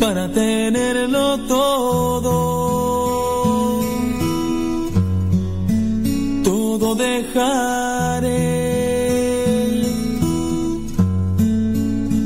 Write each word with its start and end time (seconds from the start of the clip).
para 0.00 0.32
tenerlo 0.32 1.38
todo. 1.46 2.34
Todo 6.42 6.94
dejaré. 6.94 8.50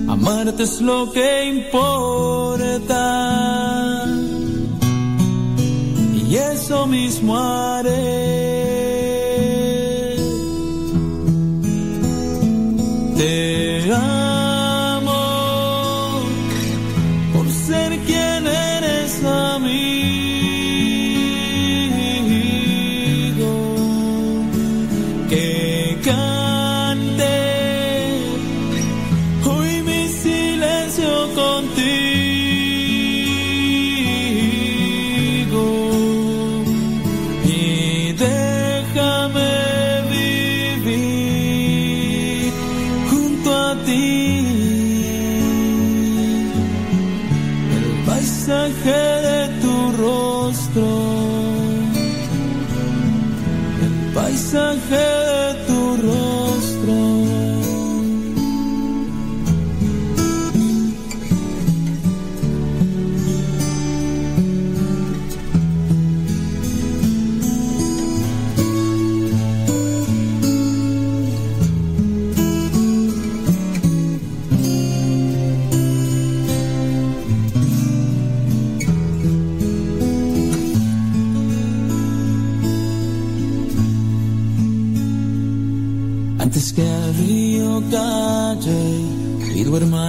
Amarte 0.09 0.63
es 0.63 0.81
lo 0.81 1.11
que 1.13 1.45
importa. 1.47 3.05
Y 6.15 6.37
eso 6.37 6.87
mismo. 6.87 7.74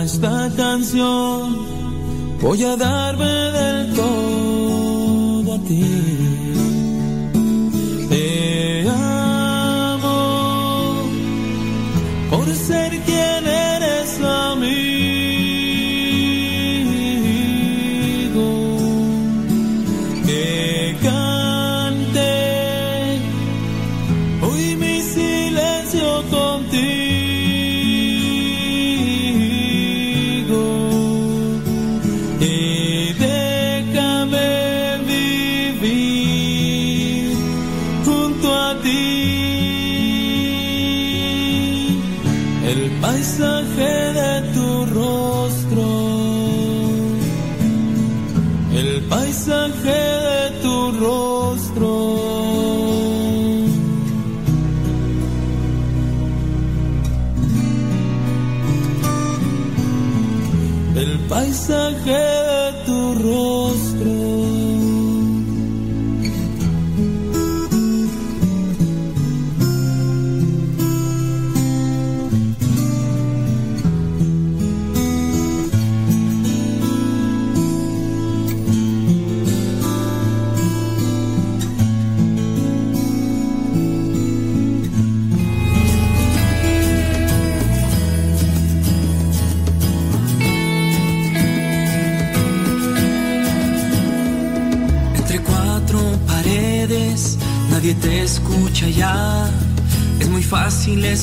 Esta 0.03 0.51
canción, 0.55 1.57
voy 2.39 2.63
a 2.63 2.77
darme 2.77 3.54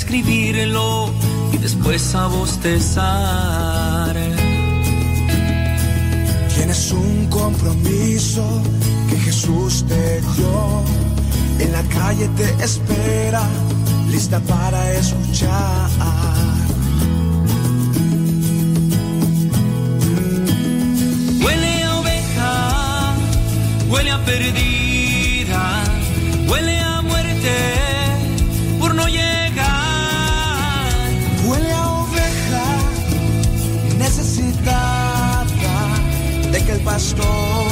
escribirlo 0.03 1.13
y 1.53 1.59
después 1.59 2.15
a 2.15 2.27
bostezar. 2.27 4.17
Tienes 6.55 6.93
un 6.93 7.27
compromiso 7.29 8.62
que 9.09 9.17
Jesús 9.19 9.85
te 9.87 10.21
dio. 10.35 10.83
En 11.59 11.73
la 11.73 11.83
calle 11.85 12.29
te 12.37 12.65
espera, 12.65 13.43
lista 14.11 14.41
para 14.41 14.93
escuchar. 14.93 15.91
Huele 21.45 21.83
a 21.85 21.97
oveja, 22.01 23.15
huele 23.89 24.11
a 24.11 24.25
perdida, 24.25 24.72
pastor 36.93 37.72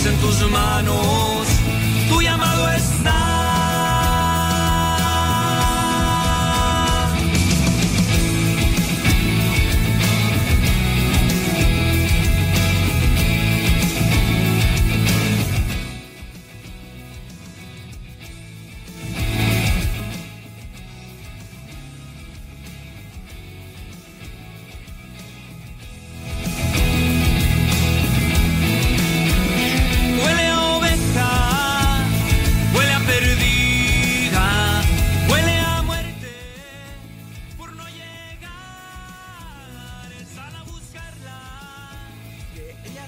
pues 0.00 0.14
en 0.14 0.20
tus 0.20 0.50
manos 0.50 1.37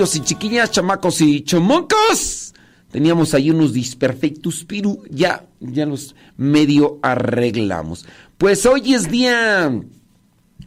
y 0.00 0.20
chiquillas, 0.20 0.70
chamacos 0.70 1.20
y 1.20 1.42
chomocos. 1.42 2.54
Teníamos 2.90 3.34
ahí 3.34 3.50
unos 3.50 3.74
disperfectos, 3.74 4.64
pero 4.66 4.98
ya, 5.10 5.46
ya 5.60 5.84
los 5.84 6.16
medio 6.38 6.98
arreglamos. 7.02 8.06
Pues 8.38 8.64
hoy 8.64 8.94
es 8.94 9.10
día. 9.10 9.70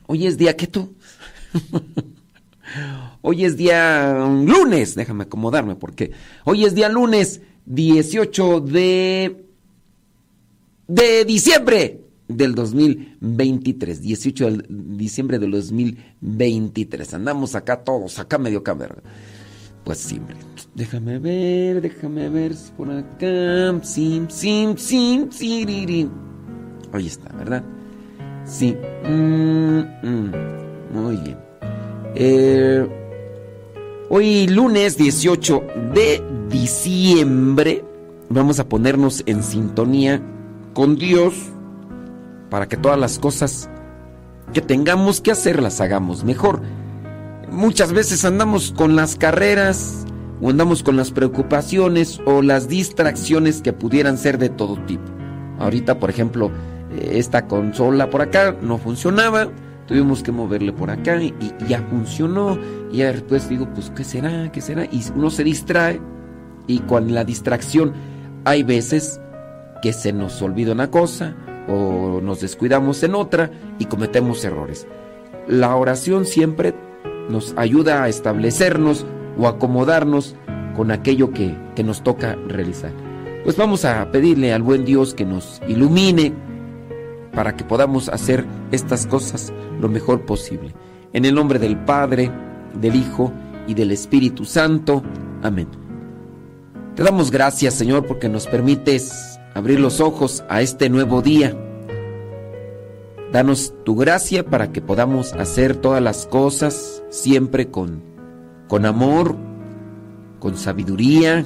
Hoy 0.05 0.27
es 0.27 0.37
día, 0.37 0.55
¿qué 0.55 0.67
tú? 0.67 0.93
hoy 3.21 3.43
es 3.43 3.57
día 3.57 4.13
lunes, 4.13 4.93
déjame 4.93 5.23
acomodarme 5.23 5.75
porque 5.75 6.11
hoy 6.45 6.65
es 6.65 6.75
día 6.75 6.89
lunes 6.89 7.41
18 7.65 8.59
de. 8.61 9.45
de 10.87 11.25
diciembre 11.25 12.02
del 12.35 12.55
2023, 12.55 14.01
18 14.01 14.51
de 14.51 14.63
diciembre 14.69 15.39
del 15.39 15.51
2023. 15.51 17.13
Andamos 17.13 17.55
acá 17.55 17.83
todos, 17.83 18.19
acá 18.19 18.37
medio 18.37 18.63
cámara. 18.63 18.95
Pues 19.83 19.97
siempre. 19.97 20.35
Déjame 20.75 21.19
ver, 21.19 21.81
déjame 21.81 22.29
ver 22.29 22.53
por 22.77 22.89
acá. 22.89 23.79
Sim, 23.83 24.27
sim, 24.29 24.75
sim, 24.77 25.27
sim, 25.29 26.09
Ahí 26.91 27.07
está, 27.07 27.33
¿verdad? 27.35 27.63
Sí. 28.45 28.75
Mm, 29.03 29.79
mm. 30.03 30.31
Muy 30.93 31.17
bien. 31.17 31.37
Eh, 32.15 32.87
hoy 34.09 34.47
lunes 34.47 34.97
18 34.97 35.63
de 35.93 36.23
diciembre 36.49 37.83
vamos 38.29 38.59
a 38.59 38.69
ponernos 38.69 39.23
en 39.25 39.43
sintonía 39.43 40.21
con 40.73 40.95
Dios 40.95 41.52
para 42.53 42.67
que 42.67 42.77
todas 42.77 42.99
las 42.99 43.17
cosas 43.17 43.67
que 44.53 44.61
tengamos 44.61 45.21
que 45.21 45.31
hacer 45.31 45.59
las 45.59 45.81
hagamos 45.81 46.23
mejor. 46.23 46.61
Muchas 47.49 47.91
veces 47.93 48.25
andamos 48.25 48.71
con 48.71 48.95
las 48.95 49.15
carreras 49.15 50.05
o 50.39 50.51
andamos 50.51 50.83
con 50.83 50.95
las 50.95 51.09
preocupaciones 51.09 52.21
o 52.27 52.43
las 52.43 52.67
distracciones 52.67 53.63
que 53.63 53.73
pudieran 53.73 54.19
ser 54.19 54.37
de 54.37 54.49
todo 54.49 54.75
tipo. 54.85 55.01
Ahorita, 55.57 55.97
por 55.97 56.11
ejemplo, 56.11 56.51
eh, 56.91 57.13
esta 57.13 57.47
consola 57.47 58.11
por 58.11 58.21
acá 58.21 58.55
no 58.61 58.77
funcionaba, 58.77 59.47
tuvimos 59.87 60.21
que 60.21 60.31
moverle 60.31 60.73
por 60.73 60.91
acá 60.91 61.19
y, 61.23 61.33
ya 61.67 61.81
funcionó. 61.89 62.59
Y 62.91 62.99
después 62.99 63.49
digo, 63.49 63.67
pues, 63.73 63.89
¿qué 63.95 64.03
será? 64.03 64.51
¿Qué 64.51 64.61
será? 64.61 64.85
Y 64.85 65.03
uno 65.15 65.31
se 65.31 65.43
distrae 65.43 65.99
y 66.67 66.77
con 66.81 67.15
la 67.15 67.23
distracción 67.23 67.93
hay 68.45 68.61
veces 68.61 69.19
que 69.81 69.91
se 69.91 70.13
nos 70.13 70.39
olvida 70.43 70.71
una 70.71 70.91
cosa 70.91 71.35
o 71.67 72.19
nos 72.21 72.41
descuidamos 72.41 73.03
en 73.03 73.15
otra 73.15 73.51
y 73.79 73.85
cometemos 73.85 74.43
errores. 74.43 74.87
La 75.47 75.75
oración 75.75 76.25
siempre 76.25 76.73
nos 77.29 77.53
ayuda 77.57 78.03
a 78.03 78.09
establecernos 78.09 79.05
o 79.37 79.47
acomodarnos 79.47 80.35
con 80.75 80.91
aquello 80.91 81.31
que, 81.31 81.55
que 81.75 81.83
nos 81.83 82.03
toca 82.03 82.35
realizar. 82.47 82.91
Pues 83.43 83.57
vamos 83.57 83.85
a 83.85 84.09
pedirle 84.11 84.53
al 84.53 84.63
buen 84.63 84.85
Dios 84.85 85.13
que 85.13 85.25
nos 85.25 85.61
ilumine 85.67 86.33
para 87.33 87.55
que 87.55 87.63
podamos 87.63 88.09
hacer 88.09 88.45
estas 88.71 89.05
cosas 89.05 89.51
lo 89.79 89.89
mejor 89.89 90.21
posible. 90.21 90.73
En 91.13 91.25
el 91.25 91.35
nombre 91.35 91.59
del 91.59 91.77
Padre, 91.77 92.31
del 92.79 92.95
Hijo 92.95 93.31
y 93.67 93.73
del 93.73 93.91
Espíritu 93.91 94.45
Santo. 94.45 95.03
Amén. 95.41 95.67
Te 96.95 97.03
damos 97.03 97.31
gracias, 97.31 97.73
Señor, 97.73 98.05
porque 98.05 98.29
nos 98.29 98.47
permites 98.47 99.32
abrir 99.53 99.79
los 99.79 99.99
ojos 99.99 100.43
a 100.49 100.61
este 100.61 100.89
nuevo 100.89 101.21
día. 101.21 101.55
Danos 103.31 103.73
tu 103.83 103.95
gracia 103.95 104.45
para 104.45 104.71
que 104.71 104.81
podamos 104.81 105.33
hacer 105.33 105.75
todas 105.75 106.01
las 106.01 106.27
cosas 106.27 107.03
siempre 107.09 107.69
con, 107.69 108.03
con 108.67 108.85
amor, 108.85 109.35
con 110.39 110.57
sabiduría, 110.57 111.45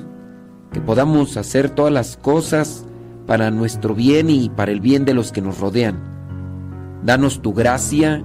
que 0.71 0.81
podamos 0.81 1.37
hacer 1.37 1.69
todas 1.69 1.93
las 1.93 2.17
cosas 2.17 2.85
para 3.25 3.51
nuestro 3.51 3.93
bien 3.93 4.29
y 4.29 4.49
para 4.49 4.71
el 4.71 4.81
bien 4.81 5.05
de 5.05 5.13
los 5.13 5.31
que 5.31 5.41
nos 5.41 5.59
rodean. 5.59 6.01
Danos 7.03 7.41
tu 7.41 7.53
gracia 7.53 8.23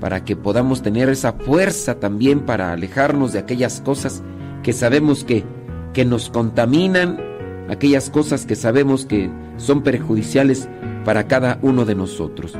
para 0.00 0.24
que 0.24 0.36
podamos 0.36 0.82
tener 0.82 1.08
esa 1.08 1.34
fuerza 1.34 2.00
también 2.00 2.40
para 2.40 2.72
alejarnos 2.72 3.32
de 3.32 3.38
aquellas 3.38 3.80
cosas 3.80 4.22
que 4.62 4.72
sabemos 4.72 5.24
que, 5.24 5.44
que 5.92 6.04
nos 6.04 6.30
contaminan 6.30 7.31
aquellas 7.68 8.10
cosas 8.10 8.46
que 8.46 8.56
sabemos 8.56 9.06
que 9.06 9.30
son 9.56 9.82
perjudiciales 9.82 10.68
para 11.04 11.26
cada 11.26 11.58
uno 11.62 11.84
de 11.84 11.94
nosotros. 11.94 12.54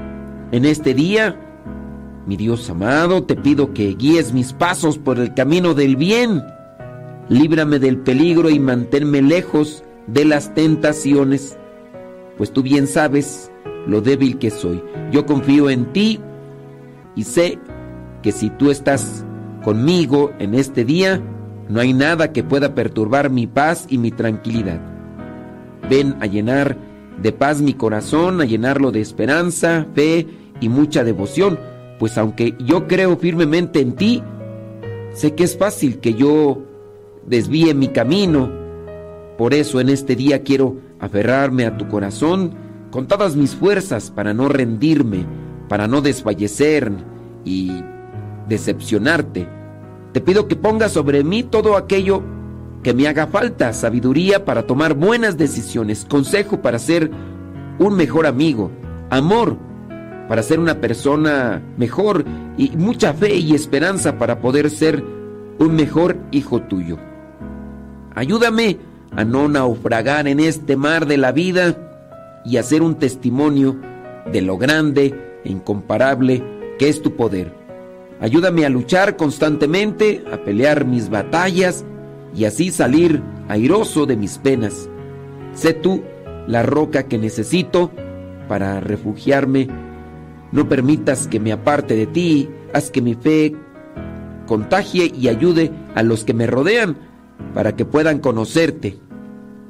En 0.53 0.65
este 0.65 0.95
día, 0.95 1.39
mi 2.27 2.37
Dios 2.37 2.69
amado, 2.71 3.25
te 3.25 3.37
pido 3.37 3.73
que 3.75 3.95
guíes 3.95 4.33
mis 4.33 4.53
pasos 4.53 4.99
por 4.99 5.19
el 5.19 5.35
camino 5.35 5.75
del 5.75 5.97
bien. 5.97 6.43
Líbrame 7.29 7.79
del 7.79 7.99
peligro 7.99 8.51
y 8.51 8.59
manténme 8.59 9.23
lejos 9.23 9.83
de 10.07 10.25
las 10.25 10.55
tentaciones, 10.55 11.57
pues 12.37 12.53
tú 12.53 12.63
bien 12.63 12.87
sabes 12.87 13.51
lo 13.87 14.01
débil 14.01 14.39
que 14.39 14.51
soy. 14.51 14.83
Yo 15.11 15.27
confío 15.27 15.71
en 15.71 15.93
ti 15.93 16.21
y 17.15 17.25
sé 17.25 17.59
que 18.23 18.33
si 18.33 18.51
tú 18.51 18.71
estás 18.71 19.25
conmigo 19.65 20.33
en 20.39 20.55
este 20.55 20.85
día, 20.85 21.23
no 21.69 21.81
hay 21.81 21.93
nada 21.93 22.33
que 22.33 22.45
pueda 22.45 22.75
perturbar 22.75 23.31
mi 23.31 23.47
paz 23.47 23.87
y 23.89 23.99
mi 23.99 24.11
tranquilidad. 24.11 24.92
Ven 25.89 26.17
a 26.21 26.27
llenar 26.27 26.77
de 27.21 27.33
paz 27.33 27.61
mi 27.61 27.75
corazón, 27.75 28.41
a 28.41 28.45
llenarlo 28.45 28.91
de 28.91 29.01
esperanza, 29.01 29.87
fe 29.95 30.27
y 30.61 30.69
mucha 30.69 31.05
devoción, 31.05 31.59
pues 31.99 32.19
aunque 32.19 32.55
yo 32.59 32.87
creo 32.89 33.17
firmemente 33.17 33.81
en 33.81 33.93
ti, 33.95 34.23
sé 35.12 35.35
que 35.35 35.45
es 35.45 35.57
fácil 35.57 35.99
que 36.01 36.15
yo 36.15 36.62
desvíe 37.27 37.75
mi 37.75 37.89
camino. 37.89 38.51
Por 39.39 39.55
eso 39.55 39.81
en 39.81 39.89
este 39.89 40.17
día 40.17 40.43
quiero 40.43 40.77
aferrarme 41.01 41.67
a 41.67 41.77
tu 41.77 41.89
corazón 41.89 42.55
con 42.91 43.07
todas 43.09 43.37
mis 43.37 43.55
fuerzas 43.55 44.11
para 44.11 44.35
no 44.35 44.49
rendirme, 44.49 45.27
para 45.69 45.89
no 45.89 46.01
desfallecer 46.01 46.93
y 47.45 47.83
decepcionarte. 48.49 49.49
Te 50.12 50.21
pido 50.21 50.47
que 50.47 50.57
pongas 50.57 50.93
sobre 50.93 51.25
mí 51.25 51.43
todo 51.43 51.77
aquello 51.77 52.23
que 52.83 52.95
me 52.95 53.07
haga 53.07 53.27
falta, 53.27 53.73
sabiduría 53.73 54.45
para 54.45 54.67
tomar 54.67 54.95
buenas 54.95 55.37
decisiones, 55.37 56.05
consejo 56.09 56.61
para 56.62 56.79
ser 56.79 57.11
un 57.79 57.97
mejor 57.97 58.27
amigo, 58.27 58.71
amor 59.11 59.57
para 60.29 60.43
ser 60.43 60.59
una 60.59 60.81
persona 60.81 61.62
mejor 61.77 62.25
y 62.57 62.71
mucha 62.71 63.12
fe 63.12 63.37
y 63.37 63.55
esperanza 63.55 64.19
para 64.19 64.41
poder 64.41 64.71
ser 64.71 65.05
un 65.59 65.75
mejor 65.75 66.17
hijo 66.31 66.62
tuyo. 66.62 66.99
Ayúdame 68.15 68.79
a 69.15 69.25
no 69.25 69.49
naufragar 69.49 70.27
en 70.27 70.41
este 70.41 70.77
mar 70.77 71.07
de 71.07 71.19
la 71.19 71.33
vida 71.33 71.77
y 72.45 72.57
a 72.57 72.62
ser 72.62 72.83
un 72.83 72.95
testimonio 72.95 73.77
de 74.33 74.43
lo 74.43 74.59
grande 74.59 75.15
e 75.45 75.51
incomparable 75.51 76.43
que 76.79 76.89
es 76.89 77.03
tu 77.03 77.15
poder. 77.15 77.53
Ayúdame 78.21 78.65
a 78.65 78.71
luchar 78.71 79.17
constantemente, 79.17 80.25
a 80.33 80.39
pelear 80.39 80.85
mis 80.85 81.11
batallas 81.11 81.85
y 82.35 82.45
así 82.45 82.71
salir 82.71 83.23
airoso 83.49 84.07
de 84.07 84.17
mis 84.17 84.39
penas. 84.39 84.89
Sé 85.55 85.75
tú 85.75 86.03
la 86.47 86.62
roca 86.62 87.05
que 87.05 87.19
necesito 87.19 87.91
para 88.49 88.81
refugiarme. 88.81 89.69
No 90.51 90.69
permitas 90.69 91.27
que 91.27 91.41
me 91.41 91.53
aparte 91.53 91.97
de 91.97 92.07
ti, 92.07 92.49
haz 92.73 92.91
que 92.91 93.03
mi 93.03 93.15
fe 93.15 93.55
contagie 94.47 95.12
y 95.15 95.29
ayude 95.29 95.71
a 95.95 96.03
los 96.03 96.25
que 96.25 96.35
me 96.35 96.47
rodean 96.47 96.97
para 97.55 97.77
que 97.77 97.85
puedan 97.85 98.19
conocerte. 98.19 98.99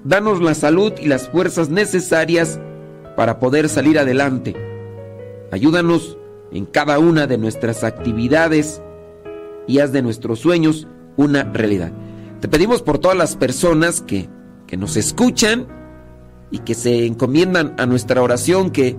Danos 0.05 0.41
la 0.41 0.55
salud 0.55 0.93
y 1.01 1.07
las 1.07 1.29
fuerzas 1.29 1.69
necesarias 1.69 2.59
para 3.17 3.39
poder 3.39 3.69
salir 3.69 3.99
adelante. 3.99 4.57
Ayúdanos 5.53 6.19
en 6.51 6.67
cada 6.67 6.99
una 6.99 7.27
de 7.27 7.39
nuestras 7.39 7.85
actividades 7.85 8.83
y 9.67 9.79
haz 9.79 9.93
de 9.93 10.03
nuestros 10.03 10.41
sueños 10.41 10.89
una 11.17 11.45
realidad. 11.45 11.93
Te 12.43 12.49
pedimos 12.49 12.83
por 12.83 12.99
todas 12.99 13.17
las 13.17 13.37
personas 13.37 14.01
que, 14.01 14.29
que 14.67 14.77
nos 14.77 14.97
escuchan 14.97 15.69
y 16.51 16.59
que 16.59 16.75
se 16.75 17.07
encomiendan 17.07 17.73
a 17.79 17.87
nuestra 17.87 18.21
oración, 18.21 18.73
que 18.73 18.97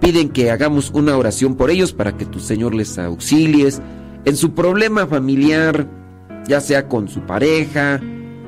piden 0.00 0.30
que 0.30 0.50
hagamos 0.50 0.90
una 0.92 1.16
oración 1.16 1.54
por 1.54 1.70
ellos 1.70 1.92
para 1.92 2.16
que 2.16 2.26
tu 2.26 2.40
Señor 2.40 2.74
les 2.74 2.98
auxilies 2.98 3.80
en 4.24 4.36
su 4.36 4.54
problema 4.54 5.06
familiar, 5.06 5.88
ya 6.48 6.60
sea 6.60 6.88
con 6.88 7.06
su 7.06 7.20
pareja, 7.20 8.00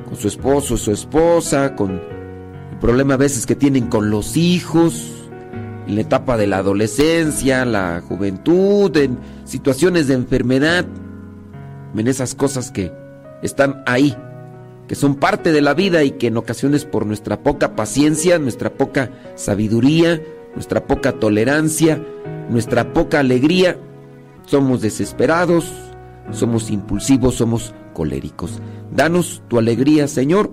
con 0.04 0.16
su 0.16 0.26
esposo 0.26 0.76
su 0.76 0.90
esposa, 0.90 1.76
con 1.76 1.92
el 1.92 2.78
problema 2.80 3.14
a 3.14 3.18
veces 3.18 3.46
que 3.46 3.54
tienen 3.54 3.86
con 3.86 4.10
los 4.10 4.36
hijos, 4.36 5.28
en 5.86 5.94
la 5.94 6.00
etapa 6.00 6.36
de 6.36 6.48
la 6.48 6.58
adolescencia, 6.58 7.64
la 7.64 8.00
juventud, 8.00 8.96
en 8.96 9.20
situaciones 9.44 10.08
de 10.08 10.14
enfermedad, 10.14 10.84
en 11.94 12.08
esas 12.08 12.34
cosas 12.34 12.72
que 12.72 13.05
están 13.42 13.82
ahí, 13.86 14.16
que 14.88 14.94
son 14.94 15.16
parte 15.16 15.52
de 15.52 15.60
la 15.60 15.74
vida 15.74 16.04
y 16.04 16.12
que 16.12 16.28
en 16.28 16.36
ocasiones 16.36 16.84
por 16.84 17.06
nuestra 17.06 17.42
poca 17.42 17.74
paciencia, 17.76 18.38
nuestra 18.38 18.74
poca 18.74 19.10
sabiduría, 19.34 20.22
nuestra 20.54 20.86
poca 20.86 21.12
tolerancia, 21.12 22.02
nuestra 22.48 22.92
poca 22.92 23.20
alegría, 23.20 23.78
somos 24.46 24.80
desesperados, 24.80 25.72
somos 26.30 26.70
impulsivos, 26.70 27.34
somos 27.34 27.74
coléricos. 27.92 28.60
Danos 28.92 29.42
tu 29.48 29.58
alegría, 29.58 30.08
Señor, 30.08 30.52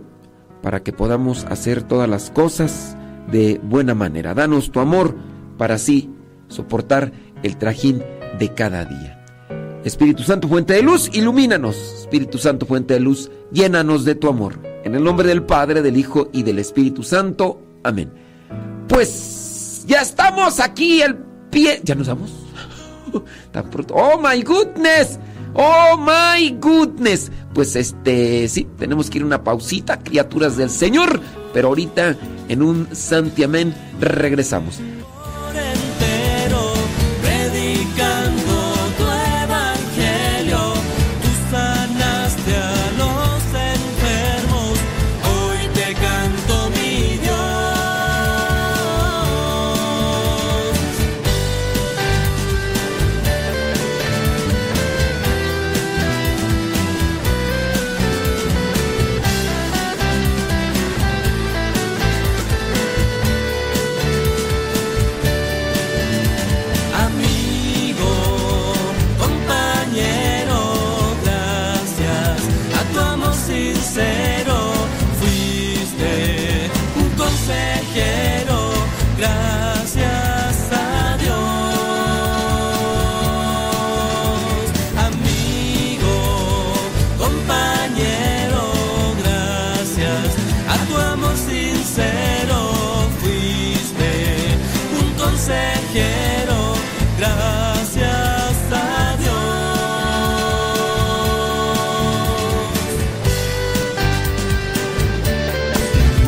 para 0.62 0.82
que 0.82 0.94
podamos 0.94 1.46
hacer 1.46 1.84
todas 1.84 2.10
las 2.10 2.32
cosas 2.32 2.98
de 3.32 3.60
buena 3.64 3.94
manera. 3.94 4.34
Danos 4.34 4.72
tu 4.72 4.80
amor 4.80 5.16
para 5.58 5.76
así 5.76 6.10
soportar 6.48 7.12
el 7.44 7.58
trajín 7.58 8.04
de 8.40 8.50
cada 8.54 8.86
día. 8.86 9.23
Espíritu 9.84 10.24
Santo, 10.24 10.48
fuente 10.48 10.74
de 10.74 10.82
luz, 10.82 11.10
ilumínanos. 11.14 11.76
Espíritu 11.76 12.38
Santo, 12.38 12.66
fuente 12.66 12.94
de 12.94 13.00
luz, 13.02 13.30
llénanos 13.52 14.06
de 14.06 14.16
tu 14.16 14.30
amor. 14.30 14.60
En 14.84 14.96
el 14.96 15.04
nombre 15.04 15.28
del 15.28 15.44
Padre, 15.44 15.82
del 15.82 15.98
Hijo 15.98 16.30
y 16.32 16.44
del 16.44 16.60
Espíritu 16.60 17.04
Santo. 17.04 17.62
Amén. 17.84 18.12
Pues 18.88 19.84
ya 19.86 20.02
estamos 20.02 20.60
aquí, 20.60 21.02
el 21.02 21.18
pie. 21.50 21.82
¿Ya 21.84 21.96
nos 21.96 22.08
vamos? 22.08 22.32
¡Oh, 23.94 24.20
my 24.20 24.42
goodness! 24.42 25.20
¡Oh, 25.54 25.98
my 25.98 26.50
goodness! 26.60 27.32
Pues 27.54 27.76
este, 27.76 28.48
sí, 28.48 28.68
tenemos 28.78 29.10
que 29.10 29.20
ir 29.20 29.24
a 29.24 29.28
una 29.28 29.44
pausita, 29.44 30.00
criaturas 30.00 30.58
del 30.58 30.70
Señor. 30.70 31.20
Pero 31.54 31.68
ahorita, 31.68 32.16
en 32.48 32.64
un 32.64 32.88
santiamén, 32.94 33.76
regresamos. 34.00 34.80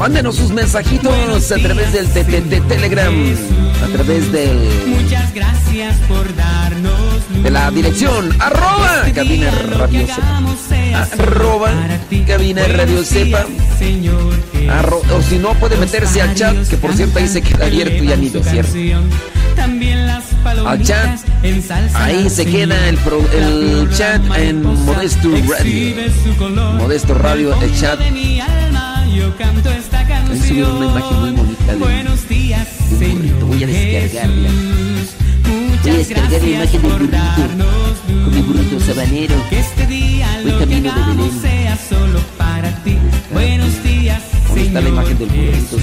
Mándenos 0.06 0.36
sus 0.36 0.52
mensajitos 0.52 1.52
a 1.52 1.56
través 1.56 1.92
del 1.92 2.14
de 2.48 2.62
Telegram, 2.62 3.12
a 3.84 3.88
través 3.88 4.32
de. 4.32 4.54
Muchas 4.86 5.34
gracias 5.34 5.96
por 6.08 6.36
darnos. 6.36 7.42
De 7.42 7.50
la 7.50 7.72
dirección 7.72 8.30
arroba 8.40 9.02
cabina 9.16 9.50
radio 9.50 10.06
sepa. 10.06 11.08
Arroba 11.12 11.72
cabina 12.28 12.68
radio 12.68 13.04
sepa. 13.04 13.48
o 15.12 15.22
si 15.24 15.40
no, 15.40 15.56
puede 15.56 15.76
meterse 15.78 16.22
al 16.22 16.36
chat, 16.36 16.56
que 16.68 16.78
por 16.78 16.94
cierto 16.94 17.18
ahí 17.18 17.28
se 17.28 17.42
queda 17.42 17.66
abierto 17.66 18.04
y 18.04 18.08
ya 18.08 18.16
ni 18.16 18.30
lo 18.30 18.44
cierra. 18.44 18.70
Al 20.68 20.84
chat, 20.84 21.20
ahí 21.96 22.30
se 22.30 22.46
queda 22.46 22.90
el, 22.90 23.00
el 23.34 23.90
chat 23.90 24.22
en 24.38 24.62
Modesto 24.62 25.32
Radio. 25.32 25.96
Modesto 26.78 27.16
Radio, 27.16 27.60
el 27.60 27.76
chat 27.76 28.00
yo 29.16 29.36
canto 29.38 29.72
esta 29.72 30.06
canción. 30.08 30.94
Buenos 31.80 32.28
días, 32.28 32.68
Señor. 33.00 33.46
Voy 33.46 33.64
a 33.64 33.68
descargarla. 33.68 34.50
Muchas 35.48 35.84
Voy 35.84 35.92
a 35.92 35.98
descargar 35.98 36.32
la 36.32 36.66
Que 39.50 39.60
este 39.60 39.88
día 39.88 40.42
lo 40.44 40.60
que 40.60 40.66
de 40.66 40.82
Belén. 40.82 41.42
sea 41.42 41.78
solo 41.78 42.20
para 42.38 42.70
ti. 42.84 42.98
Buenos 43.32 43.84
días, 43.84 44.22
Señor. 44.54 44.84
la 44.84 44.90
imagen 44.90 45.18
del 45.18 45.30
burrito? 45.30 45.78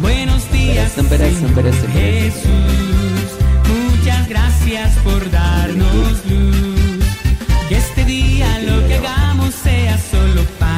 Buenos 0.00 0.50
días, 0.52 0.92
Señor 0.96 1.80
Jesús. 1.92 3.28
Muchas 3.66 4.28
gracias 4.28 4.96
por 4.98 5.30
darnos 5.30 6.24
luz. 6.26 7.04
Que 7.68 7.76
este 7.76 8.04
día 8.04 8.60
lo 8.60 8.86
que 8.86 8.94
hagamos 8.96 9.54
sea 9.54 9.98
solo 9.98 10.42
para 10.58 10.77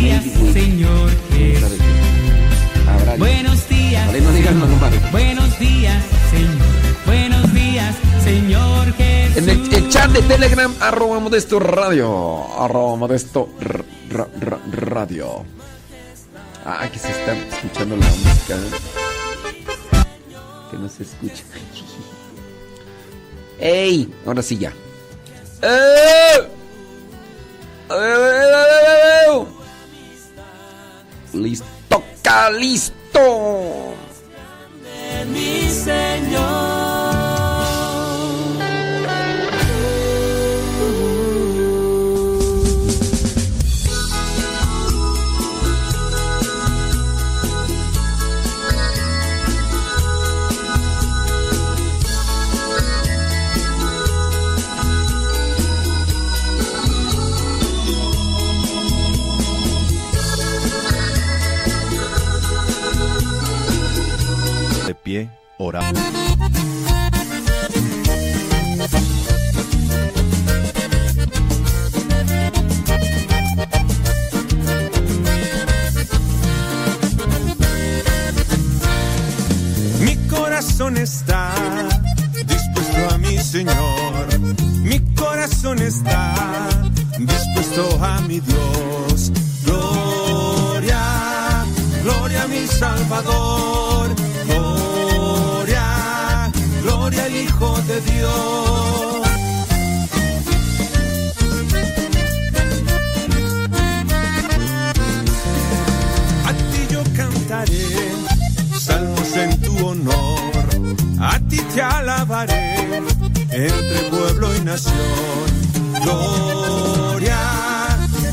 Buenos 0.00 0.24
días, 0.24 0.54
Señor 0.54 1.10
Jesús. 1.30 1.78
Buenos 3.18 3.68
días, 3.68 5.12
buenos 5.12 5.58
días, 5.58 6.02
Señor. 6.30 6.56
Buenos 7.04 7.52
días, 7.52 7.96
Señor 8.24 8.94
Jesús. 8.94 9.36
En 9.36 9.48
el, 9.50 9.88
chat 9.90 10.10
de 10.10 10.22
Telegram, 10.22 10.74
arroba 10.80 11.20
modesto 11.20 11.60
radio. 11.60 12.46
Arroba 12.58 12.96
modesto 12.96 13.50
radio. 14.70 15.44
Ah, 16.64 16.88
que 16.90 16.98
se 16.98 17.10
está 17.10 17.34
escuchando 17.34 17.96
la 17.96 18.06
música. 18.06 18.54
¿eh? 18.54 18.70
Que 20.70 20.78
no 20.78 20.88
se 20.88 21.02
escucha. 21.02 21.44
¡Ey! 23.58 24.10
Ahora 24.24 24.40
sí 24.40 24.56
ya. 24.56 24.72
¡Eh! 25.60 26.48
¡Listo, 31.32 32.02
listo! 32.58 33.94
mi 35.32 35.68
Señor. 35.68 37.09
Mi 65.60 65.66
corazón 80.30 80.96
está 80.96 81.52
dispuesto 82.46 83.14
a 83.14 83.18
mi 83.18 83.36
Señor. 83.36 84.40
Mi 84.82 84.98
corazón 85.14 85.82
está 85.82 86.34
dispuesto 87.18 88.02
a 88.02 88.18
mi 88.22 88.40
Dios. 88.40 89.30
Gloria, 89.66 91.02
gloria 92.02 92.44
a 92.44 92.48
mi 92.48 92.66
Salvador. 92.66 93.79
A 97.90 97.92
ti 106.52 106.86
yo 106.88 107.02
cantaré 107.16 107.88
salmos 108.78 109.34
en 109.34 109.60
tu 109.60 109.88
honor. 109.88 110.52
A 111.20 111.40
ti 111.48 111.56
te 111.74 111.82
alabaré 111.82 113.02
entre 113.50 114.02
pueblo 114.10 114.54
y 114.54 114.60
nación. 114.60 114.94
Gloria, 116.04 117.38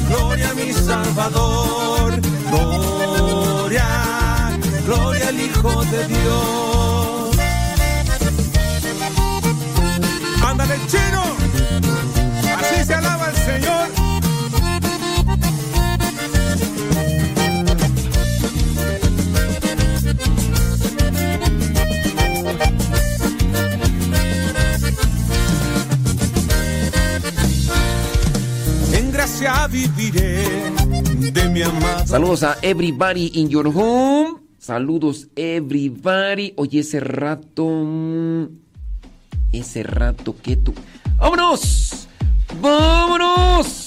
gloria 0.08 0.52
a 0.52 0.54
mi 0.54 0.72
Salvador. 0.72 1.87
Saludos 32.06 32.44
a 32.44 32.58
everybody 32.64 33.28
in 33.40 33.50
your 33.50 33.68
home. 33.68 34.40
Saludos 34.60 35.28
everybody. 35.36 36.54
Oye, 36.58 36.80
ese 36.80 37.00
rato... 37.00 37.66
mm, 37.66 38.48
Ese 39.54 39.84
rato 39.84 40.36
que 40.42 40.58
tú... 40.58 40.74
¡Vámonos! 41.18 42.08
¡Vámonos! 42.62 43.87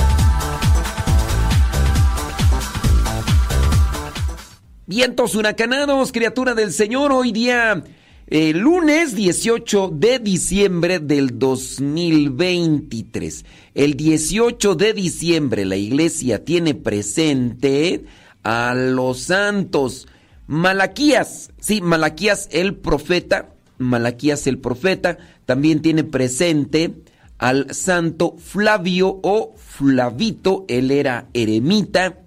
Vientos 4.91 5.35
huracanados, 5.35 6.11
criatura 6.11 6.53
del 6.53 6.73
Señor, 6.73 7.13
hoy 7.13 7.31
día 7.31 7.81
eh, 8.27 8.53
lunes 8.53 9.15
18 9.15 9.87
de 9.87 10.19
diciembre 10.19 10.99
del 10.99 11.39
2023. 11.39 13.45
El 13.73 13.95
18 13.95 14.75
de 14.75 14.91
diciembre 14.91 15.63
la 15.63 15.77
iglesia 15.77 16.43
tiene 16.43 16.75
presente 16.75 18.03
a 18.43 18.75
los 18.75 19.21
santos 19.21 20.09
Malaquías, 20.47 21.51
sí, 21.61 21.79
Malaquías 21.79 22.49
el 22.51 22.75
profeta, 22.75 23.53
Malaquías 23.77 24.45
el 24.45 24.57
profeta, 24.57 25.17
también 25.45 25.81
tiene 25.81 26.03
presente 26.03 26.95
al 27.37 27.73
santo 27.73 28.35
Flavio 28.37 29.21
o 29.23 29.55
Flavito, 29.55 30.65
él 30.67 30.91
era 30.91 31.29
eremita, 31.33 32.17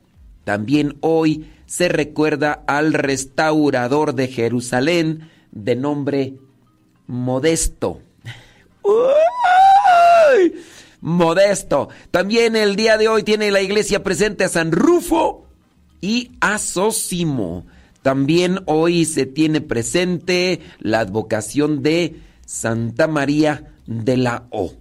también 0.44 0.96
hoy 1.00 1.44
se 1.76 1.88
recuerda 1.88 2.62
al 2.68 2.92
restaurador 2.92 4.14
de 4.14 4.28
Jerusalén 4.28 5.28
de 5.50 5.74
nombre 5.74 6.34
Modesto. 7.08 8.00
¡Uy! 8.84 10.52
Modesto. 11.00 11.88
También 12.12 12.54
el 12.54 12.76
día 12.76 12.96
de 12.96 13.08
hoy 13.08 13.24
tiene 13.24 13.50
la 13.50 13.60
iglesia 13.60 14.04
presente 14.04 14.44
a 14.44 14.48
San 14.48 14.70
Rufo 14.70 15.48
y 16.00 16.30
a 16.40 16.58
Sosimo. 16.58 17.66
También 18.02 18.60
hoy 18.66 19.04
se 19.04 19.26
tiene 19.26 19.60
presente 19.60 20.60
la 20.78 21.00
advocación 21.00 21.82
de 21.82 22.20
Santa 22.46 23.08
María 23.08 23.74
de 23.88 24.16
la 24.16 24.46
O, 24.50 24.74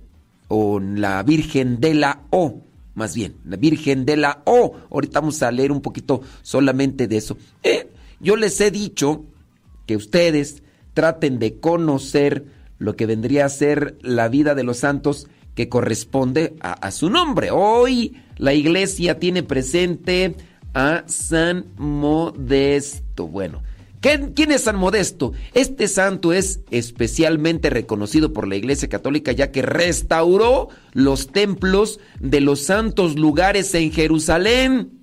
o 0.48 0.80
la 0.80 1.24
Virgen 1.24 1.80
de 1.80 1.96
la 1.96 2.22
O 2.30 2.62
más 2.96 3.16
bien, 3.16 3.36
la 3.46 3.58
Virgen 3.58 4.06
de 4.06 4.18
la 4.18 4.42
O. 4.46 4.76
Ahorita 4.92 5.20
vamos 5.20 5.42
a 5.42 5.52
leer 5.52 5.72
un 5.72 5.82
poquito 5.82 6.22
solamente 6.42 7.08
de 7.08 7.18
eso. 7.18 7.38
Eh, 7.64 7.90
yo 8.20 8.36
les 8.36 8.60
he 8.62 8.72
dicho 8.72 9.26
que 9.86 9.96
ustedes 9.96 10.64
traten 10.94 11.40
de 11.40 11.60
conocer 11.60 12.46
lo 12.78 12.96
que 12.96 13.06
vendría 13.06 13.46
a 13.46 13.50
ser 13.50 13.98
la 14.02 14.28
vida 14.28 14.56
de 14.56 14.64
los 14.64 14.78
santos 14.78 15.28
que 15.56 15.70
corresponde 15.70 16.56
a, 16.60 16.74
a 16.74 16.92
su 16.92 17.10
nombre. 17.10 17.50
Hoy 17.52 18.16
la 18.38 18.54
iglesia 18.54 19.20
tiene 19.20 19.44
presente 19.44 20.36
a 20.74 21.04
San 21.08 21.66
Modesto. 21.78 23.28
Bueno, 23.28 23.62
¿Quién, 24.04 24.52
es 24.52 24.64
San 24.64 24.76
Modesto? 24.76 25.32
Este 25.54 25.88
santo 25.88 26.34
es 26.34 26.60
especialmente 26.72 27.70
reconocido 27.70 28.34
por 28.34 28.50
la 28.50 28.58
Iglesia 28.58 28.90
Católica 28.90 29.32
ya 29.32 29.50
que 29.50 29.62
restauró 29.62 30.68
los 30.92 31.28
templos 31.28 32.02
de 32.20 32.42
los 32.42 32.64
santos 32.64 33.18
lugares 33.18 33.74
en 33.76 33.94
Jerusalén. 33.94 35.00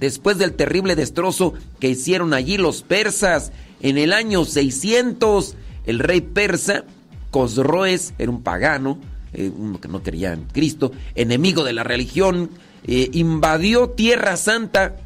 Después 0.00 0.38
del 0.38 0.54
terrible 0.54 0.96
destrozo 0.96 1.52
que 1.78 1.90
hicieron 1.90 2.32
allí 2.32 2.56
los 2.56 2.80
persas 2.80 3.52
en 3.82 3.98
el 3.98 4.14
año 4.14 4.46
600, 4.46 5.54
el 5.84 5.98
rey 5.98 6.22
persa 6.22 6.84
Cosroes 7.30 8.14
era 8.16 8.30
un 8.30 8.42
pagano, 8.42 8.98
eh, 9.34 9.52
uno 9.54 9.78
que 9.78 9.88
no 9.88 10.02
creía 10.02 10.32
en 10.32 10.44
Cristo, 10.44 10.90
enemigo 11.16 11.64
de 11.64 11.74
la 11.74 11.84
religión, 11.84 12.48
eh, 12.86 13.10
invadió 13.12 13.90
Tierra 13.90 14.38
Santa 14.38 14.96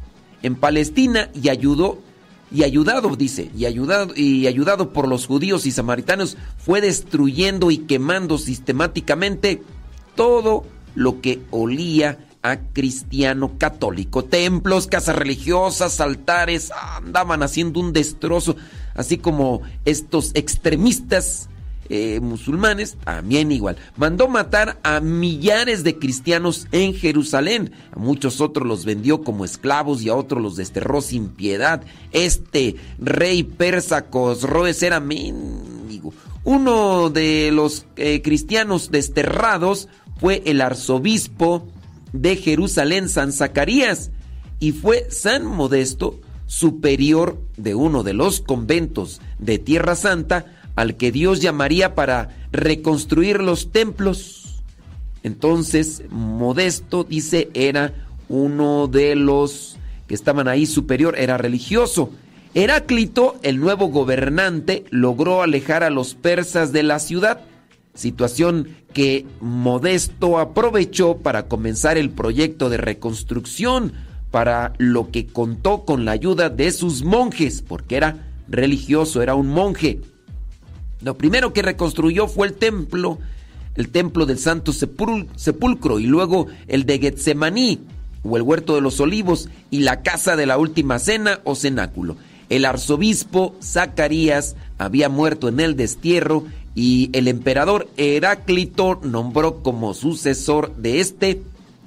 en 0.43 0.55
Palestina 0.55 1.29
y 1.33 1.49
ayudó 1.49 1.99
y 2.51 2.63
ayudado, 2.63 3.15
dice, 3.15 3.49
y 3.57 3.65
ayudado, 3.65 4.13
y 4.15 4.47
ayudado 4.47 4.91
por 4.91 5.07
los 5.07 5.25
judíos 5.25 5.65
y 5.65 5.71
samaritanos, 5.71 6.37
fue 6.57 6.81
destruyendo 6.81 7.71
y 7.71 7.79
quemando 7.79 8.37
sistemáticamente 8.37 9.61
todo 10.15 10.65
lo 10.95 11.21
que 11.21 11.41
olía 11.51 12.19
a 12.41 12.57
cristiano 12.57 13.57
católico. 13.57 14.25
Templos, 14.25 14.87
casas 14.87 15.15
religiosas, 15.15 16.01
altares, 16.01 16.71
andaban 16.97 17.43
haciendo 17.43 17.79
un 17.79 17.93
destrozo, 17.93 18.55
así 18.95 19.17
como 19.17 19.61
estos 19.85 20.31
extremistas 20.33 21.49
eh, 21.93 22.21
musulmanes, 22.21 22.95
también 23.03 23.51
igual. 23.51 23.75
Mandó 23.97 24.29
matar 24.29 24.79
a 24.81 25.01
millares 25.01 25.83
de 25.83 25.99
cristianos 25.99 26.69
en 26.71 26.93
Jerusalén. 26.93 27.73
A 27.91 27.99
muchos 27.99 28.39
otros 28.39 28.65
los 28.65 28.85
vendió 28.85 29.23
como 29.23 29.43
esclavos 29.43 30.01
y 30.01 30.07
a 30.07 30.15
otros 30.15 30.41
los 30.41 30.55
desterró 30.55 31.01
sin 31.01 31.27
piedad. 31.27 31.83
Este 32.13 32.77
rey 32.97 33.43
persa 33.43 34.05
Cosroes 34.05 34.81
era 34.83 35.01
mendigo. 35.01 36.13
Uno 36.45 37.09
de 37.09 37.51
los 37.51 37.85
eh, 37.97 38.21
cristianos 38.21 38.89
desterrados 38.89 39.89
fue 40.17 40.43
el 40.45 40.61
arzobispo 40.61 41.67
de 42.13 42.37
Jerusalén, 42.37 43.09
San 43.09 43.33
Zacarías, 43.33 44.11
y 44.61 44.71
fue 44.71 45.07
San 45.09 45.45
Modesto, 45.45 46.21
superior 46.47 47.37
de 47.57 47.75
uno 47.75 48.03
de 48.03 48.13
los 48.13 48.39
conventos 48.39 49.19
de 49.39 49.59
Tierra 49.59 49.95
Santa, 49.95 50.45
al 50.75 50.95
que 50.95 51.11
Dios 51.11 51.41
llamaría 51.41 51.95
para 51.95 52.29
reconstruir 52.51 53.41
los 53.41 53.71
templos. 53.71 54.63
Entonces, 55.23 56.03
Modesto, 56.09 57.03
dice, 57.03 57.49
era 57.53 57.93
uno 58.29 58.87
de 58.87 59.15
los 59.15 59.77
que 60.07 60.15
estaban 60.15 60.47
ahí 60.47 60.65
superior, 60.65 61.15
era 61.17 61.37
religioso. 61.37 62.11
Heráclito, 62.53 63.37
el 63.43 63.59
nuevo 63.59 63.87
gobernante, 63.87 64.85
logró 64.89 65.41
alejar 65.41 65.83
a 65.83 65.89
los 65.89 66.15
persas 66.15 66.73
de 66.73 66.83
la 66.83 66.99
ciudad, 66.99 67.41
situación 67.93 68.69
que 68.93 69.25
Modesto 69.39 70.39
aprovechó 70.39 71.17
para 71.17 71.47
comenzar 71.47 71.97
el 71.97 72.09
proyecto 72.09 72.69
de 72.69 72.77
reconstrucción, 72.77 73.93
para 74.31 74.73
lo 74.77 75.11
que 75.11 75.27
contó 75.27 75.85
con 75.85 76.05
la 76.05 76.11
ayuda 76.11 76.49
de 76.49 76.71
sus 76.71 77.03
monjes, 77.03 77.61
porque 77.61 77.97
era 77.97 78.27
religioso, 78.47 79.21
era 79.21 79.35
un 79.35 79.47
monje. 79.47 79.99
Lo 81.01 81.17
primero 81.17 81.53
que 81.53 81.61
reconstruyó 81.61 82.27
fue 82.27 82.47
el 82.47 82.53
templo, 82.53 83.19
el 83.75 83.89
templo 83.89 84.25
del 84.25 84.37
Santo 84.37 84.71
Sepulcro 84.71 85.99
y 85.99 86.05
luego 86.05 86.47
el 86.67 86.85
de 86.85 86.99
Getsemaní 86.99 87.79
o 88.23 88.37
el 88.37 88.43
huerto 88.43 88.75
de 88.75 88.81
los 88.81 88.99
olivos 88.99 89.49
y 89.71 89.79
la 89.79 90.03
casa 90.03 90.35
de 90.35 90.45
la 90.45 90.57
última 90.57 90.99
cena 90.99 91.39
o 91.43 91.55
cenáculo. 91.55 92.17
El 92.49 92.65
arzobispo 92.65 93.55
Zacarías 93.63 94.55
había 94.77 95.09
muerto 95.09 95.47
en 95.47 95.59
el 95.59 95.75
destierro 95.75 96.45
y 96.75 97.09
el 97.13 97.27
emperador 97.27 97.89
Heráclito 97.97 98.99
nombró 99.03 99.63
como 99.63 99.93
sucesor 99.93 100.75
de 100.75 100.99
este 100.99 101.41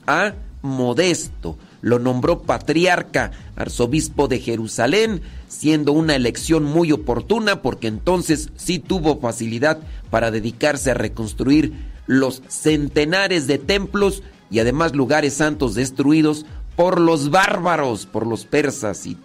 a 0.06 0.34
Modesto. 0.62 1.56
Lo 1.84 1.98
nombró 1.98 2.40
patriarca, 2.40 3.32
arzobispo 3.56 4.26
de 4.26 4.40
Jerusalén, 4.40 5.20
siendo 5.48 5.92
una 5.92 6.16
elección 6.16 6.64
muy 6.64 6.92
oportuna 6.92 7.60
porque 7.60 7.88
entonces 7.88 8.48
sí 8.56 8.78
tuvo 8.78 9.20
facilidad 9.20 9.80
para 10.08 10.30
dedicarse 10.30 10.92
a 10.92 10.94
reconstruir 10.94 11.74
los 12.06 12.40
centenares 12.48 13.46
de 13.46 13.58
templos 13.58 14.22
y 14.50 14.60
además 14.60 14.94
lugares 14.94 15.34
santos 15.34 15.74
destruidos 15.74 16.46
por 16.74 16.98
los 16.98 17.28
bárbaros, 17.30 18.06
por 18.06 18.26
los 18.26 18.46
persas 18.46 19.04
y 19.04 19.18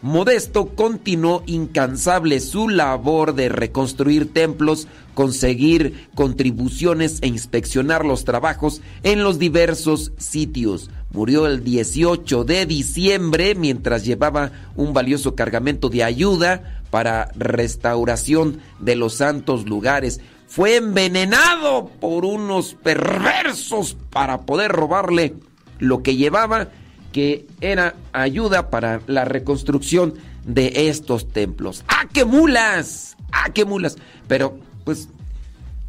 Modesto 0.00 0.76
continuó 0.76 1.42
incansable 1.46 2.38
su 2.38 2.68
labor 2.68 3.34
de 3.34 3.48
reconstruir 3.48 4.32
templos, 4.32 4.86
conseguir 5.14 6.08
contribuciones 6.14 7.18
e 7.20 7.26
inspeccionar 7.26 8.04
los 8.04 8.24
trabajos 8.24 8.80
en 9.02 9.24
los 9.24 9.40
diversos 9.40 10.12
sitios. 10.16 10.90
Murió 11.10 11.46
el 11.46 11.64
18 11.64 12.44
de 12.44 12.66
diciembre 12.66 13.56
mientras 13.56 14.04
llevaba 14.04 14.52
un 14.76 14.92
valioso 14.92 15.34
cargamento 15.34 15.88
de 15.88 16.04
ayuda 16.04 16.82
para 16.90 17.32
restauración 17.36 18.60
de 18.78 18.94
los 18.94 19.14
santos 19.14 19.66
lugares. 19.66 20.20
Fue 20.46 20.76
envenenado 20.76 21.90
por 22.00 22.24
unos 22.24 22.74
perversos 22.74 23.96
para 24.10 24.42
poder 24.42 24.70
robarle 24.70 25.34
lo 25.78 26.02
que 26.02 26.14
llevaba, 26.14 26.68
que 27.12 27.46
era 27.60 27.94
ayuda 28.12 28.70
para 28.70 29.00
la 29.06 29.24
reconstrucción 29.24 30.14
de 30.44 30.88
estos 30.88 31.28
templos. 31.28 31.84
¡Ah, 31.88 32.06
qué 32.12 32.24
mulas! 32.24 33.16
¡Ah, 33.32 33.50
qué 33.52 33.64
mulas! 33.64 33.96
Pero, 34.26 34.58
pues, 34.84 35.08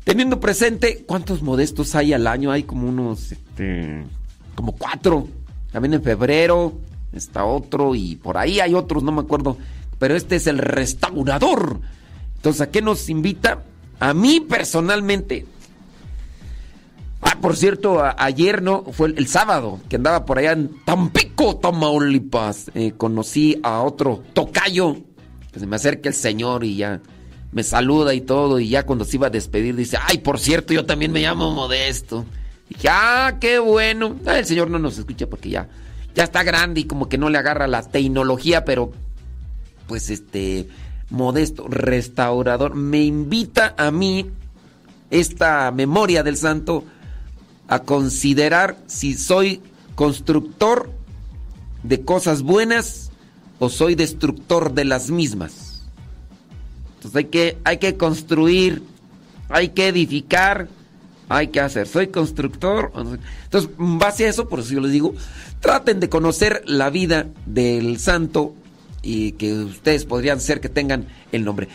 teniendo 0.04 0.40
presente 0.40 1.04
cuántos 1.06 1.42
modestos 1.42 1.96
hay 1.96 2.14
al 2.14 2.28
año, 2.28 2.52
hay 2.52 2.64
como 2.64 2.88
unos, 2.88 3.32
este 3.32 4.04
como 4.56 4.74
cuatro. 4.74 5.28
También 5.72 5.94
en 5.94 6.04
febrero 6.04 6.74
está 7.14 7.46
otro 7.46 7.96
y 7.96 8.18
por 8.18 8.38
ahí 8.38 8.60
hay 8.60 8.74
otros, 8.74 9.04
no 9.04 9.12
me 9.12 9.22
acuerdo. 9.22 9.58
Pero 9.98 10.16
este 10.16 10.36
es 10.36 10.48
el 10.48 10.58
restaurador. 10.58 11.80
Entonces, 12.36 12.62
¿a 12.62 12.70
qué 12.70 12.82
nos 12.82 13.10
invita? 13.10 13.64
A 14.00 14.14
mí 14.14 14.40
personalmente. 14.40 15.46
Por 17.42 17.56
cierto, 17.56 18.04
ayer 18.18 18.62
no, 18.62 18.84
fue 18.92 19.14
el, 19.16 19.28
sábado, 19.28 19.80
que 19.88 19.96
andaba 19.96 20.26
por 20.26 20.40
allá 20.40 20.52
en 20.52 20.84
Tampico, 20.84 21.58
Tamaulipas. 21.58 22.72
Eh, 22.76 22.94
conocí 22.98 23.60
a 23.64 23.82
otro 23.82 24.24
tocayo. 24.34 24.98
Que 25.52 25.60
se 25.60 25.66
me 25.66 25.78
acerca 25.78 26.10
el 26.10 26.16
señor 26.16 26.64
y 26.64 26.76
ya 26.76 27.02
me 27.52 27.64
saluda 27.64 28.14
y 28.14 28.22
todo. 28.22 28.60
Y 28.60 28.70
ya 28.70 28.86
cuando 28.86 29.06
se 29.06 29.18
iba 29.18 29.28
a 29.28 29.32
despedir 29.32 29.76
dice, 29.76 29.98
ay, 30.02 30.18
por 30.20 30.40
cierto, 30.40 30.74
yo 30.74 30.86
también 30.86 31.12
me 31.12 31.22
llamo 31.22 31.52
Modesto. 31.52 32.26
Dije, 32.68 32.90
ah, 32.92 33.38
qué 33.40 33.58
bueno. 33.58 34.16
Ah, 34.26 34.38
el 34.38 34.46
Señor 34.46 34.70
no 34.70 34.78
nos 34.78 34.98
escucha 34.98 35.28
porque 35.28 35.50
ya, 35.50 35.70
ya 36.14 36.24
está 36.24 36.44
grande 36.44 36.82
y 36.82 36.84
como 36.84 37.10
que 37.10 37.18
no 37.18 37.30
le 37.30 37.38
agarra 37.38 37.68
la 37.68 37.82
tecnología, 37.82 38.66
pero 38.66 38.92
pues 39.88 40.10
este 40.12 40.68
modesto 41.10 41.68
restaurador 41.68 42.76
me 42.76 43.02
invita 43.02 43.74
a 43.76 43.90
mí 43.90 44.30
esta 45.10 45.72
memoria 45.72 46.22
del 46.22 46.38
santo 46.38 46.84
a 47.70 47.80
considerar 47.80 48.78
si 48.88 49.14
soy 49.14 49.62
constructor 49.96 50.92
de 51.84 52.02
cosas 52.02 52.42
buenas 52.42 53.12
o 53.60 53.70
soy 53.70 53.96
destructor 53.96 54.74
de 54.74 54.86
las 54.86 55.10
mismas. 55.12 55.84
Entonces 56.96 57.16
hay 57.16 57.26
que, 57.26 57.58
hay 57.64 57.78
que 57.78 57.96
construir, 57.96 58.82
hay 59.50 59.70
que 59.70 59.88
edificar, 59.88 60.68
hay 61.30 61.50
que 61.50 61.62
hacer. 61.62 61.88
Soy 61.88 62.08
constructor. 62.08 62.92
Entonces, 62.96 63.70
base 63.78 64.26
a 64.26 64.30
eso, 64.30 64.50
por 64.50 64.60
eso 64.60 64.74
yo 64.74 64.82
les 64.82 64.92
digo, 64.92 65.14
traten 65.60 66.00
de 66.00 66.10
conocer 66.10 66.64
la 66.66 66.90
vida 66.90 67.28
del 67.46 68.00
santo 68.00 68.56
y 69.02 69.34
que 69.34 69.54
ustedes 69.54 70.06
podrían 70.06 70.42
ser 70.42 70.60
que 70.60 70.70
tengan 70.70 71.08
el 71.32 71.46
nombre. 71.46 71.70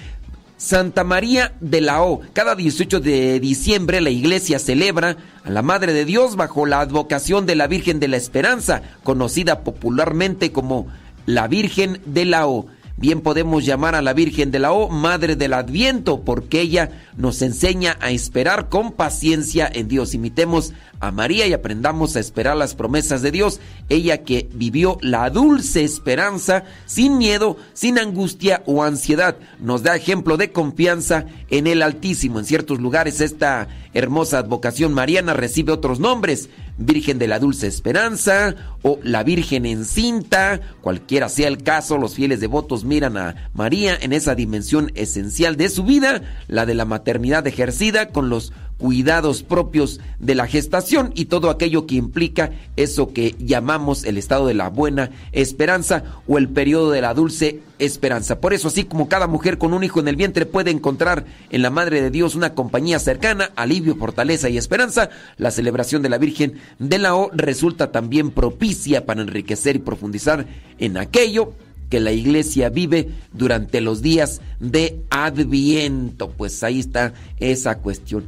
Santa 0.64 1.04
María 1.04 1.52
de 1.60 1.82
la 1.82 2.02
O. 2.02 2.22
Cada 2.32 2.54
18 2.54 3.00
de 3.00 3.38
diciembre 3.38 4.00
la 4.00 4.08
iglesia 4.08 4.58
celebra 4.58 5.18
a 5.44 5.50
la 5.50 5.60
Madre 5.60 5.92
de 5.92 6.06
Dios 6.06 6.36
bajo 6.36 6.64
la 6.64 6.80
advocación 6.80 7.44
de 7.44 7.54
la 7.54 7.66
Virgen 7.66 8.00
de 8.00 8.08
la 8.08 8.16
Esperanza, 8.16 8.80
conocida 9.02 9.60
popularmente 9.60 10.52
como 10.52 10.86
la 11.26 11.48
Virgen 11.48 12.00
de 12.06 12.24
la 12.24 12.46
O. 12.48 12.64
Bien 12.96 13.22
podemos 13.22 13.64
llamar 13.64 13.96
a 13.96 14.02
la 14.02 14.12
Virgen 14.12 14.52
de 14.52 14.60
la 14.60 14.72
O 14.72 14.88
Madre 14.88 15.34
del 15.34 15.52
Adviento, 15.52 16.22
porque 16.22 16.60
ella 16.60 16.90
nos 17.16 17.42
enseña 17.42 17.96
a 18.00 18.12
esperar 18.12 18.68
con 18.68 18.92
paciencia 18.92 19.68
en 19.72 19.88
Dios. 19.88 20.14
Imitemos 20.14 20.72
a 21.00 21.10
María 21.10 21.48
y 21.48 21.52
aprendamos 21.52 22.14
a 22.14 22.20
esperar 22.20 22.56
las 22.56 22.76
promesas 22.76 23.20
de 23.20 23.32
Dios. 23.32 23.60
Ella 23.88 24.22
que 24.22 24.48
vivió 24.54 24.98
la 25.00 25.28
dulce 25.30 25.82
esperanza 25.82 26.62
sin 26.86 27.18
miedo, 27.18 27.56
sin 27.72 27.98
angustia 27.98 28.62
o 28.64 28.84
ansiedad. 28.84 29.38
Nos 29.58 29.82
da 29.82 29.96
ejemplo 29.96 30.36
de 30.36 30.52
confianza 30.52 31.26
en 31.50 31.66
el 31.66 31.82
Altísimo. 31.82 32.38
En 32.38 32.44
ciertos 32.44 32.78
lugares 32.78 33.20
esta 33.20 33.66
hermosa 33.94 34.38
advocación 34.38 34.92
mariana 34.92 35.32
recibe 35.32 35.72
otros 35.72 36.00
nombres. 36.00 36.50
Virgen 36.76 37.18
de 37.18 37.28
la 37.28 37.38
Dulce 37.38 37.68
Esperanza 37.68 38.54
o 38.82 38.98
la 39.02 39.22
Virgen 39.22 39.64
encinta, 39.64 40.60
cualquiera 40.82 41.28
sea 41.28 41.48
el 41.48 41.62
caso, 41.62 41.96
los 41.96 42.14
fieles 42.14 42.40
devotos 42.40 42.84
miran 42.84 43.16
a 43.16 43.50
María 43.54 43.96
en 44.00 44.12
esa 44.12 44.34
dimensión 44.34 44.90
esencial 44.94 45.56
de 45.56 45.68
su 45.68 45.84
vida, 45.84 46.22
la 46.48 46.66
de 46.66 46.74
la 46.74 46.84
maternidad 46.84 47.46
ejercida 47.46 48.08
con 48.08 48.28
los 48.28 48.52
cuidados 48.78 49.42
propios 49.42 50.00
de 50.18 50.34
la 50.34 50.46
gestación 50.46 51.12
y 51.14 51.26
todo 51.26 51.50
aquello 51.50 51.86
que 51.86 51.94
implica 51.94 52.50
eso 52.76 53.12
que 53.12 53.34
llamamos 53.38 54.04
el 54.04 54.18
estado 54.18 54.46
de 54.46 54.54
la 54.54 54.68
buena 54.68 55.10
esperanza 55.32 56.04
o 56.26 56.38
el 56.38 56.48
periodo 56.48 56.90
de 56.90 57.00
la 57.00 57.14
dulce 57.14 57.60
esperanza. 57.78 58.40
Por 58.40 58.52
eso, 58.52 58.68
así 58.68 58.84
como 58.84 59.08
cada 59.08 59.26
mujer 59.26 59.58
con 59.58 59.74
un 59.74 59.84
hijo 59.84 60.00
en 60.00 60.08
el 60.08 60.16
vientre 60.16 60.46
puede 60.46 60.70
encontrar 60.70 61.24
en 61.50 61.62
la 61.62 61.70
Madre 61.70 62.02
de 62.02 62.10
Dios 62.10 62.34
una 62.34 62.54
compañía 62.54 62.98
cercana, 62.98 63.50
alivio, 63.56 63.96
fortaleza 63.96 64.48
y 64.48 64.58
esperanza, 64.58 65.10
la 65.36 65.50
celebración 65.50 66.02
de 66.02 66.08
la 66.08 66.18
Virgen 66.18 66.54
de 66.78 66.98
la 66.98 67.14
O 67.14 67.30
resulta 67.32 67.92
también 67.92 68.30
propicia 68.30 69.06
para 69.06 69.22
enriquecer 69.22 69.76
y 69.76 69.80
profundizar 69.80 70.46
en 70.78 70.96
aquello 70.96 71.52
que 71.90 72.00
la 72.00 72.12
iglesia 72.12 72.70
vive 72.70 73.10
durante 73.32 73.80
los 73.80 74.02
días 74.02 74.40
de 74.58 75.00
Adviento. 75.10 76.30
Pues 76.30 76.62
ahí 76.64 76.80
está 76.80 77.12
esa 77.38 77.78
cuestión. 77.78 78.24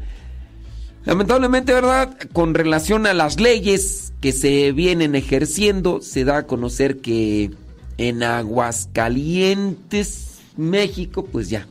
Lamentablemente, 1.07 1.73
¿verdad? 1.73 2.15
Con 2.33 2.55
relación 2.55 3.07
a 3.07 3.15
las 3.15 3.41
leyes 3.41 4.13
que 4.21 4.33
se 4.33 4.73
vienen 4.73 5.15
ejerciendo, 5.15 6.03
se 6.03 6.25
da 6.25 6.39
a 6.39 6.47
conocer 6.47 6.99
que 6.99 7.53
en 7.97 8.25
Aguascalientes, 8.25 10.41
México, 10.57 11.25
pues 11.25 11.49
ya. 11.49 11.69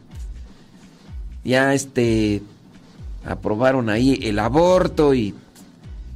Ya 1.43 1.73
este 1.73 2.41
aprobaron 3.25 3.89
ahí 3.89 4.19
el 4.23 4.39
aborto 4.39 5.13
y 5.13 5.35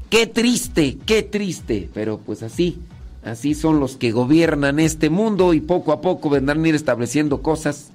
qué 0.10 0.25
triste, 0.25 0.97
qué 1.05 1.23
triste, 1.23 1.89
pero 1.93 2.19
pues 2.19 2.41
así, 2.41 2.79
así 3.23 3.53
son 3.53 3.82
los 3.82 3.97
que 3.97 4.12
gobiernan 4.12 4.79
este 4.79 5.10
mundo 5.10 5.53
y 5.53 5.60
poco 5.60 5.91
a 5.91 6.01
poco 6.01 6.29
vendrán 6.29 6.63
a 6.63 6.69
ir 6.69 6.75
estableciendo 6.75 7.41
cosas, 7.41 7.89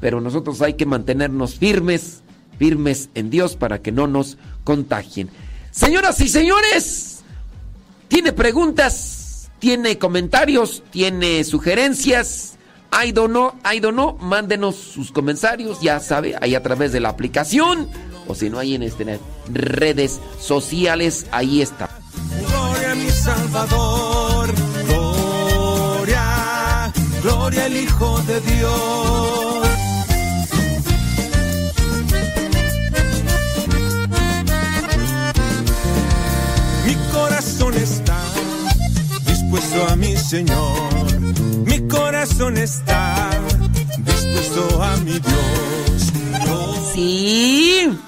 pero 0.00 0.20
nosotros 0.20 0.62
hay 0.62 0.74
que 0.74 0.86
mantenernos 0.86 1.56
firmes, 1.56 2.22
firmes 2.58 3.10
en 3.14 3.30
Dios 3.30 3.56
para 3.56 3.82
que 3.82 3.92
no 3.92 4.06
nos 4.06 4.38
contagien. 4.64 5.30
Señoras 5.70 6.20
y 6.20 6.28
señores, 6.28 7.20
¿tiene 8.08 8.32
preguntas? 8.32 9.50
¿Tiene 9.58 9.98
comentarios? 9.98 10.82
¿Tiene 10.90 11.44
sugerencias? 11.44 12.56
I 12.92 13.12
don't 13.12 13.30
know, 13.30 13.54
I 13.64 13.80
don't. 13.80 14.20
Mándenos 14.20 14.76
sus 14.76 15.12
comentarios, 15.12 15.80
ya 15.80 16.00
sabe, 16.00 16.36
ahí 16.40 16.54
a 16.54 16.62
través 16.62 16.92
de 16.92 17.00
la 17.00 17.08
aplicación 17.08 17.88
o 18.26 18.34
si 18.34 18.50
no 18.50 18.58
hay 18.58 18.74
en 18.74 18.82
este, 18.82 19.18
redes 19.52 20.20
sociales, 20.40 21.26
ahí 21.30 21.62
está. 21.62 21.90
Gloria 22.48 22.92
a 22.92 22.94
mi 22.94 23.10
Salvador, 23.10 24.54
gloria, 24.86 26.22
gloria 27.22 27.64
al 27.64 27.76
Hijo 27.76 28.20
de 28.22 28.40
Dios. 28.40 29.33
Dispuesto 39.54 39.88
a 39.88 39.96
mi 39.96 40.16
Señor, 40.16 41.20
mi 41.66 41.88
corazón 41.88 42.56
está 42.56 43.30
dispuesto 43.98 44.82
a 44.82 44.96
mi 44.98 45.12
Dios. 45.12 46.92
Sí 46.92 47.98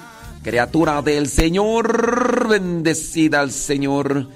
criatura 0.43 1.01
del 1.01 1.27
Señor, 1.27 2.47
bendecida 2.47 3.41
al 3.41 3.51
Señor. 3.51 4.29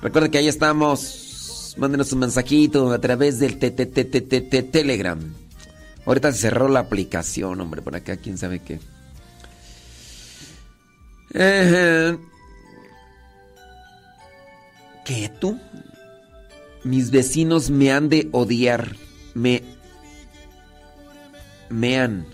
Recuerda 0.00 0.28
que 0.28 0.38
ahí 0.38 0.46
estamos. 0.46 1.74
Mándenos 1.76 2.12
un 2.12 2.20
mensajito 2.20 2.92
a 2.92 3.00
través 3.00 3.40
del 3.40 3.58
Telegram. 3.58 5.18
Ahorita 6.06 6.32
se 6.32 6.38
cerró 6.38 6.68
la 6.68 6.80
aplicación, 6.80 7.60
hombre, 7.60 7.82
por 7.82 7.96
acá, 7.96 8.16
quién 8.16 8.38
sabe 8.38 8.60
qué. 8.60 8.78
¿Qué 15.04 15.32
tú? 15.40 15.58
Mis 16.88 17.10
vecinos 17.10 17.68
me 17.68 17.92
han 17.92 18.08
de 18.08 18.30
odiar. 18.32 18.96
Me. 19.34 19.62
Me 21.68 22.00
han. 22.00 22.26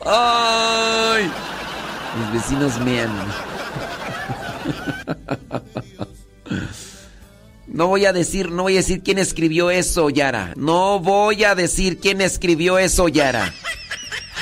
¡Ay! 0.06 1.30
Mis 2.18 2.32
vecinos 2.32 2.80
mean. 2.80 3.10
No 7.66 7.86
voy 7.86 8.04
a 8.04 8.12
decir, 8.12 8.50
no 8.50 8.64
voy 8.64 8.74
a 8.74 8.78
decir 8.78 9.02
quién 9.02 9.18
escribió 9.18 9.70
eso, 9.70 10.10
Yara. 10.10 10.52
No 10.56 10.98
voy 10.98 11.44
a 11.44 11.54
decir 11.54 11.98
quién 11.98 12.20
escribió 12.20 12.78
eso, 12.78 13.08
Yara. 13.08 13.54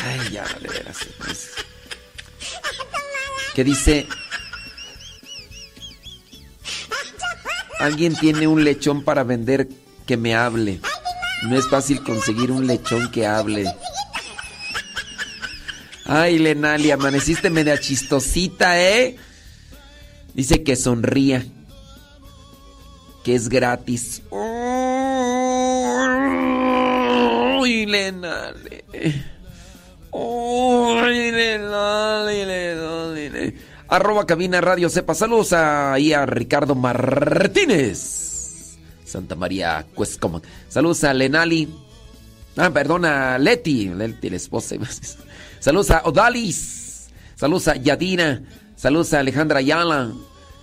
Ay, 0.03 0.31
Yara, 0.33 0.59
de 0.59 0.69
veras. 0.69 0.97
¿Qué 3.55 3.65
dice? 3.65 4.09
Alguien 7.79 8.15
tiene 8.17 8.47
un 8.47 8.65
lechón 8.65 9.05
para 9.05 9.23
vender 9.25 9.69
que 10.07 10.17
me 10.17 10.35
hable. 10.35 10.81
No 11.45 11.57
es 11.57 11.69
fácil 11.69 12.03
conseguir 12.03 12.51
un 12.51 12.67
lechón 12.67 13.11
que 13.11 13.27
hable. 13.27 13.73
Ay, 16.05 16.39
Lenali, 16.39 16.91
amaneciste 16.91 17.51
media 17.51 17.79
chistosita, 17.79 18.83
¿eh? 18.83 19.17
Dice 20.35 20.65
que 20.65 20.75
sonría. 20.75 21.45
Que 23.23 23.35
es 23.35 23.49
gratis. 23.49 24.23
Uy, 24.31 24.41
Lenali. 27.87 28.83
Uy, 30.11 31.31
Lenali, 31.31 32.45
Lenali. 32.45 33.55
Arroba 33.89 34.27
cabina 34.27 34.61
radio 34.61 34.91
sepa. 34.91 35.15
Saludos 35.15 35.53
ahí 35.53 36.13
a 36.13 36.27
Ricardo 36.27 36.75
Martínez. 36.75 38.77
Santa 39.05 39.35
María 39.35 39.87
Cuescoma. 39.95 40.43
Saludos 40.69 41.05
a 41.05 41.15
Lenali. 41.15 41.69
Ah, 42.57 42.71
perdón, 42.71 43.07
a 43.07 43.39
Leti. 43.39 43.89
Leti, 43.89 44.29
la 44.29 44.37
esposa. 44.37 44.77
Saludos 45.61 45.91
a 45.91 46.03
Odalis. 46.05 47.09
Saludos 47.35 47.69
a 47.69 47.77
Yadina. 47.77 48.43
Saludos 48.77 49.15
a 49.15 49.21
Alejandra 49.21 49.61
Ayala. 49.61 50.13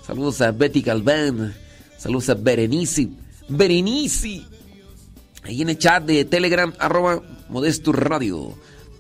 Saludos 0.06 0.42
a 0.42 0.52
Betty 0.52 0.82
Galván. 0.82 1.56
Saludos 1.98 2.30
a 2.30 2.36
Berenice. 2.36 3.10
Berenice. 3.50 4.44
Ahí 5.44 5.62
en 5.62 5.70
el 5.70 5.78
chat 5.78 6.04
de 6.04 6.26
Telegram, 6.26 6.74
arroba 6.80 7.22
Modesto 7.50 7.92
Radio. 7.92 8.54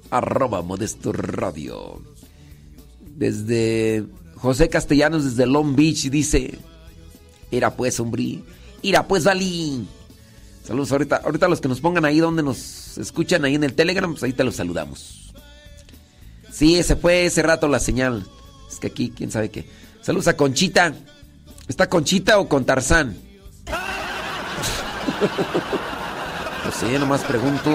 Arroba 0.09 0.63
Modesto 0.63 1.11
Radio. 1.11 2.01
Desde 3.15 4.05
José 4.35 4.69
Castellanos, 4.69 5.23
desde 5.23 5.45
Long 5.45 5.75
Beach, 5.75 6.09
dice: 6.09 6.57
Era 7.51 7.75
pues, 7.75 7.99
hombre. 7.99 8.39
Mira, 8.83 9.07
pues, 9.07 9.23
Vali. 9.23 9.87
Saludos 10.63 10.91
ahorita. 10.91 11.17
Ahorita 11.17 11.47
los 11.47 11.61
que 11.61 11.67
nos 11.67 11.81
pongan 11.81 12.05
ahí 12.05 12.19
donde 12.19 12.43
nos 12.43 12.97
escuchan 12.97 13.45
ahí 13.45 13.55
en 13.55 13.63
el 13.63 13.73
Telegram, 13.73 14.11
pues 14.11 14.23
ahí 14.23 14.33
te 14.33 14.43
los 14.43 14.55
saludamos. 14.55 15.33
Sí, 16.51 16.81
se 16.83 16.95
fue 16.95 17.25
ese 17.25 17.41
rato 17.41 17.67
la 17.67 17.79
señal. 17.79 18.25
Es 18.71 18.79
que 18.79 18.87
aquí, 18.87 19.11
quién 19.15 19.31
sabe 19.31 19.49
qué. 19.49 19.65
Saludos 20.01 20.27
a 20.27 20.37
Conchita. 20.37 20.93
¿Está 21.67 21.89
Conchita 21.89 22.39
o 22.39 22.47
con 22.47 22.65
Tarzán? 22.65 23.17
no 26.65 26.71
sé, 26.71 26.99
nomás 26.99 27.23
pregunto. 27.23 27.71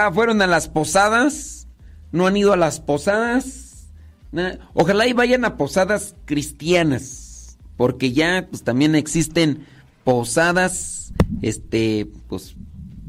¿Ya 0.00 0.10
fueron 0.10 0.40
a 0.40 0.46
las 0.46 0.66
posadas? 0.66 1.68
¿No 2.10 2.26
han 2.26 2.34
ido 2.34 2.54
a 2.54 2.56
las 2.56 2.80
posadas? 2.80 3.90
Ojalá 4.72 5.06
y 5.06 5.12
vayan 5.12 5.44
a 5.44 5.58
posadas 5.58 6.14
cristianas, 6.24 7.58
porque 7.76 8.12
ya 8.12 8.46
pues 8.48 8.62
también 8.64 8.94
existen 8.94 9.66
posadas, 10.02 11.12
este, 11.42 12.08
pues, 12.28 12.56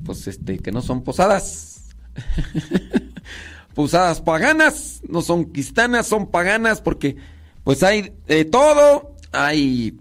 pues 0.04 0.28
este, 0.28 0.60
que 0.60 0.74
no 0.74 0.82
son 0.82 1.02
posadas. 1.02 1.96
posadas 3.74 4.20
paganas, 4.20 5.02
no 5.08 5.22
son 5.22 5.46
cristianas, 5.46 6.08
son 6.08 6.30
paganas, 6.30 6.82
porque 6.82 7.16
pues 7.64 7.84
hay 7.84 8.12
de 8.28 8.44
todo, 8.44 9.16
hay 9.32 9.98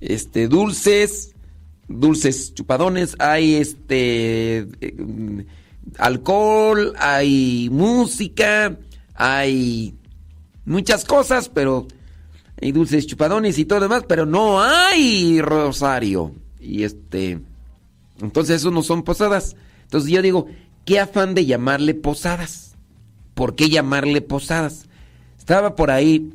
este 0.00 0.48
dulces, 0.48 1.36
dulces 1.86 2.54
chupadones, 2.54 3.14
hay 3.20 3.54
este 3.54 4.66
eh, 4.80 5.46
alcohol, 5.98 6.94
hay 6.98 7.68
música, 7.70 8.76
hay 9.14 9.94
muchas 10.64 11.04
cosas, 11.04 11.48
pero 11.48 11.86
hay 12.60 12.72
dulces 12.72 13.06
chupadones 13.06 13.58
y 13.58 13.64
todo 13.64 13.80
demás, 13.80 14.04
pero 14.08 14.26
no 14.26 14.62
hay 14.62 15.40
rosario. 15.40 16.32
Y 16.60 16.82
este, 16.84 17.40
entonces 18.20 18.56
eso 18.56 18.70
no 18.70 18.82
son 18.82 19.02
posadas. 19.02 19.56
Entonces 19.82 20.10
yo 20.10 20.22
digo, 20.22 20.46
¿qué 20.84 21.00
afán 21.00 21.34
de 21.34 21.46
llamarle 21.46 21.94
posadas? 21.94 22.74
¿Por 23.34 23.54
qué 23.54 23.68
llamarle 23.68 24.20
posadas? 24.22 24.86
Estaba 25.38 25.74
por 25.76 25.90
ahí, 25.90 26.32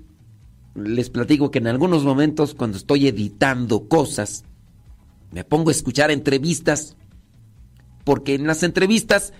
les 0.75 1.09
platico 1.09 1.49
que 1.51 1.59
en 1.59 1.67
algunos 1.67 2.03
momentos 2.03 2.53
cuando 2.53 2.77
estoy 2.77 3.07
editando 3.07 3.87
cosas, 3.87 4.43
me 5.31 5.43
pongo 5.43 5.69
a 5.69 5.73
escuchar 5.73 6.11
entrevistas, 6.11 6.95
porque 8.09 8.33
en 8.33 8.47
las 8.47 8.63
entrevistas, 8.63 9.33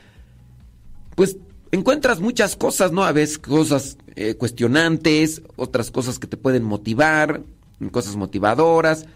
pues 1.16 1.38
encuentras 1.72 2.20
muchas 2.20 2.56
cosas, 2.56 2.92
¿no? 2.92 3.04
A 3.04 3.12
veces 3.12 3.40
cosas 3.40 3.98
eh, 4.16 4.36
cuestionantes, 4.36 5.42
otras 5.56 5.90
cosas 5.90 6.20
que 6.20 6.28
te 6.28 6.38
pueden 6.38 6.64
motivar, 6.66 7.42
cosas 7.90 8.16
motivadoras, 8.16 9.08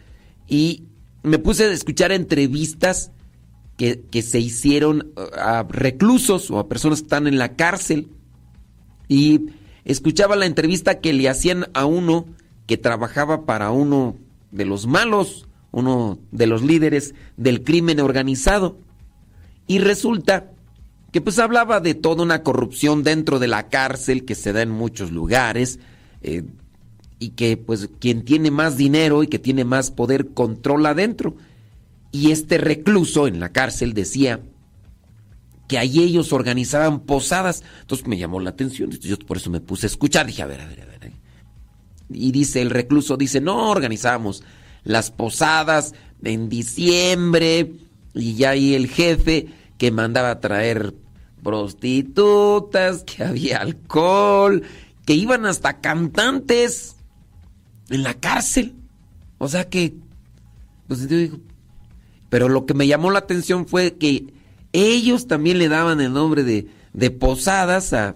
y 0.48 0.86
me 1.22 1.38
puse 1.38 1.66
a 1.66 1.72
escuchar 1.72 2.12
entrevistas 2.12 3.12
que, 3.78 4.02
se 4.24 4.40
hicieron 4.40 5.14
eh, 5.16 5.22
a 5.40 5.62
reclusos 5.70 6.50
o 6.50 6.58
a 6.58 6.68
personas 6.68 7.02
que 7.02 7.06
están 7.06 7.28
en 7.28 7.38
la 7.38 7.56
cárcel, 7.56 8.08
y 9.08 9.52
escuchaba 9.86 10.36
la 10.36 10.48
entrevista 10.48 11.00
que 11.00 11.14
le 11.14 11.30
hacían 11.30 11.68
a 11.76 11.86
uno 11.86 12.26
que 12.66 12.78
trabajaba 12.78 13.46
para 13.46 13.70
uno 13.70 14.16
de 14.50 14.66
los 14.66 14.88
malos, 14.88 15.48
uno 15.70 16.18
de 16.32 16.48
los 16.48 16.64
líderes 16.64 17.14
del 17.38 17.64
crimen 17.64 18.00
organizado. 18.00 18.80
Y 19.68 19.80
resulta 19.80 20.52
que 21.12 21.22
pues 21.22 21.38
hablaba 21.40 21.80
de 21.80 21.94
toda 21.94 22.24
una 22.24 22.42
corrupción 22.42 23.04
dentro 23.04 23.40
de 23.40 23.48
la 23.48 23.70
cárcel 23.70 24.26
que 24.26 24.36
se 24.36 24.52
da 24.52 24.64
en 24.64 24.72
muchos 24.72 25.12
lugares 25.12 25.80
eh, 26.22 26.44
y 27.20 27.30
que 27.30 27.56
pues 27.56 27.90
quien 28.00 28.26
tiene 28.26 28.50
más 28.50 28.78
dinero 28.78 29.22
y 29.22 29.28
que 29.28 29.40
tiene 29.40 29.64
más 29.64 29.92
poder 29.92 30.30
controla 30.30 30.94
dentro. 30.96 31.36
Y 32.12 32.32
este 32.32 32.58
recluso 32.58 33.28
en 33.28 33.40
la 33.40 33.50
cárcel 33.50 33.94
decía 33.94 34.42
que 35.68 35.78
ahí 35.78 36.00
ellos 36.00 36.34
organizaban 36.34 37.02
posadas. 37.02 37.64
Entonces 37.82 38.08
me 38.08 38.18
llamó 38.18 38.40
la 38.40 38.50
atención, 38.50 38.90
yo 38.90 39.18
por 39.20 39.38
eso 39.38 39.50
me 39.50 39.62
puse 39.62 39.86
a 39.86 39.90
escuchar, 39.90 40.26
dije, 40.26 40.42
a 40.42 40.48
ver, 40.48 40.62
a 40.62 40.68
ver, 40.68 40.82
a 40.82 40.86
ver. 40.86 40.94
Y 42.10 42.32
dice 42.32 42.62
el 42.62 42.70
recluso, 42.70 43.18
dice, 43.18 43.40
no, 43.40 43.70
organizamos 43.70 44.44
las 44.84 45.12
posadas 45.12 45.94
en 46.24 46.50
diciembre 46.50 47.72
y 48.14 48.36
ya 48.36 48.52
ahí 48.52 48.76
el 48.76 48.88
jefe 48.88 49.48
que 49.78 49.92
mandaba 49.92 50.32
a 50.32 50.40
traer 50.40 50.94
prostitutas, 51.44 53.04
que 53.04 53.24
había 53.24 53.60
alcohol, 53.60 54.64
que 55.06 55.14
iban 55.14 55.46
hasta 55.46 55.82
cantantes 55.82 56.96
en 57.90 58.04
la 58.04 58.14
cárcel. 58.14 58.76
O 59.38 59.48
sea 59.48 59.70
que, 59.70 59.94
pues 60.88 61.08
digo, 61.08 61.40
pero 62.30 62.50
lo 62.50 62.66
que 62.66 62.74
me 62.74 62.88
llamó 62.88 63.12
la 63.12 63.20
atención 63.20 63.68
fue 63.68 63.98
que 63.98 64.34
ellos 64.72 65.28
también 65.28 65.60
le 65.60 65.70
daban 65.70 66.02
el 66.02 66.14
nombre 66.14 66.44
de, 66.44 66.68
de 66.94 67.12
posadas 67.12 67.94
a, 67.94 68.16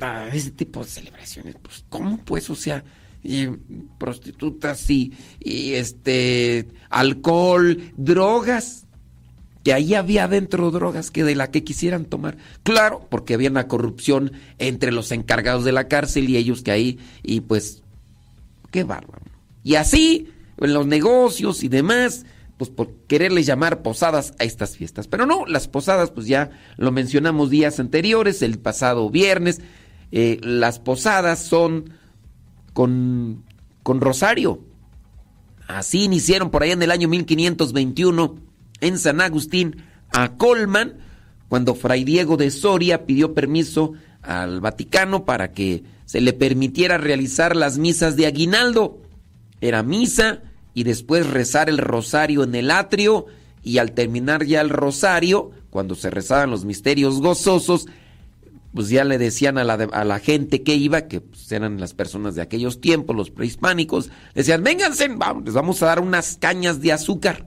a 0.00 0.28
ese 0.28 0.50
tipo 0.50 0.80
de 0.80 0.90
celebraciones. 0.90 1.56
Pues, 1.62 1.84
¿cómo 1.88 2.18
pues? 2.18 2.50
O 2.50 2.54
sea, 2.54 2.84
y 3.22 3.48
prostitutas 3.98 4.88
y, 4.90 5.12
y 5.40 5.72
este 5.72 6.68
alcohol, 6.88 7.78
drogas. 7.96 8.86
Que 9.62 9.74
ahí 9.74 9.94
había 9.94 10.26
dentro 10.26 10.70
drogas 10.70 11.10
que 11.10 11.22
de 11.22 11.34
la 11.34 11.50
que 11.50 11.64
quisieran 11.64 12.06
tomar. 12.06 12.38
Claro, 12.62 13.06
porque 13.10 13.34
había 13.34 13.50
una 13.50 13.68
corrupción 13.68 14.32
entre 14.56 14.90
los 14.90 15.12
encargados 15.12 15.64
de 15.64 15.72
la 15.72 15.86
cárcel 15.86 16.30
y 16.30 16.38
ellos 16.38 16.62
que 16.62 16.70
ahí, 16.70 16.98
y 17.22 17.42
pues, 17.42 17.82
qué 18.70 18.84
bárbaro. 18.84 19.26
Y 19.62 19.74
así, 19.74 20.28
en 20.56 20.72
los 20.72 20.86
negocios 20.86 21.62
y 21.62 21.68
demás, 21.68 22.24
pues 22.56 22.70
por 22.70 22.94
quererles 23.06 23.44
llamar 23.44 23.82
posadas 23.82 24.32
a 24.38 24.44
estas 24.44 24.78
fiestas. 24.78 25.08
Pero 25.08 25.26
no, 25.26 25.44
las 25.44 25.68
posadas, 25.68 26.10
pues 26.10 26.26
ya 26.26 26.50
lo 26.78 26.90
mencionamos 26.90 27.50
días 27.50 27.80
anteriores, 27.80 28.40
el 28.40 28.58
pasado 28.58 29.10
viernes. 29.10 29.60
eh, 30.12 30.38
las 30.42 30.78
posadas 30.78 31.38
son 31.40 31.99
con, 32.80 33.44
con 33.82 34.00
rosario. 34.00 34.60
Así 35.68 36.04
iniciaron 36.04 36.50
por 36.50 36.62
allá 36.62 36.72
en 36.72 36.82
el 36.82 36.90
año 36.90 37.08
1521 37.08 38.36
en 38.80 38.98
San 38.98 39.20
Agustín 39.20 39.84
a 40.10 40.38
Colman, 40.38 40.94
cuando 41.50 41.74
Fray 41.74 42.04
Diego 42.04 42.38
de 42.38 42.50
Soria 42.50 43.04
pidió 43.04 43.34
permiso 43.34 43.92
al 44.22 44.62
Vaticano 44.62 45.26
para 45.26 45.52
que 45.52 45.84
se 46.06 46.22
le 46.22 46.32
permitiera 46.32 46.96
realizar 46.96 47.54
las 47.54 47.76
misas 47.76 48.16
de 48.16 48.24
aguinaldo. 48.24 49.02
Era 49.60 49.82
misa 49.82 50.40
y 50.72 50.84
después 50.84 51.26
rezar 51.26 51.68
el 51.68 51.76
rosario 51.76 52.44
en 52.44 52.54
el 52.54 52.70
atrio 52.70 53.26
y 53.62 53.76
al 53.76 53.92
terminar 53.92 54.46
ya 54.46 54.62
el 54.62 54.70
rosario, 54.70 55.50
cuando 55.68 55.96
se 55.96 56.08
rezaban 56.08 56.48
los 56.48 56.64
misterios 56.64 57.20
gozosos, 57.20 57.88
pues 58.74 58.88
ya 58.88 59.04
le 59.04 59.18
decían 59.18 59.58
a 59.58 59.64
la, 59.64 59.74
a 59.74 60.04
la 60.04 60.18
gente 60.20 60.62
que 60.62 60.74
iba, 60.74 61.02
que 61.08 61.20
pues, 61.20 61.50
eran 61.52 61.80
las 61.80 61.94
personas 61.94 62.34
de 62.34 62.42
aquellos 62.42 62.80
tiempos, 62.80 63.16
los 63.16 63.30
prehispánicos, 63.30 64.10
decían, 64.34 64.62
vénganse, 64.62 65.08
vamos, 65.08 65.44
les 65.44 65.54
vamos 65.54 65.82
a 65.82 65.86
dar 65.86 66.00
unas 66.00 66.36
cañas 66.38 66.80
de 66.80 66.92
azúcar. 66.92 67.46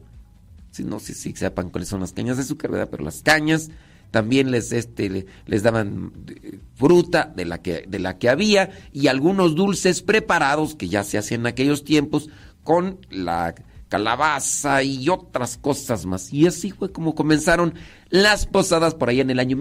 Sí, 0.72 0.84
no 0.84 1.00
sé 1.00 1.14
si 1.14 1.34
sepan 1.36 1.70
cuáles 1.70 1.88
son 1.90 2.00
las 2.02 2.14
cañas 2.14 2.38
de 2.38 2.44
azúcar, 2.44 2.72
¿verdad? 2.72 2.90
Pero 2.90 3.04
las 3.04 3.22
cañas 3.22 3.70
también 4.12 4.52
les, 4.52 4.72
este, 4.72 5.10
le- 5.10 5.26
les 5.46 5.64
daban 5.64 6.12
eh, 6.28 6.60
fruta 6.76 7.32
de 7.36 7.46
la, 7.46 7.62
que, 7.62 7.86
de 7.88 8.00
la 8.00 8.18
que 8.18 8.30
había 8.30 8.72
y 8.92 9.08
algunos 9.08 9.56
dulces 9.56 10.02
preparados 10.02 10.76
que 10.76 10.90
ya 10.90 11.04
se 11.04 11.18
hacían 11.18 11.42
en 11.42 11.48
aquellos 11.48 11.84
tiempos 11.84 12.30
con 12.64 13.00
la 13.10 13.56
calabaza 13.88 14.84
y 14.84 15.08
otras 15.10 15.58
cosas 15.58 16.06
más. 16.06 16.34
Y 16.34 16.48
así 16.48 16.72
fue 16.72 16.92
como 16.92 17.16
comenzaron 17.16 17.76
las 18.10 18.46
posadas 18.48 18.96
por 18.96 19.10
allá 19.10 19.22
en 19.22 19.30
el 19.30 19.40
año 19.40 19.56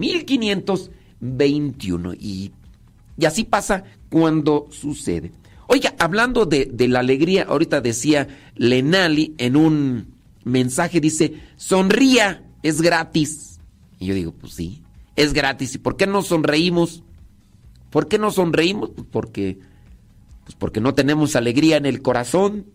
1521. 1.23 2.13
Y, 2.15 2.51
y 3.17 3.25
así 3.25 3.43
pasa 3.43 3.83
cuando 4.09 4.67
sucede. 4.71 5.31
Oiga, 5.67 5.95
hablando 5.97 6.45
de, 6.45 6.65
de 6.65 6.87
la 6.87 6.99
alegría, 6.99 7.45
ahorita 7.47 7.81
decía 7.81 8.27
Lenali 8.55 9.33
en 9.37 9.55
un 9.55 10.13
mensaje, 10.43 10.99
dice, 10.99 11.35
sonría, 11.55 12.43
es 12.61 12.81
gratis. 12.81 13.59
Y 13.99 14.07
yo 14.07 14.13
digo, 14.13 14.33
pues 14.33 14.53
sí. 14.53 14.83
es 15.15 15.33
gratis. 15.33 15.75
¿Y 15.75 15.77
por 15.77 15.95
qué 15.95 16.07
no 16.07 16.21
sonreímos? 16.21 17.03
¿Por 17.89 18.07
qué 18.07 18.17
no 18.17 18.31
sonreímos? 18.31 18.89
Pues 18.95 19.07
porque, 19.09 19.59
pues 20.43 20.55
porque 20.55 20.81
no 20.81 20.93
tenemos 20.93 21.35
alegría 21.35 21.77
en 21.77 21.85
el 21.85 22.01
corazón. 22.01 22.65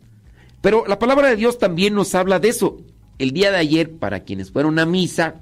Pero 0.61 0.85
la 0.87 0.99
palabra 0.99 1.29
de 1.29 1.37
Dios 1.37 1.59
también 1.59 1.95
nos 1.95 2.15
habla 2.15 2.41
de 2.41 2.49
eso. 2.49 2.81
El 3.19 3.33
día 3.33 3.51
de 3.51 3.59
ayer, 3.59 3.91
para 3.91 4.21
quienes 4.21 4.51
fueron 4.51 4.79
a 4.79 4.87
misa, 4.87 5.41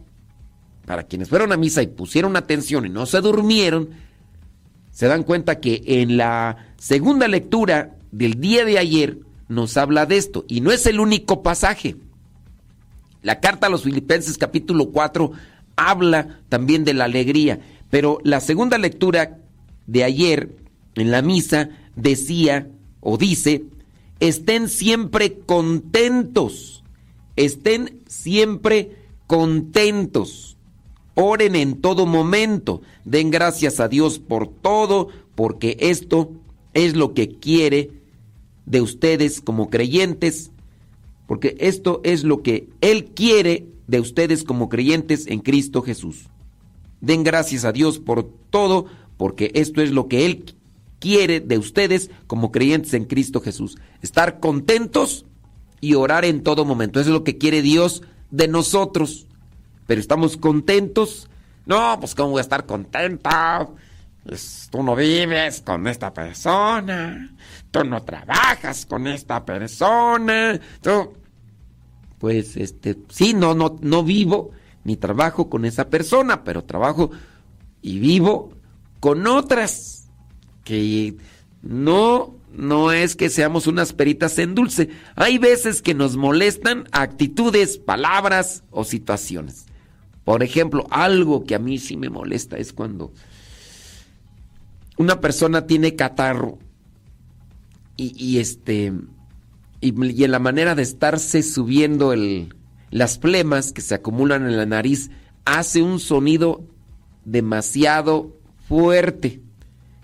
para 0.87 1.03
quienes 1.03 1.29
fueron 1.29 1.53
a 1.53 1.57
misa 1.57 1.83
y 1.83 1.89
pusieron 1.89 2.37
atención 2.37 2.87
y 2.87 2.89
no 2.89 3.05
se 3.07 3.21
durmieron, 3.21 3.91
se 4.93 5.09
dan 5.09 5.25
cuenta 5.25 5.61
que 5.61 5.83
en 5.85 6.17
la 6.17 6.73
segunda 6.79 7.29
lectura 7.29 7.97
del 8.13 8.41
día 8.41 8.65
de 8.65 8.79
ayer 8.79 9.19
nos 9.49 9.77
habla 9.77 10.07
de 10.07 10.17
esto. 10.17 10.45
Y 10.49 10.61
no 10.61 10.73
es 10.73 10.87
el 10.87 11.01
único 11.01 11.43
pasaje. 11.43 11.97
La 13.23 13.41
carta 13.41 13.67
a 13.67 13.71
los 13.71 13.83
Filipenses 13.83 14.39
capítulo 14.39 14.91
4 14.91 15.33
habla 15.77 16.41
también 16.49 16.85
de 16.85 16.95
la 16.95 17.05
alegría. 17.05 17.61
Pero 17.91 18.19
la 18.25 18.41
segunda 18.41 18.79
lectura 18.79 19.39
de 19.87 20.05
ayer 20.05 20.57
en 20.95 21.11
la 21.11 21.21
misa 21.21 21.69
decía 21.95 22.69
o 23.01 23.19
dice, 23.19 23.65
estén 24.21 24.69
siempre 24.69 25.39
contentos, 25.41 26.85
estén 27.37 28.01
siempre 28.07 28.97
contentos, 29.27 30.46
oren 31.17 31.57
en 31.57 31.81
todo 31.81 32.07
momento, 32.07 32.83
den 33.05 33.31
gracias 33.31 33.81
a 33.81 33.89
Dios 33.89 34.19
por 34.21 34.49
todo, 34.49 35.09
porque 35.35 35.77
esto 35.81 36.31
es 36.75 36.95
lo 36.95 37.15
que 37.15 37.39
quiere 37.39 37.91
de 38.67 38.83
ustedes 38.83 39.41
como 39.41 39.71
creyentes, 39.71 40.53
porque 41.27 41.57
esto 41.59 42.01
es 42.05 42.23
lo 42.23 42.43
que 42.43 42.69
Él 42.81 43.07
quiere 43.07 43.67
de 43.89 43.99
ustedes 43.99 44.45
como 44.45 44.69
creyentes 44.69 45.27
en 45.27 45.41
Cristo 45.41 45.83
Jesús. 45.83 46.27
Den 47.01 47.25
gracias 47.25 47.65
a 47.65 47.73
Dios 47.73 47.99
por 47.99 48.31
todo, 48.51 48.87
porque 49.17 49.51
esto 49.55 49.81
es 49.81 49.93
lo 49.93 50.09
que 50.09 50.27
Él 50.27 50.55
quiere 50.99 51.41
de 51.41 51.57
ustedes 51.57 52.11
como 52.27 52.53
creyentes 52.53 52.93
en 52.95 53.07
Cristo 53.07 53.41
Jesús. 53.41 53.79
Estar 54.03 54.39
contentos 54.39 55.25
y 55.81 55.95
orar 55.95 56.25
en 56.25 56.43
todo 56.43 56.65
momento. 56.65 57.01
Es 57.01 57.07
lo 57.07 57.25
que 57.25 57.39
quiere 57.39 57.63
Dios 57.63 58.03
de 58.31 58.49
nosotros. 58.49 59.27
Pero 59.87 60.01
estamos 60.01 60.37
contentos. 60.37 61.29
No, 61.65 61.99
pues 62.01 62.15
cómo 62.15 62.31
voy 62.31 62.39
a 62.39 62.43
estar 62.43 62.67
contento. 62.67 63.31
Pues, 64.25 64.69
tú 64.71 64.83
no 64.83 64.97
vives 64.97 65.63
con 65.63 65.87
esta 65.87 66.13
persona. 66.13 67.35
Tú 67.71 67.85
no 67.85 68.03
trabajas 68.03 68.87
con 68.87 69.07
esta 69.07 69.45
persona. 69.45 70.61
Tú 70.81 71.13
pues 72.19 72.57
este, 72.57 72.97
sí, 73.09 73.35
no, 73.35 73.55
no, 73.55 73.79
no 73.81 74.03
vivo 74.03 74.51
ni 74.85 74.97
trabajo 74.97 75.49
con 75.49 75.65
esa 75.65 75.89
persona, 75.91 76.45
pero 76.45 76.65
trabajo 76.65 77.11
y 77.83 77.99
vivo 77.99 78.53
con 79.01 79.27
otras 79.27 80.09
que 80.65 81.17
no, 81.63 82.37
no 82.53 82.93
es 82.93 83.17
que 83.17 83.29
seamos 83.29 83.67
unas 83.67 83.93
peritas 83.93 84.39
en 84.39 84.55
dulce. 84.55 84.91
Hay 85.15 85.39
veces 85.39 85.83
que 85.83 85.95
nos 85.95 86.17
molestan 86.17 86.89
actitudes, 86.93 87.79
palabras 87.79 88.65
o 88.71 88.85
situaciones. 88.85 89.66
Por 90.27 90.43
ejemplo, 90.43 90.89
algo 90.91 91.45
que 91.45 91.55
a 91.55 91.61
mí 91.61 91.79
sí 91.79 91.97
me 91.97 92.11
molesta 92.11 92.57
es 92.57 92.73
cuando 92.73 93.13
una 94.97 95.21
persona 95.21 95.69
tiene 95.69 95.95
catarro 95.95 96.59
y, 97.97 98.39
este 98.41 98.93
y, 99.81 100.25
en 100.25 100.31
la 100.33 100.41
manera 100.41 100.75
de 100.75 100.83
estarse 100.83 101.45
subiendo 101.45 102.13
el, 102.13 102.53
las 102.91 103.19
plemas 103.19 103.73
que 103.73 103.83
se 103.83 103.95
acumulan 103.95 104.45
en 104.49 104.57
la 104.57 104.67
nariz, 104.67 105.13
hace 105.45 105.81
un 105.81 106.01
sonido 106.01 106.65
demasiado 107.25 108.37
fuerte. 108.69 109.43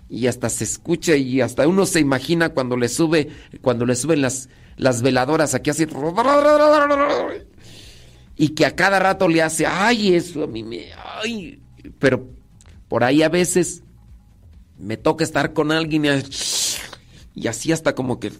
Y 0.07 0.27
hasta 0.27 0.47
se 0.47 0.63
escucha 0.63 1.17
y 1.17 1.41
hasta 1.41 1.67
uno 1.67 1.85
se 1.85 1.99
imagina 1.99 2.53
cuando 2.53 2.77
le 2.77 2.87
sube, 2.87 3.27
cuando 3.59 3.85
le 3.85 3.97
suben 3.97 4.21
las, 4.21 4.47
las 4.77 5.01
veladoras 5.01 5.53
aquí 5.53 5.69
así. 5.69 5.85
Y 8.43 8.49
que 8.49 8.65
a 8.65 8.75
cada 8.75 8.99
rato 8.99 9.29
le 9.29 9.41
hace, 9.41 9.65
ay, 9.65 10.15
eso 10.15 10.43
a 10.43 10.47
mí 10.47 10.63
me. 10.63 10.87
Ay. 11.21 11.61
Pero 11.97 12.27
por 12.89 13.05
ahí 13.05 13.23
a 13.23 13.29
veces 13.29 13.83
me 14.77 14.97
toca 14.97 15.23
estar 15.23 15.53
con 15.53 15.71
alguien 15.71 16.03
y, 17.35 17.47
así 17.47 17.71
hasta 17.71 17.95
como 17.95 18.19
que 18.19 18.33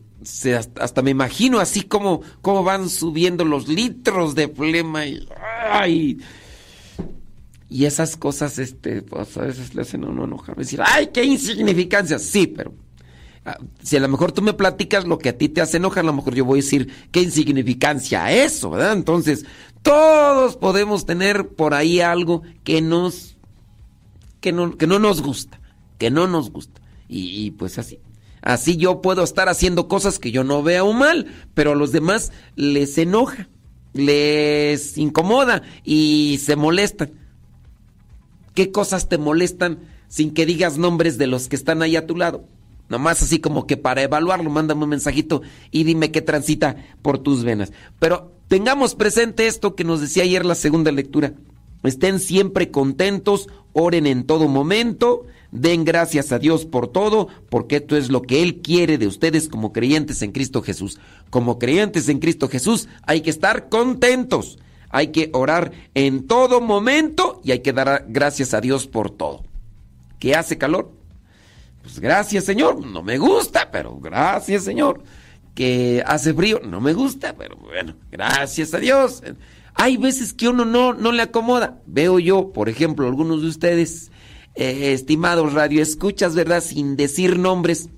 hasta, 0.77 1.01
me 1.01 1.11
imagino 1.11 1.59
así 1.59 1.83
como, 1.83 2.19
como 2.41 2.65
van 2.65 2.89
subiendo 2.89 3.45
los 3.45 3.69
litros 3.69 4.35
de 4.35 4.49
flema 4.49 5.05
y, 5.05 5.25
ay, 5.71 6.19
y 7.69 7.85
esas 7.85 8.17
cosas, 8.17 8.59
este, 8.59 9.03
pues 9.03 9.37
a 9.37 9.43
veces 9.43 9.73
le 9.73 9.83
hacen 9.83 10.03
a 10.03 10.07
uno 10.07 10.25
enojar, 10.25 10.57
decir, 10.57 10.81
ay, 10.85 11.11
qué 11.13 11.23
insignificancia, 11.23 12.19
sí, 12.19 12.47
pero 12.47 12.73
ah, 13.45 13.57
si 13.81 13.95
a 13.95 14.01
lo 14.01 14.09
mejor 14.09 14.33
tú 14.33 14.41
me 14.41 14.53
platicas 14.53 15.05
lo 15.05 15.17
que 15.17 15.29
a 15.29 15.37
ti 15.37 15.47
te 15.47 15.61
hace 15.61 15.77
enojar, 15.77 16.03
a 16.03 16.07
lo 16.07 16.13
mejor 16.13 16.35
yo 16.35 16.43
voy 16.43 16.59
a 16.59 16.61
decir, 16.61 16.91
qué 17.13 17.21
insignificancia 17.21 18.33
eso, 18.33 18.69
¿verdad? 18.69 18.91
Entonces, 18.91 19.45
todos 19.83 20.57
podemos 20.57 21.05
tener 21.05 21.49
por 21.49 21.75
ahí 21.75 22.01
algo 22.01 22.41
que 22.63 22.81
nos, 22.81 23.37
que 24.41 24.51
no, 24.51 24.75
que 24.75 24.87
no 24.87 24.97
nos 24.97 25.21
gusta, 25.21 25.61
que 25.99 26.09
no 26.09 26.27
nos 26.27 26.49
gusta, 26.49 26.81
y 27.07 27.51
pues 27.51 27.77
así. 27.77 27.99
Así 28.43 28.75
yo 28.75 29.01
puedo 29.01 29.23
estar 29.23 29.47
haciendo 29.47 29.87
cosas 29.87 30.19
que 30.19 30.31
yo 30.31 30.43
no 30.43 30.63
veo 30.63 30.91
mal, 30.91 31.27
pero 31.53 31.71
a 31.71 31.75
los 31.75 31.93
demás 31.93 32.33
les 32.57 32.97
enoja, 32.97 33.47
les 33.93 34.97
incomoda 34.97 35.63
y 35.85 36.41
se 36.43 36.57
molestan. 36.57 37.13
¿Qué 38.53 38.69
cosas 38.69 39.07
te 39.07 39.17
molestan 39.17 39.79
sin 40.09 40.33
que 40.33 40.45
digas 40.45 40.77
nombres 40.77 41.17
de 41.17 41.27
los 41.27 41.47
que 41.47 41.55
están 41.55 41.81
ahí 41.81 41.95
a 41.95 42.05
tu 42.05 42.17
lado? 42.17 42.45
Nomás 42.89 43.23
así 43.23 43.39
como 43.39 43.65
que 43.65 43.77
para 43.77 44.01
evaluarlo, 44.01 44.49
mándame 44.49 44.83
un 44.83 44.89
mensajito 44.89 45.41
y 45.71 45.85
dime 45.85 46.11
qué 46.11 46.21
transita 46.21 46.75
por 47.01 47.19
tus 47.19 47.45
venas. 47.45 47.71
Pero 47.97 48.32
tengamos 48.47 48.95
presente 48.95 49.47
esto 49.47 49.75
que 49.75 49.83
nos 49.83 50.01
decía 50.01 50.23
ayer 50.23 50.45
la 50.45 50.55
segunda 50.55 50.91
lectura. 50.91 51.33
Estén 51.83 52.19
siempre 52.19 52.71
contentos, 52.71 53.49
oren 53.73 54.07
en 54.07 54.25
todo 54.25 54.47
momento, 54.47 55.25
Den 55.53 55.85
gracias 55.85 56.31
a 56.31 56.39
Dios 56.39 56.65
por 56.65 56.87
todo, 56.87 57.27
porque 57.49 57.75
esto 57.75 57.95
es 57.95 58.09
lo 58.09 58.23
que 58.23 58.41
Él 58.41 58.63
quiere 58.63 58.97
de 58.97 59.05
ustedes 59.05 59.47
como 59.47 59.71
creyentes 59.71 60.23
en 60.23 60.31
Cristo 60.31 60.63
Jesús. 60.63 60.99
Como 61.29 61.59
creyentes 61.59 62.09
en 62.09 62.17
Cristo 62.17 62.49
Jesús 62.49 62.89
hay 63.03 63.21
que 63.21 63.29
estar 63.29 63.69
contentos, 63.69 64.57
hay 64.89 65.09
que 65.09 65.29
orar 65.31 65.71
en 65.93 66.25
todo 66.25 66.59
momento 66.59 67.39
y 67.43 67.51
hay 67.51 67.59
que 67.59 67.71
dar 67.71 68.07
gracias 68.09 68.55
a 68.55 68.61
Dios 68.61 68.87
por 68.87 69.11
todo. 69.11 69.43
¿Qué 70.17 70.33
hace 70.33 70.57
calor? 70.57 70.91
Pues 71.83 71.99
gracias 71.99 72.45
Señor, 72.45 72.83
no 72.83 73.03
me 73.03 73.19
gusta, 73.19 73.69
pero 73.69 73.99
gracias 73.99 74.63
Señor. 74.63 75.03
Que 75.53 76.03
hace 76.05 76.33
frío, 76.33 76.59
no 76.63 76.81
me 76.81 76.93
gusta, 76.93 77.35
pero 77.37 77.55
bueno, 77.57 77.95
gracias 78.11 78.73
a 78.73 78.79
Dios. 78.79 79.21
Hay 79.75 79.97
veces 79.97 80.33
que 80.33 80.47
uno 80.47 80.65
no, 80.65 80.93
no 80.93 81.11
le 81.11 81.21
acomoda. 81.21 81.81
Veo 81.85 82.19
yo, 82.19 82.51
por 82.51 82.69
ejemplo, 82.69 83.07
algunos 83.07 83.41
de 83.41 83.47
ustedes 83.47 84.11
eh, 84.55 84.93
estimados 84.93 85.53
radioescuchas, 85.53 86.35
¿verdad? 86.35 86.61
Sin 86.61 86.95
decir 86.95 87.37
nombres, 87.37 87.89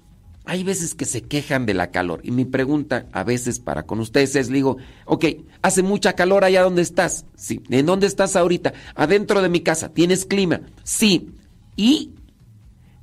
hay 0.46 0.64
veces 0.64 0.96
que 0.96 1.06
se 1.06 1.24
quejan 1.24 1.66
de 1.66 1.74
la 1.74 1.92
calor. 1.92 2.22
Y 2.24 2.32
mi 2.32 2.46
pregunta 2.46 3.08
a 3.12 3.24
veces 3.24 3.60
para 3.60 3.84
con 3.84 4.00
ustedes 4.00 4.36
es, 4.36 4.50
digo, 4.50 4.78
ok, 5.06 5.26
hace 5.62 5.82
mucha 5.82 6.14
calor 6.14 6.44
allá 6.44 6.62
donde 6.62 6.82
estás. 6.82 7.26
Sí. 7.36 7.62
¿En 7.70 7.86
dónde 7.86 8.08
estás 8.08 8.36
ahorita? 8.36 8.74
Adentro 8.96 9.42
de 9.42 9.50
mi 9.50 9.62
casa. 9.62 9.94
¿Tienes 9.94 10.26
clima? 10.26 10.62
Sí. 10.84 11.32
¿Y 11.76 12.12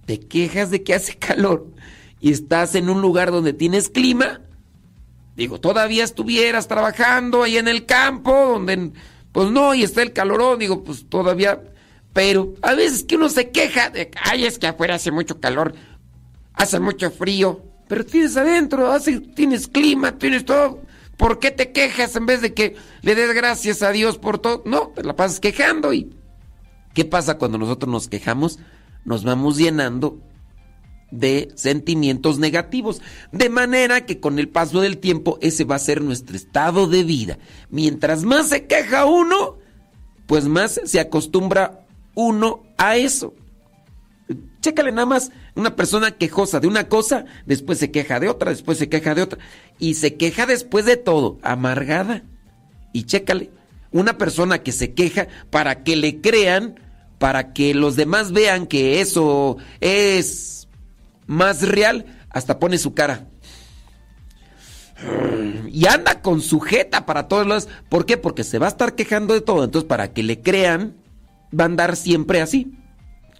te 0.07 0.20
quejas 0.20 0.70
de 0.70 0.82
que 0.82 0.94
hace 0.94 1.14
calor 1.18 1.66
y 2.23 2.33
estás 2.33 2.75
en 2.75 2.89
un 2.89 3.03
lugar 3.03 3.31
donde 3.31 3.53
tienes 3.53 3.91
clima? 3.91 4.41
Digo, 5.37 5.61
todavía 5.61 6.05
estuvieras 6.05 6.68
trabajando 6.68 7.43
ahí 7.43 7.59
en 7.59 7.68
el 7.68 7.85
campo, 7.85 8.33
donde, 8.33 8.93
pues 9.33 9.51
no, 9.51 9.75
y 9.75 9.83
está 9.83 10.01
el 10.01 10.14
calorón, 10.14 10.59
digo, 10.59 10.83
pues 10.83 11.07
todavía 11.09 11.61
pero 12.12 12.55
a 12.62 12.75
veces 12.75 13.05
que 13.05 13.16
uno 13.16 13.29
se 13.29 13.51
queja 13.51 13.91
de 13.91 14.11
ay, 14.23 14.45
es 14.45 14.59
que 14.59 14.66
afuera 14.66 14.97
hace 14.97 15.11
mucho 15.11 15.41
calor, 15.41 15.75
hace 16.55 16.79
mucho 16.79 17.11
frío, 17.11 17.62
pero 17.89 18.05
tienes 18.05 18.37
adentro, 18.37 18.93
hace, 18.93 19.20
tienes 19.20 19.68
clima, 19.68 20.18
tienes 20.18 20.45
todo. 20.45 20.83
¿Por 21.16 21.39
qué 21.39 21.51
te 21.51 21.73
quejas 21.73 22.16
en 22.16 22.27
vez 22.27 22.41
de 22.41 22.53
que 22.53 22.77
le 23.03 23.14
des 23.14 23.35
gracias 23.35 23.83
a 23.83 23.93
Dios 23.93 24.18
por 24.18 24.39
todo? 24.39 24.62
No, 24.66 24.89
te 24.95 25.03
la 25.03 25.16
pasas 25.16 25.41
quejando 25.41 25.93
y 25.93 26.14
¿qué 26.95 27.05
pasa 27.05 27.39
cuando 27.39 27.59
nosotros 27.59 27.91
nos 27.91 28.09
quejamos? 28.09 28.59
Nos 29.05 29.25
vamos 29.25 29.57
llenando 29.57 30.20
de 31.12 31.50
sentimientos 31.54 32.38
negativos. 32.40 33.00
De 33.30 33.48
manera 33.48 34.04
que 34.04 34.18
con 34.18 34.40
el 34.40 34.48
paso 34.48 34.80
del 34.80 34.98
tiempo 34.98 35.38
ese 35.40 35.62
va 35.62 35.76
a 35.76 35.80
ser 35.80 36.02
nuestro 36.02 36.34
estado 36.34 36.88
de 36.88 37.04
vida. 37.04 37.38
Mientras 37.70 38.24
más 38.24 38.48
se 38.48 38.66
queja 38.66 39.04
uno, 39.04 39.58
pues 40.26 40.46
más 40.46 40.80
se 40.84 40.98
acostumbra 40.98 41.86
uno 42.14 42.64
a 42.78 42.96
eso. 42.96 43.34
Chécale 44.60 44.92
nada 44.92 45.06
más, 45.06 45.30
una 45.54 45.76
persona 45.76 46.12
quejosa 46.12 46.60
de 46.60 46.68
una 46.68 46.88
cosa, 46.88 47.24
después 47.46 47.78
se 47.78 47.90
queja 47.90 48.20
de 48.20 48.28
otra, 48.28 48.50
después 48.50 48.78
se 48.78 48.88
queja 48.88 49.14
de 49.14 49.22
otra, 49.22 49.38
y 49.78 49.94
se 49.94 50.14
queja 50.14 50.46
después 50.46 50.84
de 50.84 50.96
todo, 50.96 51.38
amargada. 51.42 52.22
Y 52.92 53.04
chécale, 53.04 53.50
una 53.90 54.18
persona 54.18 54.62
que 54.62 54.72
se 54.72 54.94
queja 54.94 55.26
para 55.50 55.82
que 55.82 55.96
le 55.96 56.20
crean, 56.20 56.78
para 57.18 57.52
que 57.52 57.74
los 57.74 57.96
demás 57.96 58.32
vean 58.32 58.66
que 58.66 59.00
eso 59.00 59.56
es 59.80 60.61
más 61.27 61.62
real, 61.66 62.07
hasta 62.31 62.59
pone 62.59 62.79
su 62.79 62.95
cara. 62.95 63.27
Y 65.68 65.87
anda 65.87 66.20
con 66.20 66.41
sujeta 66.41 67.07
para 67.07 67.29
todos 67.29 67.47
los... 67.47 67.68
¿Por 67.89 68.07
qué? 68.07 68.16
Porque 68.16 68.45
se 68.45 68.59
va 68.59 68.66
a 68.66 68.70
estar 68.70 68.95
quejando 68.95 69.35
de 69.35 69.41
todo. 69.41 69.64
Entonces, 69.64 69.89
para 69.89 70.12
que 70.12 70.23
le 70.23 70.41
crean, 70.41 70.95
va 71.59 71.64
a 71.64 71.66
andar 71.66 71.97
siempre 71.97 72.41
así. 72.41 72.73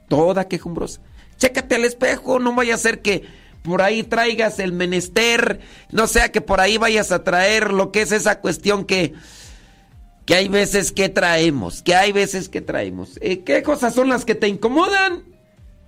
Toda 0.09 0.49
quejumbrosa. 0.49 1.01
Chécate 1.37 1.77
al 1.77 1.85
espejo, 1.85 2.39
no 2.39 2.55
vaya 2.55 2.75
a 2.75 2.79
ser 2.79 3.03
que 3.03 3.25
por 3.63 3.83
ahí 3.83 4.03
traigas 4.03 4.59
el 4.59 4.73
menester, 4.73 5.61
no 5.91 6.07
sea 6.07 6.33
que 6.33 6.41
por 6.41 6.61
ahí 6.61 6.79
vayas 6.79 7.13
a 7.13 7.23
traer 7.23 7.73
lo 7.73 7.93
que 7.93 8.03
es 8.03 8.13
esa 8.13 8.41
cuestión 8.41 8.85
que, 8.85 9.15
que 10.27 10.35
hay 10.35 10.49
veces 10.49 10.93
que 10.93 11.09
traemos, 11.09 11.83
que 11.83 11.95
hay 11.95 12.13
veces 12.13 12.49
que 12.49 12.61
traemos. 12.61 13.19
Eh, 13.21 13.45
¿Qué 13.45 13.63
cosas 13.63 13.95
son 13.95 14.09
las 14.09 14.25
que 14.25 14.35
te 14.35 14.49
incomodan 14.49 15.25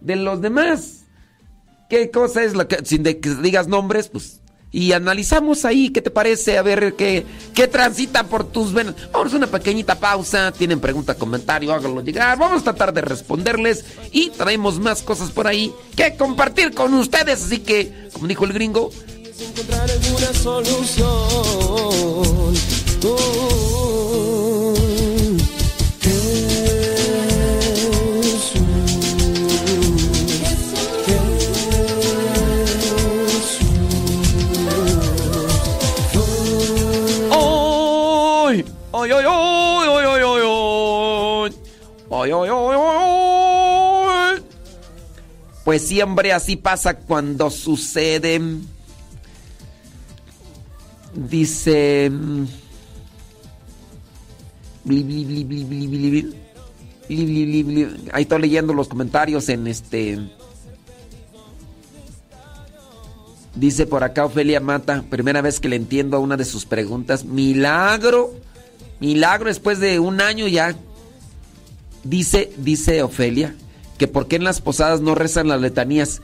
de 0.01 0.17
los 0.17 0.41
demás? 0.41 1.04
¿Qué 1.95 2.11
cosa 2.11 2.43
es 2.43 2.57
la 2.57 2.67
que, 2.67 2.85
sin 2.85 3.05
de 3.05 3.21
que 3.21 3.31
digas 3.37 3.69
nombres, 3.69 4.09
pues 4.09 4.41
y 4.73 4.91
analizamos 4.91 5.65
ahí 5.65 5.91
qué 5.91 6.03
te 6.03 6.11
parece, 6.11 6.59
a 6.59 6.63
ver 6.63 6.95
qué, 6.97 7.25
qué 7.55 7.69
transita 7.69 8.25
por 8.25 8.43
tus 8.43 8.73
venas. 8.73 8.97
Vamos 9.13 9.33
a 9.33 9.37
una 9.37 9.47
pequeñita 9.47 9.95
pausa, 9.95 10.51
tienen 10.51 10.81
pregunta, 10.81 11.15
comentario, 11.15 11.73
háganlo 11.73 12.01
llegar, 12.01 12.37
vamos 12.37 12.63
a 12.63 12.65
tratar 12.65 12.93
de 12.93 13.03
responderles 13.03 13.85
y 14.11 14.31
traemos 14.31 14.81
más 14.81 15.03
cosas 15.03 15.31
por 15.31 15.47
ahí 15.47 15.73
que 15.95 16.17
compartir 16.17 16.75
con 16.75 16.93
ustedes, 16.95 17.45
así 17.45 17.61
que, 17.61 18.09
como 18.13 18.27
dijo 18.27 18.45
el 18.45 18.53
gringo, 18.53 18.91
encontrar 19.39 19.89
alguna 19.89 20.33
solución. 20.33 21.07
Ay, 23.05 23.54
ay, 39.11 39.25
ay, 39.27 39.89
ay, 39.89 40.05
ay, 40.07 40.23
ay. 40.23 41.55
Ay, 42.11 42.31
ay, 42.31 42.49
ay, 42.49 42.77
ay. 42.77 44.45
Pues 45.65 45.83
siempre 45.83 46.33
así 46.33 46.57
pasa 46.57 46.97
cuando 46.97 47.51
sucede. 47.51 48.41
Dice. 51.15 52.13
Ahí 58.13 58.23
estoy 58.23 58.41
leyendo 58.41 58.75
los 58.75 58.89
comentarios 58.89 59.49
en 59.49 59.67
este. 59.67 60.19
Dice 63.55 63.87
por 63.87 64.03
acá 64.03 64.25
Ofelia 64.25 64.61
Mata, 64.61 65.05
primera 65.09 65.41
vez 65.41 65.61
que 65.61 65.69
le 65.69 65.77
entiendo 65.77 66.17
a 66.17 66.21
una 66.21 66.37
de 66.37 66.45
sus 66.45 66.67
preguntas. 66.67 67.25
Milagro. 67.25 68.35
Milagro 69.05 69.49
después 69.49 69.81
de 69.81 69.99
un 69.99 70.23
año 70.23 70.49
ya. 70.49 70.75
Dice, 72.05 72.51
dice 72.57 73.03
Ofelia, 73.03 73.55
que 73.99 74.09
por 74.09 74.29
qué 74.29 74.37
en 74.37 74.45
las 74.45 74.63
posadas 74.63 75.03
no 75.03 75.15
rezan 75.15 75.49
las 75.49 75.61
letanías. 75.61 76.23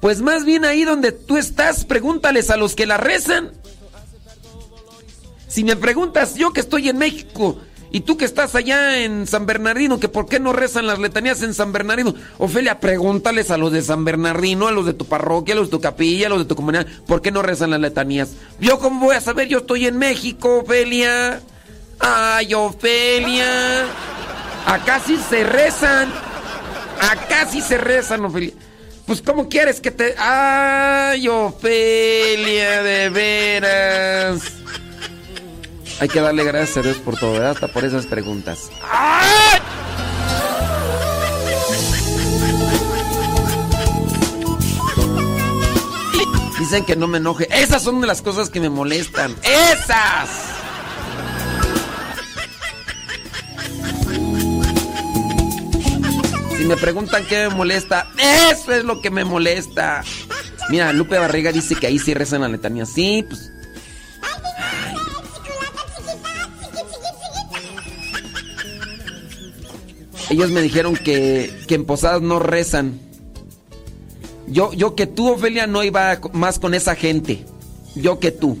Pues 0.00 0.22
más 0.22 0.44
bien 0.44 0.64
ahí 0.64 0.84
donde 0.84 1.12
tú 1.12 1.36
estás, 1.36 1.84
pregúntales 1.84 2.50
a 2.50 2.56
los 2.56 2.74
que 2.74 2.86
la 2.86 2.96
rezan. 2.96 3.52
Si 5.46 5.62
me 5.62 5.76
preguntas, 5.76 6.34
yo 6.34 6.52
que 6.52 6.60
estoy 6.60 6.88
en 6.88 6.98
México 6.98 7.58
y 7.92 8.00
tú 8.00 8.16
que 8.16 8.24
estás 8.24 8.56
allá 8.56 9.04
en 9.04 9.28
San 9.28 9.46
Bernardino, 9.46 10.00
que 10.00 10.08
por 10.08 10.26
qué 10.26 10.40
no 10.40 10.52
rezan 10.52 10.88
las 10.88 10.98
letanías 10.98 11.42
en 11.42 11.54
San 11.54 11.72
Bernardino. 11.72 12.12
Ofelia, 12.38 12.80
pregúntales 12.80 13.52
a 13.52 13.56
los 13.56 13.70
de 13.70 13.82
San 13.82 14.04
Bernardino, 14.04 14.66
a 14.66 14.72
los 14.72 14.84
de 14.84 14.94
tu 14.94 15.04
parroquia, 15.04 15.54
a 15.54 15.58
los 15.58 15.68
de 15.68 15.70
tu 15.70 15.80
capilla, 15.80 16.26
a 16.26 16.30
los 16.30 16.40
de 16.40 16.44
tu 16.44 16.56
comunidad, 16.56 16.86
¿por 17.06 17.22
qué 17.22 17.30
no 17.30 17.42
rezan 17.42 17.70
las 17.70 17.80
letanías? 17.80 18.32
Yo 18.60 18.80
cómo 18.80 19.06
voy 19.06 19.14
a 19.14 19.20
saber, 19.20 19.46
yo 19.46 19.58
estoy 19.58 19.86
en 19.86 19.96
México, 19.96 20.58
Ofelia. 20.58 21.40
Ay, 21.98 22.54
Ofelia. 22.54 23.84
Acá 24.66 25.00
sí 25.04 25.18
se 25.28 25.44
rezan. 25.44 26.12
Acá 27.00 27.46
sí 27.50 27.60
se 27.60 27.78
rezan, 27.78 28.24
Ofelia. 28.24 28.52
Pues, 29.06 29.22
¿cómo 29.22 29.48
quieres 29.48 29.80
que 29.80 29.90
te.? 29.90 30.14
Ay, 30.18 31.28
Ofelia, 31.28 32.82
de 32.82 33.08
veras. 33.10 34.42
Hay 36.00 36.08
que 36.08 36.20
darle 36.20 36.44
gracias 36.44 36.76
a 36.78 36.82
Dios 36.82 36.96
por 36.98 37.16
todo, 37.16 37.32
¿verdad? 37.32 37.52
Hasta 37.52 37.68
por 37.68 37.84
esas 37.84 38.06
preguntas. 38.06 38.68
¡Ay! 38.90 39.60
Dicen 46.58 46.84
que 46.84 46.96
no 46.96 47.06
me 47.06 47.18
enoje. 47.18 47.46
Esas 47.50 47.82
son 47.82 48.00
de 48.00 48.08
las 48.08 48.22
cosas 48.22 48.50
que 48.50 48.58
me 48.60 48.68
molestan. 48.68 49.36
¡Esas! 49.42 50.28
Si 56.56 56.64
me 56.64 56.76
preguntan 56.76 57.24
qué 57.26 57.48
me 57.48 57.54
molesta, 57.54 58.08
eso 58.50 58.72
es 58.72 58.84
lo 58.84 59.00
que 59.00 59.10
me 59.10 59.24
molesta. 59.24 60.02
Mira, 60.70 60.92
Lupe 60.92 61.18
Barriga 61.18 61.52
dice 61.52 61.74
que 61.74 61.86
ahí 61.86 61.98
sí 61.98 62.14
rezan 62.14 62.40
la 62.40 62.48
letanía. 62.48 62.86
Sí, 62.86 63.24
pues. 63.28 63.52
Ay. 64.58 64.96
Ellos 70.30 70.50
me 70.50 70.60
dijeron 70.60 70.96
que, 70.96 71.56
que 71.68 71.74
en 71.76 71.84
Posadas 71.84 72.20
no 72.20 72.38
rezan. 72.38 72.98
Yo, 74.48 74.72
yo 74.72 74.94
que 74.94 75.06
tú, 75.06 75.32
Ofelia, 75.32 75.66
no 75.66 75.84
iba 75.84 76.20
más 76.32 76.58
con 76.58 76.74
esa 76.74 76.94
gente. 76.94 77.44
Yo 77.94 78.18
que 78.18 78.32
tú. 78.32 78.58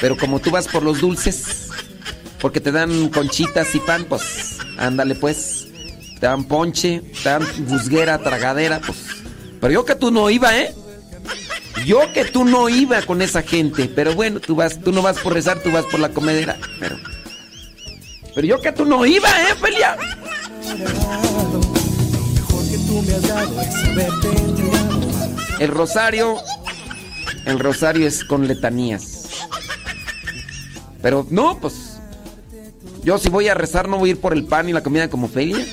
Pero 0.00 0.16
como 0.16 0.38
tú 0.40 0.50
vas 0.50 0.68
por 0.68 0.82
los 0.82 1.00
dulces, 1.00 1.68
porque 2.40 2.60
te 2.60 2.70
dan 2.70 3.08
conchitas 3.08 3.74
y 3.74 3.80
pan, 3.80 4.06
pues 4.08 4.58
ándale 4.78 5.16
pues. 5.16 5.57
Te 6.20 6.26
dan 6.26 6.44
ponche, 6.44 7.02
te 7.22 7.28
dan 7.28 7.46
busguera, 7.68 8.18
tragadera, 8.18 8.80
pues. 8.80 8.98
Pero 9.60 9.72
yo 9.72 9.84
que 9.84 9.94
tú 9.94 10.10
no 10.10 10.30
iba, 10.30 10.56
¿eh? 10.56 10.74
Yo 11.86 12.12
que 12.12 12.24
tú 12.24 12.44
no 12.44 12.68
iba 12.68 13.02
con 13.02 13.22
esa 13.22 13.42
gente. 13.42 13.86
Pero 13.86 14.14
bueno, 14.14 14.40
tú 14.40 14.56
vas, 14.56 14.80
tú 14.80 14.92
no 14.92 15.02
vas 15.02 15.18
por 15.18 15.32
rezar, 15.32 15.62
tú 15.62 15.70
vas 15.70 15.84
por 15.84 16.00
la 16.00 16.08
comedera. 16.08 16.58
Pero, 16.80 16.96
pero 18.34 18.46
yo 18.46 18.60
que 18.60 18.72
tú 18.72 18.84
no 18.84 19.06
iba, 19.06 19.28
¿eh, 19.28 19.54
Felia? 19.60 19.96
El 25.58 25.68
rosario, 25.68 26.36
el 27.44 27.58
rosario 27.58 28.06
es 28.06 28.24
con 28.24 28.46
letanías. 28.48 29.28
Pero 31.00 31.26
no, 31.30 31.58
pues 31.60 32.00
yo 33.04 33.18
si 33.18 33.28
voy 33.28 33.48
a 33.48 33.54
rezar 33.54 33.88
no 33.88 33.98
voy 33.98 34.10
a 34.10 34.12
ir 34.12 34.20
por 34.20 34.32
el 34.32 34.44
pan 34.44 34.68
y 34.68 34.72
la 34.72 34.82
comida 34.82 35.08
como 35.08 35.28
Felia. 35.28 35.64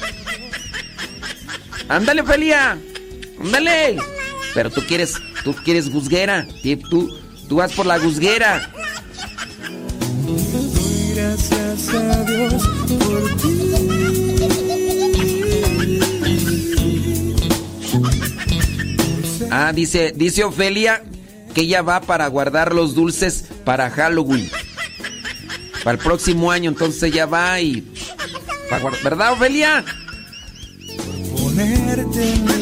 Ándale, 1.89 2.23
Felia. 2.23 2.77
Ándale. 3.39 3.97
Pero 4.53 4.69
tú 4.69 4.81
quieres, 4.88 5.15
tú 5.43 5.53
quieres 5.63 5.89
guzguera. 5.89 6.47
Tú, 6.89 7.09
tú 7.47 7.55
vas 7.55 7.73
por 7.73 7.86
la 7.86 7.97
guzguera. 7.97 8.71
Gracias 11.13 11.89
a 11.93 12.23
Dios 12.23 12.67
por 12.99 13.25
Ah, 19.51 19.71
dice, 19.73 20.11
dice 20.13 20.43
Ofelia 20.43 21.01
que 21.53 21.61
ella 21.61 21.81
va 21.81 22.01
para 22.01 22.27
guardar 22.27 22.75
los 22.75 22.93
dulces 22.93 23.45
para 23.63 23.89
Halloween. 23.89 24.49
Para 25.83 25.97
el 25.97 26.03
próximo 26.03 26.51
año, 26.51 26.69
entonces 26.69 27.01
ella 27.03 27.25
va 27.25 27.61
y. 27.61 27.88
para 28.69 28.89
¿Verdad, 29.01 29.31
Ofelia? 29.31 29.86
Ponerte 31.56 32.34
en 32.34 32.45
mi. 32.45 32.56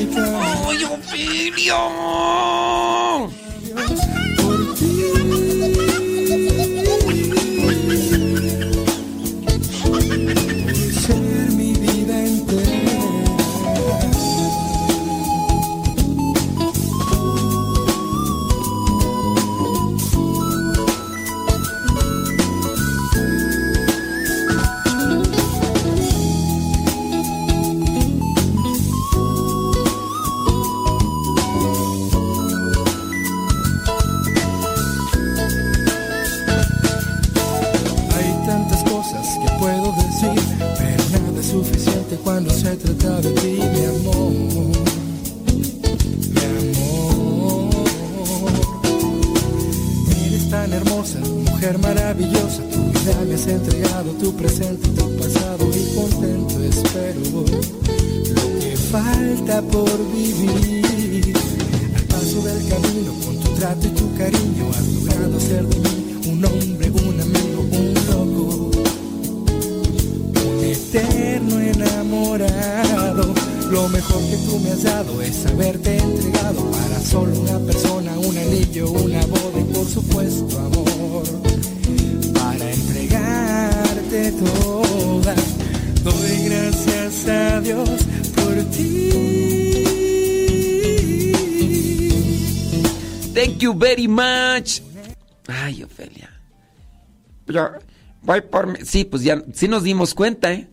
Sí, 98.84 99.06
pues 99.06 99.24
ya, 99.24 99.42
sí 99.54 99.68
nos 99.68 99.84
dimos 99.84 100.14
cuenta, 100.14 100.54
¿eh? 100.54 100.70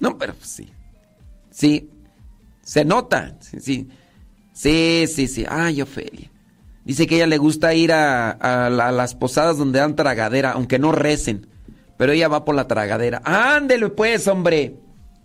No, 0.00 0.18
pero 0.18 0.34
pues 0.34 0.48
sí. 0.50 0.70
Sí, 1.50 1.90
se 2.62 2.84
nota. 2.84 3.36
Sí, 3.40 3.60
sí. 3.60 3.88
Sí, 4.52 5.04
sí, 5.08 5.28
sí. 5.28 5.44
Ay, 5.48 5.82
Ofelia. 5.82 6.30
Dice 6.84 7.06
que 7.06 7.16
ella 7.16 7.26
le 7.26 7.38
gusta 7.38 7.74
ir 7.74 7.92
a, 7.92 8.30
a 8.30 8.70
la- 8.70 8.88
a 8.88 8.92
las 8.92 9.14
posadas 9.14 9.58
donde 9.58 9.78
dan 9.80 9.96
tragadera, 9.96 10.52
aunque 10.52 10.78
no 10.78 10.92
recen. 10.92 11.46
Pero 11.96 12.12
ella 12.12 12.28
va 12.28 12.44
por 12.44 12.54
la 12.54 12.68
tragadera. 12.68 13.22
Ándele 13.24 13.88
pues, 13.88 14.28
hombre. 14.28 14.76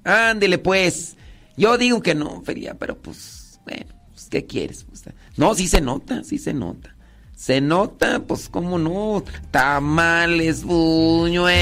Ándele 0.04 0.58
pues. 0.58 1.18
Yo 1.58 1.78
digo 1.78 2.02
que 2.02 2.16
no, 2.16 2.38
Ofelia, 2.38 2.74
pero 2.76 2.98
pues, 2.98 3.60
bueno, 3.66 3.86
pues, 4.10 4.28
¿qué 4.30 4.46
quieres? 4.48 4.86
Pues, 4.86 5.04
no, 5.38 5.54
sí 5.54 5.68
se 5.68 5.82
nota, 5.82 6.24
sí 6.24 6.38
se 6.38 6.54
nota. 6.54 6.96
Se 7.42 7.60
nota, 7.60 8.20
pues, 8.20 8.50
¿cómo 8.50 8.78
no? 8.78 9.24
Tamales, 9.50 10.64
buñuelos. 10.64 11.58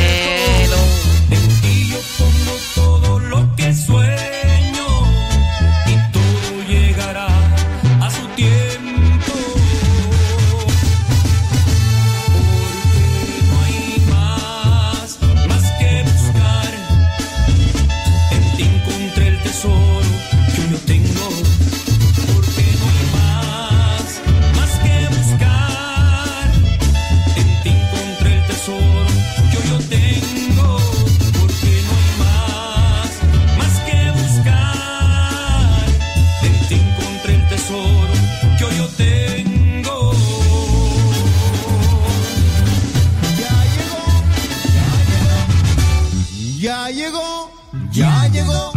Ya 46.89 46.95
llegó, 46.95 47.51
ya 47.91 48.27
llegó. 48.29 48.71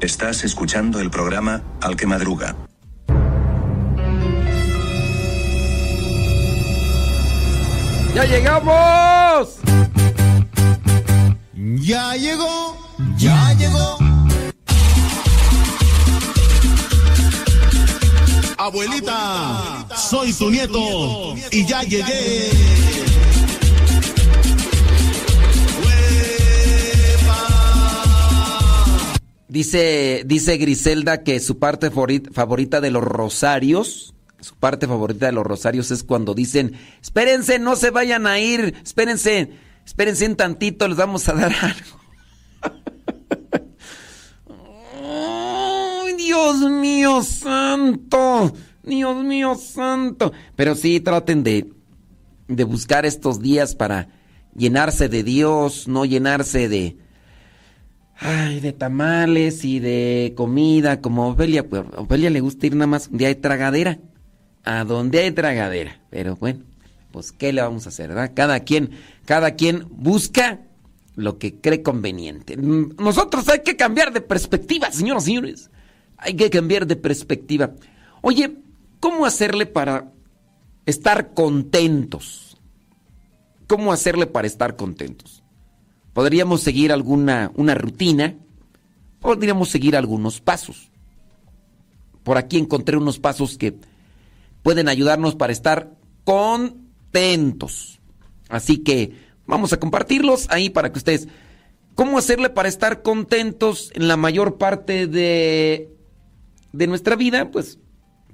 Estás 0.00 0.44
escuchando 0.44 1.00
el 1.00 1.10
programa 1.10 1.62
Al 1.82 1.94
que 1.94 2.06
Madruga. 2.06 2.56
¡Ya 8.14 8.24
llegamos! 8.24 9.58
Ya 11.52 12.14
llegó, 12.16 12.78
ya 13.18 13.52
llegó. 13.58 14.09
Abuelita, 18.64 19.86
soy 19.96 20.34
tu 20.34 20.50
nieto 20.50 21.34
y 21.50 21.64
ya 21.66 21.82
llegué. 21.82 22.50
Dice, 29.48 30.22
dice 30.26 30.58
Griselda 30.58 31.24
que 31.24 31.40
su 31.40 31.58
parte 31.58 31.90
favori- 31.90 32.32
favorita 32.32 32.80
de 32.80 32.90
los 32.92 33.02
rosarios, 33.02 34.14
su 34.40 34.54
parte 34.54 34.86
favorita 34.86 35.26
de 35.26 35.32
los 35.32 35.44
rosarios 35.44 35.90
es 35.90 36.04
cuando 36.04 36.34
dicen, 36.34 36.74
espérense, 37.02 37.58
no 37.58 37.74
se 37.74 37.90
vayan 37.90 38.28
a 38.28 38.38
ir, 38.38 38.76
espérense, 38.84 39.50
espérense 39.84 40.26
un 40.26 40.36
tantito, 40.36 40.86
les 40.86 40.96
vamos 40.96 41.28
a 41.28 41.32
dar 41.32 41.52
algo. 41.62 42.00
¡Ay, 46.04 46.14
Dios 46.30 46.60
mío 46.70 47.24
santo! 47.24 48.52
Dios 48.84 49.24
mío 49.24 49.56
santo. 49.56 50.32
Pero 50.54 50.76
sí, 50.76 51.00
traten 51.00 51.42
de, 51.42 51.72
de 52.46 52.62
buscar 52.62 53.04
estos 53.04 53.40
días 53.40 53.74
para 53.74 54.06
llenarse 54.54 55.08
de 55.08 55.24
Dios, 55.24 55.88
no 55.88 56.04
llenarse 56.04 56.68
de... 56.68 56.96
Ay, 58.16 58.60
de 58.60 58.72
tamales 58.72 59.64
y 59.64 59.80
de 59.80 60.34
comida, 60.36 61.00
como 61.00 61.30
Ofelia, 61.30 61.68
pues 61.68 61.82
Ofelia 61.96 62.30
le 62.30 62.40
gusta 62.40 62.68
ir 62.68 62.76
nada 62.76 62.86
más 62.86 63.08
donde 63.08 63.26
hay 63.26 63.34
tragadera, 63.34 63.98
a 64.62 64.84
donde 64.84 65.18
hay 65.18 65.32
tragadera, 65.32 66.00
pero 66.10 66.36
bueno, 66.36 66.60
pues 67.10 67.32
qué 67.32 67.52
le 67.52 67.60
vamos 67.62 67.86
a 67.86 67.88
hacer, 67.88 68.10
¿verdad? 68.10 68.30
Cada 68.34 68.60
quien, 68.60 68.90
cada 69.24 69.56
quien 69.56 69.84
busca 69.90 70.60
lo 71.16 71.38
que 71.38 71.56
cree 71.56 71.82
conveniente. 71.82 72.56
Nosotros 72.56 73.48
hay 73.48 73.62
que 73.64 73.74
cambiar 73.74 74.12
de 74.12 74.20
perspectiva, 74.20 74.92
señoras 74.92 75.24
y 75.24 75.26
señores, 75.26 75.70
hay 76.20 76.34
que 76.34 76.50
cambiar 76.50 76.86
de 76.86 76.96
perspectiva. 76.96 77.72
Oye, 78.20 78.58
¿cómo 79.00 79.24
hacerle 79.24 79.66
para 79.66 80.12
estar 80.86 81.32
contentos? 81.34 82.58
¿Cómo 83.66 83.92
hacerle 83.92 84.26
para 84.26 84.46
estar 84.46 84.76
contentos? 84.76 85.42
Podríamos 86.12 86.60
seguir 86.60 86.92
alguna 86.92 87.52
una 87.54 87.74
rutina, 87.74 88.36
podríamos 89.20 89.70
seguir 89.70 89.96
algunos 89.96 90.40
pasos. 90.40 90.90
Por 92.22 92.36
aquí 92.36 92.58
encontré 92.58 92.96
unos 92.96 93.18
pasos 93.18 93.56
que 93.56 93.74
pueden 94.62 94.88
ayudarnos 94.88 95.36
para 95.36 95.52
estar 95.52 95.90
contentos. 96.24 98.00
Así 98.48 98.78
que 98.78 99.12
vamos 99.46 99.72
a 99.72 99.78
compartirlos 99.78 100.46
ahí 100.50 100.70
para 100.70 100.92
que 100.92 100.98
ustedes... 100.98 101.28
¿Cómo 101.94 102.18
hacerle 102.18 102.48
para 102.48 102.68
estar 102.68 103.02
contentos 103.02 103.90
en 103.94 104.08
la 104.08 104.16
mayor 104.16 104.56
parte 104.56 105.06
de, 105.06 105.90
de 106.72 106.86
nuestra 106.86 107.16
vida? 107.16 107.50
Pues 107.50 107.78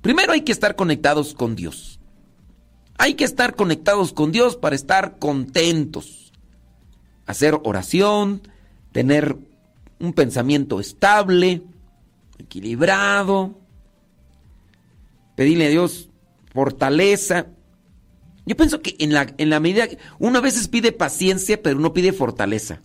primero 0.03 0.33
hay 0.33 0.43
que 0.43 0.53
estar 0.53 0.77
conectados 0.77 1.35
con 1.35 1.57
Dios. 1.57 2.01
Hay 2.99 3.15
que 3.15 3.25
estar 3.25 3.55
conectados 3.55 4.13
con 4.13 4.33
Dios 4.33 4.57
para 4.57 4.75
estar 4.75 5.19
contentos 5.19 6.27
hacer 7.27 7.59
oración, 7.65 8.43
tener 8.93 9.37
un 9.99 10.13
pensamiento 10.13 10.81
estable, 10.81 11.63
equilibrado, 12.39 13.59
pedirle 15.35 15.67
a 15.67 15.71
Dios 15.71 16.09
fortaleza. 16.53 17.49
Yo 18.47 18.57
pienso 18.57 18.81
que 18.81 18.95
en 19.01 19.13
la, 19.13 19.35
en 19.39 19.51
la 19.51 19.61
medida 19.61 19.89
que 19.89 19.99
uno 20.19 20.39
a 20.39 20.43
veces 20.43 20.69
pide 20.69 20.93
paciencia, 20.93 21.61
pero 21.61 21.79
uno 21.79 21.93
pide 21.93 22.13
fortaleza. 22.13 22.81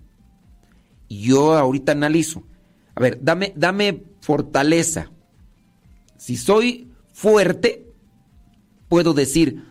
Y 1.08 1.22
yo 1.22 1.56
ahorita 1.56 1.92
analizo. 1.92 2.44
A 2.96 3.02
ver, 3.02 3.20
dame, 3.22 3.54
dame 3.56 4.04
fortaleza. 4.22 5.12
Si 6.22 6.38
soy 6.38 6.88
fuerte, 7.14 7.88
puedo 8.88 9.16
decir, 9.16 9.64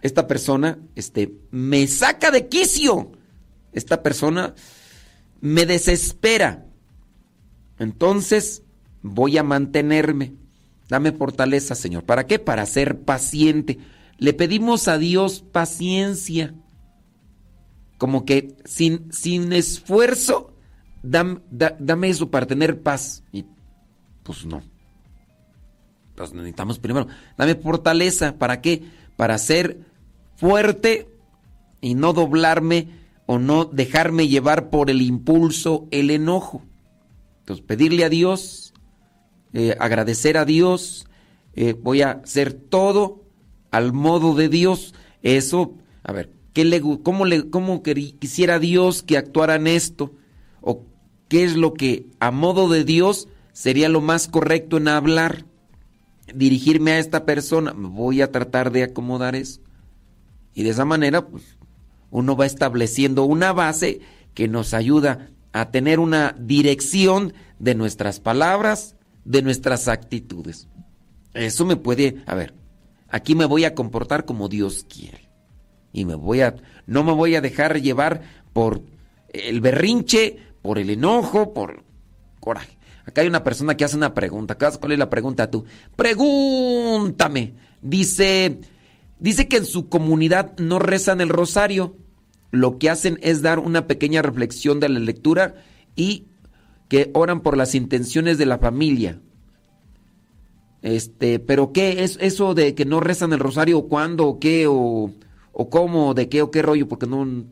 esta 0.00 0.26
persona 0.26 0.76
este, 0.96 1.32
me 1.52 1.86
saca 1.86 2.32
de 2.32 2.48
quicio. 2.48 3.12
Esta 3.72 4.02
persona 4.02 4.56
me 5.40 5.66
desespera. 5.66 6.66
Entonces 7.78 8.64
voy 9.02 9.38
a 9.38 9.44
mantenerme. 9.44 10.34
Dame 10.88 11.12
fortaleza, 11.12 11.76
Señor. 11.76 12.02
¿Para 12.02 12.26
qué? 12.26 12.40
Para 12.40 12.66
ser 12.66 13.02
paciente. 13.02 13.78
Le 14.18 14.32
pedimos 14.32 14.88
a 14.88 14.98
Dios 14.98 15.44
paciencia. 15.52 16.56
Como 17.98 18.24
que 18.24 18.56
sin, 18.64 19.12
sin 19.12 19.52
esfuerzo, 19.52 20.56
dam- 21.04 21.42
da- 21.52 21.76
dame 21.78 22.08
eso 22.08 22.32
para 22.32 22.46
tener 22.48 22.82
paz. 22.82 23.22
Y 23.30 23.44
pues 24.24 24.44
no. 24.44 24.71
Pues 26.14 26.32
necesitamos 26.32 26.78
primero, 26.78 27.06
dame 27.36 27.54
fortaleza. 27.54 28.38
¿Para 28.38 28.60
qué? 28.60 28.82
Para 29.16 29.38
ser 29.38 29.80
fuerte 30.36 31.08
y 31.80 31.94
no 31.94 32.12
doblarme 32.12 32.88
o 33.26 33.38
no 33.38 33.64
dejarme 33.64 34.28
llevar 34.28 34.70
por 34.70 34.90
el 34.90 35.02
impulso, 35.02 35.86
el 35.90 36.10
enojo. 36.10 36.62
Entonces, 37.40 37.64
pedirle 37.64 38.04
a 38.04 38.08
Dios, 38.08 38.72
eh, 39.52 39.76
agradecer 39.78 40.36
a 40.36 40.44
Dios, 40.44 41.06
eh, 41.54 41.74
voy 41.74 42.02
a 42.02 42.12
hacer 42.12 42.52
todo 42.52 43.24
al 43.70 43.92
modo 43.92 44.34
de 44.34 44.48
Dios. 44.48 44.94
Eso, 45.22 45.74
a 46.02 46.12
ver, 46.12 46.30
¿qué 46.52 46.64
le, 46.64 46.80
¿cómo, 46.80 47.24
le, 47.24 47.50
cómo 47.50 47.82
quisiera 47.82 48.58
Dios 48.58 49.02
que 49.02 49.16
actuara 49.16 49.56
en 49.56 49.66
esto? 49.66 50.12
¿O 50.60 50.84
qué 51.28 51.44
es 51.44 51.56
lo 51.56 51.74
que 51.74 52.06
a 52.20 52.30
modo 52.30 52.68
de 52.68 52.84
Dios 52.84 53.28
sería 53.52 53.88
lo 53.88 54.00
más 54.00 54.28
correcto 54.28 54.76
en 54.76 54.88
hablar? 54.88 55.46
Dirigirme 56.34 56.92
a 56.92 56.98
esta 56.98 57.24
persona, 57.24 57.72
voy 57.74 58.22
a 58.22 58.30
tratar 58.30 58.72
de 58.72 58.84
acomodar 58.84 59.34
eso. 59.34 59.60
Y 60.54 60.62
de 60.62 60.70
esa 60.70 60.84
manera, 60.84 61.26
pues, 61.26 61.56
uno 62.10 62.36
va 62.36 62.46
estableciendo 62.46 63.24
una 63.24 63.52
base 63.52 64.00
que 64.34 64.48
nos 64.48 64.74
ayuda 64.74 65.30
a 65.52 65.70
tener 65.70 65.98
una 65.98 66.34
dirección 66.38 67.34
de 67.58 67.74
nuestras 67.74 68.20
palabras, 68.20 68.96
de 69.24 69.42
nuestras 69.42 69.88
actitudes. 69.88 70.68
Eso 71.34 71.64
me 71.64 71.76
puede, 71.76 72.22
a 72.26 72.34
ver, 72.34 72.54
aquí 73.08 73.34
me 73.34 73.44
voy 73.44 73.64
a 73.64 73.74
comportar 73.74 74.24
como 74.24 74.48
Dios 74.48 74.84
quiere. 74.88 75.28
Y 75.92 76.04
me 76.04 76.14
voy 76.14 76.40
a, 76.40 76.56
no 76.86 77.04
me 77.04 77.12
voy 77.12 77.34
a 77.34 77.40
dejar 77.40 77.80
llevar 77.80 78.22
por 78.52 78.82
el 79.28 79.60
berrinche, 79.60 80.38
por 80.62 80.78
el 80.78 80.90
enojo, 80.90 81.52
por 81.52 81.84
coraje. 82.40 82.76
Acá 83.04 83.22
hay 83.22 83.26
una 83.26 83.44
persona 83.44 83.76
que 83.76 83.84
hace 83.84 83.96
una 83.96 84.14
pregunta. 84.14 84.56
¿Cuál 84.56 84.92
es 84.92 84.98
la 84.98 85.10
pregunta 85.10 85.50
tú? 85.50 85.64
Pregúntame. 85.96 87.54
Dice, 87.80 88.60
dice 89.18 89.48
que 89.48 89.56
en 89.56 89.64
su 89.64 89.88
comunidad 89.88 90.56
no 90.58 90.78
rezan 90.78 91.20
el 91.20 91.28
rosario. 91.28 91.96
Lo 92.50 92.78
que 92.78 92.90
hacen 92.90 93.18
es 93.22 93.42
dar 93.42 93.58
una 93.58 93.86
pequeña 93.86 94.22
reflexión 94.22 94.78
de 94.78 94.88
la 94.88 95.00
lectura 95.00 95.54
y 95.96 96.26
que 96.88 97.10
oran 97.14 97.40
por 97.40 97.56
las 97.56 97.74
intenciones 97.74 98.38
de 98.38 98.46
la 98.46 98.58
familia. 98.58 99.20
Este, 100.82 101.38
pero 101.38 101.72
¿qué 101.72 102.04
es 102.04 102.18
eso 102.20 102.54
de 102.54 102.74
que 102.74 102.84
no 102.84 103.00
rezan 103.00 103.32
el 103.32 103.38
rosario? 103.38 103.88
¿Cuándo? 103.88 104.26
¿O 104.26 104.38
qué? 104.38 104.66
¿O, 104.66 105.10
o 105.52 105.70
cómo? 105.70 106.12
¿De 106.14 106.28
qué? 106.28 106.42
¿O 106.42 106.50
qué 106.50 106.62
rollo? 106.62 106.88
Porque 106.88 107.06
no... 107.06 107.46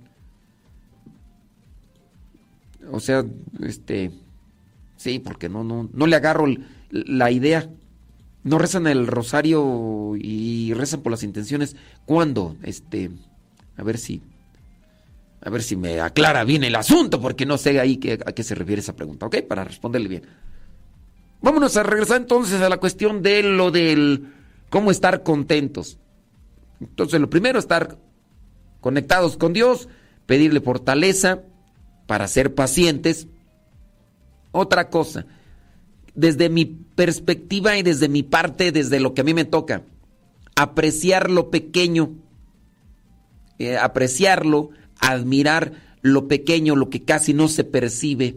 O 2.92 3.01
sea, 3.01 3.24
este... 3.62 4.11
Sí, 5.01 5.18
porque 5.18 5.48
no, 5.48 5.64
no, 5.64 5.88
no 5.94 6.07
le 6.07 6.14
agarro 6.16 6.44
la 6.90 7.30
idea. 7.30 7.70
No 8.44 8.59
rezan 8.59 8.86
el 8.86 9.07
rosario 9.07 10.12
y 10.18 10.74
rezan 10.74 11.01
por 11.01 11.11
las 11.11 11.22
intenciones. 11.22 11.74
¿Cuándo? 12.05 12.57
Este, 12.62 13.11
a 13.78 13.82
ver 13.82 13.96
si, 13.96 14.20
a 15.40 15.48
ver 15.48 15.62
si 15.62 15.74
me 15.76 16.01
aclara 16.03 16.44
bien 16.44 16.64
el 16.64 16.74
asunto, 16.76 17.18
porque 17.18 17.46
no 17.46 17.57
sé 17.57 17.80
ahí 17.80 17.96
qué- 17.96 18.18
a 18.26 18.32
qué 18.32 18.42
se 18.42 18.55
refiere 18.55 18.80
esa 18.82 18.94
pregunta, 18.94 19.24
¿ok? 19.24 19.36
Para 19.48 19.64
responderle 19.64 20.09
bien. 20.09 20.22
Vámonos 21.40 21.78
a 21.78 21.82
regresar 21.82 22.18
entonces 22.18 22.61
a 22.61 22.68
la 22.68 22.76
cuestión 22.76 23.22
de 23.22 23.42
lo 23.42 23.70
del 23.70 24.26
cómo 24.68 24.90
estar 24.90 25.22
contentos. 25.22 25.96
Entonces, 26.78 27.18
lo 27.22 27.30
primero, 27.30 27.59
estar 27.59 27.96
conectados 28.82 29.38
con 29.38 29.55
Dios, 29.55 29.88
pedirle 30.26 30.61
fortaleza 30.61 31.40
para 32.07 32.28
ser 32.28 32.55
pacientes. 32.55 33.28
Otra 34.53 34.90
cosa, 34.90 35.26
desde 36.14 36.48
mi 36.48 36.64
perspectiva 36.64 37.76
y 37.78 37.82
desde 37.82 38.09
mi 38.09 38.22
parte, 38.22 38.72
desde 38.72 39.01
lo 39.01 39.14
que 39.14 39.20
a 39.20 39.24
mí 39.24 39.34
me 39.34 39.44
toca, 39.44 39.82
apreciar 40.57 41.30
lo 41.30 41.51
pequeño, 41.51 42.11
eh, 43.59 43.76
apreciarlo, 43.76 44.70
admirar 44.98 45.72
lo 46.03 46.28
pequeño, 46.28 46.76
lo 46.76 46.90
que 46.90 47.03
casi 47.03 47.32
no 47.32 47.48
se 47.48 47.64
percibe. 47.64 48.36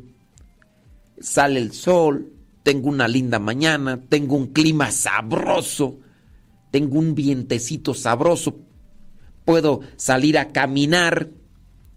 Sale 1.20 1.59
el 1.59 1.74
sol, 1.74 2.32
tengo 2.64 2.89
una 2.89 3.07
linda 3.07 3.39
mañana, 3.39 4.01
tengo 4.07 4.36
un 4.36 4.47
clima 4.47 4.91
sabroso, 4.91 5.99
tengo 6.72 6.99
un 6.99 7.16
vientecito 7.16 7.93
sabroso, 7.93 8.59
puedo 9.45 9.82
salir 9.95 10.38
a 10.38 10.49
caminar, 10.49 11.30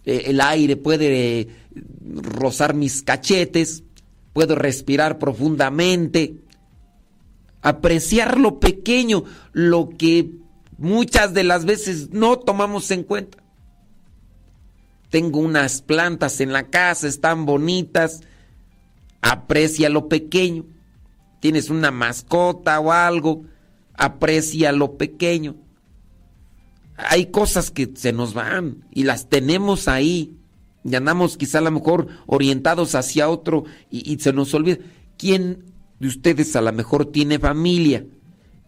eh, 0.05 0.25
el 0.27 0.41
aire 0.41 0.77
puede 0.77 1.49
rozar 2.05 2.75
mis 2.75 3.03
cachetes, 3.03 3.85
puedo 4.37 4.55
respirar 4.55 5.19
profundamente, 5.19 6.37
apreciar 7.63 8.39
lo 8.39 8.61
pequeño, 8.61 9.25
lo 9.55 9.89
que 9.89 10.31
muchas 10.77 11.33
de 11.33 11.43
las 11.43 11.65
veces 11.65 12.11
no 12.11 12.39
tomamos 12.39 12.91
en 12.91 13.03
cuenta. 13.03 13.39
Tengo 15.09 15.39
unas 15.39 15.81
plantas 15.81 16.43
en 16.43 16.53
la 16.53 16.65
casa, 16.65 17.09
están 17.09 17.47
bonitas, 17.47 18.21
aprecia 19.23 19.89
lo 19.89 20.07
pequeño. 20.07 20.67
Tienes 21.41 21.71
una 21.71 21.91
mascota 21.91 22.79
o 22.79 22.93
algo, 22.93 23.47
aprecia 23.95 24.71
lo 24.71 24.99
pequeño. 24.99 25.57
Hay 26.99 27.31
cosas 27.31 27.71
que 27.71 27.91
se 27.95 28.13
nos 28.13 28.35
van 28.35 28.85
y 28.91 29.05
las 29.05 29.31
tenemos 29.31 29.89
ahí 29.89 30.37
y 30.87 30.95
andamos 30.95 31.37
quizá 31.37 31.59
a 31.59 31.63
lo 31.63 31.71
mejor 31.71 32.09
orientados 32.27 32.95
hacia 32.95 33.29
otro 33.29 33.65
y, 33.91 34.13
y 34.13 34.19
se 34.19 34.33
nos 34.33 34.55
olvida. 34.55 34.79
¿Quién 35.17 35.65
de 35.99 36.09
ustedes 36.09 36.55
a 36.57 36.61
lo 36.61 36.73
mejor 36.73 37.07
tiene 37.07 37.39
familia? 37.39 38.07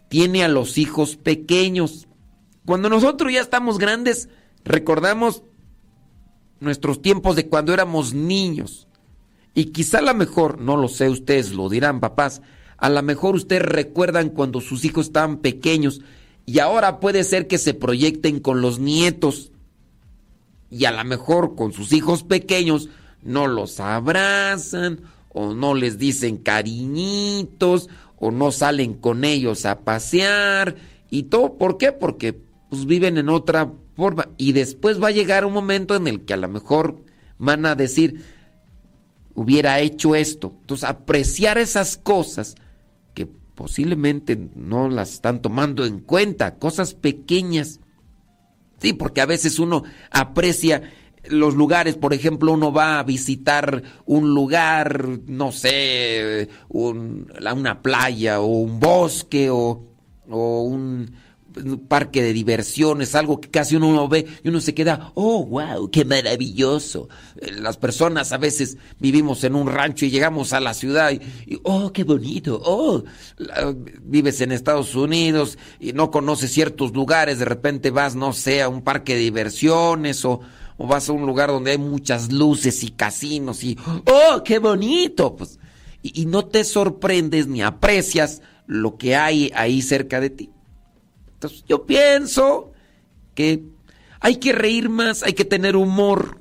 Tiene 0.08 0.44
a 0.44 0.48
los 0.48 0.78
hijos 0.78 1.16
pequeños. 1.16 2.08
Cuando 2.64 2.88
nosotros 2.88 3.32
ya 3.32 3.40
estamos 3.40 3.78
grandes, 3.78 4.28
recordamos 4.64 5.42
nuestros 6.60 7.02
tiempos 7.02 7.36
de 7.36 7.46
cuando 7.48 7.72
éramos 7.72 8.14
niños. 8.14 8.88
Y 9.54 9.66
quizá 9.66 9.98
a 9.98 10.02
lo 10.02 10.14
mejor, 10.14 10.60
no 10.60 10.76
lo 10.76 10.88
sé, 10.88 11.08
ustedes 11.08 11.52
lo 11.52 11.68
dirán, 11.68 12.00
papás, 12.00 12.42
a 12.76 12.88
lo 12.88 13.02
mejor 13.02 13.34
ustedes 13.34 13.62
recuerdan 13.62 14.30
cuando 14.30 14.60
sus 14.60 14.84
hijos 14.84 15.06
estaban 15.06 15.38
pequeños 15.38 16.00
y 16.46 16.60
ahora 16.60 17.00
puede 17.00 17.24
ser 17.24 17.46
que 17.46 17.58
se 17.58 17.74
proyecten 17.74 18.40
con 18.40 18.62
los 18.62 18.78
nietos 18.78 19.50
y 20.70 20.84
a 20.84 20.92
lo 20.92 21.04
mejor 21.04 21.54
con 21.54 21.72
sus 21.72 21.92
hijos 21.92 22.22
pequeños 22.22 22.88
no 23.22 23.46
los 23.46 23.80
abrazan 23.80 25.00
o 25.30 25.54
no 25.54 25.74
les 25.74 25.98
dicen 25.98 26.36
cariñitos 26.36 27.88
o 28.18 28.30
no 28.30 28.50
salen 28.50 28.94
con 28.94 29.24
ellos 29.24 29.66
a 29.66 29.80
pasear 29.80 30.76
y 31.10 31.24
todo, 31.24 31.54
¿por 31.54 31.78
qué? 31.78 31.92
Porque 31.92 32.40
pues 32.68 32.86
viven 32.86 33.18
en 33.18 33.28
otra 33.28 33.72
forma 33.96 34.28
y 34.36 34.52
después 34.52 35.02
va 35.02 35.08
a 35.08 35.12
llegar 35.12 35.44
un 35.44 35.52
momento 35.52 35.96
en 35.96 36.06
el 36.06 36.24
que 36.24 36.34
a 36.34 36.38
lo 36.38 36.48
mejor 36.48 37.02
van 37.38 37.66
a 37.66 37.74
decir 37.74 38.24
hubiera 39.38 39.78
hecho 39.80 40.16
esto. 40.16 40.52
Entonces, 40.60 40.88
apreciar 40.88 41.58
esas 41.58 41.96
cosas 41.96 42.56
que 43.14 43.26
posiblemente 43.26 44.36
no 44.56 44.88
las 44.88 45.12
están 45.12 45.40
tomando 45.42 45.86
en 45.86 46.00
cuenta, 46.00 46.56
cosas 46.56 46.94
pequeñas. 46.94 47.78
Sí, 48.80 48.92
porque 48.92 49.20
a 49.20 49.26
veces 49.26 49.58
uno 49.58 49.82
aprecia 50.10 50.82
los 51.30 51.54
lugares, 51.54 51.96
por 51.96 52.14
ejemplo, 52.14 52.52
uno 52.52 52.72
va 52.72 52.98
a 52.98 53.02
visitar 53.02 53.82
un 54.06 54.34
lugar, 54.34 55.04
no 55.26 55.52
sé, 55.52 56.48
un- 56.68 57.30
una 57.54 57.82
playa 57.82 58.40
o 58.40 58.46
un 58.46 58.78
bosque 58.80 59.50
o, 59.50 59.84
o 60.30 60.62
un 60.62 61.10
parque 61.88 62.22
de 62.22 62.32
diversiones, 62.32 63.14
algo 63.14 63.40
que 63.40 63.50
casi 63.50 63.76
uno 63.76 63.92
no 63.92 64.08
ve 64.08 64.26
y 64.42 64.48
uno 64.48 64.60
se 64.60 64.74
queda, 64.74 65.12
oh, 65.14 65.44
wow, 65.44 65.90
qué 65.90 66.04
maravilloso. 66.04 67.08
Eh, 67.40 67.52
Las 67.52 67.76
personas 67.76 68.32
a 68.32 68.38
veces 68.38 68.76
vivimos 68.98 69.44
en 69.44 69.54
un 69.54 69.68
rancho 69.68 70.06
y 70.06 70.10
llegamos 70.10 70.52
a 70.52 70.60
la 70.60 70.74
ciudad 70.74 71.12
y, 71.12 71.58
oh, 71.64 71.92
qué 71.92 72.04
bonito, 72.04 72.60
oh, 72.64 73.04
vives 74.02 74.40
en 74.40 74.52
Estados 74.52 74.94
Unidos 74.94 75.58
y 75.80 75.92
no 75.92 76.10
conoces 76.10 76.52
ciertos 76.52 76.92
lugares, 76.92 77.38
de 77.38 77.44
repente 77.44 77.90
vas, 77.90 78.14
no 78.14 78.32
sé, 78.32 78.62
a 78.62 78.68
un 78.68 78.82
parque 78.82 79.14
de 79.14 79.20
diversiones 79.20 80.24
o, 80.24 80.40
o 80.76 80.86
vas 80.86 81.08
a 81.08 81.12
un 81.12 81.26
lugar 81.26 81.50
donde 81.50 81.72
hay 81.72 81.78
muchas 81.78 82.32
luces 82.32 82.82
y 82.82 82.90
casinos 82.90 83.64
y, 83.64 83.76
oh, 84.06 84.42
qué 84.44 84.58
bonito, 84.58 85.36
pues, 85.36 85.58
y 86.02 86.26
no 86.26 86.46
te 86.46 86.64
sorprendes 86.64 87.48
ni 87.48 87.62
aprecias 87.62 88.40
lo 88.66 88.96
que 88.96 89.16
hay 89.16 89.50
ahí 89.54 89.82
cerca 89.82 90.20
de 90.20 90.30
ti. 90.30 90.50
Entonces 91.38 91.64
yo 91.68 91.86
pienso 91.86 92.72
que 93.36 93.62
hay 94.18 94.36
que 94.36 94.52
reír 94.52 94.88
más, 94.88 95.22
hay 95.22 95.34
que 95.34 95.44
tener 95.44 95.76
humor, 95.76 96.40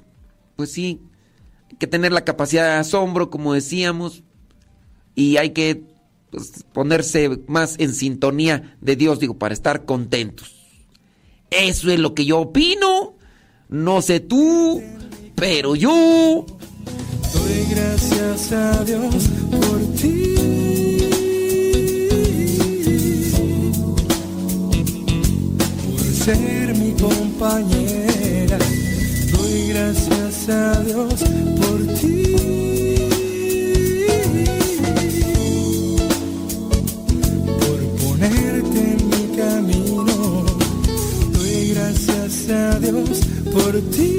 pues 0.55 0.71
sí, 0.71 1.01
hay 1.69 1.77
que 1.77 1.85
tener 1.85 2.11
la 2.11 2.25
capacidad 2.25 2.63
de 2.63 2.79
asombro, 2.79 3.29
como 3.29 3.53
decíamos, 3.53 4.23
y 5.13 5.37
hay 5.37 5.51
que 5.51 5.83
pues, 6.31 6.65
ponerse 6.73 7.43
más 7.47 7.75
en 7.77 7.93
sintonía 7.93 8.75
de 8.81 8.95
Dios, 8.95 9.19
digo, 9.19 9.37
para 9.37 9.53
estar 9.53 9.85
contentos. 9.85 10.55
Eso 11.51 11.91
es 11.91 11.99
lo 11.99 12.15
que 12.15 12.25
yo 12.25 12.39
opino. 12.39 13.15
No 13.69 14.01
sé 14.01 14.19
tú, 14.19 14.81
pero 15.35 15.75
yo. 15.75 16.45
Doy 17.33 17.65
gracias 17.69 18.51
a 18.51 18.83
Dios 18.83 19.29
por 19.51 19.93
ti. 19.95 20.36
Ser 26.27 26.75
mi 26.75 26.91
compañera. 26.91 28.57
Doy 29.31 29.69
gracias 29.69 30.49
a 30.49 30.83
Dios 30.83 31.23
por 31.59 31.77
ti. 31.99 32.35
Por 37.61 37.79
ponerte 38.01 38.79
en 38.93 39.01
mi 39.13 39.37
camino. 39.37 40.43
Doy 41.31 41.73
gracias 41.73 42.49
a 42.49 42.77
Dios 42.79 43.21
por 43.53 43.73
ti. 43.95 44.17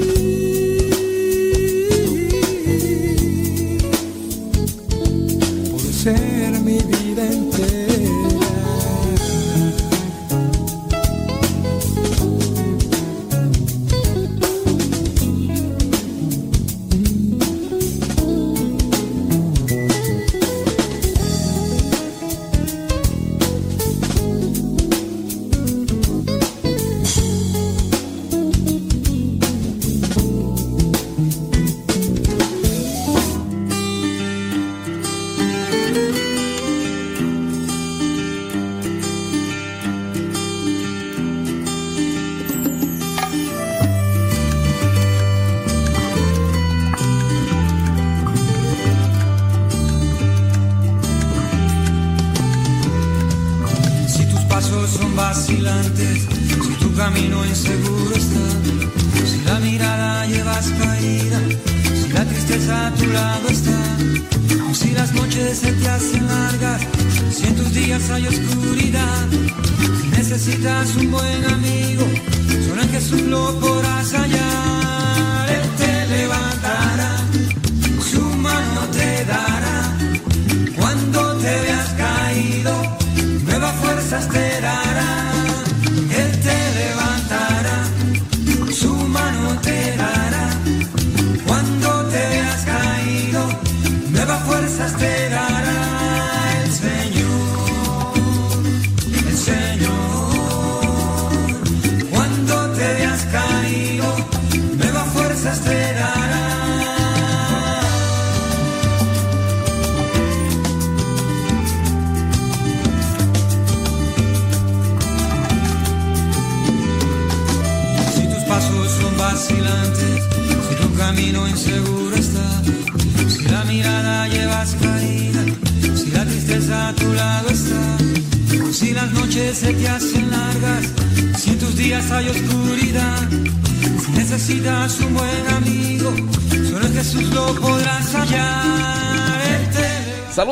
Por 5.71 5.81
ser 6.03 6.59
mi 6.61 6.79
vida 6.91 7.23
entera. 7.31 7.78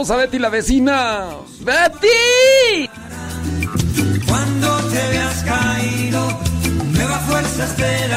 A 0.10 0.16
Betty 0.16 0.40
la 0.40 0.50
vecina. 0.50 1.28
¡Betty! 1.60 2.90
Cuando 4.26 4.78
te 4.90 5.10
veas 5.10 5.44
caído, 5.44 6.40
nuevas 6.94 7.22
fuerzas 7.24 7.76
te 7.76 8.08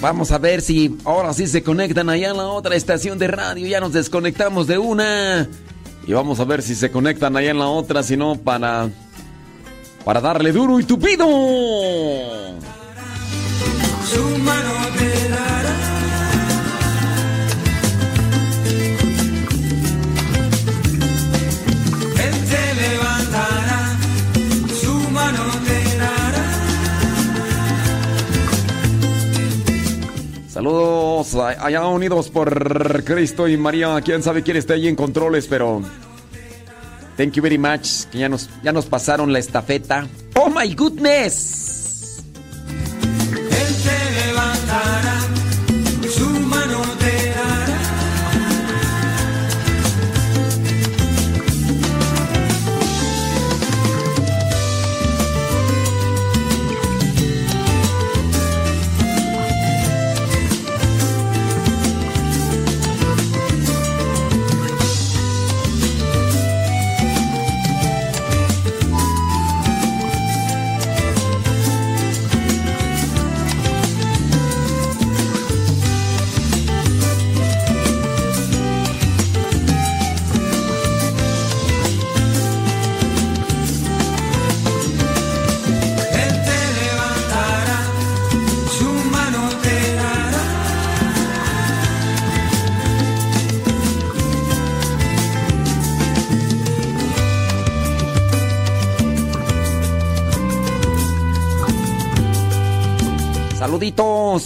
Vamos 0.00 0.32
a 0.32 0.38
ver 0.38 0.62
si 0.62 0.96
ahora 1.04 1.34
sí 1.34 1.46
se 1.46 1.62
conectan 1.62 2.08
allá 2.08 2.30
en 2.30 2.38
la 2.38 2.46
otra 2.46 2.74
estación 2.74 3.18
de 3.18 3.28
radio. 3.28 3.66
Ya 3.66 3.80
nos 3.80 3.92
desconectamos 3.92 4.66
de 4.66 4.78
una. 4.78 5.46
Y 6.06 6.12
vamos 6.14 6.40
a 6.40 6.44
ver 6.44 6.62
si 6.62 6.74
se 6.74 6.90
conectan 6.90 7.36
allá 7.36 7.50
en 7.50 7.58
la 7.58 7.66
otra, 7.66 8.02
si 8.02 8.16
no, 8.16 8.36
para. 8.36 8.88
Para 10.04 10.22
darle 10.22 10.52
duro 10.52 10.80
y 10.80 10.84
tupido. 10.84 11.26
Saludos 30.60 31.36
allá 31.36 31.86
unidos 31.86 32.28
por 32.28 33.02
Cristo 33.02 33.48
y 33.48 33.56
María. 33.56 33.98
Quién 34.04 34.22
sabe 34.22 34.42
quién 34.42 34.58
está 34.58 34.74
ahí 34.74 34.88
en 34.88 34.94
controles, 34.94 35.46
pero. 35.48 35.80
Thank 37.16 37.32
you 37.32 37.42
very 37.42 37.56
much. 37.56 38.04
Que 38.12 38.18
ya 38.18 38.28
nos, 38.28 38.50
ya 38.62 38.70
nos 38.70 38.84
pasaron 38.84 39.32
la 39.32 39.38
estafeta. 39.38 40.06
¡Oh 40.34 40.50
my 40.50 40.74
goodness! 40.74 41.59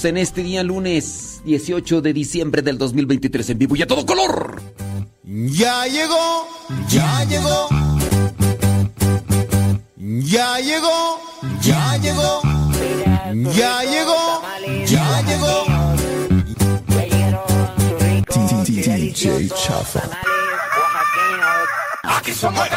En 0.05 0.19
este 0.19 0.43
día 0.43 0.63
lunes 0.63 1.41
18 1.47 2.03
de 2.03 2.13
diciembre 2.13 2.61
del 2.61 2.77
2023 2.77 3.51
en 3.51 3.59
vivo 3.59 3.75
y 3.75 3.81
a 3.81 3.87
todo 3.87 4.05
color. 4.05 4.61
Ya 5.23 5.87
llegó, 5.87 6.47
ya 6.89 7.25
llegó. 7.25 7.69
Ya 9.97 10.59
llegó, 10.59 11.21
ya 11.63 11.97
llegó. 11.97 12.43
Ya 13.55 13.83
llegó, 13.83 14.43
ya 14.85 15.23
llegó. 15.23 15.65
DJ 18.67 19.49
Chafa. 19.49 20.03
Aquí 22.03 22.33
somos 22.33 22.69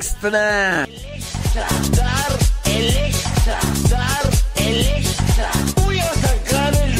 extra. 0.00 0.84
extra, 0.84 1.68
extra, 2.64 3.60
extra. 4.56 5.50
Voy 5.84 5.98
a 5.98 6.14
sacar 6.14 6.74
el, 6.74 6.94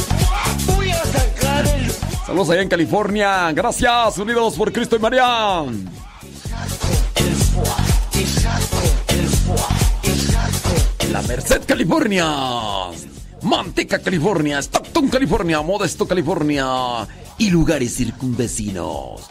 voy 0.66 0.90
a 0.90 1.05
sacar 1.05 1.66
el. 1.66 1.90
Saludos 2.26 2.51
allá 2.51 2.61
en 2.61 2.68
California. 2.68 3.53
Gracias, 3.53 4.18
unidos 4.18 4.55
por 4.55 4.70
Cristo 4.70 4.96
y 4.96 4.98
María. 4.98 5.64
La 11.11 11.22
Merced, 11.22 11.62
California. 11.66 12.26
Manteca, 13.42 13.98
California. 14.01 14.59
Stockton, 14.59 15.09
California. 15.09 15.62
Modesto, 15.62 16.07
California. 16.07 16.66
Y 17.38 17.48
lugares 17.48 17.96
circunvecinos. 17.96 19.22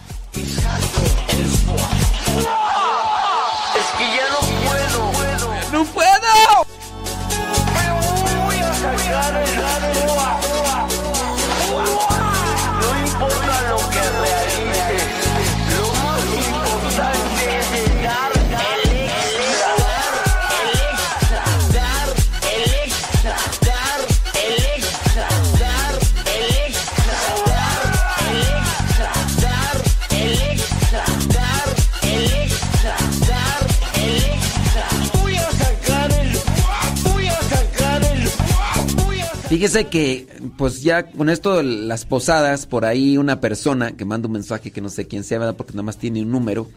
Que 3.98 4.06
ya 4.16 4.30
no 4.30 4.40
puedo. 4.68 5.02
¡No 5.72 5.86
puedo! 5.86 6.66
Voy 8.46 8.60
a 8.60 8.74
sacar 8.74 9.34
el 9.36 10.09
Fíjese 39.50 39.88
que, 39.88 40.28
pues 40.58 40.84
ya 40.84 41.10
con 41.10 41.28
esto 41.28 41.58
de 41.58 41.64
las 41.64 42.06
posadas, 42.06 42.68
por 42.68 42.86
ahí 42.86 43.18
una 43.18 43.42
persona 43.42 43.94
que 43.94 44.06
manda 44.06 44.28
un 44.28 44.34
mensaje 44.34 44.70
que 44.70 44.80
no 44.80 44.90
sé 44.90 45.08
quién 45.08 45.24
sea, 45.24 45.40
¿verdad? 45.40 45.56
Porque 45.56 45.74
nada 45.74 45.82
más 45.82 45.98
tiene 45.98 46.22
un 46.22 46.30
número. 46.30 46.70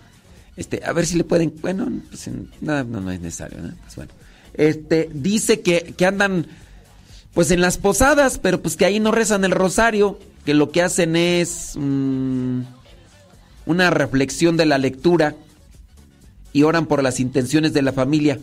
Este, 0.56 0.80
a 0.82 0.92
ver 0.94 1.04
si 1.04 1.18
le 1.18 1.24
pueden. 1.24 1.52
Bueno, 1.60 1.92
pues 2.08 2.30
nada, 2.62 2.82
no, 2.82 3.02
no 3.02 3.10
es 3.10 3.20
necesario, 3.20 3.60
¿no? 3.60 3.74
Pues 3.82 3.96
bueno. 3.96 4.12
Este, 4.54 5.10
dice 5.12 5.60
que, 5.60 5.94
que 5.94 6.06
andan, 6.06 6.46
pues 7.34 7.50
en 7.50 7.60
las 7.60 7.76
posadas, 7.76 8.38
pero 8.38 8.62
pues 8.62 8.76
que 8.76 8.86
ahí 8.86 9.00
no 9.00 9.12
rezan 9.12 9.44
el 9.44 9.50
rosario, 9.50 10.18
que 10.46 10.54
lo 10.54 10.70
que 10.70 10.80
hacen 10.80 11.14
es 11.14 11.74
mm, 11.76 12.62
una 13.66 13.90
reflexión 13.90 14.56
de 14.56 14.64
la 14.64 14.78
lectura 14.78 15.36
y 16.54 16.62
oran 16.62 16.86
por 16.86 17.02
las 17.02 17.20
intenciones 17.20 17.74
de 17.74 17.82
la 17.82 17.92
familia. 17.92 18.38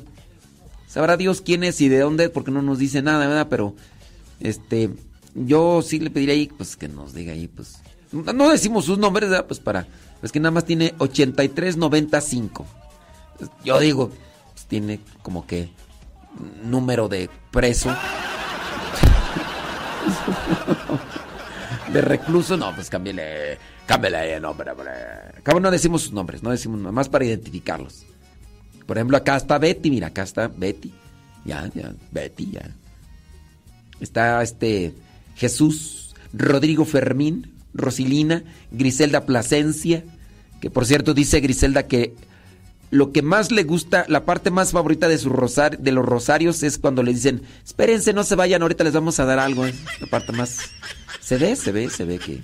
Sabrá 0.88 1.18
Dios 1.18 1.42
quién 1.42 1.64
es 1.64 1.82
y 1.82 1.90
de 1.90 2.00
dónde, 2.00 2.30
porque 2.30 2.52
no 2.52 2.62
nos 2.62 2.78
dice 2.78 3.02
nada, 3.02 3.28
¿verdad? 3.28 3.48
Pero, 3.50 3.76
este, 4.40 4.90
yo 5.36 5.82
sí 5.82 6.00
le 6.00 6.10
pediría 6.10 6.34
ahí, 6.36 6.48
pues 6.48 6.76
que 6.76 6.88
nos 6.88 7.14
diga 7.14 7.34
ahí, 7.34 7.48
pues. 7.48 7.82
No 8.12 8.50
decimos 8.50 8.86
sus 8.86 8.98
nombres, 8.98 9.30
¿verdad? 9.30 9.46
Pues 9.46 9.60
para. 9.60 9.88
Pues 10.20 10.32
que 10.32 10.40
nada 10.40 10.52
más 10.52 10.66
tiene 10.66 10.94
8395. 10.98 12.66
Yo 13.64 13.80
digo, 13.80 14.10
pues 14.54 14.66
tiene 14.66 15.00
como 15.22 15.46
que 15.46 15.70
número 16.64 17.08
de 17.08 17.30
preso. 17.52 17.96
De 21.94 22.02
recluso, 22.02 22.58
no, 22.58 22.74
pues 22.76 22.90
cámbiale, 22.90 23.58
cámbiale 23.86 24.36
el 24.36 24.42
nombre, 24.42 24.72
hombre. 24.72 24.92
No 25.60 25.72
decimos 25.72 26.04
sus 26.04 26.14
nombres, 26.14 26.44
no 26.44 26.52
decimos 26.52 26.80
nada 26.80 26.92
más 26.92 27.10
para 27.10 27.26
identificarlos. 27.26 28.06
Por 28.86 28.98
ejemplo, 28.98 29.18
acá 29.18 29.38
está 29.38 29.58
Betty, 29.58 29.90
mira, 29.90 30.08
acá 30.08 30.24
está 30.24 30.48
Betty. 30.48 30.92
Ya, 31.46 31.70
ya, 31.74 31.94
Betty, 32.12 32.52
ya. 32.52 32.76
Está 34.00 34.42
este 34.42 34.94
Jesús, 35.36 36.16
Rodrigo 36.34 36.86
Fermín, 36.86 37.52
Rosilina, 37.74 38.44
Griselda 38.72 39.26
Plasencia, 39.26 40.04
que 40.62 40.70
por 40.70 40.86
cierto 40.86 41.14
dice 41.14 41.40
Griselda 41.40 41.88
que 41.88 42.14
lo 42.92 43.12
que 43.12 43.22
más 43.22 43.52
le 43.52 43.64
gusta, 43.64 44.06
la 44.08 44.26
parte 44.26 44.50
más 44.50 44.72
favorita 44.72 45.08
de 45.08 45.18
su 45.18 45.30
rosar, 45.30 45.78
de 45.78 45.92
los 45.92 46.06
rosarios 46.06 46.64
es 46.64 46.78
cuando 46.78 47.04
le 47.04 47.14
dicen, 47.14 47.44
espérense, 47.64 48.14
no 48.14 48.24
se 48.24 48.36
vayan, 48.36 48.62
ahorita 48.62 48.84
les 48.84 48.94
vamos 48.94 49.20
a 49.20 49.26
dar 49.26 49.40
algo. 49.40 49.66
Es 49.66 49.76
la 50.02 50.08
parte 50.08 50.32
más... 50.32 50.58
Se 51.22 51.38
ve, 51.38 51.56
se 51.56 51.72
ve, 51.72 51.90
se 51.90 52.06
ve 52.06 52.18
que 52.18 52.42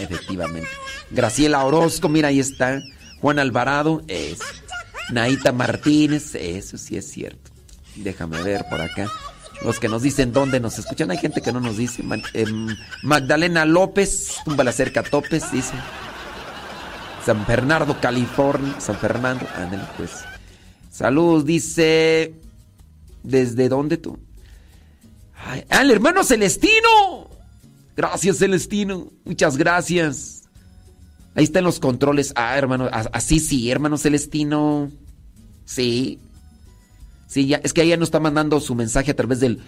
efectivamente. 0.00 0.68
Graciela 1.10 1.64
Orozco, 1.64 2.08
mira, 2.08 2.28
ahí 2.28 2.38
está. 2.38 2.82
Juan 3.20 3.38
Alvarado, 3.40 4.02
es. 4.06 4.38
Naita 5.10 5.52
Martínez, 5.52 6.34
eso 6.34 6.78
sí 6.78 6.96
es 6.96 7.10
cierto. 7.10 7.50
Déjame 7.96 8.42
ver 8.42 8.64
por 8.70 8.80
acá. 8.80 9.10
Los 9.64 9.80
que 9.80 9.88
nos 9.88 10.02
dicen 10.02 10.32
dónde 10.32 10.60
nos 10.60 10.78
escuchan. 10.78 11.10
Hay 11.10 11.16
gente 11.16 11.40
que 11.40 11.52
no 11.52 11.60
nos 11.60 11.78
dice. 11.78 12.04
Em, 12.34 12.76
Magdalena 13.02 13.64
López, 13.64 14.36
tumba 14.44 14.62
la 14.62 14.72
cerca 14.72 15.02
Topes, 15.02 15.50
dice. 15.50 15.72
San 17.24 17.46
Bernardo, 17.46 17.98
California. 18.00 18.78
San 18.78 18.96
Fernando, 18.98 19.46
ándale 19.56 19.84
pues. 19.96 20.24
Saludos, 20.90 21.46
dice. 21.46 22.34
¿Desde 23.22 23.70
dónde 23.70 23.96
tú? 23.96 24.18
Ay, 25.46 25.64
¡Ah, 25.70 25.80
el 25.80 25.90
hermano 25.90 26.24
Celestino! 26.24 27.30
Gracias, 27.96 28.38
Celestino. 28.38 29.10
Muchas 29.24 29.56
gracias. 29.56 30.42
Ahí 31.34 31.44
están 31.44 31.64
los 31.64 31.80
controles. 31.80 32.32
Ah, 32.36 32.56
hermano. 32.58 32.90
Así 32.92 33.40
sí, 33.40 33.70
hermano 33.70 33.96
Celestino. 33.96 34.90
Sí. 35.64 36.20
Sí, 37.26 37.46
ya, 37.46 37.60
es 37.62 37.72
que 37.72 37.82
ella 37.82 37.96
nos 37.96 38.08
está 38.08 38.20
mandando 38.20 38.60
su 38.60 38.74
mensaje 38.74 39.10
a 39.10 39.16
través 39.16 39.40
del 39.40 39.60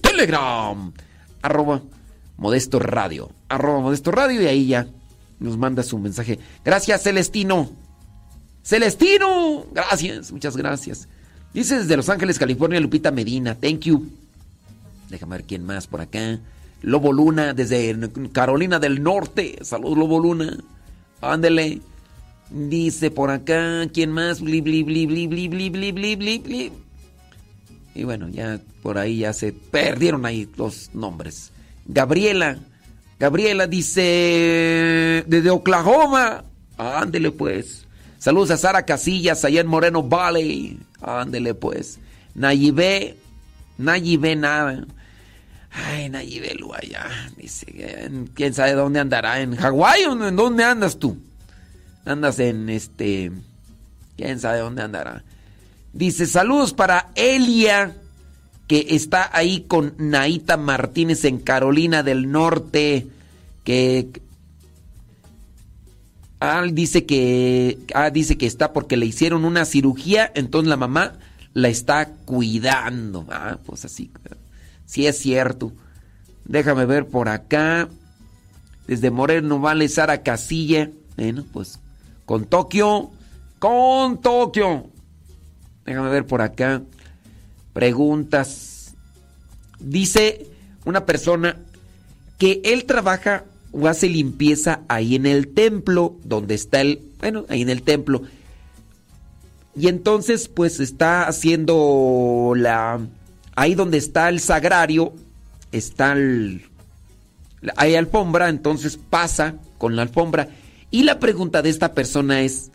Telegram. 0.00 0.92
Arroba 1.42 1.82
Modesto 2.36 2.78
Radio. 2.78 3.30
Arroba 3.48 3.80
Modesto 3.80 4.10
Radio 4.10 4.42
y 4.42 4.46
ahí 4.46 4.66
ya 4.68 4.86
nos 5.38 5.56
manda 5.56 5.82
su 5.82 5.98
mensaje. 5.98 6.38
Gracias, 6.64 7.02
Celestino. 7.02 7.70
Celestino. 8.62 9.66
Gracias, 9.72 10.32
muchas 10.32 10.56
gracias. 10.56 11.08
Dice 11.54 11.78
desde 11.78 11.96
Los 11.96 12.08
Ángeles, 12.08 12.38
California, 12.38 12.80
Lupita 12.80 13.10
Medina. 13.10 13.54
Thank 13.54 13.80
you. 13.80 14.06
Déjame 15.08 15.36
ver 15.36 15.46
quién 15.46 15.64
más 15.64 15.86
por 15.86 16.00
acá. 16.00 16.38
Lobo 16.82 17.12
Luna, 17.12 17.54
desde 17.54 17.96
Carolina 18.32 18.78
del 18.78 19.02
Norte. 19.02 19.58
Saludos, 19.62 19.98
Lobo 19.98 20.20
Luna. 20.20 20.58
Ándele. 21.20 21.80
Dice 22.50 23.10
por 23.10 23.30
acá, 23.30 23.86
¿quién 23.92 24.10
más? 24.10 24.40
Bli, 24.40 24.60
bli, 24.60 24.82
bli, 24.82 25.06
bli, 25.06 25.26
bli, 25.26 25.48
bli, 25.48 25.68
bli, 25.70 25.92
bli, 25.92 26.16
bli, 26.16 26.38
bli. 26.38 26.72
Y 27.94 28.04
bueno, 28.04 28.28
ya 28.28 28.60
por 28.82 28.96
ahí 28.96 29.18
ya 29.18 29.32
se 29.32 29.52
perdieron 29.52 30.24
ahí 30.24 30.48
los 30.56 30.90
nombres. 30.94 31.52
Gabriela. 31.84 32.58
Gabriela 33.18 33.66
dice, 33.66 35.24
desde 35.26 35.50
Oklahoma. 35.50 36.44
Ándele 36.78 37.32
pues. 37.32 37.86
Saludos 38.18 38.52
a 38.52 38.56
Sara 38.56 38.86
Casillas 38.86 39.44
allá 39.44 39.60
en 39.60 39.66
Moreno 39.66 40.02
Valley. 40.02 40.78
Ándele 41.02 41.54
pues. 41.54 41.98
Nayibé, 42.34 43.16
Nayibé 43.76 44.36
nada. 44.36 44.86
Ay, 45.70 46.08
Nayibé 46.08 46.56
allá. 46.80 47.10
Dice, 47.36 47.66
quién 48.34 48.54
sabe 48.54 48.72
dónde 48.72 49.00
andará. 49.00 49.40
¿En 49.40 49.56
Hawái 49.56 50.04
o 50.04 50.28
en 50.28 50.36
dónde 50.36 50.64
andas 50.64 50.98
tú? 50.98 51.18
Andas 52.08 52.38
en 52.38 52.68
este. 52.70 53.30
Quién 54.16 54.40
sabe 54.40 54.60
dónde 54.60 54.82
andará. 54.82 55.24
Dice, 55.92 56.26
saludos 56.26 56.72
para 56.72 57.10
Elia, 57.14 57.96
que 58.66 58.86
está 58.90 59.30
ahí 59.32 59.66
con 59.68 59.94
Naita 59.98 60.56
Martínez 60.56 61.24
en 61.24 61.38
Carolina 61.38 62.02
del 62.02 62.30
Norte. 62.30 63.06
Que. 63.62 64.10
Ah, 66.40 66.64
dice 66.70 67.04
que. 67.04 67.78
Ah, 67.94 68.10
dice 68.10 68.38
que 68.38 68.46
está 68.46 68.72
porque 68.72 68.96
le 68.96 69.06
hicieron 69.06 69.44
una 69.44 69.64
cirugía, 69.66 70.32
entonces 70.34 70.68
la 70.68 70.76
mamá 70.76 71.18
la 71.52 71.68
está 71.68 72.06
cuidando. 72.24 73.26
Ah, 73.30 73.58
pues 73.66 73.84
así. 73.84 74.10
Sí 74.86 75.06
es 75.06 75.18
cierto. 75.18 75.72
Déjame 76.46 76.86
ver 76.86 77.06
por 77.06 77.28
acá. 77.28 77.88
Desde 78.86 79.10
Moreno 79.10 79.60
Vale, 79.60 79.88
Sara 79.88 80.22
Casilla. 80.22 80.90
Bueno, 81.16 81.44
pues 81.52 81.78
con 82.28 82.44
Tokio. 82.44 83.10
Con 83.58 84.20
Tokio. 84.20 84.90
Déjame 85.86 86.10
ver 86.10 86.26
por 86.26 86.42
acá. 86.42 86.82
Preguntas. 87.72 88.94
Dice 89.80 90.46
una 90.84 91.06
persona 91.06 91.56
que 92.36 92.60
él 92.64 92.84
trabaja 92.84 93.44
o 93.72 93.88
hace 93.88 94.10
limpieza 94.10 94.80
ahí 94.88 95.14
en 95.14 95.24
el 95.24 95.48
templo, 95.54 96.16
donde 96.22 96.54
está 96.54 96.82
el, 96.82 97.00
bueno, 97.18 97.46
ahí 97.48 97.62
en 97.62 97.70
el 97.70 97.82
templo. 97.82 98.20
Y 99.74 99.88
entonces 99.88 100.48
pues 100.48 100.80
está 100.80 101.26
haciendo 101.28 102.52
la, 102.54 103.00
ahí 103.56 103.74
donde 103.74 103.96
está 103.96 104.28
el 104.28 104.40
sagrario, 104.40 105.14
está 105.72 106.12
el, 106.12 106.66
hay 107.76 107.94
alfombra, 107.94 108.50
entonces 108.50 108.98
pasa 108.98 109.54
con 109.78 109.96
la 109.96 110.02
alfombra. 110.02 110.48
Y 110.90 111.02
la 111.02 111.18
pregunta 111.18 111.62
de 111.62 111.70
esta 111.70 111.92
persona 111.92 112.40
es, 112.40 112.70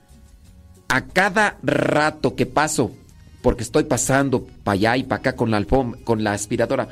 a 0.87 1.05
cada 1.05 1.57
rato 1.63 2.35
que 2.35 2.45
paso, 2.45 2.91
porque 3.41 3.63
estoy 3.63 3.85
pasando 3.85 4.45
para 4.63 4.73
allá 4.73 4.97
y 4.97 5.03
para 5.03 5.19
acá 5.19 5.35
con 5.35 5.49
la 5.51 5.57
alfombra, 5.57 5.99
con 6.03 6.23
la 6.23 6.33
aspiradora, 6.33 6.87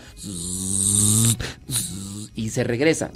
y 2.33 2.49
se 2.49 2.63
regresa. 2.63 3.11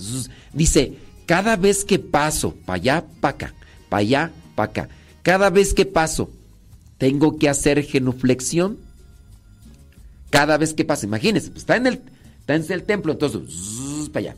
Dice, 0.53 0.97
cada 1.25 1.55
vez 1.55 1.83
que 1.83 1.97
paso 1.97 2.53
para 2.65 2.75
allá, 2.75 3.05
para 3.19 3.33
acá, 3.33 3.53
para 3.89 4.01
allá, 4.01 4.31
para 4.55 4.69
acá, 4.69 4.89
cada 5.23 5.49
vez 5.49 5.73
que 5.73 5.85
paso, 5.85 6.29
tengo 6.97 7.37
que 7.37 7.49
hacer 7.49 7.83
genuflexión. 7.83 8.77
Cada 10.29 10.57
vez 10.57 10.73
que 10.73 10.85
paso, 10.85 11.05
imagínense, 11.05 11.49
pues, 11.49 11.61
está 11.63 11.77
en 11.77 11.87
el, 11.87 12.01
está 12.41 12.55
en 12.55 12.71
el 12.71 12.83
templo, 12.83 13.13
entonces, 13.13 13.41
para 14.11 14.31
allá, 14.31 14.35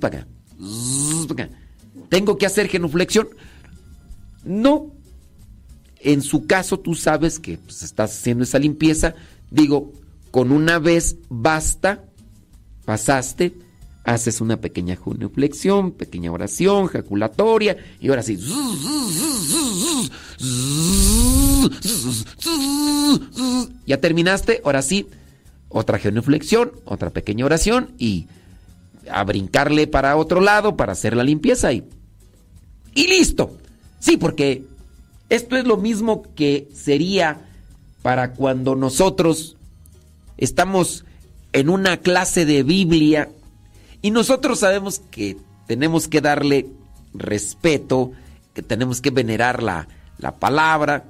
para 0.00 0.18
acá, 0.18 0.28
para 1.28 1.44
acá. 1.44 1.54
¿Tengo 2.10 2.36
que 2.36 2.44
hacer 2.44 2.68
genuflexión? 2.68 3.28
No. 4.44 4.92
En 6.00 6.22
su 6.22 6.46
caso, 6.46 6.78
tú 6.78 6.94
sabes 6.94 7.38
que 7.38 7.56
pues, 7.56 7.82
estás 7.82 8.18
haciendo 8.18 8.44
esa 8.44 8.58
limpieza. 8.58 9.14
Digo, 9.50 9.92
con 10.30 10.50
una 10.52 10.78
vez 10.78 11.16
basta, 11.28 12.04
pasaste, 12.84 13.54
haces 14.04 14.40
una 14.40 14.60
pequeña 14.60 14.96
genuflexión, 14.96 15.92
pequeña 15.92 16.32
oración, 16.32 16.86
jaculatoria, 16.86 17.76
y 18.00 18.08
ahora 18.08 18.22
sí. 18.22 18.38
Ya 23.86 24.00
terminaste, 24.00 24.62
ahora 24.64 24.82
sí, 24.82 25.06
otra 25.68 25.98
genuflexión, 25.98 26.72
otra 26.84 27.10
pequeña 27.10 27.44
oración 27.44 27.92
y 27.98 28.26
a 29.10 29.22
brincarle 29.24 29.86
para 29.86 30.16
otro 30.16 30.40
lado 30.40 30.76
para 30.76 30.92
hacer 30.92 31.14
la 31.14 31.24
limpieza 31.24 31.72
y, 31.72 31.84
y 32.94 33.06
listo. 33.06 33.56
Sí, 33.98 34.16
porque 34.16 34.64
esto 35.28 35.56
es 35.56 35.64
lo 35.64 35.76
mismo 35.76 36.24
que 36.34 36.68
sería 36.74 37.46
para 38.02 38.32
cuando 38.32 38.74
nosotros 38.74 39.56
estamos 40.36 41.04
en 41.52 41.68
una 41.68 41.98
clase 41.98 42.44
de 42.46 42.62
Biblia 42.62 43.28
y 44.02 44.10
nosotros 44.10 44.60
sabemos 44.60 45.02
que 45.10 45.36
tenemos 45.66 46.08
que 46.08 46.20
darle 46.20 46.66
respeto, 47.12 48.12
que 48.54 48.62
tenemos 48.62 49.00
que 49.00 49.10
venerar 49.10 49.62
la, 49.62 49.88
la 50.18 50.36
palabra, 50.36 51.04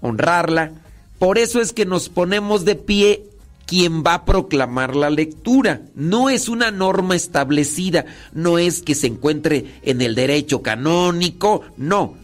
honrarla. 0.00 0.72
Por 1.18 1.38
eso 1.38 1.60
es 1.60 1.72
que 1.72 1.86
nos 1.86 2.08
ponemos 2.08 2.64
de 2.64 2.76
pie 2.76 3.24
quien 3.66 4.02
va 4.04 4.14
a 4.14 4.24
proclamar 4.24 4.96
la 4.96 5.10
lectura. 5.10 5.82
No 5.94 6.30
es 6.30 6.48
una 6.48 6.70
norma 6.70 7.16
establecida, 7.16 8.06
no 8.32 8.58
es 8.58 8.82
que 8.82 8.94
se 8.94 9.08
encuentre 9.08 9.80
en 9.82 10.00
el 10.00 10.14
derecho 10.14 10.62
canónico, 10.62 11.62
no. 11.76 12.14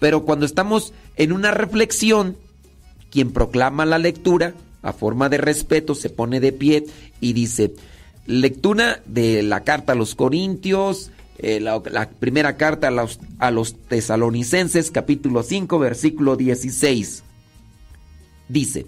Pero 0.00 0.24
cuando 0.24 0.46
estamos 0.46 0.94
en 1.16 1.32
una 1.32 1.50
reflexión, 1.50 2.36
quien 3.10 3.32
proclama 3.32 3.84
la 3.84 3.98
lectura, 3.98 4.54
a 4.82 4.92
forma 4.92 5.28
de 5.28 5.38
respeto, 5.38 5.94
se 5.94 6.10
pone 6.10 6.38
de 6.38 6.52
pie 6.52 6.86
y 7.20 7.32
dice, 7.32 7.74
lectura 8.26 9.02
de 9.06 9.42
la 9.42 9.64
carta 9.64 9.92
a 9.92 9.96
los 9.96 10.14
Corintios, 10.14 11.10
eh, 11.38 11.60
la, 11.60 11.82
primera 12.08 12.56
carta 12.56 12.88
a 12.88 12.90
los, 12.90 13.18
a 13.38 13.50
los 13.50 13.74
tesalonicenses, 13.88 14.90
capítulo 14.90 15.42
5, 15.42 15.78
versículo 15.78 16.36
16. 16.36 17.24
Dice, 18.48 18.86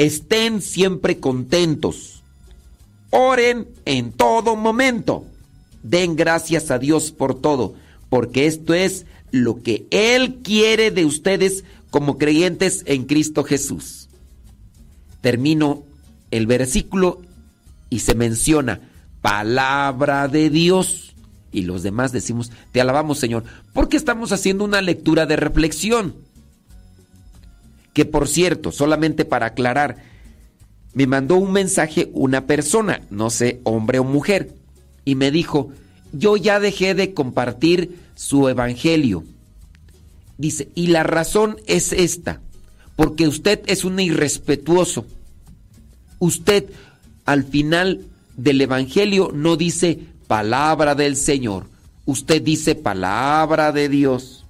estén 0.00 0.62
siempre 0.62 1.20
contentos, 1.20 2.22
oren 3.10 3.68
en 3.84 4.12
todo 4.12 4.56
momento, 4.56 5.26
den 5.82 6.16
gracias 6.16 6.70
a 6.70 6.78
Dios 6.78 7.10
por 7.10 7.38
todo, 7.38 7.74
porque 8.08 8.46
esto 8.46 8.72
es 8.72 9.04
lo 9.30 9.62
que 9.62 9.86
Él 9.90 10.38
quiere 10.42 10.90
de 10.90 11.04
ustedes 11.04 11.64
como 11.90 12.16
creyentes 12.16 12.82
en 12.86 13.04
Cristo 13.04 13.44
Jesús. 13.44 14.08
Termino 15.20 15.82
el 16.30 16.46
versículo 16.46 17.20
y 17.90 17.98
se 17.98 18.14
menciona 18.14 18.80
palabra 19.20 20.28
de 20.28 20.48
Dios. 20.48 21.14
Y 21.52 21.62
los 21.62 21.82
demás 21.82 22.10
decimos, 22.10 22.52
te 22.72 22.80
alabamos 22.80 23.18
Señor, 23.18 23.44
porque 23.74 23.98
estamos 23.98 24.32
haciendo 24.32 24.64
una 24.64 24.80
lectura 24.80 25.26
de 25.26 25.36
reflexión. 25.36 26.14
Que 27.92 28.04
por 28.04 28.28
cierto, 28.28 28.72
solamente 28.72 29.24
para 29.24 29.46
aclarar, 29.46 29.96
me 30.92 31.06
mandó 31.06 31.36
un 31.36 31.52
mensaje 31.52 32.10
una 32.12 32.46
persona, 32.46 33.02
no 33.10 33.30
sé, 33.30 33.60
hombre 33.64 33.98
o 33.98 34.04
mujer, 34.04 34.54
y 35.04 35.14
me 35.14 35.30
dijo, 35.30 35.70
yo 36.12 36.36
ya 36.36 36.60
dejé 36.60 36.94
de 36.94 37.14
compartir 37.14 37.96
su 38.14 38.48
evangelio. 38.48 39.24
Dice, 40.36 40.68
y 40.74 40.88
la 40.88 41.02
razón 41.02 41.56
es 41.66 41.92
esta, 41.92 42.40
porque 42.96 43.28
usted 43.28 43.60
es 43.66 43.84
un 43.84 44.00
irrespetuoso. 44.00 45.06
Usted 46.18 46.66
al 47.24 47.44
final 47.44 48.04
del 48.36 48.60
evangelio 48.60 49.30
no 49.32 49.56
dice 49.56 50.00
palabra 50.26 50.94
del 50.94 51.16
Señor, 51.16 51.66
usted 52.06 52.42
dice 52.42 52.74
palabra 52.74 53.72
de 53.72 53.88
Dios. 53.88 54.44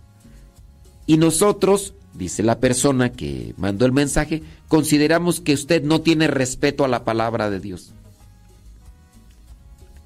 Y 1.07 1.17
nosotros 1.17 1.95
dice 2.15 2.43
la 2.43 2.59
persona 2.59 3.13
que 3.13 3.55
mandó 3.57 3.87
el 3.87 3.93
mensaje, 3.93 4.43
consideramos 4.69 5.41
que 5.41 5.55
usted 5.55 5.83
no 5.83 6.01
tiene 6.01 6.27
respeto 6.27 6.85
a 6.85 6.89
la 6.89 7.05
palabra 7.05 7.51
de 7.51 7.61
Dios. 7.61 7.93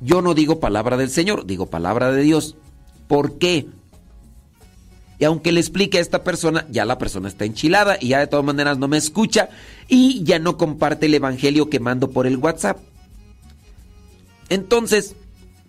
Yo 0.00 0.20
no 0.22 0.34
digo 0.34 0.60
palabra 0.60 0.96
del 0.96 1.10
Señor, 1.10 1.46
digo 1.46 1.66
palabra 1.66 2.12
de 2.12 2.22
Dios. 2.22 2.56
¿Por 3.08 3.38
qué? 3.38 3.66
Y 5.18 5.24
aunque 5.24 5.52
le 5.52 5.60
explique 5.60 5.98
a 5.98 6.00
esta 6.00 6.24
persona, 6.24 6.66
ya 6.70 6.84
la 6.84 6.98
persona 6.98 7.28
está 7.28 7.44
enchilada 7.44 7.96
y 8.00 8.08
ya 8.08 8.18
de 8.18 8.26
todas 8.26 8.44
maneras 8.44 8.78
no 8.78 8.88
me 8.88 8.96
escucha 8.96 9.48
y 9.88 10.22
ya 10.24 10.38
no 10.38 10.56
comparte 10.56 11.06
el 11.06 11.14
evangelio 11.14 11.70
que 11.70 11.80
mando 11.80 12.10
por 12.10 12.26
el 12.26 12.36
WhatsApp. 12.36 12.78
Entonces, 14.48 15.14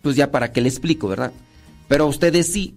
pues 0.02 0.16
ya 0.16 0.32
para 0.32 0.52
qué 0.52 0.62
le 0.62 0.70
explico, 0.70 1.08
¿verdad? 1.08 1.32
Pero 1.88 2.06
a 2.06 2.08
ustedes 2.08 2.52
sí, 2.52 2.76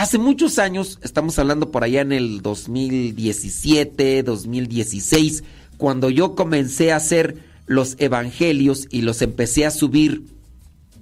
Hace 0.00 0.16
muchos 0.16 0.58
años, 0.58 0.98
estamos 1.02 1.38
hablando 1.38 1.70
por 1.70 1.84
allá 1.84 2.00
en 2.00 2.12
el 2.12 2.40
2017, 2.40 4.22
2016, 4.22 5.44
cuando 5.76 6.08
yo 6.08 6.34
comencé 6.34 6.90
a 6.90 6.96
hacer 6.96 7.36
los 7.66 7.96
evangelios 7.98 8.88
y 8.90 9.02
los 9.02 9.20
empecé 9.20 9.66
a 9.66 9.70
subir, 9.70 10.22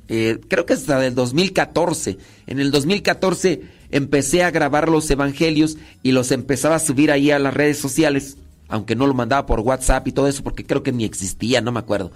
eh, 0.09 0.41
creo 0.49 0.67
que 0.67 0.73
hasta 0.73 1.07
el 1.07 1.15
2014. 1.15 2.19
En 2.49 2.59
el 2.59 2.73
2014 2.73 3.63
empecé 3.93 4.43
a 4.43 4.51
grabar 4.51 4.89
los 4.89 5.09
evangelios 5.13 5.79
y 6.03 6.11
los 6.11 6.33
empezaba 6.33 6.75
a 6.75 6.81
subir 6.81 7.13
ahí 7.13 7.31
a 7.31 7.39
las 7.39 7.55
redes 7.55 7.79
sociales, 7.79 8.37
aunque 8.67 8.97
no 8.97 9.07
lo 9.07 9.15
mandaba 9.15 9.47
por 9.47 9.61
WhatsApp 9.61 10.09
y 10.09 10.13
todo 10.13 10.27
eso, 10.27 10.43
porque 10.43 10.67
creo 10.67 10.83
que 10.83 10.91
ni 10.91 11.05
existía, 11.05 11.61
no 11.61 11.71
me 11.71 11.79
acuerdo. 11.79 12.11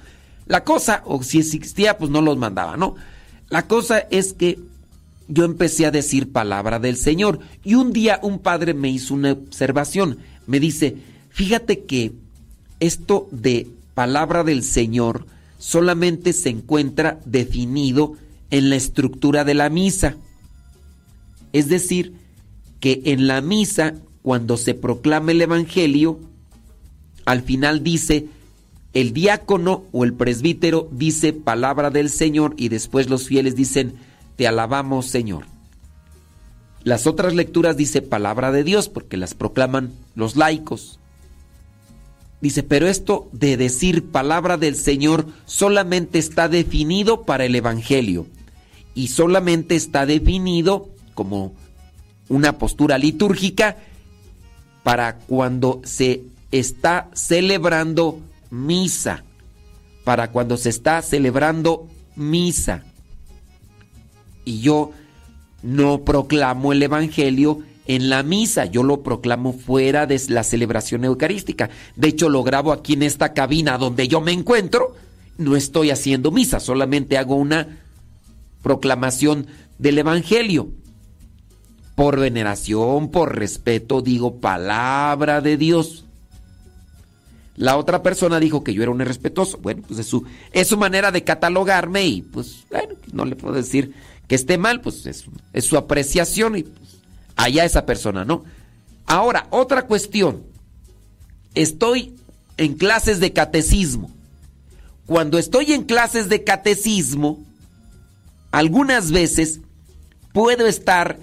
La 0.46 0.64
cosa, 0.64 1.04
o 1.04 1.22
si 1.22 1.38
existía, 1.38 1.96
pues 1.96 2.10
no 2.10 2.20
los 2.20 2.38
mandaba, 2.38 2.76
¿no? 2.76 2.96
La 3.50 3.68
cosa 3.68 4.00
es 4.10 4.32
que 4.32 4.58
yo 5.28 5.44
empecé 5.44 5.86
a 5.86 5.90
decir 5.90 6.32
palabra 6.32 6.78
del 6.78 6.96
Señor 6.96 7.40
y 7.64 7.74
un 7.74 7.92
día 7.92 8.20
un 8.22 8.38
padre 8.38 8.74
me 8.74 8.90
hizo 8.90 9.14
una 9.14 9.32
observación. 9.32 10.18
Me 10.46 10.60
dice, 10.60 10.96
fíjate 11.30 11.84
que 11.84 12.12
esto 12.80 13.28
de 13.30 13.68
palabra 13.94 14.44
del 14.44 14.62
Señor 14.62 15.26
solamente 15.58 16.32
se 16.32 16.50
encuentra 16.50 17.20
definido 17.24 18.14
en 18.50 18.70
la 18.70 18.76
estructura 18.76 19.44
de 19.44 19.54
la 19.54 19.70
misa. 19.70 20.16
Es 21.52 21.68
decir, 21.68 22.14
que 22.80 23.02
en 23.04 23.26
la 23.26 23.40
misa, 23.40 23.94
cuando 24.22 24.56
se 24.56 24.74
proclama 24.74 25.32
el 25.32 25.42
Evangelio, 25.42 26.18
al 27.24 27.42
final 27.42 27.84
dice, 27.84 28.26
el 28.92 29.12
diácono 29.12 29.84
o 29.92 30.04
el 30.04 30.12
presbítero 30.14 30.88
dice 30.90 31.32
palabra 31.32 31.90
del 31.90 32.10
Señor 32.10 32.54
y 32.56 32.68
después 32.68 33.08
los 33.08 33.26
fieles 33.26 33.54
dicen, 33.54 33.94
te 34.36 34.46
alabamos 34.46 35.06
Señor. 35.06 35.44
Las 36.84 37.06
otras 37.06 37.34
lecturas 37.34 37.76
dice 37.76 38.02
palabra 38.02 38.50
de 38.50 38.64
Dios 38.64 38.88
porque 38.88 39.16
las 39.16 39.34
proclaman 39.34 39.92
los 40.14 40.36
laicos. 40.36 40.98
Dice, 42.40 42.64
pero 42.64 42.88
esto 42.88 43.28
de 43.30 43.56
decir 43.56 44.10
palabra 44.10 44.56
del 44.56 44.74
Señor 44.74 45.26
solamente 45.46 46.18
está 46.18 46.48
definido 46.48 47.22
para 47.22 47.44
el 47.44 47.54
Evangelio 47.54 48.26
y 48.96 49.08
solamente 49.08 49.76
está 49.76 50.06
definido 50.06 50.88
como 51.14 51.54
una 52.28 52.58
postura 52.58 52.98
litúrgica 52.98 53.76
para 54.82 55.18
cuando 55.18 55.82
se 55.84 56.22
está 56.50 57.10
celebrando 57.14 58.18
misa, 58.50 59.22
para 60.04 60.32
cuando 60.32 60.56
se 60.56 60.70
está 60.70 61.00
celebrando 61.02 61.88
misa. 62.16 62.84
Y 64.44 64.60
yo 64.60 64.92
no 65.62 66.04
proclamo 66.04 66.72
el 66.72 66.82
Evangelio 66.82 67.60
en 67.86 68.08
la 68.08 68.22
misa, 68.22 68.66
yo 68.66 68.82
lo 68.82 69.02
proclamo 69.02 69.52
fuera 69.52 70.06
de 70.06 70.20
la 70.28 70.44
celebración 70.44 71.04
eucarística. 71.04 71.70
De 71.96 72.08
hecho, 72.08 72.28
lo 72.28 72.42
grabo 72.42 72.72
aquí 72.72 72.92
en 72.92 73.02
esta 73.02 73.32
cabina 73.32 73.78
donde 73.78 74.08
yo 74.08 74.20
me 74.20 74.32
encuentro. 74.32 74.94
No 75.38 75.56
estoy 75.56 75.90
haciendo 75.90 76.30
misa, 76.30 76.60
solamente 76.60 77.18
hago 77.18 77.34
una 77.34 77.80
proclamación 78.62 79.46
del 79.78 79.98
Evangelio. 79.98 80.68
Por 81.94 82.18
veneración, 82.18 83.10
por 83.10 83.36
respeto, 83.36 84.00
digo 84.00 84.36
palabra 84.36 85.40
de 85.40 85.56
Dios. 85.56 86.04
La 87.56 87.76
otra 87.76 88.02
persona 88.02 88.40
dijo 88.40 88.64
que 88.64 88.72
yo 88.72 88.82
era 88.82 88.92
un 88.92 89.00
irrespetuoso. 89.00 89.58
Bueno, 89.58 89.82
pues 89.86 90.00
es 90.00 90.06
su, 90.06 90.24
es 90.52 90.68
su 90.68 90.78
manera 90.78 91.12
de 91.12 91.22
catalogarme 91.22 92.06
y 92.06 92.22
pues 92.22 92.64
bueno, 92.70 92.94
no 93.12 93.24
le 93.24 93.36
puedo 93.36 93.54
decir 93.54 93.92
esté 94.34 94.58
mal, 94.58 94.80
pues 94.80 95.06
es, 95.06 95.24
es 95.52 95.64
su 95.64 95.76
apreciación 95.76 96.56
y 96.56 96.62
pues, 96.64 96.98
allá 97.36 97.64
esa 97.64 97.86
persona, 97.86 98.24
¿no? 98.24 98.44
Ahora, 99.06 99.46
otra 99.50 99.86
cuestión. 99.86 100.44
Estoy 101.54 102.14
en 102.56 102.74
clases 102.74 103.20
de 103.20 103.32
catecismo. 103.32 104.10
Cuando 105.06 105.38
estoy 105.38 105.72
en 105.72 105.84
clases 105.84 106.28
de 106.28 106.44
catecismo, 106.44 107.40
algunas 108.52 109.10
veces 109.10 109.60
puedo 110.32 110.66
estar 110.66 111.18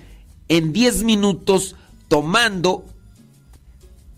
en 0.48 0.73
10 0.73 1.03
minutos 1.03 1.76
tomando 2.07 2.86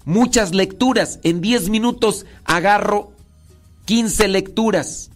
muchas 0.05 0.53
lecturas. 0.53 1.19
En 1.23 1.41
10 1.41 1.69
minutos 1.69 2.25
agarro 2.43 3.11
15 3.85 4.27
lecturas. 4.27 5.11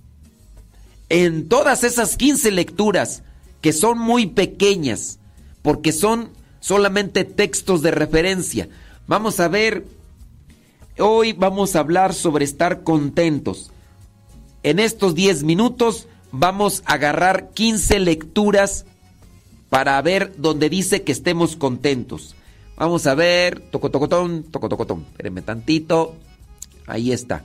En 1.10 1.48
todas 1.48 1.84
esas 1.84 2.18
15 2.18 2.52
lecturas, 2.52 3.24
que 3.66 3.74
son 3.74 3.98
muy 3.98 4.28
pequeñas, 4.28 5.18
porque 5.64 5.92
son 5.92 6.30
solamente 6.60 7.24
textos 7.24 7.82
de 7.82 7.90
referencia, 7.90 8.70
vamos 9.08 9.40
a 9.40 9.48
ver, 9.48 9.88
hoy 11.00 11.34
vamos 11.34 11.76
a 11.76 11.80
hablar 11.80 12.14
sobre 12.14 12.46
estar 12.46 12.84
contentos. 12.84 13.72
En 14.62 14.78
estos 14.78 15.16
10 15.16 15.42
minutos 15.46 16.08
vamos 16.32 16.84
a 16.86 16.94
agarrar 16.94 17.50
15 17.56 18.02
lecturas 18.02 18.86
para 19.70 20.00
ver 20.04 20.36
donde 20.38 20.70
dice 20.70 21.02
que 21.02 21.12
estemos 21.12 21.56
contentos. 21.56 22.36
Vamos 22.78 23.08
a 23.08 23.16
ver, 23.16 23.62
toco 23.72 23.90
tocotón, 23.90 24.44
toco 24.44 24.70
tocotón. 24.70 25.08
Espérenme 25.10 25.42
tantito. 25.42 26.14
Ahí 26.86 27.12
está. 27.12 27.44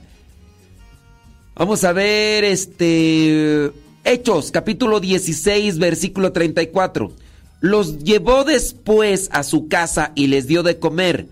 Vamos 1.55 1.83
a 1.83 1.93
ver 1.93 2.43
este 2.43 3.71
Hechos, 4.03 4.49
capítulo 4.49 4.99
16, 4.99 5.77
versículo 5.77 6.31
34. 6.31 7.11
Los 7.59 7.99
llevó 7.99 8.43
después 8.43 9.29
a 9.31 9.43
su 9.43 9.67
casa 9.67 10.11
y 10.15 10.27
les 10.27 10.47
dio 10.47 10.63
de 10.63 10.79
comer, 10.79 11.27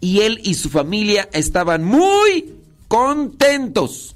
y 0.00 0.20
él 0.20 0.40
y 0.44 0.54
su 0.54 0.70
familia 0.70 1.28
estaban 1.32 1.82
muy 1.82 2.54
contentos 2.86 4.14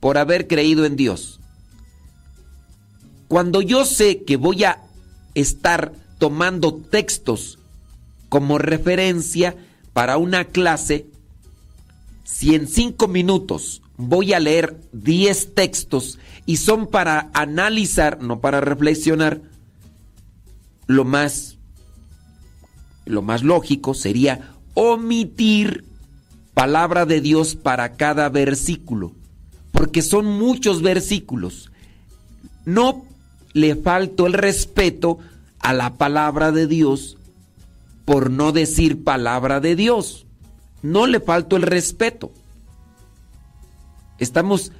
por 0.00 0.18
haber 0.18 0.48
creído 0.48 0.84
en 0.84 0.96
Dios. 0.96 1.38
Cuando 3.28 3.62
yo 3.62 3.84
sé 3.84 4.24
que 4.24 4.36
voy 4.36 4.64
a 4.64 4.82
estar 5.34 5.92
tomando 6.18 6.74
textos 6.74 7.60
como 8.28 8.58
referencia 8.58 9.56
para 9.92 10.16
una 10.16 10.46
clase, 10.46 11.06
si 12.24 12.56
en 12.56 12.66
cinco 12.66 13.06
minutos 13.06 13.80
voy 13.96 14.32
a 14.32 14.40
leer 14.40 14.76
diez 14.92 15.54
textos 15.54 16.18
y 16.46 16.56
son 16.58 16.86
para 16.86 17.30
analizar, 17.32 18.22
no 18.22 18.40
para 18.40 18.60
reflexionar, 18.60 19.40
lo 20.86 21.04
más, 21.04 21.58
lo 23.06 23.22
más 23.22 23.42
lógico 23.42 23.94
sería 23.94 24.52
omitir 24.74 25.84
palabra 26.52 27.06
de 27.06 27.20
Dios 27.20 27.54
para 27.54 27.94
cada 27.94 28.28
versículo, 28.28 29.12
porque 29.72 30.02
son 30.02 30.26
muchos 30.26 30.82
versículos. 30.82 31.70
No 32.64 33.04
le 33.52 33.76
falto 33.76 34.26
el 34.26 34.32
respeto 34.32 35.18
a 35.60 35.72
la 35.72 35.94
palabra 35.94 36.52
de 36.52 36.66
Dios 36.66 37.16
por 38.04 38.30
no 38.30 38.52
decir 38.52 39.02
palabra 39.02 39.60
de 39.60 39.76
Dios. 39.76 40.26
No 40.82 41.06
le 41.06 41.20
falto 41.20 41.56
el 41.56 41.62
respeto. 41.62 42.32
Estamos 44.18 44.72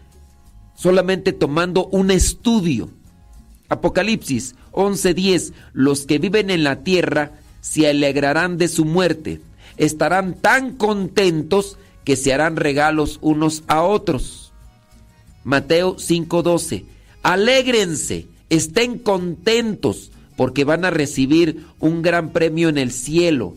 solamente 0.74 1.32
tomando 1.32 1.86
un 1.86 2.10
estudio. 2.10 2.90
Apocalipsis 3.68 4.54
11:10. 4.72 5.52
Los 5.72 6.06
que 6.06 6.18
viven 6.18 6.50
en 6.50 6.64
la 6.64 6.82
tierra 6.82 7.32
se 7.60 7.88
alegrarán 7.88 8.58
de 8.58 8.68
su 8.68 8.84
muerte. 8.84 9.40
Estarán 9.76 10.34
tan 10.34 10.76
contentos 10.76 11.78
que 12.04 12.16
se 12.16 12.32
harán 12.32 12.56
regalos 12.56 13.18
unos 13.22 13.64
a 13.66 13.82
otros. 13.82 14.52
Mateo 15.44 15.96
5:12. 15.98 16.84
Alégrense, 17.22 18.26
estén 18.50 18.98
contentos 18.98 20.10
porque 20.36 20.64
van 20.64 20.84
a 20.84 20.90
recibir 20.90 21.64
un 21.80 22.02
gran 22.02 22.30
premio 22.30 22.68
en 22.68 22.78
el 22.78 22.92
cielo. 22.92 23.54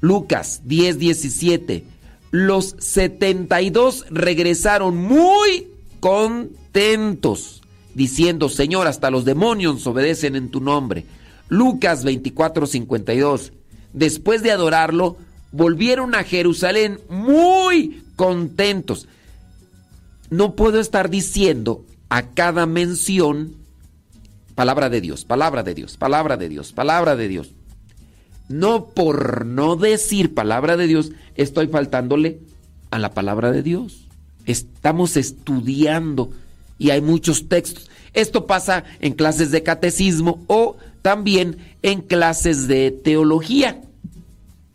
Lucas 0.00 0.62
10:17. 0.64 1.84
Los 2.30 2.74
72 2.78 4.06
regresaron 4.10 4.96
muy 4.96 5.68
contentos, 6.00 7.62
diciendo, 7.94 8.48
Señor, 8.48 8.86
hasta 8.86 9.10
los 9.10 9.24
demonios 9.24 9.86
obedecen 9.86 10.36
en 10.36 10.50
tu 10.50 10.60
nombre. 10.60 11.04
Lucas 11.48 12.04
24:52. 12.04 13.52
Después 13.92 14.42
de 14.42 14.50
adorarlo, 14.52 15.16
volvieron 15.52 16.14
a 16.14 16.24
Jerusalén 16.24 17.00
muy 17.08 18.02
contentos. 18.16 19.08
No 20.28 20.54
puedo 20.54 20.80
estar 20.80 21.08
diciendo 21.08 21.84
a 22.08 22.22
cada 22.22 22.66
mención 22.66 23.54
Palabra 24.56 24.88
de 24.88 25.02
Dios, 25.02 25.26
palabra 25.26 25.62
de 25.62 25.74
Dios, 25.74 25.98
palabra 25.98 26.38
de 26.38 26.48
Dios, 26.48 26.72
palabra 26.72 27.14
de 27.14 27.28
Dios. 27.28 27.50
No 28.48 28.86
por 28.86 29.44
no 29.44 29.76
decir 29.76 30.32
palabra 30.34 30.78
de 30.78 30.86
Dios, 30.86 31.12
estoy 31.34 31.68
faltándole 31.68 32.40
a 32.90 32.98
la 32.98 33.12
palabra 33.12 33.52
de 33.52 33.62
Dios. 33.62 34.05
Estamos 34.46 35.16
estudiando 35.16 36.30
y 36.78 36.90
hay 36.90 37.00
muchos 37.00 37.48
textos. 37.48 37.90
Esto 38.14 38.46
pasa 38.46 38.84
en 39.00 39.12
clases 39.12 39.50
de 39.50 39.62
catecismo 39.62 40.42
o 40.46 40.76
también 41.02 41.58
en 41.82 42.00
clases 42.00 42.66
de 42.68 42.90
teología. 42.90 43.82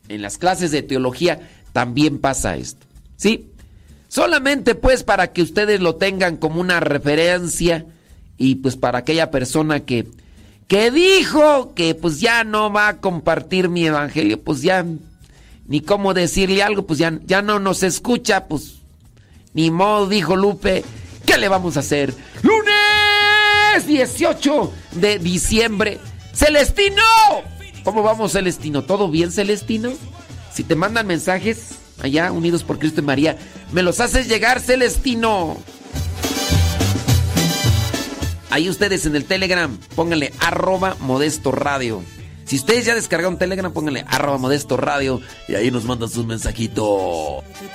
En 0.10 0.22
las 0.22 0.38
clases 0.38 0.72
de 0.72 0.84
teología 0.84 1.50
también 1.74 2.20
pasa 2.20 2.58
esto. 2.58 2.86
¿Sí? 3.18 3.48
Solamente 4.08 4.76
pues 4.76 5.04
para 5.04 5.32
que 5.32 5.42
ustedes 5.42 5.80
lo 5.80 5.96
tengan 5.96 6.38
como 6.38 6.60
una 6.60 6.82
referencia 6.82 7.86
y 8.38 8.56
pues 8.56 8.76
para 8.76 9.00
aquella 9.00 9.32
persona 9.32 9.82
que, 9.82 10.08
que 10.68 10.92
dijo 10.92 11.74
que 11.74 11.96
pues 11.96 12.20
ya 12.20 12.44
no 12.44 12.74
va 12.74 12.90
a 12.90 12.98
compartir 12.98 13.70
mi 13.70 13.86
evangelio, 13.86 14.42
pues 14.42 14.62
ya 14.62 14.86
ni 15.66 15.80
cómo 15.80 16.14
decirle 16.14 16.62
algo, 16.62 16.86
pues 16.86 17.00
ya, 17.00 17.20
ya 17.26 17.42
no 17.42 17.60
nos 17.60 17.84
escucha, 17.84 18.48
pues 18.48 18.81
ni 19.54 19.72
modo, 19.72 20.08
dijo 20.08 20.36
Lupe, 20.36 20.84
¿qué 21.26 21.38
le 21.38 21.48
vamos 21.48 21.78
a 21.78 21.82
hacer? 21.82 22.14
¡Lunes 22.42 22.72
lunes 23.72 23.88
18 23.88 24.72
de 24.96 25.20
diciembre. 25.20 26.00
Celestino. 26.34 27.04
¿Cómo 27.84 28.04
vamos, 28.04 28.34
Celestino? 28.34 28.84
¿Todo 28.84 29.10
bien, 29.10 29.32
Celestino? 29.32 29.94
Si 30.54 30.64
te 30.64 30.76
mandan 30.76 31.08
mensajes 31.08 31.76
allá, 32.02 32.32
unidos 32.32 32.64
por 32.64 32.80
Cristo 32.80 33.02
y 33.02 33.06
María, 33.06 33.38
me 33.72 33.82
los 33.82 34.00
haces 34.00 34.28
llegar, 34.28 34.60
Celestino. 34.60 35.58
Ahí 38.50 38.70
ustedes 38.70 39.06
en 39.06 39.16
el 39.16 39.26
Telegram, 39.26 39.78
pónganle 39.96 40.34
arroba 40.40 40.98
modesto 41.00 41.52
radio. 41.52 42.04
Si 42.52 42.58
ustedes 42.58 42.84
ya 42.84 42.96
descargaron 42.96 43.38
Telegram, 43.38 43.72
pónganle 43.72 44.04
arroba 44.10 44.38
modesto 44.38 44.76
radio 44.76 45.22
y 45.48 45.56
ahí 45.56 45.72
nos 45.72 45.86
mandan 45.86 46.10
sus 46.10 46.26
mensajitos. 46.26 46.86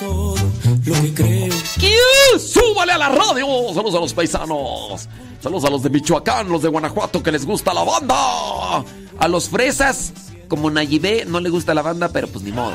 Lo 0.02 1.02
que 1.02 1.14
creo. 1.14 1.54
¡Kiu! 1.78 2.38
¡Súbale 2.38 2.92
a 2.92 2.98
la 2.98 3.08
radio! 3.08 3.46
Saludos 3.72 3.94
a 3.94 4.00
los 4.00 4.12
paisanos. 4.12 5.08
Saludos 5.40 5.64
a 5.64 5.70
los 5.70 5.82
de 5.82 5.88
Michoacán, 5.88 6.50
los 6.50 6.60
de 6.60 6.68
Guanajuato 6.68 7.22
que 7.22 7.32
les 7.32 7.46
gusta 7.46 7.72
la 7.72 7.84
banda. 7.84 8.84
A 9.18 9.28
los 9.28 9.48
fresas, 9.48 10.12
como 10.46 10.70
Nayibé, 10.70 11.24
no 11.24 11.40
le 11.40 11.48
gusta 11.48 11.72
la 11.72 11.80
banda, 11.80 12.10
pero 12.10 12.28
pues 12.28 12.44
ni 12.44 12.52
modo. 12.52 12.74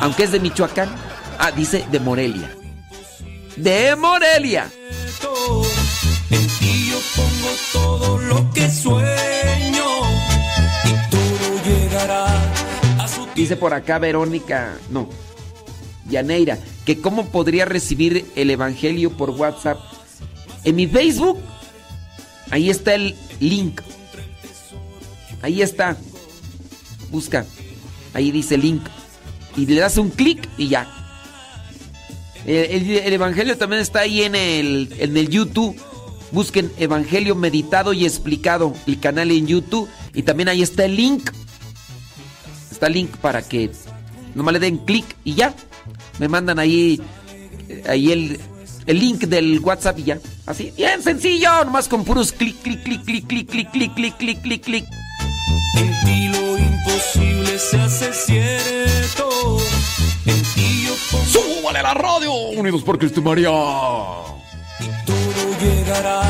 Aunque 0.00 0.24
es 0.24 0.32
de 0.32 0.40
Michoacán. 0.40 0.88
Ah, 1.38 1.52
dice 1.52 1.86
de 1.88 2.00
Morelia. 2.00 2.52
De 3.56 3.94
Morelia. 3.94 4.68
En 6.30 6.48
ti 6.58 6.90
yo 6.90 6.98
pongo 7.14 7.48
todo 7.72 8.18
lo 8.18 8.50
que 8.50 8.68
sueño 8.68 9.67
Dice 13.38 13.54
por 13.56 13.72
acá 13.72 14.00
Verónica, 14.00 14.76
no, 14.90 15.08
Yaneira, 16.10 16.58
que 16.84 17.00
cómo 17.00 17.26
podría 17.28 17.64
recibir 17.66 18.26
el 18.34 18.50
Evangelio 18.50 19.12
por 19.16 19.30
WhatsApp. 19.30 19.78
En 20.64 20.74
mi 20.74 20.88
Facebook, 20.88 21.38
ahí 22.50 22.68
está 22.68 22.94
el 22.96 23.14
link. 23.38 23.80
Ahí 25.40 25.62
está. 25.62 25.96
Busca. 27.12 27.46
Ahí 28.12 28.32
dice 28.32 28.58
link. 28.58 28.82
Y 29.56 29.66
le 29.66 29.76
das 29.76 29.98
un 29.98 30.10
clic 30.10 30.48
y 30.58 30.66
ya. 30.66 30.90
El, 32.44 32.56
el- 32.56 32.90
el 32.90 33.12
Evangelio 33.12 33.56
también 33.56 33.80
está 33.82 34.00
ahí 34.00 34.22
en 34.22 34.34
el, 34.34 34.92
en 34.98 35.16
el 35.16 35.28
YouTube. 35.28 35.80
Busquen 36.32 36.72
Evangelio 36.76 37.36
meditado 37.36 37.92
y 37.92 38.04
explicado. 38.04 38.74
El 38.88 38.98
canal 38.98 39.30
en 39.30 39.46
YouTube. 39.46 39.88
Y 40.12 40.22
también 40.24 40.48
ahí 40.48 40.60
está 40.62 40.84
el 40.86 40.96
link. 40.96 41.30
Está 42.78 42.86
el 42.86 42.92
link 42.92 43.16
para 43.16 43.42
que 43.42 43.72
nomás 44.36 44.52
le 44.52 44.60
den 44.60 44.78
clic 44.78 45.04
y 45.24 45.34
ya. 45.34 45.52
Me 46.20 46.28
mandan 46.28 46.60
ahí, 46.60 47.02
eh, 47.68 47.82
ahí 47.88 48.12
el, 48.12 48.40
el 48.86 49.00
link 49.00 49.22
del 49.22 49.58
WhatsApp 49.58 49.98
y 49.98 50.04
ya. 50.04 50.20
Así, 50.46 50.72
bien 50.76 51.02
sencillo. 51.02 51.64
Nomás 51.64 51.88
con 51.88 52.04
puros 52.04 52.30
clic, 52.30 52.62
clic, 52.62 52.84
clic, 52.84 53.02
clic, 53.04 53.26
clic, 53.26 53.48
clic, 53.48 53.70
clic, 53.72 53.92
clic, 53.94 54.16
clic, 54.16 54.42
clic, 54.42 54.62
clic. 54.62 54.84
En 55.74 56.04
ti 56.04 56.28
lo 56.28 56.56
imposible 56.56 57.58
se 57.58 57.80
hace 57.80 58.12
cierto. 58.12 59.58
En 60.26 60.40
ti 60.54 60.84
yo 60.86 60.94
pongo 61.10 61.24
¡Súbale 61.24 61.80
a 61.80 61.82
la 61.82 61.94
radio! 61.94 62.32
Unidos 62.32 62.84
por 62.84 62.96
Cristo 62.96 63.18
y 63.18 63.24
María. 63.24 63.48
todo 63.48 64.30
llegará 65.60 66.22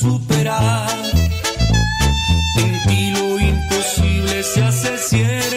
superar. 0.00 0.88
En 2.56 2.72
ti 2.86 3.10
lo 3.10 3.38
imposible 3.38 4.42
se 4.42 4.62
hace 4.62 4.96
cierto. 4.96 5.49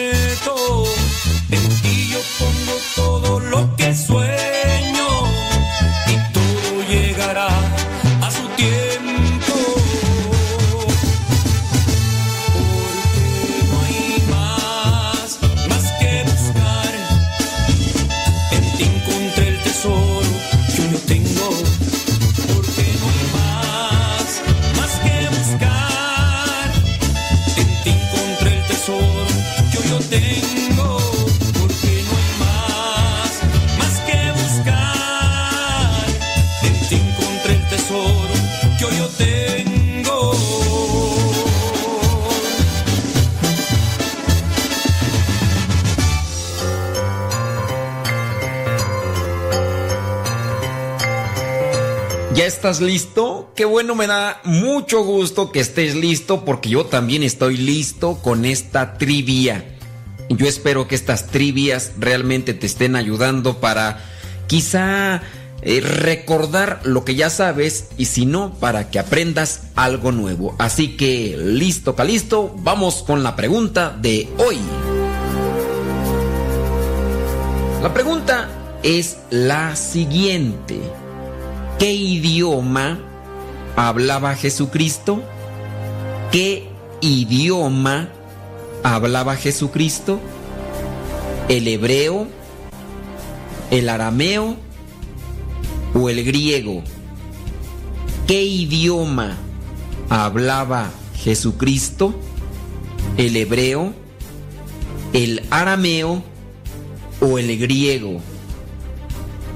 Estás 52.64 52.80
listo? 52.80 53.52
Qué 53.54 53.66
bueno, 53.66 53.94
me 53.94 54.06
da 54.06 54.40
mucho 54.44 55.04
gusto 55.04 55.52
que 55.52 55.60
estés 55.60 55.94
listo 55.94 56.46
porque 56.46 56.70
yo 56.70 56.86
también 56.86 57.22
estoy 57.22 57.58
listo 57.58 58.22
con 58.22 58.46
esta 58.46 58.94
trivia. 58.94 59.76
Yo 60.30 60.46
espero 60.46 60.88
que 60.88 60.94
estas 60.94 61.26
trivias 61.26 61.92
realmente 61.98 62.54
te 62.54 62.64
estén 62.64 62.96
ayudando 62.96 63.60
para 63.60 64.02
quizá 64.46 65.20
eh, 65.60 65.82
recordar 65.82 66.80
lo 66.84 67.04
que 67.04 67.14
ya 67.14 67.28
sabes 67.28 67.88
y 67.98 68.06
si 68.06 68.24
no, 68.24 68.54
para 68.54 68.90
que 68.90 68.98
aprendas 68.98 69.64
algo 69.74 70.10
nuevo. 70.10 70.56
Así 70.58 70.96
que, 70.96 71.36
listo, 71.36 71.94
calisto, 71.94 72.54
vamos 72.60 73.02
con 73.06 73.22
la 73.22 73.36
pregunta 73.36 73.94
de 74.00 74.26
hoy. 74.38 74.58
La 77.82 77.92
pregunta 77.92 78.48
es 78.82 79.18
la 79.28 79.76
siguiente. 79.76 81.03
¿Qué 81.78 81.92
idioma 81.92 82.98
hablaba 83.76 84.34
Jesucristo? 84.36 85.22
¿Qué 86.30 86.68
idioma 87.00 88.08
hablaba 88.82 89.36
Jesucristo? 89.36 90.20
¿El 91.48 91.68
hebreo? 91.68 92.26
¿El 93.70 93.88
arameo? 93.88 94.56
¿O 95.94 96.08
el 96.08 96.24
griego? 96.24 96.82
¿Qué 98.26 98.42
idioma 98.44 99.36
hablaba 100.08 100.90
Jesucristo? 101.16 102.14
¿El 103.16 103.36
hebreo? 103.36 103.92
¿El 105.12 105.42
arameo? 105.50 106.22
¿O 107.20 107.38
el 107.38 107.58
griego? 107.58 108.20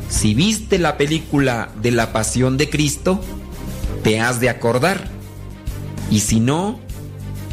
Si 0.08 0.34
viste 0.34 0.78
la 0.78 0.96
película 0.96 1.70
de 1.80 1.90
la 1.90 2.12
Pasión 2.12 2.56
de 2.56 2.70
Cristo, 2.70 3.20
te 4.02 4.20
has 4.20 4.40
de 4.40 4.48
acordar. 4.48 5.08
Y 6.10 6.20
si 6.20 6.40
no, 6.40 6.80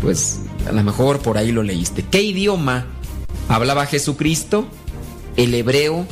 pues 0.01 0.39
a 0.67 0.71
lo 0.71 0.83
mejor 0.83 1.19
por 1.19 1.37
ahí 1.37 1.51
lo 1.51 1.63
leíste. 1.63 2.03
¿Qué 2.03 2.21
idioma 2.21 2.85
hablaba 3.49 3.85
Jesucristo? 3.85 4.67
¿El 5.35 5.53
hebreo, 5.53 6.05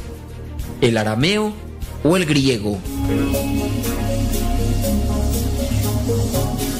el 0.81 0.97
arameo 0.97 1.53
o 2.03 2.17
el 2.17 2.25
griego? 2.25 2.77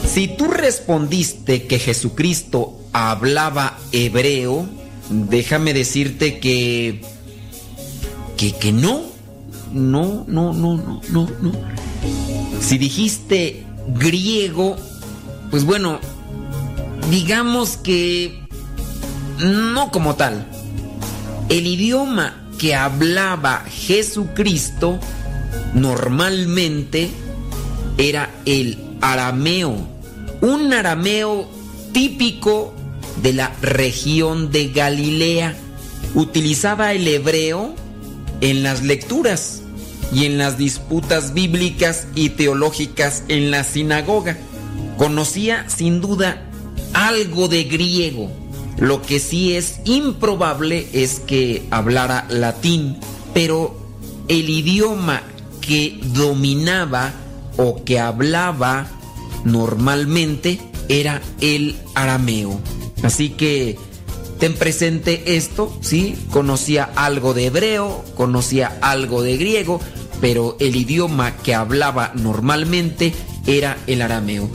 Si 0.05 0.27
tú 0.27 0.51
respondiste 0.51 1.65
que 1.65 1.79
Jesucristo 1.79 2.77
hablaba 2.91 3.79
hebreo, 3.91 4.67
déjame 5.09 5.73
decirte 5.73 6.39
que 6.39 7.01
que, 8.37 8.51
que 8.51 8.71
no, 8.71 9.12
no, 9.73 10.25
no, 10.27 10.53
no, 10.53 10.77
no, 10.77 11.01
no, 11.09 11.29
no. 11.41 11.51
Si 12.61 12.77
dijiste 12.77 13.65
griego, 13.87 14.75
pues 15.51 15.65
bueno, 15.65 15.99
digamos 17.09 17.77
que 17.77 18.43
no 19.39 19.91
como 19.91 20.15
tal. 20.15 20.47
El 21.49 21.67
idioma 21.67 22.47
que 22.57 22.75
hablaba 22.75 23.65
Jesucristo 23.67 24.99
normalmente 25.73 27.09
era 27.97 28.29
el 28.45 28.77
arameo, 29.01 29.75
un 30.41 30.71
arameo 30.73 31.49
típico 31.91 32.73
de 33.21 33.33
la 33.33 33.51
región 33.61 34.51
de 34.51 34.69
Galilea. 34.69 35.55
Utilizaba 36.15 36.93
el 36.93 37.07
hebreo 37.07 37.75
en 38.41 38.63
las 38.63 38.83
lecturas 38.83 39.62
y 40.11 40.25
en 40.25 40.37
las 40.37 40.57
disputas 40.57 41.33
bíblicas 41.33 42.07
y 42.15 42.29
teológicas 42.29 43.23
en 43.27 43.51
la 43.51 43.63
sinagoga. 43.63 44.37
Conocía 44.97 45.69
sin 45.69 46.01
duda 46.01 46.49
algo 46.93 47.47
de 47.47 47.63
griego. 47.63 48.31
Lo 48.77 49.01
que 49.01 49.19
sí 49.19 49.55
es 49.55 49.79
improbable 49.85 50.87
es 50.93 51.19
que 51.19 51.65
hablara 51.71 52.25
latín, 52.29 52.97
pero 53.33 53.75
el 54.27 54.49
idioma 54.49 55.21
que 55.61 55.99
dominaba 56.13 57.13
o 57.57 57.83
que 57.83 57.99
hablaba 57.99 58.87
normalmente 59.45 60.59
era 60.89 61.21
el 61.39 61.75
arameo. 61.95 62.59
Así 63.03 63.29
que 63.29 63.77
ten 64.43 64.55
presente 64.55 65.37
esto, 65.37 65.73
¿sí? 65.79 66.17
Conocía 66.29 66.83
algo 66.97 67.33
de 67.33 67.45
hebreo, 67.45 68.03
conocía 68.13 68.77
algo 68.81 69.21
de 69.23 69.37
griego, 69.37 69.79
pero 70.19 70.57
el 70.59 70.75
idioma 70.75 71.37
que 71.37 71.55
hablaba 71.55 72.11
normalmente 72.13 73.13
era 73.47 73.77
el 73.87 74.01
arameo. 74.01 74.49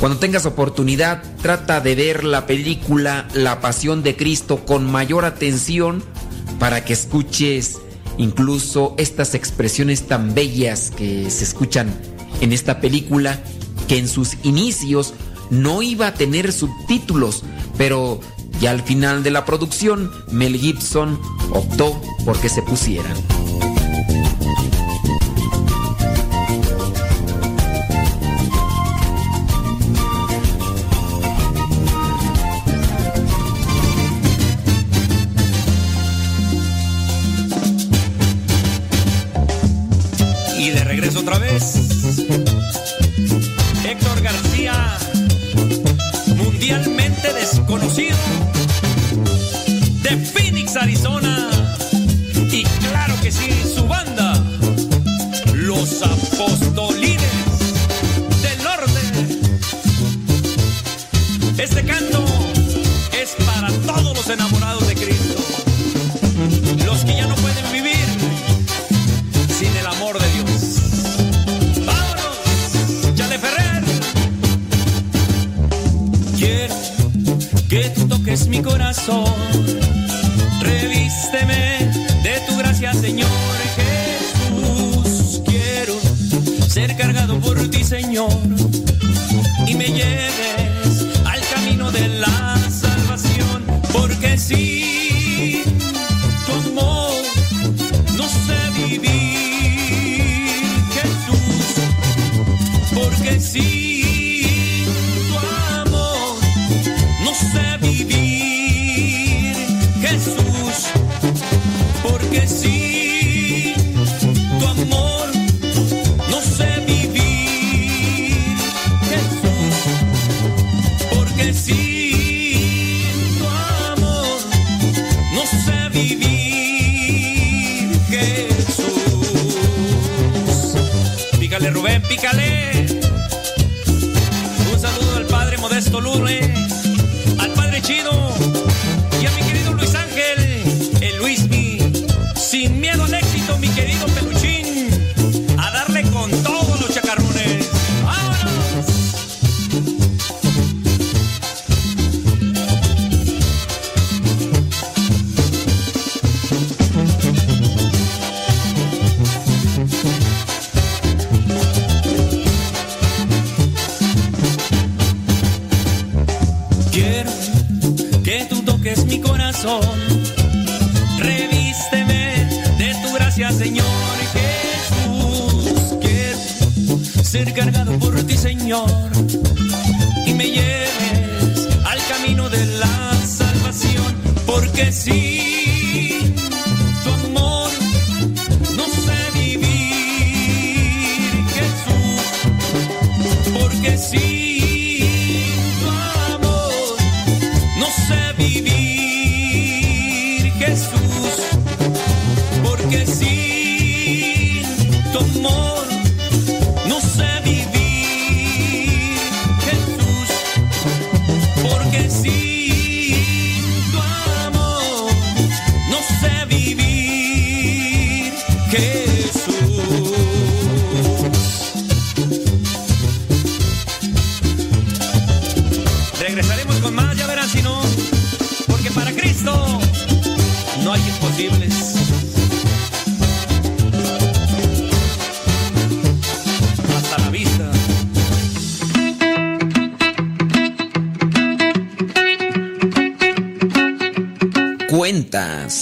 Cuando 0.00 0.18
tengas 0.18 0.46
oportunidad, 0.46 1.22
trata 1.42 1.82
de 1.82 1.94
ver 1.94 2.24
la 2.24 2.46
película 2.46 3.28
La 3.34 3.60
Pasión 3.60 4.02
de 4.02 4.16
Cristo 4.16 4.64
con 4.64 4.90
mayor 4.90 5.26
atención 5.26 6.02
para 6.58 6.86
que 6.86 6.94
escuches 6.94 7.76
incluso 8.16 8.94
estas 8.96 9.34
expresiones 9.34 10.06
tan 10.06 10.34
bellas 10.34 10.90
que 10.96 11.30
se 11.30 11.44
escuchan 11.44 11.94
en 12.40 12.54
esta 12.54 12.80
película, 12.80 13.38
que 13.86 13.98
en 13.98 14.08
sus 14.08 14.38
inicios 14.44 15.12
no 15.50 15.82
iba 15.82 16.06
a 16.06 16.14
tener 16.14 16.54
subtítulos, 16.54 17.44
pero 17.76 18.18
ya 18.60 18.70
al 18.70 18.82
final 18.82 19.22
de 19.22 19.30
la 19.30 19.44
producción 19.44 20.10
Mel 20.30 20.56
Gibson 20.56 21.20
optó 21.50 22.00
por 22.24 22.38
que 22.40 22.48
se 22.48 22.62
pusieran. 22.62 23.16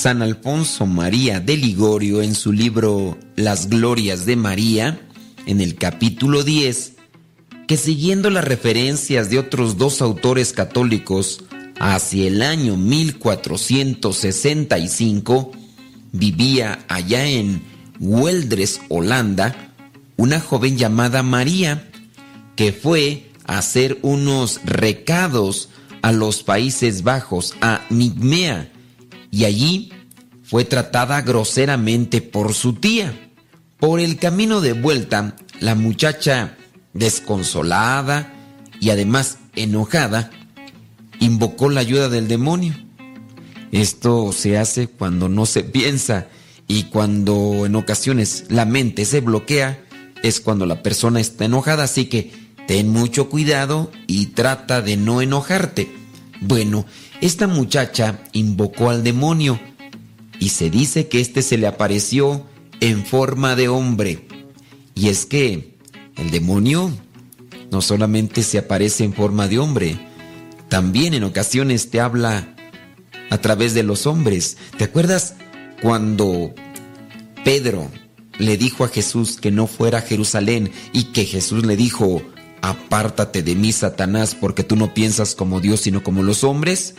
San 0.05 0.21
Alfonso 0.21 0.85
María 0.85 1.41
de 1.41 1.57
Ligorio 1.57 2.21
en 2.21 2.35
su 2.35 2.53
libro 2.53 3.17
Las 3.37 3.71
Glorias 3.71 4.27
de 4.27 4.37
María, 4.37 5.01
en 5.47 5.63
el 5.63 5.77
capítulo 5.77 6.43
10, 6.43 6.97
que 7.67 7.79
siguiendo 7.79 8.29
las 8.29 8.45
referencias 8.45 9.31
de 9.31 9.39
otros 9.39 9.79
dos 9.79 10.03
autores 10.03 10.53
católicos, 10.53 11.43
hacia 11.81 12.27
el 12.27 12.43
año 12.43 12.77
1465, 12.77 15.53
vivía 16.13 16.85
allá 16.89 17.25
en 17.25 17.63
Weldres, 17.99 18.83
Holanda, 18.91 19.73
una 20.19 20.39
joven 20.39 20.77
llamada 20.77 21.23
María, 21.23 21.91
que 22.57 22.75
fue 22.75 23.31
a 23.47 23.57
hacer 23.57 24.01
unos 24.03 24.61
recados 24.67 25.71
a 26.03 26.13
los 26.13 26.43
Países 26.43 27.05
Bajos, 27.05 27.55
a 27.63 27.81
Nigmea, 27.89 28.71
y 29.35 29.47
allí 29.47 29.91
fue 30.45 30.65
tratada 30.65 31.21
groseramente 31.23 32.23
por 32.23 32.55
su 32.55 32.75
tía. 32.75 33.33
Por 33.81 33.99
el 33.99 34.17
camino 34.17 34.61
de 34.61 34.75
vuelta, 34.75 35.35
la 35.59 35.75
muchacha, 35.75 36.57
desconsolada 36.93 38.33
y 38.79 38.91
además 38.91 39.39
enojada, 39.57 40.31
invocó 41.19 41.69
la 41.69 41.81
ayuda 41.81 42.09
del 42.09 42.29
demonio. 42.29 42.75
Esto 43.73 44.31
se 44.33 44.57
hace 44.57 44.87
cuando 44.87 45.29
no 45.29 45.47
se 45.47 45.65
piensa 45.65 46.29
y 46.69 46.85
cuando 46.85 47.67
en 47.67 47.75
ocasiones 47.75 48.45
la 48.51 48.67
mente 48.67 49.05
se 49.05 49.21
bloquea, 49.21 49.85
es 50.23 50.39
cuando 50.39 50.65
la 50.65 50.81
persona 50.85 51.19
está 51.19 51.47
enojada, 51.47 51.83
así 51.83 52.05
que 52.05 52.31
ten 52.69 52.89
mucho 52.89 53.29
cuidado 53.29 53.91
y 54.07 54.27
trata 54.27 54.81
de 54.81 54.97
no 54.97 55.21
enojarte. 55.23 55.93
Bueno, 56.41 56.87
esta 57.27 57.47
muchacha 57.47 58.19
invocó 58.33 58.91
al 58.91 59.03
demonio 59.03 59.59
y 60.41 60.51
se 60.51 60.69
dice 60.69 61.09
que 61.09 61.23
éste 61.23 61.41
se 61.41 61.57
le 61.57 61.67
apareció 61.67 62.47
en 62.81 63.07
forma 63.07 63.57
de 63.57 63.69
hombre. 63.69 64.29
Y 64.95 65.09
es 65.09 65.25
que 65.25 65.79
el 66.17 66.31
demonio 66.31 66.91
no 67.71 67.81
solamente 67.81 68.43
se 68.43 68.59
aparece 68.59 69.05
en 69.05 69.15
forma 69.15 69.49
de 69.49 69.59
hombre, 69.59 69.99
también 70.69 71.15
en 71.15 71.25
ocasiones 71.25 71.89
te 71.89 71.99
habla 71.99 72.55
a 73.31 73.39
través 73.39 73.73
de 73.73 73.85
los 73.85 74.07
hombres. 74.07 74.59
¿Te 74.77 74.85
acuerdas 74.85 75.35
cuando 75.81 76.55
Pedro 77.43 77.91
le 78.39 78.59
dijo 78.59 78.85
a 78.85 78.89
Jesús 78.89 79.39
que 79.39 79.51
no 79.51 79.67
fuera 79.67 80.01
a 80.01 80.03
Jerusalén 80.03 80.73
y 80.93 81.05
que 81.05 81.25
Jesús 81.25 81.65
le 81.65 81.77
dijo, 81.77 82.21
apártate 82.61 83.43
de 83.43 83.55
mí, 83.55 83.73
Satanás, 83.73 84.37
porque 84.39 84.63
tú 84.63 84.77
no 84.77 84.93
piensas 84.93 85.35
como 85.35 85.61
Dios, 85.61 85.81
sino 85.81 86.03
como 86.03 86.23
los 86.23 86.45
hombres? 86.45 86.97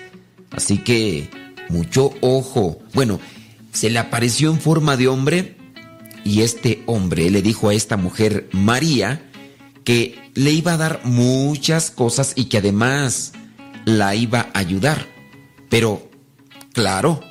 Así 0.56 0.78
que, 0.78 1.30
mucho 1.70 2.14
ojo. 2.22 2.80
Bueno, 2.94 3.20
se 3.72 3.90
le 3.90 4.00
apareció 4.00 4.52
en 4.52 4.60
forma 4.60 4.98
de 4.98 5.08
hombre 5.08 5.58
y 6.24 6.42
este 6.42 6.84
hombre 6.86 7.30
le 7.30 7.42
dijo 7.42 7.70
a 7.70 7.74
esta 7.74 7.98
mujer, 7.98 8.50
María, 8.52 9.30
que 9.84 10.32
le 10.34 10.52
iba 10.52 10.74
a 10.74 10.78
dar 10.78 11.02
muchas 11.04 11.92
cosas 11.92 12.34
y 12.36 12.46
que 12.46 12.58
además 12.58 13.34
la 13.86 14.16
iba 14.16 14.50
a 14.54 14.60
ayudar. 14.60 15.06
Pero, 15.70 16.10
claro, 16.74 17.22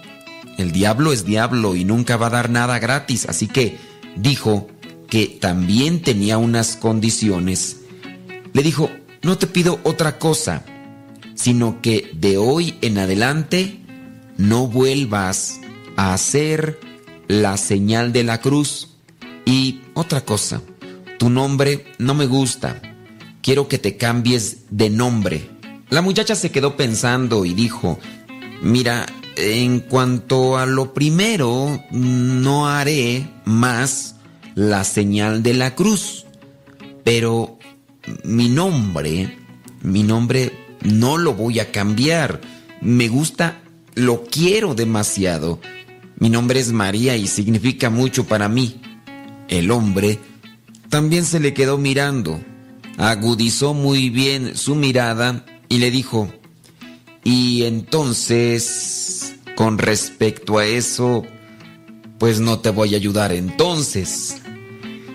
el 0.59 0.70
diablo 0.70 1.12
es 1.12 1.24
diablo 1.24 1.74
y 1.74 1.84
nunca 1.84 2.16
va 2.16 2.28
a 2.28 2.30
dar 2.30 2.51
nada 2.51 2.78
gratis, 2.78 3.26
así 3.28 3.48
que 3.48 3.78
dijo 4.16 4.68
que 5.09 5.26
también 5.26 6.02
tenía 6.02 6.38
unas 6.38 6.76
condiciones. 6.76 7.78
Le 8.52 8.62
dijo, 8.62 8.90
no 9.22 9.38
te 9.38 9.46
pido 9.46 9.80
otra 9.82 10.18
cosa, 10.18 10.64
sino 11.35 11.81
que 11.82 12.11
de 12.15 12.36
hoy 12.39 12.74
en 12.81 12.98
adelante 12.98 13.81
no 14.36 14.66
vuelvas 14.66 15.61
a 15.97 16.15
hacer 16.15 16.81
la 17.28 17.56
señal 17.56 18.12
de 18.12 18.24
la 18.24 18.40
cruz. 18.40 18.90
Y 19.44 19.81
otra 19.94 20.23
cosa, 20.23 20.62
tu 21.19 21.31
nombre 21.31 21.86
no 21.98 22.15
me 22.15 22.27
gusta, 22.27 22.81
quiero 23.43 23.69
que 23.69 23.78
te 23.78 23.97
cambies 23.97 24.65
de 24.70 24.90
nombre. 24.90 25.51
La 25.90 26.02
muchacha 26.02 26.35
se 26.35 26.51
quedó 26.51 26.77
pensando 26.77 27.44
y 27.44 27.55
dijo, 27.55 27.98
mira, 28.62 29.06
en 29.36 29.81
cuanto 29.81 30.56
a 30.56 30.66
lo 30.66 30.94
primero, 30.94 31.81
no 31.90 32.69
haré 32.69 33.28
más 33.44 34.16
la 34.55 34.85
señal 34.85 35.43
de 35.43 35.55
la 35.55 35.74
cruz, 35.74 36.27
pero 37.05 37.59
mi 38.24 38.48
nombre, 38.48 39.36
mi 39.82 40.02
nombre 40.02 40.63
no 40.85 41.19
lo 41.19 41.35
voy 41.35 41.59
a 41.59 41.73
cambiar. 41.73 42.40
Me 42.81 43.09
gusta, 43.09 43.61
lo 43.94 44.24
quiero 44.24 44.74
demasiado. 44.74 45.61
Mi 46.19 46.31
nombre 46.31 46.61
es 46.61 46.73
María 46.73 47.16
y 47.16 47.27
significa 47.27 47.90
mucho 47.90 48.24
para 48.24 48.48
mí. 48.48 48.81
El 49.48 49.70
hombre 49.70 50.20
también 50.89 51.24
se 51.24 51.40
le 51.40 51.52
quedó 51.55 51.77
mirando, 51.77 52.40
agudizó 52.98 53.74
muy 53.74 54.11
bien 54.11 54.56
su 54.56 54.77
mirada 54.77 55.44
y 55.69 55.78
le 55.78 55.90
dijo, 55.90 56.32
y 57.24 57.65
entonces, 57.65 59.35
con 59.56 59.78
respecto 59.78 60.59
a 60.59 60.66
eso, 60.66 61.24
pues 62.19 62.39
no 62.40 62.61
te 62.61 62.70
voy 62.70 62.94
a 62.94 62.97
ayudar 62.97 63.32
entonces. 63.32 64.36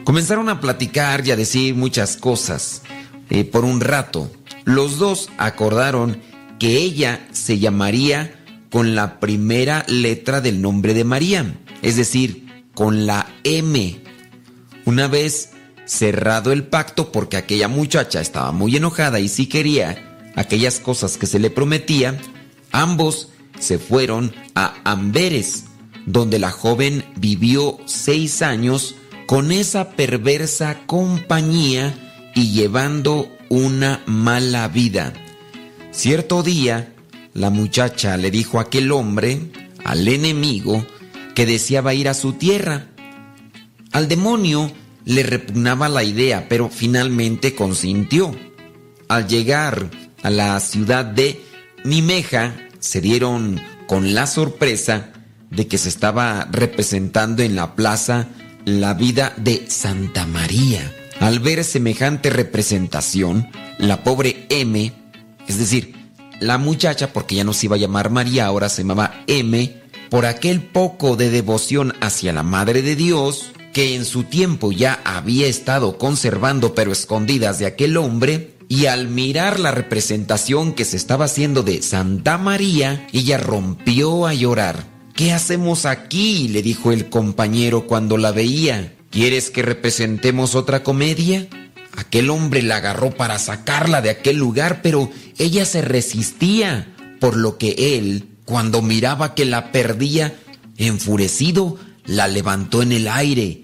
Comenzaron 0.04 0.50
a 0.50 0.60
platicar 0.60 1.26
y 1.26 1.32
a 1.32 1.36
decir 1.36 1.76
muchas 1.76 2.18
cosas. 2.18 2.82
Eh, 3.30 3.46
por 3.46 3.64
un 3.64 3.80
rato, 3.80 4.32
los 4.70 5.00
dos 5.00 5.30
acordaron 5.40 6.22
que 6.60 6.78
ella 6.78 7.28
se 7.32 7.58
llamaría 7.58 8.36
con 8.70 8.94
la 8.94 9.20
primera 9.20 9.84
letra 9.88 10.42
del 10.42 10.62
nombre 10.62 10.94
de 10.94 11.04
María, 11.04 11.56
es 11.82 11.96
decir, 11.96 12.64
con 12.76 13.08
la 13.08 13.28
M. 13.44 14.00
Una 14.86 15.08
vez 15.08 15.54
cerrado 15.86 16.52
el 16.52 16.66
pacto, 16.66 17.12
porque 17.12 17.38
aquella 17.38 17.68
muchacha 17.68 18.22
estaba 18.22 18.52
muy 18.52 18.76
enojada 18.76 19.20
y 19.20 19.28
sí 19.28 19.48
quería 19.48 20.20
aquellas 20.36 20.80
cosas 20.80 21.18
que 21.18 21.26
se 21.26 21.40
le 21.40 21.50
prometía, 21.50 22.20
ambos 22.72 23.30
se 23.58 23.80
fueron 23.80 24.36
a 24.54 24.76
Amberes, 24.84 25.64
donde 26.06 26.38
la 26.38 26.52
joven 26.52 27.04
vivió 27.16 27.80
seis 27.86 28.44
años 28.44 28.94
con 29.26 29.52
esa 29.52 29.92
perversa 29.92 30.86
compañía 30.86 32.32
y 32.36 32.52
llevando 32.52 33.36
una 33.50 34.02
mala 34.06 34.68
vida. 34.68 35.14
Cierto 35.92 36.44
día, 36.44 36.94
la 37.34 37.50
muchacha 37.50 38.16
le 38.18 38.32
dijo 38.32 38.60
a 38.60 38.64
aquel 38.64 38.92
hombre, 38.92 39.52
al 39.84 40.08
enemigo, 40.08 40.86
que 41.36 41.46
deseaba 41.46 41.94
ir 41.94 42.10
a 42.10 42.14
su 42.14 42.34
tierra. 42.34 42.88
Al 43.92 44.08
demonio 44.08 44.72
le 45.06 45.24
repugnaba 45.24 45.90
la 45.90 46.04
idea, 46.04 46.48
pero 46.48 46.70
finalmente 46.70 47.56
consintió. 47.56 48.36
Al 49.08 49.28
llegar 49.28 49.90
a 50.22 50.30
la 50.30 50.60
ciudad 50.60 51.06
de 51.06 51.44
Nimeja, 51.84 52.56
se 52.80 53.02
dieron 53.02 53.60
con 53.88 54.14
la 54.14 54.28
sorpresa 54.28 55.12
de 55.50 55.68
que 55.68 55.78
se 55.78 55.90
estaba 55.90 56.48
representando 56.52 57.42
en 57.42 57.56
la 57.56 57.76
plaza 57.76 58.28
la 58.66 58.94
vida 58.94 59.34
de 59.38 59.66
Santa 59.68 60.26
María. 60.26 60.99
Al 61.20 61.40
ver 61.40 61.66
semejante 61.66 62.30
representación, 62.30 63.50
la 63.78 64.04
pobre 64.04 64.46
M, 64.50 64.94
es 65.48 65.58
decir, 65.60 65.94
la 66.40 66.58
muchacha, 66.58 67.12
porque 67.12 67.36
ya 67.36 67.44
no 67.44 67.52
se 67.52 67.66
iba 67.66 67.76
a 67.76 67.80
llamar 67.80 68.10
María, 68.10 68.46
ahora 68.46 68.70
se 68.70 68.84
llamaba 68.84 69.24
M, 69.28 69.76
por 70.10 70.26
aquel 70.26 70.62
poco 70.62 71.18
de 71.18 71.30
devoción 71.30 71.94
hacia 72.00 72.32
la 72.32 72.44
Madre 72.44 72.82
de 72.82 72.96
Dios, 72.96 73.52
que 73.74 73.96
en 73.96 74.06
su 74.06 74.24
tiempo 74.24 74.72
ya 74.72 75.02
había 75.04 75.48
estado 75.48 75.98
conservando 75.98 76.74
pero 76.74 76.94
escondidas 76.94 77.60
de 77.60 77.66
aquel 77.66 77.98
hombre, 77.98 78.56
y 78.70 78.86
al 78.86 79.10
mirar 79.10 79.60
la 79.60 79.72
representación 79.72 80.74
que 80.74 80.86
se 80.86 80.96
estaba 80.96 81.26
haciendo 81.26 81.64
de 81.64 81.82
Santa 81.82 82.38
María, 82.38 83.08
ella 83.12 83.38
rompió 83.38 84.26
a 84.26 84.34
llorar. 84.34 84.86
¿Qué 85.16 85.34
hacemos 85.34 85.86
aquí? 85.86 86.48
le 86.48 86.62
dijo 86.62 86.94
el 86.94 87.10
compañero 87.10 87.88
cuando 87.88 88.16
la 88.16 88.32
veía. 88.32 88.96
¿Quieres 89.10 89.50
que 89.50 89.62
representemos 89.64 90.56
otra 90.56 90.84
comedia? 90.84 91.48
Aquel 91.96 92.30
hombre 92.30 92.62
la 92.62 92.78
agarró 92.78 93.12
para 93.12 93.40
sacarla 93.40 94.02
de 94.02 94.12
aquel 94.12 94.38
lugar, 94.38 94.82
pero 94.82 95.12
ella 95.38 95.66
se 95.66 95.82
resistía, 95.82 96.94
por 97.20 97.36
lo 97.36 97.58
que 97.58 97.98
él, 97.98 98.30
cuando 98.46 98.82
miraba 98.82 99.36
que 99.36 99.46
la 99.46 99.72
perdía, 99.72 100.38
enfurecido, 100.78 101.78
la 102.06 102.28
levantó 102.28 102.82
en 102.82 102.92
el 102.92 103.08
aire 103.08 103.64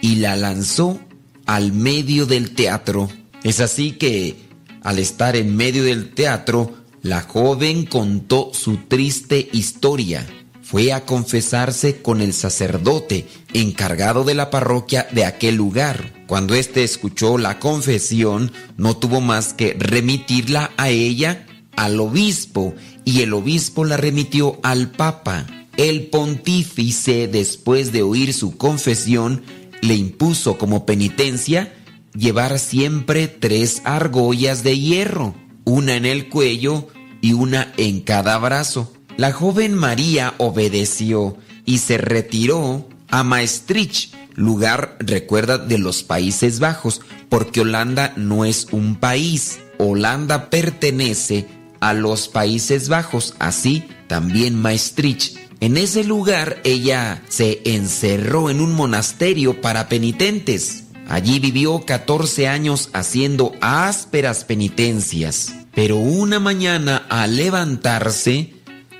y 0.00 0.16
la 0.16 0.36
lanzó 0.36 1.00
al 1.46 1.72
medio 1.72 2.26
del 2.26 2.54
teatro. 2.54 3.10
Es 3.42 3.60
así 3.60 3.92
que, 3.92 4.36
al 4.82 4.98
estar 4.98 5.36
en 5.36 5.56
medio 5.56 5.84
del 5.84 6.14
teatro, 6.14 6.74
la 7.02 7.22
joven 7.22 7.84
contó 7.84 8.50
su 8.52 8.76
triste 8.88 9.48
historia. 9.52 10.26
Fue 10.68 10.92
a 10.92 11.06
confesarse 11.06 12.02
con 12.02 12.20
el 12.20 12.34
sacerdote 12.34 13.26
encargado 13.54 14.22
de 14.22 14.34
la 14.34 14.50
parroquia 14.50 15.08
de 15.12 15.24
aquel 15.24 15.54
lugar. 15.54 16.12
Cuando 16.26 16.54
éste 16.54 16.84
escuchó 16.84 17.38
la 17.38 17.58
confesión, 17.58 18.52
no 18.76 18.94
tuvo 18.94 19.22
más 19.22 19.54
que 19.54 19.74
remitirla 19.78 20.70
a 20.76 20.90
ella 20.90 21.46
al 21.74 21.98
obispo 21.98 22.74
y 23.06 23.22
el 23.22 23.32
obispo 23.32 23.86
la 23.86 23.96
remitió 23.96 24.60
al 24.62 24.90
papa. 24.90 25.46
El 25.78 26.08
pontífice, 26.08 27.28
después 27.28 27.90
de 27.90 28.02
oír 28.02 28.34
su 28.34 28.58
confesión, 28.58 29.44
le 29.80 29.94
impuso 29.94 30.58
como 30.58 30.84
penitencia 30.84 31.72
llevar 32.14 32.58
siempre 32.58 33.26
tres 33.26 33.80
argollas 33.84 34.64
de 34.64 34.78
hierro, 34.78 35.34
una 35.64 35.96
en 35.96 36.04
el 36.04 36.28
cuello 36.28 36.88
y 37.22 37.32
una 37.32 37.72
en 37.78 38.02
cada 38.02 38.36
brazo. 38.36 38.97
La 39.18 39.32
joven 39.32 39.74
María 39.74 40.34
obedeció 40.38 41.36
y 41.64 41.78
se 41.78 41.98
retiró 41.98 42.88
a 43.08 43.24
Maastricht, 43.24 44.14
lugar, 44.36 44.96
recuerda, 45.00 45.58
de 45.58 45.76
los 45.76 46.04
Países 46.04 46.60
Bajos, 46.60 47.00
porque 47.28 47.62
Holanda 47.62 48.12
no 48.14 48.44
es 48.44 48.68
un 48.70 48.94
país. 48.94 49.58
Holanda 49.76 50.50
pertenece 50.50 51.48
a 51.80 51.94
los 51.94 52.28
Países 52.28 52.88
Bajos, 52.88 53.34
así 53.40 53.88
también 54.06 54.54
Maastricht. 54.54 55.36
En 55.58 55.78
ese 55.78 56.04
lugar 56.04 56.60
ella 56.62 57.20
se 57.28 57.60
encerró 57.64 58.50
en 58.50 58.60
un 58.60 58.72
monasterio 58.72 59.60
para 59.60 59.88
penitentes. 59.88 60.84
Allí 61.08 61.40
vivió 61.40 61.84
14 61.84 62.46
años 62.46 62.88
haciendo 62.92 63.50
ásperas 63.60 64.44
penitencias. 64.44 65.54
Pero 65.74 65.96
una 65.96 66.38
mañana 66.38 67.04
al 67.08 67.36
levantarse, 67.36 68.57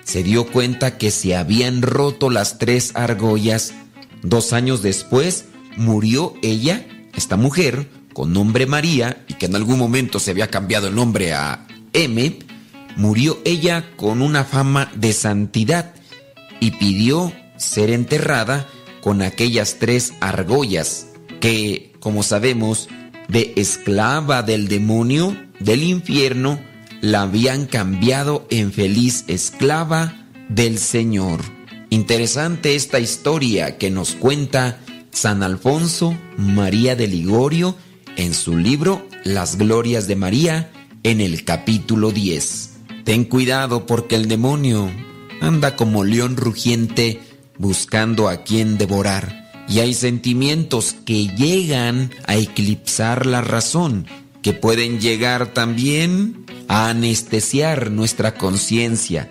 se 0.09 0.22
dio 0.22 0.47
cuenta 0.47 0.97
que 0.97 1.10
se 1.10 1.36
habían 1.36 1.82
roto 1.82 2.30
las 2.30 2.56
tres 2.56 2.93
argollas. 2.94 3.74
Dos 4.22 4.55
años 4.55 4.80
después 4.80 5.44
murió 5.76 6.32
ella, 6.40 6.86
esta 7.14 7.36
mujer, 7.36 7.90
con 8.14 8.32
nombre 8.32 8.64
María, 8.64 9.22
y 9.28 9.35
que 9.35 9.44
en 9.44 9.55
algún 9.55 9.78
momento 9.78 10.18
se 10.18 10.30
había 10.30 10.48
cambiado 10.48 10.89
el 10.89 10.94
nombre 10.94 11.35
a 11.35 11.66
M, 11.93 12.39
murió 12.97 13.39
ella 13.44 13.85
con 13.97 14.22
una 14.22 14.44
fama 14.44 14.90
de 14.94 15.12
santidad 15.12 15.93
y 16.59 16.70
pidió 16.70 17.30
ser 17.59 17.90
enterrada 17.90 18.66
con 19.02 19.20
aquellas 19.20 19.76
tres 19.78 20.14
argollas 20.20 21.09
que, 21.39 21.93
como 22.01 22.22
sabemos, 22.22 22.89
de 23.28 23.52
esclava 23.56 24.43
del 24.43 24.68
demonio 24.68 25.36
del 25.60 25.82
infierno, 25.82 26.59
la 27.00 27.22
habían 27.22 27.66
cambiado 27.66 28.46
en 28.50 28.72
feliz 28.72 29.24
esclava 29.28 30.26
del 30.48 30.78
Señor. 30.78 31.40
Interesante 31.90 32.74
esta 32.74 33.00
historia 33.00 33.78
que 33.78 33.90
nos 33.90 34.12
cuenta 34.14 34.80
San 35.10 35.42
Alfonso 35.42 36.16
María 36.36 36.96
de 36.96 37.06
Ligorio 37.06 37.76
en 38.16 38.34
su 38.34 38.56
libro 38.56 39.06
Las 39.24 39.56
Glorias 39.56 40.06
de 40.06 40.16
María 40.16 40.70
en 41.02 41.20
el 41.20 41.44
capítulo 41.44 42.10
10. 42.10 42.70
Ten 43.04 43.24
cuidado 43.24 43.86
porque 43.86 44.16
el 44.16 44.28
demonio 44.28 44.90
anda 45.40 45.76
como 45.76 46.04
león 46.04 46.36
rugiente 46.36 47.20
buscando 47.58 48.28
a 48.28 48.44
quien 48.44 48.76
devorar. 48.76 49.50
Y 49.68 49.80
hay 49.80 49.94
sentimientos 49.94 50.94
que 51.04 51.28
llegan 51.28 52.10
a 52.26 52.36
eclipsar 52.36 53.26
la 53.26 53.42
razón, 53.42 54.06
que 54.42 54.54
pueden 54.54 55.00
llegar 55.00 55.52
también 55.52 56.46
a 56.68 56.90
anestesiar 56.90 57.90
nuestra 57.90 58.34
conciencia. 58.34 59.30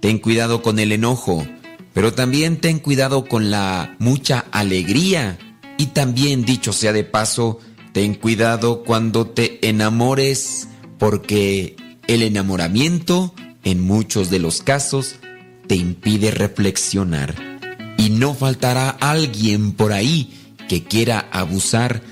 Ten 0.00 0.18
cuidado 0.18 0.62
con 0.62 0.78
el 0.78 0.92
enojo, 0.92 1.44
pero 1.92 2.14
también 2.14 2.60
ten 2.60 2.78
cuidado 2.78 3.24
con 3.26 3.50
la 3.50 3.96
mucha 3.98 4.46
alegría. 4.52 5.38
Y 5.76 5.86
también, 5.86 6.44
dicho 6.44 6.72
sea 6.72 6.92
de 6.92 7.04
paso, 7.04 7.58
ten 7.92 8.14
cuidado 8.14 8.84
cuando 8.84 9.26
te 9.26 9.68
enamores, 9.68 10.68
porque 10.98 11.76
el 12.06 12.22
enamoramiento, 12.22 13.34
en 13.64 13.80
muchos 13.80 14.30
de 14.30 14.38
los 14.38 14.62
casos, 14.62 15.16
te 15.66 15.74
impide 15.74 16.30
reflexionar. 16.30 17.34
Y 17.96 18.10
no 18.10 18.34
faltará 18.34 18.90
alguien 18.90 19.72
por 19.72 19.92
ahí 19.92 20.32
que 20.68 20.84
quiera 20.84 21.28
abusar 21.32 22.02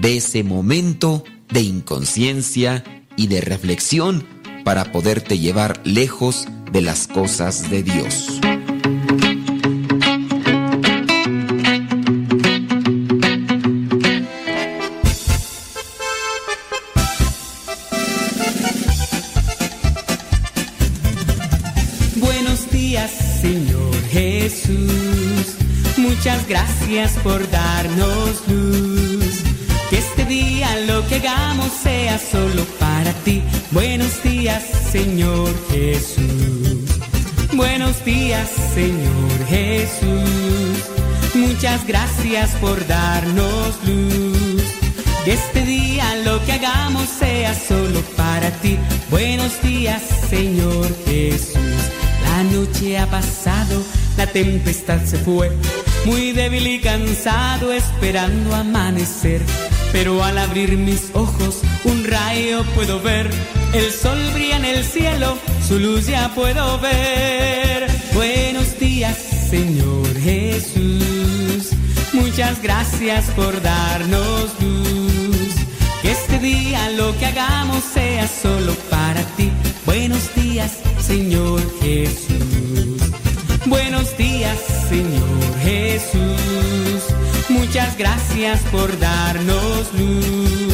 de 0.00 0.16
ese 0.16 0.42
momento 0.42 1.24
de 1.50 1.60
inconsciencia 1.60 2.84
y 3.16 3.26
de 3.28 3.40
reflexión 3.40 4.26
para 4.64 4.92
poderte 4.92 5.38
llevar 5.38 5.80
lejos 5.84 6.48
de 6.72 6.80
las 6.80 7.06
cosas 7.06 7.70
de 7.70 7.82
Dios. 7.82 8.40
Buenos 22.16 22.70
días, 22.70 23.10
Señor 23.40 23.94
Jesús. 24.10 25.54
Muchas 25.96 26.48
gracias 26.48 27.12
por 27.22 27.48
darnos 27.50 28.42
luz. 28.48 29.42
Que 29.90 29.98
este 29.98 30.24
día 30.24 30.68
lo 30.86 31.06
que 31.06 31.16
hagamos 31.16 31.70
sea 31.82 32.18
solo 32.18 32.64
para. 32.78 32.83
Buenos 33.74 34.22
días, 34.22 34.62
Señor 34.92 35.50
Jesús. 35.68 36.78
Buenos 37.54 38.04
días, 38.04 38.48
Señor 38.72 39.46
Jesús. 39.48 40.78
Muchas 41.34 41.84
gracias 41.84 42.52
por 42.60 42.86
darnos 42.86 43.74
luz. 43.84 44.62
Que 45.24 45.32
este 45.32 45.64
día 45.64 46.04
lo 46.24 46.40
que 46.46 46.52
hagamos 46.52 47.08
sea 47.08 47.52
solo 47.52 48.00
para 48.16 48.52
ti. 48.62 48.78
Buenos 49.10 49.60
días, 49.60 50.02
Señor 50.30 50.86
Jesús. 51.04 51.56
La 52.22 52.44
noche 52.44 52.96
ha 52.96 53.10
pasado, 53.10 53.82
la 54.16 54.28
tempestad 54.28 55.02
se 55.04 55.18
fue. 55.18 55.50
Muy 56.04 56.30
débil 56.30 56.64
y 56.68 56.80
cansado 56.80 57.72
esperando 57.72 58.54
amanecer. 58.54 59.42
Pero 59.90 60.22
al 60.22 60.38
abrir 60.38 60.76
mis 60.76 61.10
ojos, 61.12 61.62
un 61.84 62.04
rayo 62.04 62.64
puedo 62.76 63.00
ver. 63.00 63.30
El 63.74 63.90
sol 63.90 64.18
brilla 64.32 64.56
en 64.56 64.64
el 64.64 64.84
cielo, 64.84 65.36
su 65.66 65.80
luz 65.80 66.06
ya 66.06 66.32
puedo 66.32 66.78
ver. 66.78 67.88
Buenos 68.14 68.78
días, 68.78 69.18
Señor 69.50 70.06
Jesús. 70.20 71.70
Muchas 72.12 72.62
gracias 72.62 73.24
por 73.30 73.60
darnos 73.62 74.50
luz. 74.60 75.54
Que 76.02 76.12
este 76.12 76.38
día 76.38 76.88
lo 76.90 77.18
que 77.18 77.26
hagamos 77.26 77.82
sea 77.82 78.28
solo 78.28 78.74
para 78.90 79.22
ti. 79.36 79.50
Buenos 79.84 80.32
días, 80.36 80.78
Señor 81.00 81.60
Jesús. 81.80 83.02
Buenos 83.66 84.16
días, 84.16 84.56
Señor 84.88 85.58
Jesús. 85.64 87.02
Muchas 87.48 87.98
gracias 87.98 88.60
por 88.70 88.96
darnos 89.00 89.92
luz. 89.94 90.73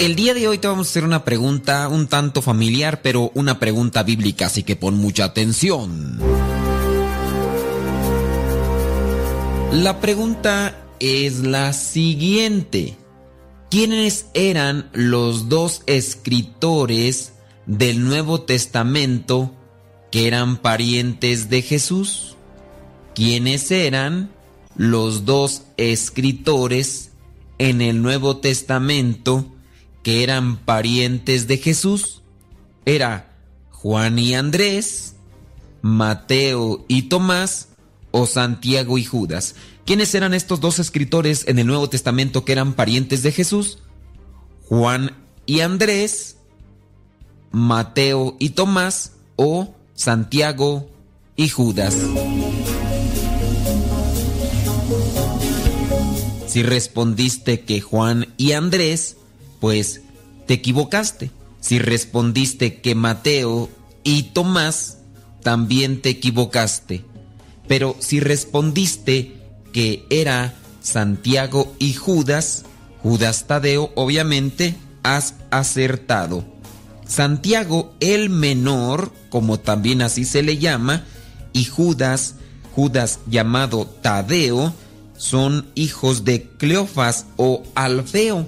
El 0.00 0.16
día 0.16 0.32
de 0.32 0.48
hoy 0.48 0.56
te 0.56 0.66
vamos 0.66 0.86
a 0.86 0.90
hacer 0.92 1.04
una 1.04 1.26
pregunta 1.26 1.86
un 1.88 2.06
tanto 2.06 2.40
familiar, 2.40 3.02
pero 3.02 3.30
una 3.34 3.58
pregunta 3.58 4.02
bíblica, 4.02 4.46
así 4.46 4.62
que 4.62 4.74
pon 4.74 4.94
mucha 4.94 5.24
atención. 5.24 6.18
La 9.72 10.00
pregunta 10.00 10.86
es 11.00 11.40
la 11.40 11.74
siguiente. 11.74 12.96
¿Quiénes 13.70 14.28
eran 14.32 14.88
los 14.94 15.50
dos 15.50 15.82
escritores 15.84 17.34
del 17.66 18.02
Nuevo 18.02 18.40
Testamento 18.40 19.54
que 20.10 20.26
eran 20.26 20.56
parientes 20.56 21.50
de 21.50 21.60
Jesús? 21.60 22.36
¿Quiénes 23.14 23.70
eran 23.70 24.30
los 24.76 25.26
dos 25.26 25.64
escritores 25.76 27.10
en 27.58 27.82
el 27.82 28.00
Nuevo 28.00 28.38
Testamento 28.38 29.44
que 30.02 30.22
eran 30.22 30.56
parientes 30.56 31.46
de 31.46 31.58
Jesús? 31.58 32.22
Era 32.84 33.36
Juan 33.70 34.18
y 34.18 34.34
Andrés, 34.34 35.14
Mateo 35.82 36.84
y 36.88 37.02
Tomás 37.02 37.68
o 38.10 38.26
Santiago 38.26 38.98
y 38.98 39.04
Judas. 39.04 39.54
¿Quiénes 39.84 40.14
eran 40.14 40.34
estos 40.34 40.60
dos 40.60 40.78
escritores 40.78 41.48
en 41.48 41.58
el 41.58 41.66
Nuevo 41.66 41.88
Testamento 41.88 42.44
que 42.44 42.52
eran 42.52 42.74
parientes 42.74 43.22
de 43.22 43.32
Jesús? 43.32 43.78
Juan 44.68 45.16
y 45.46 45.60
Andrés, 45.60 46.36
Mateo 47.50 48.36
y 48.38 48.50
Tomás 48.50 49.12
o 49.36 49.74
Santiago 49.94 50.88
y 51.36 51.48
Judas. 51.48 51.96
Si 56.46 56.62
respondiste 56.62 57.60
que 57.60 57.80
Juan 57.80 58.34
y 58.36 58.52
Andrés, 58.52 59.16
pues 59.60 60.02
te 60.46 60.54
equivocaste. 60.54 61.30
Si 61.60 61.78
respondiste 61.78 62.80
que 62.80 62.94
Mateo 62.94 63.68
y 64.02 64.24
Tomás, 64.24 64.98
también 65.42 66.00
te 66.02 66.10
equivocaste. 66.10 67.04
Pero 67.68 67.96
si 68.00 68.20
respondiste 68.20 69.36
que 69.72 70.04
era 70.10 70.54
Santiago 70.80 71.74
y 71.78 71.92
Judas, 71.94 72.64
Judas 73.02 73.46
Tadeo, 73.46 73.92
obviamente 73.94 74.74
has 75.02 75.34
acertado. 75.50 76.44
Santiago 77.06 77.94
el 78.00 78.30
menor, 78.30 79.12
como 79.30 79.58
también 79.58 80.02
así 80.02 80.24
se 80.24 80.42
le 80.42 80.58
llama, 80.58 81.04
y 81.52 81.64
Judas, 81.64 82.36
Judas 82.74 83.20
llamado 83.26 83.86
Tadeo, 83.86 84.72
son 85.16 85.66
hijos 85.74 86.24
de 86.24 86.44
Cleofas 86.56 87.26
o 87.36 87.62
Alfeo. 87.74 88.46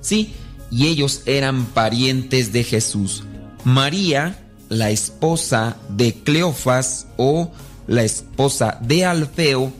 Sí, 0.00 0.34
y 0.70 0.86
ellos 0.86 1.22
eran 1.26 1.66
parientes 1.66 2.52
de 2.52 2.64
Jesús. 2.64 3.24
María, 3.64 4.38
la 4.68 4.90
esposa 4.90 5.76
de 5.88 6.14
Cleofas 6.14 7.06
o 7.16 7.50
la 7.86 8.02
esposa 8.02 8.78
de 8.82 9.04
Alfeo, 9.04 9.72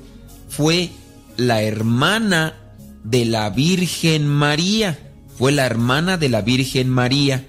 fue 0.48 0.90
la 1.36 1.62
hermana 1.62 2.54
de 3.02 3.24
la 3.24 3.50
Virgen 3.50 4.26
María. 4.26 4.98
Fue 5.36 5.52
la 5.52 5.66
hermana 5.66 6.16
de 6.16 6.28
la 6.28 6.42
Virgen 6.42 6.88
María 6.88 7.44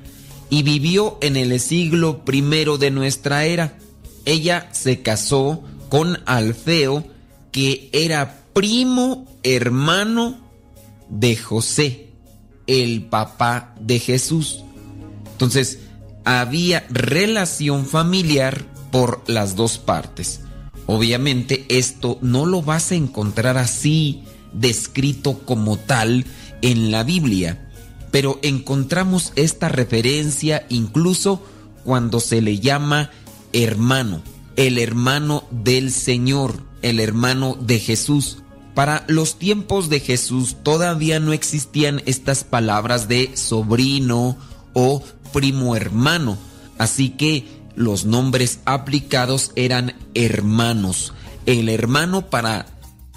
y 0.50 0.64
vivió 0.64 1.18
en 1.22 1.38
el 1.38 1.60
siglo 1.60 2.26
primero 2.26 2.78
de 2.78 2.92
nuestra 2.92 3.46
era. 3.46 3.78
Ella 4.26 4.70
se 4.72 5.02
casó 5.02 5.64
con 5.90 6.20
Alfeo, 6.26 7.06
que 7.52 7.90
era 7.94 8.44
primo 8.54 9.28
hermano 9.44 10.38
de 11.10 11.36
José, 11.36 12.05
el 12.68 13.04
papá 13.04 13.76
de 13.80 14.00
Jesús. 14.00 14.64
Entonces, 15.32 15.80
había 16.24 16.86
relación 16.90 17.86
familiar 17.86 18.66
por 18.92 19.24
las 19.28 19.56
dos 19.56 19.78
partes. 19.78 20.42
Obviamente 20.88 21.66
esto 21.70 22.18
no 22.22 22.46
lo 22.46 22.62
vas 22.62 22.92
a 22.92 22.96
encontrar 22.96 23.58
así 23.58 24.24
descrito 24.54 25.40
como 25.40 25.78
tal 25.78 26.26
en 26.62 26.92
la 26.92 27.04
Biblia, 27.04 27.70
pero 28.12 28.40
encontramos 28.44 29.34
esta 29.36 29.70
referencia 29.70 30.66
incluso 30.70 31.44
cuando 31.84 32.20
se 32.20 32.42
le 32.42 32.60
llama 32.60 33.12
hermano, 33.54 34.22
el 34.56 34.78
hermano 34.78 35.44
del 35.52 35.92
Señor, 35.92 36.64
el 36.82 37.00
hermano 37.00 37.58
de 37.60 37.80
Jesús. 37.80 38.40
Para 38.76 39.06
los 39.08 39.40
tiempos 39.40 39.90
de 39.90 40.02
Jesús 40.02 40.58
todavía 40.62 41.20
no 41.22 41.32
existían 41.32 42.02
estas 42.06 42.44
palabras 42.44 43.08
de 43.08 43.32
sobrino 43.36 44.38
o 44.74 45.02
primo 45.34 45.76
hermano, 45.76 46.38
así 46.78 47.10
que 47.10 47.48
los 47.76 48.06
nombres 48.06 48.60
aplicados 48.66 49.54
eran 49.56 49.96
hermanos. 50.14 51.14
El 51.46 51.70
hermano 51.70 52.30
para 52.30 52.66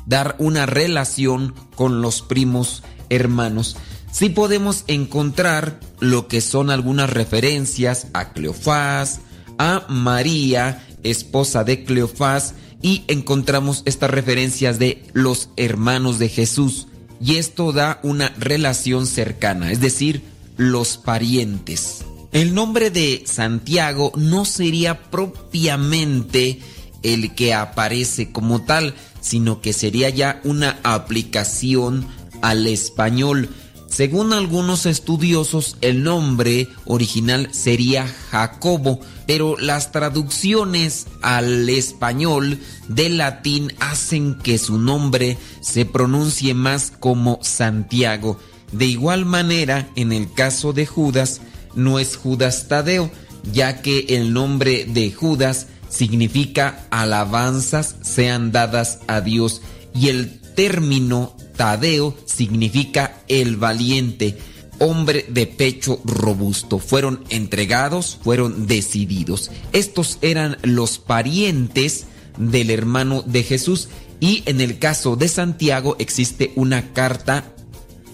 dar 0.07 0.37
una 0.39 0.65
relación 0.65 1.55
con 1.75 2.03
los 2.03 2.23
primos 2.23 2.83
hermanos. 3.11 3.77
Sí 4.13 4.31
podemos 4.31 4.85
encontrar 4.87 5.81
lo 6.01 6.29
que 6.29 6.41
son 6.41 6.71
algunas 6.71 7.11
referencias 7.11 8.07
a 8.15 8.33
Cleofás, 8.33 9.21
a 9.59 9.85
María, 9.89 10.87
esposa 11.03 11.65
de 11.65 11.85
Cleofás, 11.85 12.55
y 12.83 13.05
encontramos 13.09 13.83
estas 13.85 14.11
referencias 14.11 14.79
de 14.79 15.03
los 15.13 15.51
hermanos 15.57 16.19
de 16.19 16.29
Jesús. 16.29 16.87
Y 17.21 17.37
esto 17.37 17.73
da 17.73 17.99
una 18.03 18.33
relación 18.39 19.07
cercana, 19.07 19.73
es 19.73 19.81
decir, 19.81 20.23
los 20.57 20.97
parientes. 20.97 22.05
El 22.31 22.55
nombre 22.55 22.91
de 22.91 23.23
Santiago 23.27 24.13
no 24.17 24.45
sería 24.45 25.11
propiamente 25.11 26.61
el 27.03 27.35
que 27.35 27.55
aparece 27.55 28.33
como 28.33 28.63
tal, 28.63 28.95
sino 29.21 29.61
que 29.61 29.73
sería 29.73 30.11
ya 30.11 30.41
una 30.45 30.79
aplicación 30.83 32.07
al 32.43 32.67
español. 32.67 33.49
Según 33.89 34.35
algunos 34.35 34.85
estudiosos, 34.87 35.77
el 35.81 36.03
nombre 36.03 36.69
original 36.85 37.49
sería 37.53 38.07
Jacobo, 38.31 39.01
pero 39.27 39.57
las 39.59 39.93
traducciones 39.93 41.07
al 41.23 41.69
español 41.71 42.59
del 42.89 43.17
latín 43.17 43.73
hacen 43.81 44.35
que 44.37 44.59
su 44.59 44.79
nombre 44.79 45.39
se 45.61 45.87
pronuncie 45.87 46.53
más 46.53 46.93
como 47.01 47.39
Santiago. 47.43 48.39
De 48.73 48.85
igual 48.85 49.25
manera, 49.25 49.89
en 49.97 50.13
el 50.13 50.33
caso 50.33 50.75
de 50.75 50.87
Judas, 50.87 51.41
no 51.75 51.99
es 51.99 52.17
Judas 52.17 52.69
Tadeo, 52.69 53.11
ya 53.53 53.81
que 53.81 54.05
el 54.11 54.35
nombre 54.35 54.85
de 54.85 55.11
Judas 55.11 55.67
significa 55.89 56.87
alabanzas 56.91 57.97
sean 58.03 58.53
dadas 58.53 59.01
a 59.07 59.23
Dios 59.23 59.63
y 59.95 60.09
el 60.09 60.41
término 60.55 61.35
Tadeo 61.59 62.17
significa 62.25 63.21
el 63.27 63.57
valiente, 63.57 64.39
hombre 64.79 65.27
de 65.29 65.49
pecho 65.49 66.01
robusto. 66.05 66.79
Fueron 66.79 67.25
entregados, 67.31 68.17
fueron 68.23 68.69
decididos. 68.69 69.51
Estos 69.73 70.19
eran 70.23 70.57
los 70.63 70.99
parientes 70.99 72.07
del 72.39 72.71
hermano 72.71 73.23
de 73.23 73.43
Jesús 73.43 73.89
y 74.21 74.45
en 74.47 74.61
el 74.61 74.79
caso 74.79 75.17
de 75.17 75.27
Santiago 75.27 75.97
existe 75.99 76.53
una 76.55 76.93
carta 76.93 77.53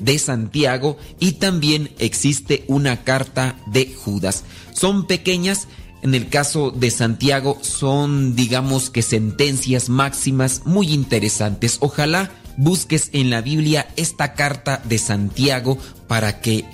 de 0.00 0.18
Santiago 0.18 0.96
y 1.20 1.32
también 1.32 1.90
existe 1.98 2.64
una 2.66 3.04
carta 3.04 3.56
de 3.66 3.92
Judas. 3.94 4.44
Son 4.72 5.06
pequeñas, 5.06 5.68
en 6.00 6.14
el 6.14 6.30
caso 6.30 6.70
de 6.70 6.90
Santiago 6.90 7.58
son 7.60 8.36
digamos 8.36 8.88
que 8.88 9.02
sentencias 9.02 9.90
máximas 9.90 10.62
muy 10.64 10.94
interesantes. 10.94 11.76
Ojalá 11.80 12.30
busques 12.56 13.10
en 13.12 13.30
la 13.30 13.40
Biblia 13.40 13.88
esta 13.96 14.34
carta 14.34 14.80
de 14.84 14.98
Santiago 14.98 15.78
para 16.06 16.40
que 16.40 16.64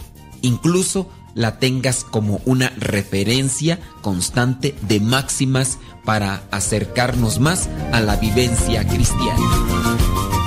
incluso 0.42 1.10
la 1.34 1.58
tengas 1.58 2.04
como 2.04 2.40
una 2.44 2.70
referencia 2.76 3.78
constante 4.02 4.74
de 4.82 5.00
máximas 5.00 5.78
para 6.04 6.42
acercarnos 6.50 7.38
más 7.38 7.68
a 7.92 8.00
la 8.00 8.16
vivencia 8.16 8.86
cristiana. 8.86 10.39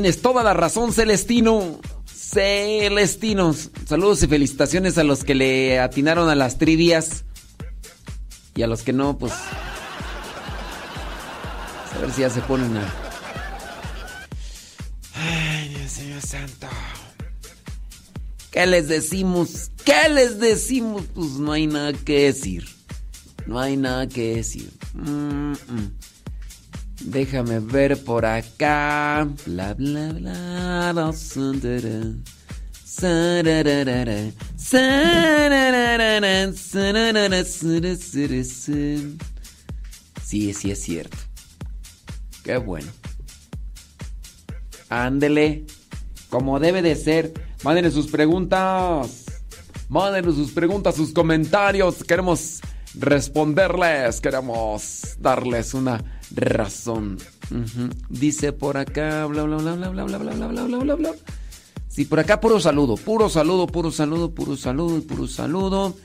Tienes 0.00 0.22
toda 0.22 0.42
la 0.42 0.54
razón, 0.54 0.94
Celestino. 0.94 1.78
Celestinos. 2.06 3.68
Saludos 3.86 4.22
y 4.22 4.28
felicitaciones 4.28 4.96
a 4.96 5.04
los 5.04 5.24
que 5.24 5.34
le 5.34 5.78
atinaron 5.78 6.30
a 6.30 6.34
las 6.34 6.56
trivias. 6.56 7.26
Y 8.54 8.62
a 8.62 8.66
los 8.66 8.80
que 8.80 8.94
no, 8.94 9.18
pues. 9.18 9.34
A 11.94 11.98
ver 12.00 12.10
si 12.12 12.22
ya 12.22 12.30
se 12.30 12.40
ponen 12.40 12.78
a. 12.78 12.94
Ay, 15.16 15.68
Dios 15.68 15.98
mío 15.98 16.18
santo. 16.26 16.66
¿Qué 18.50 18.64
les 18.64 18.88
decimos? 18.88 19.70
¿Qué 19.84 20.08
les 20.08 20.40
decimos? 20.40 21.02
Pues 21.14 21.32
no 21.32 21.52
hay 21.52 21.66
nada 21.66 21.92
que 21.92 22.24
decir. 22.24 22.66
No 23.44 23.60
hay 23.60 23.76
nada 23.76 24.08
que 24.08 24.36
decir. 24.36 24.72
Mm, 24.94 25.52
mm. 25.52 25.92
Déjame 27.00 27.60
ver 27.60 28.02
por 28.04 28.26
acá. 28.26 29.26
Bla, 29.46 29.74
bla, 29.74 30.12
bla. 30.12 30.92
Sí, 40.22 40.52
sí 40.52 40.70
es 40.70 40.82
cierto. 40.82 41.16
Qué 42.44 42.58
bueno. 42.58 42.90
Ándele. 44.88 45.64
Como 46.28 46.60
debe 46.60 46.82
de 46.82 46.94
ser. 46.96 47.32
Mándenle 47.64 47.90
sus 47.90 48.08
preguntas. 48.08 49.24
Mándenle 49.88 50.32
sus 50.32 50.52
preguntas, 50.52 50.94
sus 50.94 51.12
comentarios. 51.12 52.04
Queremos 52.04 52.60
responderles. 52.94 54.20
Queremos 54.20 55.16
darles 55.18 55.74
una 55.74 56.19
razón. 56.34 57.18
Dice 58.08 58.52
por 58.52 58.76
acá, 58.76 59.26
bla 59.26 59.42
bla 59.44 59.56
bla 59.56 59.74
bla 59.74 59.88
bla 59.90 60.04
bla 60.04 60.18
bla 60.18 60.34
bla 60.34 60.46
bla 60.46 60.64
bla 60.64 60.78
bla 60.78 60.94
bla. 60.94 61.10
Sí, 61.88 62.04
por 62.04 62.20
acá 62.20 62.40
puro 62.40 62.60
saludo, 62.60 62.96
puro 62.96 63.28
saludo, 63.28 63.66
puro 63.66 63.90
saludo, 63.90 64.30
puro 64.30 64.56
saludo, 64.56 65.02
puro 65.02 65.26
saludo. 65.26 65.96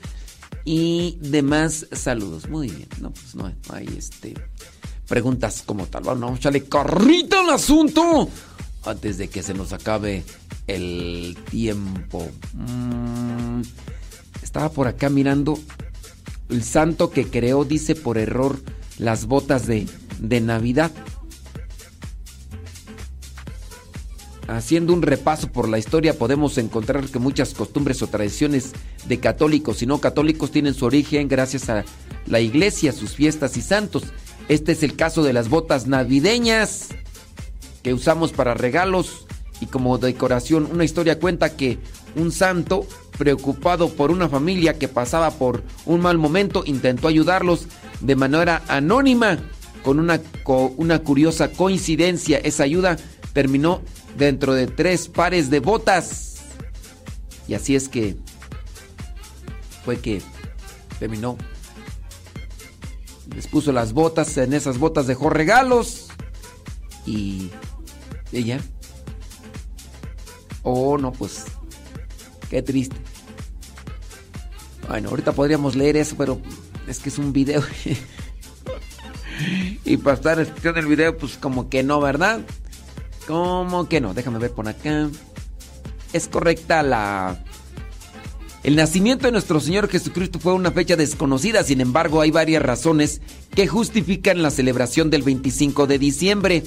Y 0.64 1.18
demás 1.20 1.86
saludos. 1.92 2.48
Muy 2.48 2.68
bien. 2.68 2.88
No, 3.00 3.12
pues 3.12 3.36
no, 3.36 3.52
hay 3.70 3.86
este 3.96 4.34
preguntas 5.06 5.62
como 5.64 5.86
tal. 5.86 6.02
Vamos, 6.02 6.38
échale 6.38 6.64
carrito 6.64 7.38
al 7.38 7.50
asunto. 7.50 8.28
Antes 8.84 9.18
de 9.18 9.28
que 9.28 9.42
se 9.42 9.54
nos 9.54 9.72
acabe 9.72 10.24
el 10.66 11.36
tiempo. 11.50 12.28
Mm, 12.54 13.62
estaba 14.42 14.70
por 14.70 14.88
acá 14.88 15.08
mirando. 15.08 15.58
El 16.48 16.62
santo 16.62 17.10
que 17.10 17.26
creó, 17.26 17.64
dice 17.64 17.94
por 17.94 18.18
error, 18.18 18.60
las 18.98 19.26
botas 19.26 19.66
de, 19.66 19.86
de 20.18 20.40
Navidad. 20.40 20.90
Haciendo 24.48 24.92
un 24.92 25.02
repaso 25.02 25.48
por 25.50 25.68
la 25.68 25.78
historia 25.78 26.16
podemos 26.16 26.56
encontrar 26.56 27.04
que 27.06 27.18
muchas 27.18 27.52
costumbres 27.52 28.00
o 28.02 28.06
tradiciones 28.06 28.72
de 29.06 29.18
católicos 29.18 29.82
y 29.82 29.86
no 29.86 29.98
católicos 29.98 30.52
tienen 30.52 30.74
su 30.74 30.84
origen 30.84 31.26
gracias 31.26 31.68
a 31.68 31.84
la 32.26 32.40
iglesia, 32.40 32.92
sus 32.92 33.14
fiestas 33.14 33.56
y 33.56 33.62
santos. 33.62 34.04
Este 34.48 34.72
es 34.72 34.84
el 34.84 34.94
caso 34.94 35.24
de 35.24 35.32
las 35.32 35.48
botas 35.48 35.88
navideñas 35.88 36.88
que 37.82 37.92
usamos 37.92 38.32
para 38.32 38.54
regalos 38.54 39.26
y 39.60 39.66
como 39.66 39.98
decoración. 39.98 40.68
Una 40.70 40.84
historia 40.84 41.18
cuenta 41.18 41.56
que 41.56 41.78
un 42.14 42.30
santo, 42.30 42.86
preocupado 43.18 43.88
por 43.88 44.10
una 44.10 44.28
familia 44.28 44.78
que 44.78 44.88
pasaba 44.88 45.30
por 45.32 45.62
un 45.84 46.00
mal 46.00 46.18
momento, 46.18 46.62
intentó 46.66 47.08
ayudarlos 47.08 47.66
de 48.00 48.16
manera 48.16 48.62
anónima. 48.68 49.38
Con 49.86 50.00
una, 50.00 50.20
una 50.78 50.98
curiosa 50.98 51.52
coincidencia, 51.52 52.38
esa 52.38 52.64
ayuda 52.64 52.96
terminó 53.32 53.82
dentro 54.18 54.52
de 54.52 54.66
tres 54.66 55.06
pares 55.06 55.48
de 55.48 55.60
botas. 55.60 56.38
Y 57.46 57.54
así 57.54 57.76
es 57.76 57.88
que 57.88 58.16
fue 59.84 60.00
que 60.00 60.22
terminó. 60.98 61.38
Les 63.32 63.46
puso 63.46 63.70
las 63.70 63.92
botas, 63.92 64.36
en 64.38 64.54
esas 64.54 64.78
botas 64.78 65.06
dejó 65.06 65.30
regalos. 65.30 66.08
Y 67.06 67.52
ella. 68.32 68.58
Oh, 70.64 70.98
no, 70.98 71.12
pues. 71.12 71.44
Qué 72.50 72.60
triste. 72.60 72.96
Bueno, 74.88 75.10
ahorita 75.10 75.30
podríamos 75.30 75.76
leer 75.76 75.96
eso, 75.96 76.16
pero 76.18 76.40
es 76.88 76.98
que 76.98 77.08
es 77.08 77.18
un 77.18 77.32
video. 77.32 77.62
y 79.84 79.96
para 79.98 80.16
estar 80.16 80.40
escuchando 80.40 80.80
el 80.80 80.86
video, 80.86 81.16
pues 81.16 81.36
como 81.36 81.68
que 81.68 81.82
no, 81.82 82.00
¿verdad? 82.00 82.40
Como 83.26 83.88
que 83.88 84.00
no. 84.00 84.14
Déjame 84.14 84.38
ver 84.38 84.52
por 84.52 84.68
acá. 84.68 85.08
Es 86.12 86.28
correcta 86.28 86.82
la... 86.82 87.42
El 88.62 88.74
nacimiento 88.74 89.26
de 89.26 89.32
nuestro 89.32 89.60
Señor 89.60 89.88
Jesucristo 89.88 90.40
fue 90.40 90.52
una 90.52 90.72
fecha 90.72 90.96
desconocida, 90.96 91.62
sin 91.62 91.80
embargo 91.80 92.20
hay 92.20 92.32
varias 92.32 92.60
razones 92.60 93.20
que 93.54 93.68
justifican 93.68 94.42
la 94.42 94.50
celebración 94.50 95.08
del 95.08 95.22
25 95.22 95.86
de 95.86 96.00
diciembre. 96.00 96.62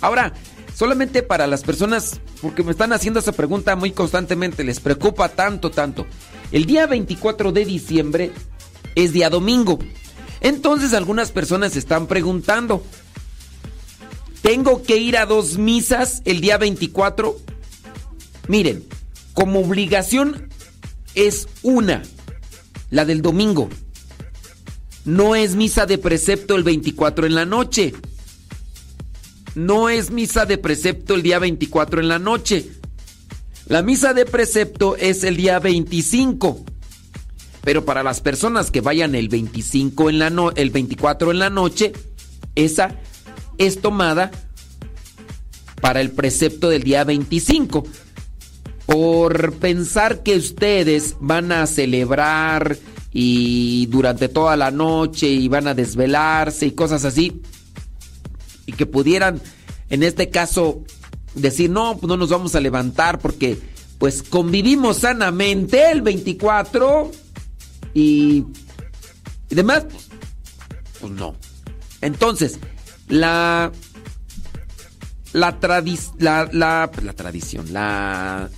Ahora, 0.00 0.32
solamente 0.76 1.24
para 1.24 1.48
las 1.48 1.62
personas, 1.62 2.20
porque 2.40 2.62
me 2.62 2.70
están 2.70 2.92
haciendo 2.92 3.18
esa 3.18 3.32
pregunta 3.32 3.74
muy 3.74 3.90
constantemente, 3.90 4.62
les 4.62 4.78
preocupa 4.78 5.28
tanto, 5.30 5.72
tanto. 5.72 6.06
El 6.52 6.66
día 6.66 6.86
24 6.86 7.50
de 7.50 7.64
diciembre 7.64 8.30
es 8.94 9.12
día 9.12 9.28
domingo. 9.28 9.80
Entonces 10.40 10.94
algunas 10.94 11.32
personas 11.32 11.76
están 11.76 12.06
preguntando, 12.06 12.82
¿tengo 14.42 14.82
que 14.82 14.96
ir 14.96 15.16
a 15.16 15.26
dos 15.26 15.58
misas 15.58 16.22
el 16.24 16.40
día 16.40 16.56
24? 16.58 17.36
Miren, 18.48 18.84
como 19.34 19.60
obligación 19.60 20.48
es 21.14 21.46
una, 21.62 22.02
la 22.90 23.04
del 23.04 23.22
domingo. 23.22 23.68
No 25.04 25.34
es 25.34 25.54
misa 25.56 25.86
de 25.86 25.98
precepto 25.98 26.56
el 26.56 26.62
24 26.62 27.26
en 27.26 27.34
la 27.34 27.46
noche. 27.46 27.94
No 29.54 29.88
es 29.88 30.10
misa 30.10 30.46
de 30.46 30.58
precepto 30.58 31.14
el 31.14 31.22
día 31.22 31.38
24 31.38 32.00
en 32.00 32.08
la 32.08 32.18
noche. 32.18 32.70
La 33.66 33.82
misa 33.82 34.14
de 34.14 34.26
precepto 34.26 34.96
es 34.96 35.24
el 35.24 35.36
día 35.36 35.58
25. 35.58 36.64
Pero 37.62 37.84
para 37.84 38.02
las 38.02 38.20
personas 38.20 38.70
que 38.70 38.80
vayan 38.80 39.14
el 39.14 39.28
25 39.28 40.08
en 40.10 40.18
la 40.18 40.30
no- 40.30 40.50
el 40.52 40.70
24 40.70 41.30
en 41.30 41.38
la 41.38 41.50
noche, 41.50 41.92
esa 42.54 42.96
es 43.58 43.80
tomada 43.80 44.30
para 45.80 46.00
el 46.00 46.10
precepto 46.10 46.68
del 46.68 46.82
día 46.82 47.04
25 47.04 47.84
por 48.86 49.54
pensar 49.54 50.22
que 50.22 50.36
ustedes 50.36 51.16
van 51.20 51.52
a 51.52 51.66
celebrar 51.66 52.76
y 53.12 53.86
durante 53.86 54.28
toda 54.28 54.56
la 54.56 54.70
noche 54.70 55.28
y 55.28 55.48
van 55.48 55.68
a 55.68 55.74
desvelarse 55.74 56.66
y 56.66 56.72
cosas 56.72 57.04
así 57.04 57.40
y 58.66 58.72
que 58.72 58.86
pudieran 58.86 59.40
en 59.90 60.02
este 60.02 60.28
caso 60.30 60.82
decir 61.34 61.70
no 61.70 61.96
pues 61.98 62.08
no 62.08 62.16
nos 62.16 62.30
vamos 62.30 62.54
a 62.54 62.60
levantar 62.60 63.18
porque 63.20 63.58
pues 63.98 64.22
convivimos 64.22 64.98
sanamente 64.98 65.90
el 65.92 66.02
24 66.02 67.10
y, 67.94 68.44
y 69.48 69.54
demás 69.54 69.84
pues, 69.90 70.08
pues 71.00 71.12
no 71.12 71.34
entonces 72.00 72.58
la 73.08 73.72
la, 75.32 75.58
la, 76.18 76.48
la, 76.52 76.90
la 77.02 77.12
tradición, 77.12 77.72
la, 77.72 78.50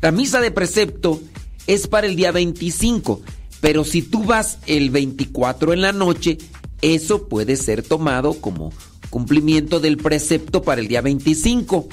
la 0.00 0.12
misa 0.12 0.40
de 0.40 0.50
precepto 0.50 1.20
es 1.66 1.86
para 1.86 2.06
el 2.06 2.16
día 2.16 2.32
25, 2.32 3.22
pero 3.60 3.84
si 3.84 4.02
tú 4.02 4.24
vas 4.24 4.58
el 4.66 4.90
24 4.90 5.72
en 5.72 5.80
la 5.80 5.92
noche, 5.92 6.38
eso 6.82 7.28
puede 7.28 7.56
ser 7.56 7.82
tomado 7.82 8.34
como 8.34 8.72
cumplimiento 9.10 9.80
del 9.80 9.96
precepto 9.96 10.62
para 10.62 10.80
el 10.80 10.88
día 10.88 11.00
25. 11.00 11.88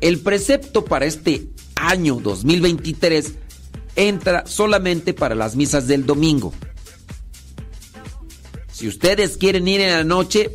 El 0.00 0.20
precepto 0.20 0.84
para 0.84 1.06
este 1.06 1.48
año 1.74 2.16
2023 2.22 3.34
entra 3.96 4.46
solamente 4.46 5.14
para 5.14 5.34
las 5.34 5.56
misas 5.56 5.86
del 5.86 6.06
domingo. 6.06 6.52
Si 8.72 8.86
ustedes 8.86 9.36
quieren 9.38 9.66
ir 9.68 9.80
en 9.80 9.90
la 9.90 10.04
noche, 10.04 10.50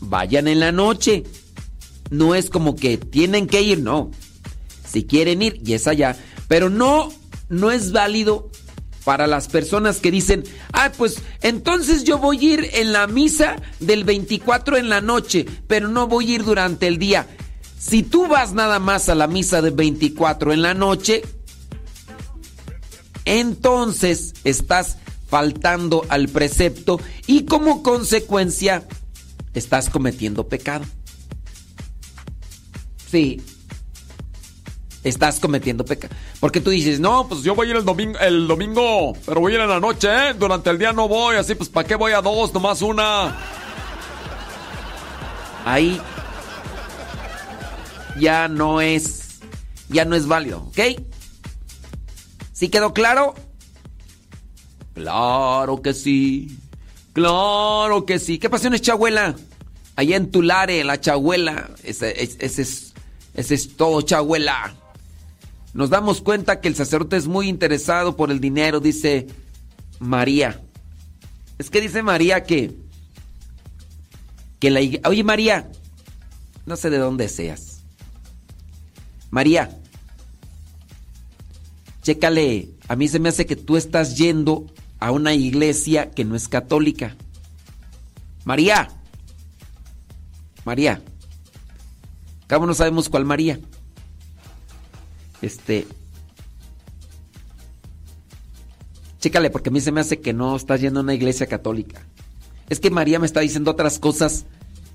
vayan 0.00 0.48
en 0.48 0.60
la 0.60 0.70
noche. 0.70 1.24
No 2.10 2.34
es 2.34 2.50
como 2.50 2.76
que 2.76 2.98
tienen 2.98 3.46
que 3.46 3.62
ir, 3.62 3.80
no. 3.80 4.10
Si 4.86 5.04
quieren 5.04 5.42
ir, 5.42 5.60
y 5.64 5.72
es 5.72 5.86
allá. 5.86 6.16
Pero 6.46 6.70
no, 6.70 7.10
no 7.48 7.70
es 7.70 7.92
válido 7.92 8.50
para 9.04 9.26
las 9.26 9.48
personas 9.48 10.00
que 10.00 10.10
dicen, 10.10 10.44
ah, 10.74 10.92
pues 10.94 11.22
entonces 11.40 12.04
yo 12.04 12.18
voy 12.18 12.38
a 12.38 12.52
ir 12.52 12.70
en 12.74 12.92
la 12.92 13.06
misa 13.06 13.56
del 13.80 14.04
24 14.04 14.76
en 14.76 14.90
la 14.90 15.00
noche, 15.00 15.46
pero 15.66 15.88
no 15.88 16.06
voy 16.06 16.30
a 16.30 16.34
ir 16.34 16.44
durante 16.44 16.86
el 16.86 16.98
día. 16.98 17.26
Si 17.78 18.02
tú 18.02 18.26
vas 18.26 18.52
nada 18.52 18.78
más 18.78 19.08
a 19.08 19.14
la 19.14 19.26
misa 19.26 19.62
del 19.62 19.72
24 19.72 20.52
en 20.52 20.60
la 20.60 20.74
noche, 20.74 21.22
entonces 23.28 24.34
estás 24.44 24.96
faltando 25.28 26.04
al 26.08 26.28
precepto 26.28 26.98
y 27.26 27.44
como 27.44 27.82
consecuencia 27.82 28.84
estás 29.52 29.90
cometiendo 29.90 30.48
pecado. 30.48 30.84
Sí. 33.10 33.42
Estás 35.04 35.40
cometiendo 35.40 35.84
pecado. 35.84 36.14
Porque 36.40 36.60
tú 36.60 36.70
dices, 36.70 37.00
no, 37.00 37.28
pues 37.28 37.42
yo 37.42 37.54
voy 37.54 37.68
a 37.68 37.70
ir 37.70 37.76
el 37.76 37.84
domingo, 37.84 38.18
el 38.18 38.48
domingo, 38.48 39.12
pero 39.26 39.40
voy 39.40 39.52
a 39.52 39.54
ir 39.56 39.60
en 39.60 39.68
la 39.68 39.80
noche, 39.80 40.08
¿eh? 40.08 40.34
Durante 40.34 40.70
el 40.70 40.78
día 40.78 40.92
no 40.92 41.06
voy, 41.06 41.36
así 41.36 41.54
pues 41.54 41.68
¿para 41.68 41.86
qué 41.86 41.94
voy 41.94 42.12
a 42.12 42.22
dos? 42.22 42.52
Nomás 42.54 42.80
una. 42.82 43.36
Ahí 45.64 46.00
ya 48.18 48.48
no 48.48 48.80
es, 48.80 49.38
ya 49.88 50.04
no 50.04 50.16
es 50.16 50.26
válido, 50.26 50.60
¿ok? 50.68 51.07
¿Sí 52.58 52.70
quedó 52.70 52.92
claro? 52.92 53.36
Claro 54.92 55.80
que 55.80 55.94
sí. 55.94 56.58
Claro 57.12 58.04
que 58.04 58.18
sí. 58.18 58.40
¿Qué 58.40 58.50
pasión 58.50 58.74
es 58.74 58.82
Chabuela? 58.82 59.36
Allá 59.94 60.16
en 60.16 60.32
Tulare, 60.32 60.82
la 60.82 61.00
Chabuela. 61.00 61.70
Ese, 61.84 62.20
es, 62.24 62.36
ese 63.32 63.54
es 63.54 63.76
todo, 63.76 64.02
Chabuela. 64.02 64.74
Nos 65.72 65.88
damos 65.90 66.20
cuenta 66.20 66.60
que 66.60 66.66
el 66.66 66.74
sacerdote 66.74 67.16
es 67.16 67.28
muy 67.28 67.48
interesado 67.48 68.16
por 68.16 68.32
el 68.32 68.40
dinero, 68.40 68.80
dice 68.80 69.28
María. 70.00 70.60
Es 71.58 71.70
que 71.70 71.80
dice 71.80 72.02
María 72.02 72.42
que. 72.42 72.74
Que 74.58 74.70
la 74.70 74.80
Oye, 75.08 75.22
María. 75.22 75.70
No 76.66 76.74
sé 76.74 76.90
de 76.90 76.98
dónde 76.98 77.28
seas. 77.28 77.84
María. 79.30 79.78
Chécale. 82.08 82.70
A 82.88 82.96
mí 82.96 83.06
se 83.06 83.18
me 83.18 83.28
hace 83.28 83.44
que 83.44 83.54
tú 83.54 83.76
estás 83.76 84.16
yendo 84.16 84.64
a 84.98 85.12
una 85.12 85.34
iglesia 85.34 86.10
que 86.10 86.24
no 86.24 86.36
es 86.36 86.48
católica. 86.48 87.14
María. 88.46 88.88
María. 90.64 91.02
Cabo 92.46 92.64
no 92.64 92.72
sabemos 92.72 93.10
cuál 93.10 93.26
María. 93.26 93.60
Este. 95.42 95.86
Chécale, 99.20 99.50
porque 99.50 99.68
a 99.68 99.72
mí 99.72 99.82
se 99.82 99.92
me 99.92 100.00
hace 100.00 100.18
que 100.18 100.32
no 100.32 100.56
estás 100.56 100.80
yendo 100.80 101.00
a 101.00 101.02
una 101.02 101.12
iglesia 101.12 101.46
católica. 101.46 102.06
Es 102.70 102.80
que 102.80 102.88
María 102.88 103.18
me 103.18 103.26
está 103.26 103.40
diciendo 103.40 103.70
otras 103.70 103.98
cosas 103.98 104.46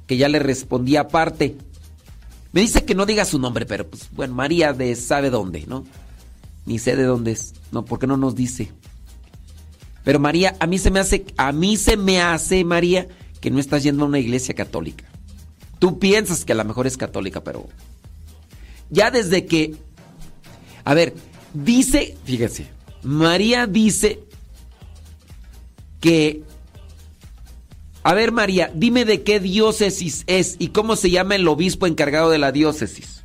que 0.07 0.17
ya 0.17 0.29
le 0.29 0.39
respondí 0.39 0.95
aparte. 0.95 1.57
Me 2.53 2.61
dice 2.61 2.83
que 2.83 2.95
no 2.95 3.05
diga 3.05 3.23
su 3.23 3.37
nombre, 3.37 3.67
pero 3.67 3.87
pues 3.87 4.09
bueno, 4.13 4.33
María 4.33 4.73
de 4.73 4.95
sabe 4.95 5.29
dónde, 5.29 5.65
¿no? 5.67 5.85
Ni 6.65 6.79
sé 6.79 6.95
de 6.95 7.03
dónde 7.03 7.31
es. 7.31 7.53
No, 7.71 7.85
¿por 7.85 7.99
qué 7.99 8.07
no 8.07 8.17
nos 8.17 8.35
dice? 8.35 8.71
Pero 10.03 10.19
María, 10.19 10.55
a 10.59 10.67
mí 10.67 10.77
se 10.77 10.91
me 10.91 10.99
hace, 10.99 11.25
a 11.37 11.51
mí 11.51 11.77
se 11.77 11.97
me 11.97 12.21
hace, 12.21 12.63
María, 12.63 13.07
que 13.39 13.51
no 13.51 13.59
estás 13.59 13.83
yendo 13.83 14.03
a 14.03 14.07
una 14.07 14.19
iglesia 14.19 14.53
católica. 14.53 15.05
Tú 15.79 15.99
piensas 15.99 16.45
que 16.45 16.53
a 16.53 16.55
lo 16.55 16.65
mejor 16.65 16.87
es 16.87 16.97
católica, 16.97 17.43
pero 17.43 17.67
ya 18.89 19.11
desde 19.11 19.45
que, 19.45 19.75
a 20.83 20.93
ver, 20.93 21.13
dice, 21.53 22.17
fíjese, 22.25 22.67
María 23.01 23.67
dice 23.67 24.19
que, 25.99 26.43
a 28.03 28.13
ver 28.13 28.31
María, 28.31 28.71
dime 28.73 29.05
de 29.05 29.23
qué 29.23 29.39
diócesis 29.39 30.23
es 30.27 30.57
y 30.59 30.69
cómo 30.69 30.95
se 30.95 31.09
llama 31.09 31.35
el 31.35 31.47
obispo 31.47 31.87
encargado 31.87 32.29
de 32.29 32.37
la 32.37 32.51
diócesis. 32.51 33.23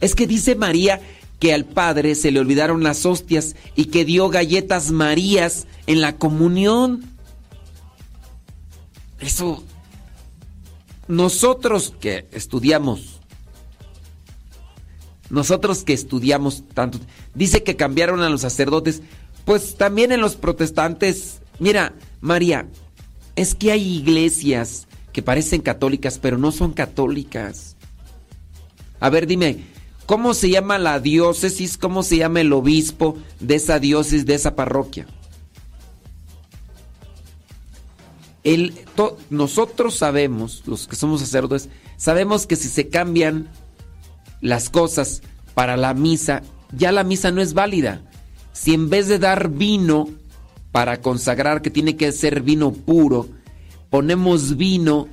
Es 0.00 0.14
que 0.14 0.26
dice 0.26 0.56
María 0.56 1.00
que 1.42 1.52
al 1.52 1.64
padre 1.64 2.14
se 2.14 2.30
le 2.30 2.38
olvidaron 2.38 2.84
las 2.84 3.04
hostias 3.04 3.56
y 3.74 3.86
que 3.86 4.04
dio 4.04 4.28
galletas 4.28 4.92
Marías 4.92 5.66
en 5.88 6.00
la 6.00 6.16
comunión. 6.16 7.02
Eso, 9.18 9.64
nosotros 11.08 11.94
que 11.98 12.28
estudiamos, 12.30 13.18
nosotros 15.30 15.82
que 15.82 15.94
estudiamos 15.94 16.62
tanto, 16.74 17.00
dice 17.34 17.64
que 17.64 17.74
cambiaron 17.74 18.22
a 18.22 18.30
los 18.30 18.42
sacerdotes, 18.42 19.02
pues 19.44 19.74
también 19.74 20.12
en 20.12 20.20
los 20.20 20.36
protestantes, 20.36 21.40
mira, 21.58 21.92
María, 22.20 22.68
es 23.34 23.56
que 23.56 23.72
hay 23.72 23.96
iglesias 23.96 24.86
que 25.12 25.22
parecen 25.22 25.60
católicas, 25.60 26.20
pero 26.22 26.38
no 26.38 26.52
son 26.52 26.72
católicas. 26.72 27.74
A 29.00 29.10
ver, 29.10 29.26
dime, 29.26 29.71
¿cómo 30.12 30.34
se 30.34 30.50
llama 30.50 30.78
la 30.78 31.00
diócesis? 31.00 31.78
¿Cómo 31.78 32.02
se 32.02 32.18
llama 32.18 32.42
el 32.42 32.52
obispo 32.52 33.16
de 33.40 33.54
esa 33.54 33.78
diócesis, 33.78 34.26
de 34.26 34.34
esa 34.34 34.54
parroquia? 34.54 35.06
El, 38.44 38.74
nosotros 39.30 39.96
sabemos, 39.96 40.64
los 40.66 40.86
que 40.86 40.96
somos 40.96 41.20
sacerdotes, 41.20 41.70
sabemos 41.96 42.46
que 42.46 42.56
si 42.56 42.68
se 42.68 42.88
cambian 42.88 43.48
las 44.42 44.68
cosas 44.68 45.22
para 45.54 45.78
la 45.78 45.94
misa, 45.94 46.42
ya 46.76 46.92
la 46.92 47.04
misa 47.04 47.30
no 47.30 47.40
es 47.40 47.54
válida. 47.54 48.02
Si 48.52 48.74
en 48.74 48.90
vez 48.90 49.08
de 49.08 49.18
dar 49.18 49.48
vino 49.48 50.10
para 50.72 51.00
consagrar, 51.00 51.62
que 51.62 51.70
tiene 51.70 51.96
que 51.96 52.12
ser 52.12 52.42
vino 52.42 52.72
puro, 52.72 53.30
ponemos 53.88 54.58
vino 54.58 55.08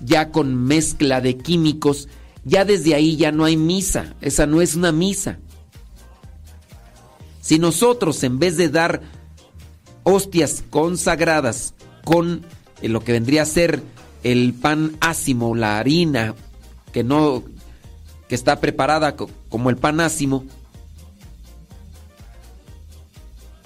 ya 0.00 0.32
con 0.32 0.56
mezcla 0.56 1.20
de 1.20 1.38
químicos, 1.38 2.08
ya 2.44 2.64
desde 2.64 2.94
ahí 2.94 3.16
ya 3.16 3.32
no 3.32 3.44
hay 3.44 3.56
misa. 3.56 4.14
Esa 4.20 4.46
no 4.46 4.60
es 4.62 4.74
una 4.74 4.92
misa. 4.92 5.38
Si 7.40 7.58
nosotros 7.58 8.22
en 8.24 8.38
vez 8.38 8.56
de 8.56 8.68
dar 8.68 9.00
hostias 10.02 10.64
consagradas 10.70 11.74
con 12.04 12.44
eh, 12.82 12.88
lo 12.88 13.00
que 13.04 13.12
vendría 13.12 13.42
a 13.42 13.46
ser 13.46 13.82
el 14.22 14.54
pan 14.54 14.96
ácimo, 15.00 15.54
la 15.54 15.78
harina 15.78 16.34
que 16.92 17.04
no 17.04 17.42
que 18.28 18.34
está 18.34 18.60
preparada 18.60 19.16
co- 19.16 19.30
como 19.48 19.70
el 19.70 19.76
pan 19.76 20.00
ácimo. 20.00 20.44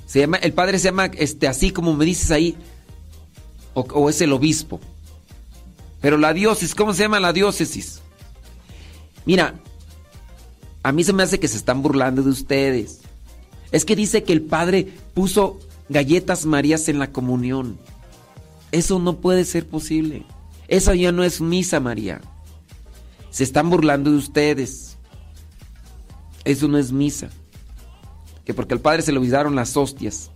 Se 0.07 0.21
llama 0.21 0.37
el 0.39 0.53
padre 0.53 0.79
se 0.79 0.85
llama 0.87 1.07
este 1.07 1.49
así 1.49 1.71
como 1.71 1.95
me 1.95 2.05
dices 2.05 2.31
ahí 2.31 2.57
o, 3.75 3.81
o 3.81 4.11
es 4.11 4.21
el 4.21 4.33
obispo. 4.33 4.79
Pero 6.01 6.19
la 6.19 6.33
diócesis, 6.35 6.75
¿cómo 6.75 6.93
se 6.95 7.03
llama 7.05 7.21
la 7.21 7.33
diócesis? 7.33 8.01
Mira, 9.25 9.55
a 10.83 10.93
mí 10.93 11.05
se 11.05 11.13
me 11.13 11.23
hace 11.23 11.39
que 11.39 11.49
se 11.49 11.57
están 11.57 11.83
burlando 11.83 12.23
de 12.23 12.31
ustedes. 12.31 13.01
Es 13.71 13.85
que 13.85 13.97
dice 13.97 14.25
que 14.25 14.33
el 14.33 14.43
padre 14.43 14.93
puso 15.15 15.59
galletas 15.89 16.45
marías 16.45 16.89
en 16.89 16.99
la 16.99 17.13
comunión. 17.13 17.79
Eso 18.73 18.99
no 18.99 19.21
puede 19.21 19.45
ser 19.45 19.67
posible. 19.67 20.25
Eso 20.69 20.95
ya 20.95 21.13
no 21.13 21.25
es 21.25 21.41
misa, 21.41 21.81
María. 21.81 22.21
Se 23.31 23.45
están 23.45 23.71
burlando 23.71 24.11
de 24.11 24.17
ustedes. 24.17 24.97
Eso 26.45 26.69
no 26.69 26.79
es 26.79 26.93
misa. 26.93 27.31
Que 28.45 28.55
porque 28.55 28.75
al 28.75 28.81
padre 28.81 29.03
se 29.03 29.13
le 29.13 29.19
olvidaron 29.19 29.55
las 29.55 29.77
hostias. 29.77 30.31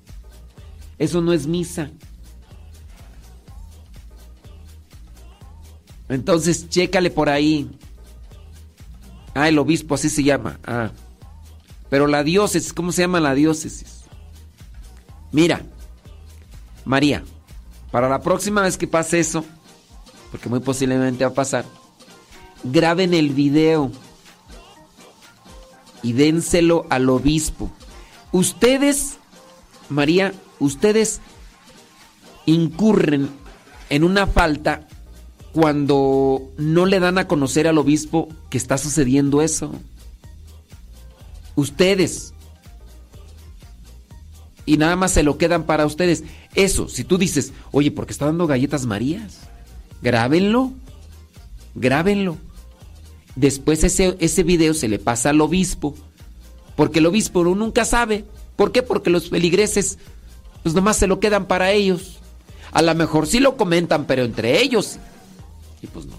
Eso 0.98 1.20
no 1.20 1.32
es 1.32 1.46
misa. 1.46 1.90
Entonces, 6.08 6.68
chécale 6.68 7.10
por 7.10 7.28
ahí. 7.28 7.68
Ah, 9.36 9.48
el 9.50 9.58
obispo, 9.58 9.94
así 9.94 10.08
se 10.08 10.22
llama. 10.22 10.58
Ah. 10.64 10.90
Pero 11.90 12.06
la 12.06 12.24
diócesis, 12.24 12.72
¿cómo 12.72 12.90
se 12.90 13.02
llama 13.02 13.20
la 13.20 13.34
diócesis? 13.34 14.04
Mira, 15.30 15.60
María, 16.86 17.22
para 17.90 18.08
la 18.08 18.22
próxima 18.22 18.62
vez 18.62 18.78
que 18.78 18.86
pase 18.86 19.20
eso, 19.20 19.44
porque 20.30 20.48
muy 20.48 20.60
posiblemente 20.60 21.24
va 21.24 21.32
a 21.32 21.34
pasar, 21.34 21.66
graben 22.64 23.12
el 23.12 23.28
video 23.30 23.92
y 26.02 26.14
dénselo 26.14 26.86
al 26.88 27.10
obispo. 27.10 27.70
Ustedes, 28.32 29.18
María, 29.90 30.32
ustedes 30.60 31.20
incurren 32.46 33.28
en 33.90 34.02
una 34.02 34.26
falta 34.26 34.88
cuando 35.56 36.52
no 36.58 36.84
le 36.84 37.00
dan 37.00 37.16
a 37.16 37.26
conocer 37.26 37.66
al 37.66 37.78
obispo 37.78 38.28
que 38.50 38.58
está 38.58 38.76
sucediendo 38.76 39.40
eso. 39.40 39.72
Ustedes. 41.54 42.34
Y 44.66 44.76
nada 44.76 44.96
más 44.96 45.12
se 45.12 45.22
lo 45.22 45.38
quedan 45.38 45.64
para 45.64 45.86
ustedes. 45.86 46.24
Eso, 46.54 46.90
si 46.90 47.04
tú 47.04 47.16
dices, 47.16 47.54
oye, 47.72 47.90
¿por 47.90 48.04
qué 48.04 48.12
está 48.12 48.26
dando 48.26 48.46
galletas 48.46 48.84
Marías? 48.84 49.38
Grábenlo. 50.02 50.72
Grábenlo. 51.74 52.36
Después 53.34 53.82
ese, 53.82 54.14
ese 54.20 54.42
video 54.42 54.74
se 54.74 54.88
le 54.88 54.98
pasa 54.98 55.30
al 55.30 55.40
obispo. 55.40 55.94
Porque 56.74 56.98
el 56.98 57.06
obispo 57.06 57.42
nunca 57.44 57.86
sabe. 57.86 58.26
¿Por 58.56 58.72
qué? 58.72 58.82
Porque 58.82 59.08
los 59.08 59.30
feligreses, 59.30 59.96
pues 60.62 60.74
nomás 60.74 60.98
se 60.98 61.06
lo 61.06 61.18
quedan 61.18 61.46
para 61.46 61.72
ellos. 61.72 62.18
A 62.72 62.82
lo 62.82 62.94
mejor 62.94 63.26
sí 63.26 63.40
lo 63.40 63.56
comentan, 63.56 64.04
pero 64.04 64.22
entre 64.22 64.60
ellos. 64.60 64.98
Y 65.82 65.86
pues 65.86 66.06
no. 66.06 66.14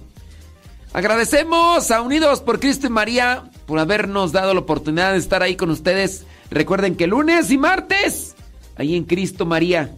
Agradecemos 0.93 1.91
a 1.91 2.01
Unidos 2.01 2.41
por 2.41 2.59
Cristo 2.59 2.87
y 2.87 2.89
María 2.89 3.43
por 3.65 3.79
habernos 3.79 4.31
dado 4.31 4.53
la 4.53 4.61
oportunidad 4.61 5.11
de 5.11 5.19
estar 5.19 5.43
ahí 5.43 5.55
con 5.55 5.69
ustedes. 5.69 6.25
Recuerden 6.49 6.95
que 6.95 7.07
lunes 7.07 7.51
y 7.51 7.57
martes, 7.57 8.35
ahí 8.77 8.95
en 8.95 9.03
Cristo 9.03 9.45
María. 9.45 9.91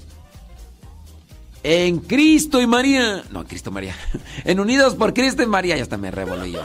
En 1.64 2.00
Cristo 2.00 2.62
y 2.62 2.68
María. 2.68 3.24
No, 3.32 3.42
en 3.42 3.48
Cristo 3.48 3.72
María. 3.72 3.96
En 4.46 4.60
Unidos 4.60 4.96
por 4.96 5.14
Cristo 5.14 5.44
y 5.44 5.46
María. 5.46 5.76
Ya 5.76 5.84
está, 5.84 5.98
me 5.98 6.10
revolví 6.10 6.54
yo. 6.54 6.62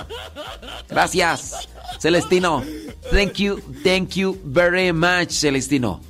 Gracias, 0.89 1.69
Celestino. 1.99 2.63
Thank 3.11 3.35
you, 3.35 3.61
thank 3.83 4.11
you 4.11 4.39
very 4.45 4.93
much, 4.93 5.31
Celestino. 5.31 6.01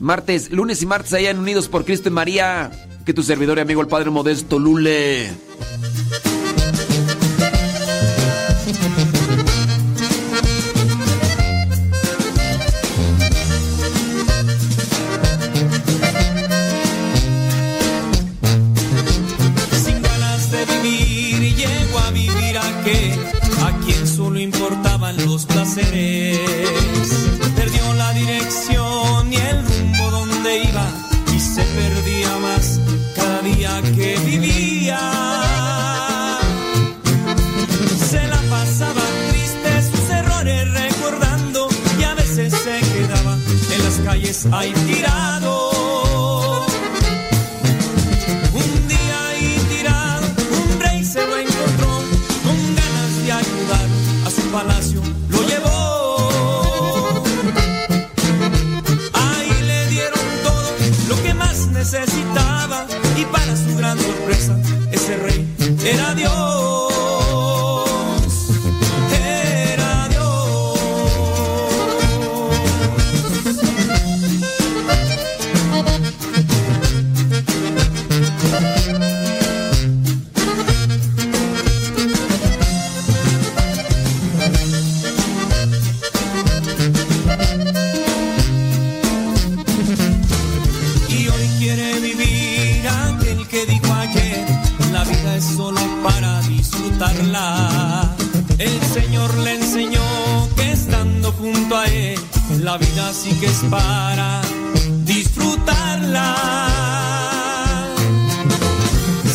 Martes, 0.00 0.50
lunes 0.50 0.82
y 0.82 0.86
martes 0.86 1.12
allá 1.12 1.30
en 1.30 1.38
Unidos 1.38 1.68
por 1.68 1.84
Cristo 1.84 2.08
y 2.08 2.12
María. 2.12 2.70
Que 3.08 3.14
tu 3.14 3.22
servidor 3.22 3.56
y 3.56 3.62
amigo 3.62 3.80
el 3.80 3.86
Padre 3.86 4.10
Modesto 4.10 4.58
Lule. 4.58 5.30
En 44.28 44.52
las 44.52 44.87
la 103.18 103.24
vida 103.24 103.34
sí 103.34 103.34
que 103.40 103.46
es 103.46 103.64
para 103.70 104.40
disfrutarla. 105.04 106.36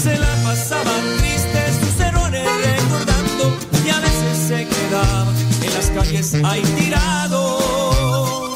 Se 0.02 0.18
la 0.18 0.36
pasaba 0.44 0.92
triste, 1.18 1.60
sus 1.82 2.00
errores 2.00 2.48
recordando 2.64 3.58
y 3.86 3.90
a 3.90 4.00
veces 4.00 4.38
se 4.48 4.68
quedaba 4.68 5.34
en 5.62 5.74
las 5.74 5.90
calles 5.92 6.34
ahí 6.44 6.62
tirado. 6.62 8.54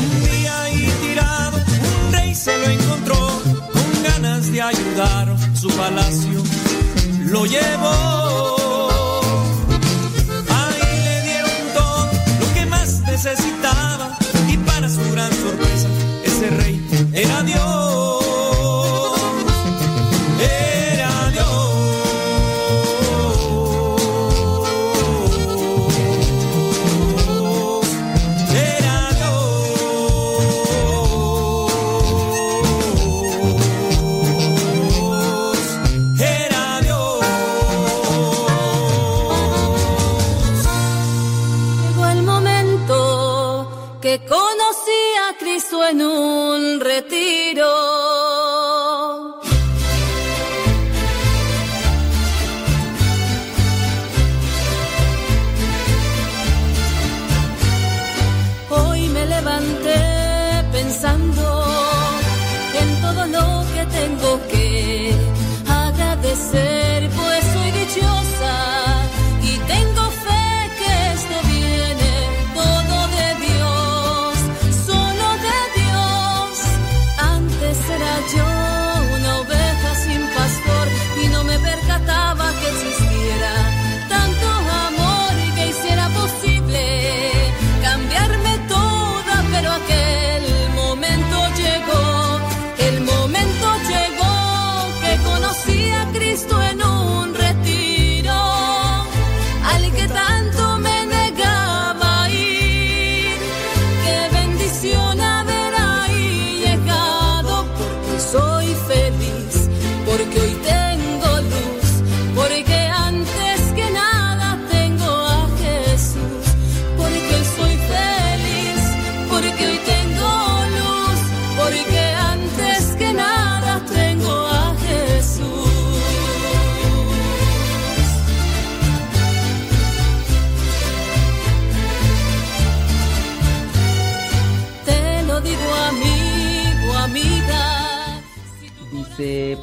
Un 0.00 0.30
día 0.30 0.62
ahí 0.62 0.92
tirado, 1.02 1.58
un 2.06 2.12
rey 2.12 2.34
se 2.34 2.56
lo 2.58 2.70
encontró 2.70 3.42
con 3.72 4.02
ganas 4.02 4.52
de 4.52 4.62
ayudar, 4.62 5.36
su 5.54 5.68
palacio 5.68 6.42
lo 7.26 7.44
llevó. 7.46 8.05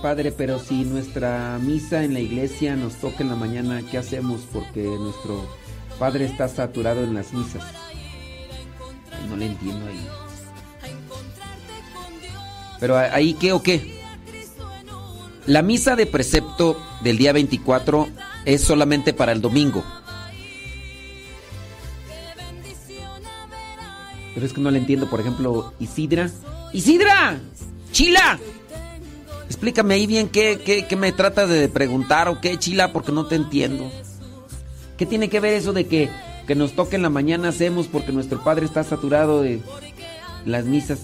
Padre, 0.04 0.34
pero 0.34 0.60
si 0.60 0.84
nuestra 0.84 1.58
misa 1.62 2.04
en 2.04 2.14
la 2.14 2.20
iglesia 2.20 2.76
nos 2.76 2.96
toca 2.96 3.24
en 3.24 3.30
la 3.30 3.38
mañana, 3.38 3.82
¿qué 3.90 3.98
hacemos? 3.98 4.42
Porque 4.52 4.84
nuestro 4.84 5.48
padre 5.98 6.26
está 6.26 6.50
saturado 6.50 7.06
en 7.06 7.14
las 7.14 7.32
misas. 7.32 7.64
No 9.30 9.38
le 9.38 9.46
entiendo 9.46 9.88
ahí. 9.88 10.06
Pero 12.82 12.98
ahí 12.98 13.34
qué 13.36 13.54
o 13.54 13.64
qué? 13.64 14.04
La 15.46 15.62
misa 15.62 15.96
de 15.96 16.06
precepto 16.06 16.78
del 17.02 17.18
día 17.18 17.32
24 17.32 18.10
es 18.44 18.62
solamente 18.62 19.14
para 19.14 19.32
el 19.32 19.40
domingo. 19.40 19.86
Pero 24.34 24.46
es 24.46 24.52
que 24.52 24.60
no 24.60 24.70
le 24.70 24.80
entiendo, 24.80 25.10
por 25.10 25.22
ejemplo, 25.22 25.74
Isidra. 25.80 26.30
¡Isidra! 26.74 27.40
Chila. 27.94 28.38
Explícame 29.48 29.94
ahí 29.94 30.08
bien 30.08 30.30
qué, 30.30 30.86
qué, 30.88 30.96
me 30.96 31.12
tratas 31.12 31.50
de 31.50 31.68
preguntar 31.70 32.28
o 32.28 32.40
qué, 32.42 32.58
Chila, 32.58 32.92
porque 32.92 33.12
no 33.12 33.26
te 33.26 33.36
entiendo. 33.36 33.90
¿Qué 34.98 35.06
tiene 35.06 35.30
que 35.30 35.40
ver 35.40 35.54
eso 35.54 35.74
de 35.74 35.88
que, 35.88 36.10
que 36.48 36.56
nos 36.56 36.74
toque 36.74 36.96
en 36.96 37.02
la 37.02 37.10
mañana 37.10 37.50
hacemos 37.50 37.88
porque 37.88 38.12
nuestro 38.12 38.44
padre 38.44 38.66
está 38.66 38.84
saturado 38.84 39.42
de 39.42 39.62
las 40.46 40.66
misas? 40.66 41.00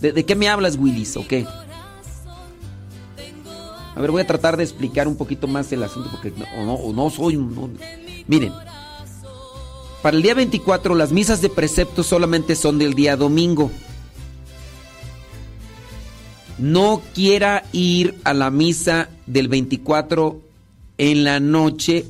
¿De, 0.00 0.24
qué 0.24 0.34
me 0.34 0.48
hablas, 0.48 0.76
Willis, 0.76 1.16
o 1.16 1.26
qué? 1.26 1.46
A 3.94 4.00
ver, 4.00 4.10
voy 4.10 4.22
a 4.22 4.26
tratar 4.26 4.56
de 4.56 4.64
explicar 4.64 5.06
un 5.06 5.16
poquito 5.16 5.46
más 5.46 5.70
el 5.70 5.82
asunto 5.82 6.10
porque 6.10 6.32
no, 6.56 6.92
no, 6.92 7.10
soy... 7.10 7.36
no- 7.36 7.70
Miren, 8.26 8.52
para 10.02 10.16
el 10.16 10.22
día 10.22 10.34
24 10.34 10.94
las 10.96 11.12
misas 11.12 11.40
de 11.42 11.48
precepto 11.50 12.02
solamente 12.02 12.56
son 12.56 12.78
del 12.78 12.94
día 12.94 13.16
domingo. 13.16 13.70
No 16.58 17.02
quiera 17.14 17.64
ir 17.72 18.18
a 18.24 18.34
la 18.34 18.50
misa 18.50 19.08
del 19.26 19.48
24 19.48 20.40
en 20.98 21.24
la 21.24 21.40
noche 21.40 22.04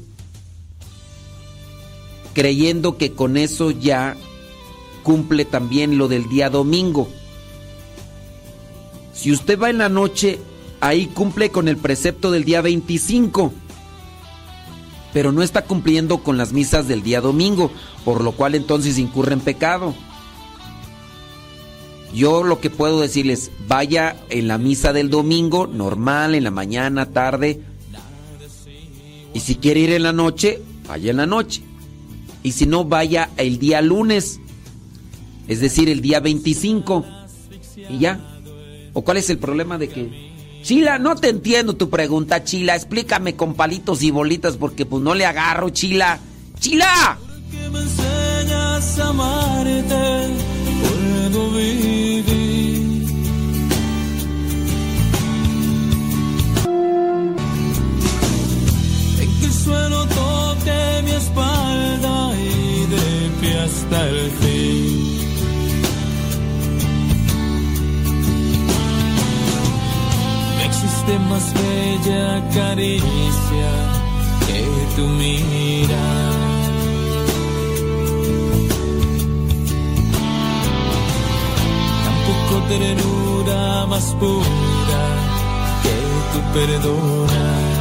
creyendo 2.35 2.97
que 2.97 3.13
con 3.13 3.37
eso 3.37 3.71
ya 3.71 4.17
cumple 5.03 5.45
también 5.45 5.99
lo 5.99 6.09
del 6.09 6.29
día 6.29 6.51
domingo. 6.51 7.09
Si 9.13 9.31
usted 9.31 9.59
va 9.59 9.71
en 9.71 9.79
la 9.79 9.89
noche, 9.89 10.39
ahí 10.81 11.07
cumple 11.07 11.51
con 11.51 11.69
el 11.69 11.77
precepto 11.77 12.31
del 12.31 12.45
día 12.45 12.61
25 12.63 13.53
pero 15.13 15.33
no 15.33 15.43
está 15.43 15.63
cumpliendo 15.65 16.19
con 16.19 16.37
las 16.37 16.53
misas 16.53 16.89
del 16.89 17.03
día 17.03 17.21
domingo, 17.21 17.71
por 18.05 18.23
lo 18.23 18.33
cual 18.33 18.55
entonces 18.55 18.99
incurre 18.99 19.35
en 19.35 19.41
pecado. 19.41 19.95
Yo 22.15 22.43
lo 22.43 22.61
que 22.61 22.71
puedo 22.71 23.01
decirles, 23.01 23.51
vaya 23.69 24.17
en 24.29 24.49
la 24.49 24.59
misa 24.59 24.93
del 24.93 25.09
domingo, 25.09 25.67
normal, 25.67 26.35
en 26.35 26.45
la 26.45 26.51
mañana, 26.51 27.07
tarde, 27.07 27.61
y 29.35 29.41
si 29.41 29.57
quiere 29.57 29.81
ir 29.81 29.93
en 29.93 30.03
la 30.03 30.13
noche, 30.13 30.61
vaya 30.87 31.11
en 31.11 31.17
la 31.17 31.27
noche. 31.27 31.63
Y 32.43 32.53
si 32.53 32.67
no, 32.67 32.85
vaya 32.85 33.31
el 33.37 33.59
día 33.59 33.81
lunes, 33.81 34.41
es 35.49 35.61
decir, 35.61 35.89
el 35.89 36.03
día 36.03 36.21
25, 36.21 37.05
y 37.89 37.99
ya. 37.99 38.21
¿O 38.93 39.03
cuál 39.03 39.17
es 39.17 39.31
el 39.31 39.39
problema 39.39 39.79
de 39.79 39.89
que... 39.89 40.33
Chila, 40.63 40.99
no 40.99 41.17
te 41.17 41.29
entiendo 41.29 41.75
tu 41.75 41.91
pregunta, 41.91 42.45
Chila. 42.45 42.77
Explícame 42.77 43.35
con 43.35 43.55
palitos 43.55 44.03
y 44.03 44.13
bolitas 44.13 44.57
porque 44.57 44.87
pues 44.87 45.03
no 45.03 45.15
le 45.15 45.27
agarro, 45.27 45.71
Chila. 45.71 46.21
¡Chila! 46.61 47.19
Espalda 61.33 62.33
y 62.35 62.87
de 62.87 63.31
pie 63.41 63.59
hasta 63.61 64.09
el 64.09 64.31
fin. 64.31 65.19
No 70.57 70.63
existe 70.65 71.19
más 71.31 71.55
bella 71.55 72.51
caricia 72.55 73.73
que 74.47 74.61
tu 74.97 75.07
mirar. 75.09 76.33
Tampoco 82.05 82.67
ternura 82.69 83.87
más 83.87 84.05
pura 84.21 85.05
que 85.83 85.97
tu 86.33 86.41
perdonar. 86.53 87.72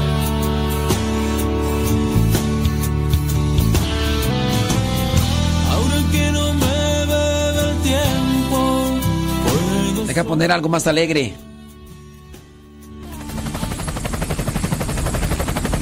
Deja 10.13 10.25
poner 10.25 10.51
algo 10.51 10.67
más 10.67 10.88
alegre. 10.88 11.33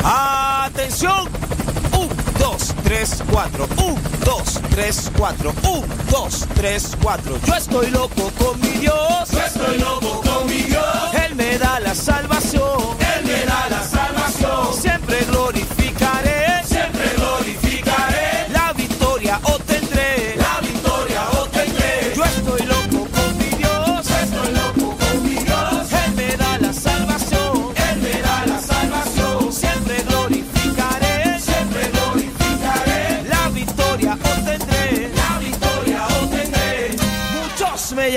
¡Atención! 0.03 1.27
Un, 1.97 2.10
dos, 2.38 2.76
tres, 2.84 3.23
cuatro. 3.31 3.68
Un, 3.84 3.95
dos, 4.23 4.61
tres, 4.69 5.11
cuatro. 5.18 5.51
Un, 5.64 5.84
dos, 6.11 6.45
tres, 6.53 6.95
cuatro. 7.01 7.39
Yo 7.43 7.56
estoy 7.56 7.89
loco 7.89 8.31
con 8.38 8.61
mi 8.61 8.77
Dios. 8.77 9.31
Yo 9.31 9.39
estoy 9.39 9.80
loco 9.80 10.22
con 10.22 10.45
mi 10.45 10.61
Dios. 10.61 10.85
Él 11.26 11.34
me 11.34 11.57
da 11.57 11.80
la 11.80 11.95
salvación. 11.95 12.39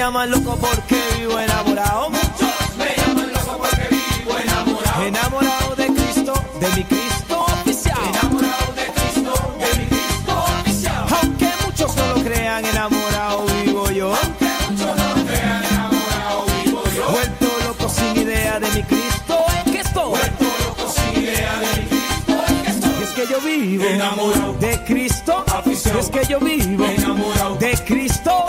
Llaman 0.02 0.30
loco 0.32 0.56
porque 0.56 1.00
vivo 1.16 1.38
enamorado. 1.38 2.10
Muchos 2.10 2.76
me 2.76 2.92
llaman 2.96 3.32
loco 3.32 3.56
porque 3.58 3.86
vivo 3.94 4.36
enamorado. 4.36 5.02
Enamorado 5.04 5.76
de 5.76 5.86
Cristo, 5.86 6.32
de 6.58 6.68
mi 6.70 6.82
Cristo 6.82 7.34
oficial. 7.38 7.98
Enamorado 8.10 8.72
de 8.80 8.86
Cristo, 8.96 9.32
de 9.62 9.78
mi 9.78 9.86
Cristo 9.86 10.32
oficial. 10.58 11.06
Aunque 11.08 11.48
muchos 11.64 11.94
no 11.94 12.06
lo 12.14 12.24
crean, 12.24 12.64
enamorado 12.64 13.44
vivo 13.64 13.90
yo. 13.92 14.12
Aunque 14.20 14.50
muchos 14.68 14.96
no 14.96 15.06
lo 15.14 15.24
crean, 15.24 15.64
enamorado 15.70 16.46
vivo 16.64 16.82
yo. 16.96 17.10
Vuelto 17.12 17.46
loco 17.64 17.88
sin 17.88 18.16
idea 18.22 18.58
de 18.58 18.70
mi 18.72 18.82
Cristo 18.82 19.36
es 19.56 19.70
que 19.70 19.80
estoy. 19.82 20.10
Vuelto 20.10 20.44
loco 20.66 20.92
sin 20.96 21.22
idea 21.22 21.54
de 21.60 21.68
mi 21.80 21.86
Cristo 21.92 22.34
es 22.48 22.62
que 22.64 22.70
estoy. 22.70 22.90
Y 22.98 23.02
es 23.04 23.10
que 23.10 23.26
yo 23.32 23.40
vivo 23.40 23.84
enamorado 23.84 24.52
de 24.54 24.82
Cristo. 24.82 25.01
Y 25.24 25.98
es 25.98 26.10
que 26.10 26.24
yo 26.26 26.40
vivo 26.40 26.84
enamorado. 26.84 27.56
de 27.56 27.72
Cristo. 27.84 28.44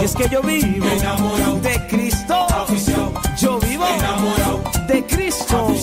Y 0.00 0.04
es 0.04 0.14
que 0.14 0.28
yo 0.28 0.42
vivo 0.42 0.86
enamorado. 0.86 1.56
de 1.60 1.86
Cristo. 1.86 2.46
Yo 3.38 3.58
vivo 3.58 3.84
enamorado. 3.86 4.62
de 4.88 5.04
Cristo. 5.04 5.74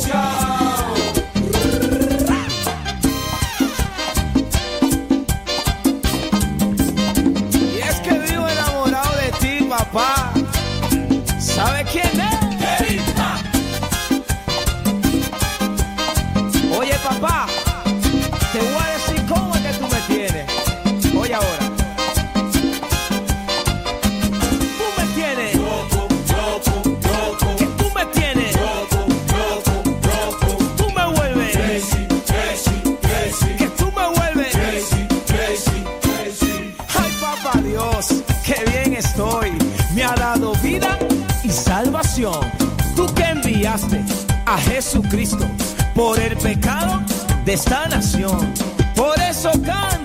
A 44.46 44.58
Jesucristo 44.58 45.46
por 45.96 46.20
el 46.20 46.38
pecado 46.38 47.02
de 47.46 47.54
esta 47.54 47.88
nación. 47.88 48.54
Por 48.96 49.20
eso 49.20 49.52
canto, 49.64 50.01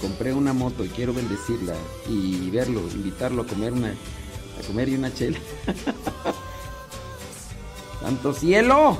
compré 0.00 0.32
una 0.32 0.52
moto 0.52 0.84
y 0.84 0.88
quiero 0.88 1.12
bendecirla 1.12 1.74
y 2.08 2.50
verlo, 2.50 2.80
invitarlo 2.80 3.42
a 3.42 3.46
comer 3.46 3.72
una, 3.72 3.88
a 3.88 4.66
comer 4.66 4.88
y 4.88 4.96
una 4.96 5.12
chela. 5.12 5.38
¡Santo 8.00 8.32
cielo! 8.32 8.96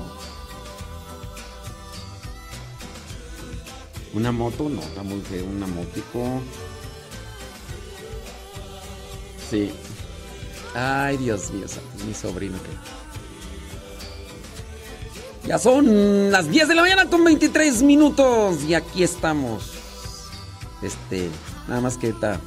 Una 4.12 4.32
moto, 4.32 4.68
no, 4.68 4.80
está 4.80 5.02
muy 5.02 5.20
feo, 5.20 5.44
una 5.44 5.66
motico. 5.66 6.40
Sí. 9.48 9.70
Ay, 10.74 11.16
Dios 11.16 11.50
mío, 11.50 11.66
mi 12.06 12.14
sobrino 12.14 12.58
que. 12.62 12.70
Ya 15.48 15.58
son 15.58 16.30
las 16.30 16.50
10 16.50 16.68
de 16.68 16.74
la 16.74 16.82
mañana 16.82 17.06
con 17.06 17.24
23 17.24 17.82
minutos 17.82 18.62
y 18.64 18.74
aquí 18.74 19.02
estamos. 19.02 19.79
Este, 20.82 21.28
nada 21.68 21.80
más 21.80 21.96
que 21.96 22.08
está. 22.08 22.40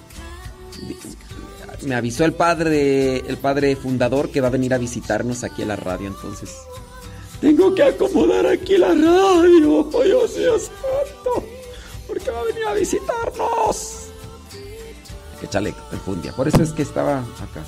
Me 1.84 1.95
avisó 1.95 2.26
el 2.26 2.34
padre, 2.34 3.18
el 3.18 3.38
padre 3.38 3.76
fundador 3.76 4.30
que 4.30 4.42
va 4.42 4.48
a 4.48 4.52
venir 4.52 4.74
a 4.74 4.78
visitarnos 4.78 5.44
aquí 5.44 5.64
a 5.64 5.66
la 5.66 5.76
radio, 5.76 6.08
entonces. 6.08 6.56
Tengo 7.42 7.76
que 7.76 7.84
acomodar 7.84 8.48
aquí 8.48 8.78
la 8.78 8.90
radio, 8.90 9.90
oh 9.92 10.03
Dios 10.03 10.38
mío 10.38 10.58
santo, 10.58 11.44
porque 12.08 12.32
va 12.32 12.40
a 12.40 12.44
venir 12.44 12.66
a 12.66 12.74
visitarnos. 12.74 14.08
Que 15.40 15.45
echarle 15.45 15.76
enfundia, 15.92 16.32
por 16.34 16.48
eso 16.48 16.64
es 16.64 16.72
que 16.72 16.84
estaba 16.84 17.20
acá. 17.20 17.66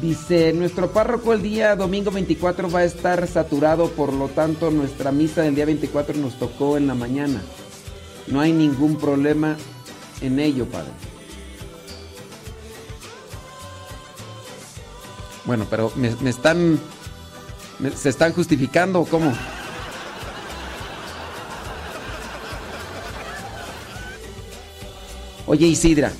Dice, 0.00 0.54
nuestro 0.54 0.90
párroco 0.90 1.34
el 1.34 1.42
día 1.42 1.76
domingo 1.76 2.10
24 2.10 2.70
va 2.70 2.78
a 2.80 2.84
estar 2.84 3.28
saturado, 3.28 3.90
por 3.90 4.12
lo 4.14 4.28
tanto 4.28 4.70
nuestra 4.70 5.12
misa 5.12 5.42
del 5.42 5.54
día 5.54 5.66
24 5.66 6.16
nos 6.16 6.38
tocó 6.38 6.78
en 6.78 6.86
la 6.86 6.94
mañana. 6.94 7.42
No 8.26 8.40
hay 8.40 8.52
ningún 8.52 8.96
problema 8.96 9.56
en 10.20 10.38
ello, 10.38 10.66
padre. 10.66 10.90
Bueno, 15.44 15.66
pero 15.68 15.92
me, 15.96 16.30
están... 16.30 16.78
me- 17.78 17.90
¿Se 17.90 18.08
están 18.08 18.32
justificando 18.32 19.00
o 19.00 19.06
cómo? 19.06 19.32
Oye 25.46 25.66
Isidra, 25.66 26.12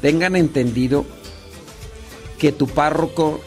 tengan 0.00 0.36
entendido 0.36 1.04
que 2.38 2.50
tu 2.52 2.66
párroco 2.66 3.40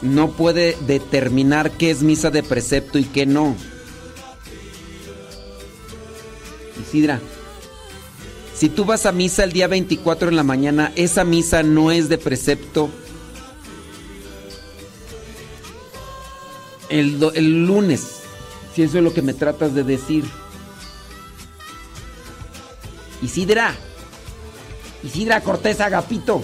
no 0.00 0.30
puede 0.30 0.76
determinar 0.86 1.72
qué 1.72 1.90
es 1.90 2.02
misa 2.02 2.30
de 2.30 2.42
precepto 2.42 2.98
y 2.98 3.04
qué 3.04 3.26
no. 3.26 3.54
Isidra, 6.88 7.20
Si 8.54 8.70
tú 8.70 8.84
vas 8.86 9.04
a 9.04 9.12
misa 9.12 9.44
el 9.44 9.52
día 9.52 9.68
24 9.68 10.30
en 10.30 10.36
la 10.36 10.42
mañana, 10.42 10.90
esa 10.96 11.22
misa 11.22 11.62
no 11.62 11.92
es 11.92 12.08
de 12.08 12.18
precepto. 12.18 12.88
El, 16.88 17.20
lunes, 17.66 18.22
si 18.74 18.82
eso 18.82 18.98
es 18.98 19.04
lo 19.04 19.12
que 19.12 19.22
me 19.22 19.34
tratas 19.34 19.74
de 19.74 19.84
decir. 19.84 20.24
Isidra. 23.22 23.76
Isidra 25.04 25.42
Cortés 25.42 25.80
Agapito. 25.80 26.42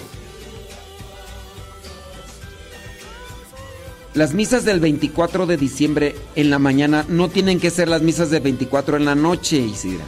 Las 4.13 4.35
misas 4.35 4.65
del 4.65 4.79
24 4.79 5.47
de 5.47 5.57
diciembre 5.57 6.15
en 6.37 6.51
la 6.51 6.61
mañana 6.61 7.05
no 7.09 7.29
tienen 7.29 7.59
que 7.59 7.71
ser 7.71 7.89
las 7.89 8.03
misas 8.03 8.31
del 8.31 8.43
24 8.43 8.99
en 8.99 9.07
la 9.07 9.17
noche, 9.17 9.57
Isidra. 9.57 10.05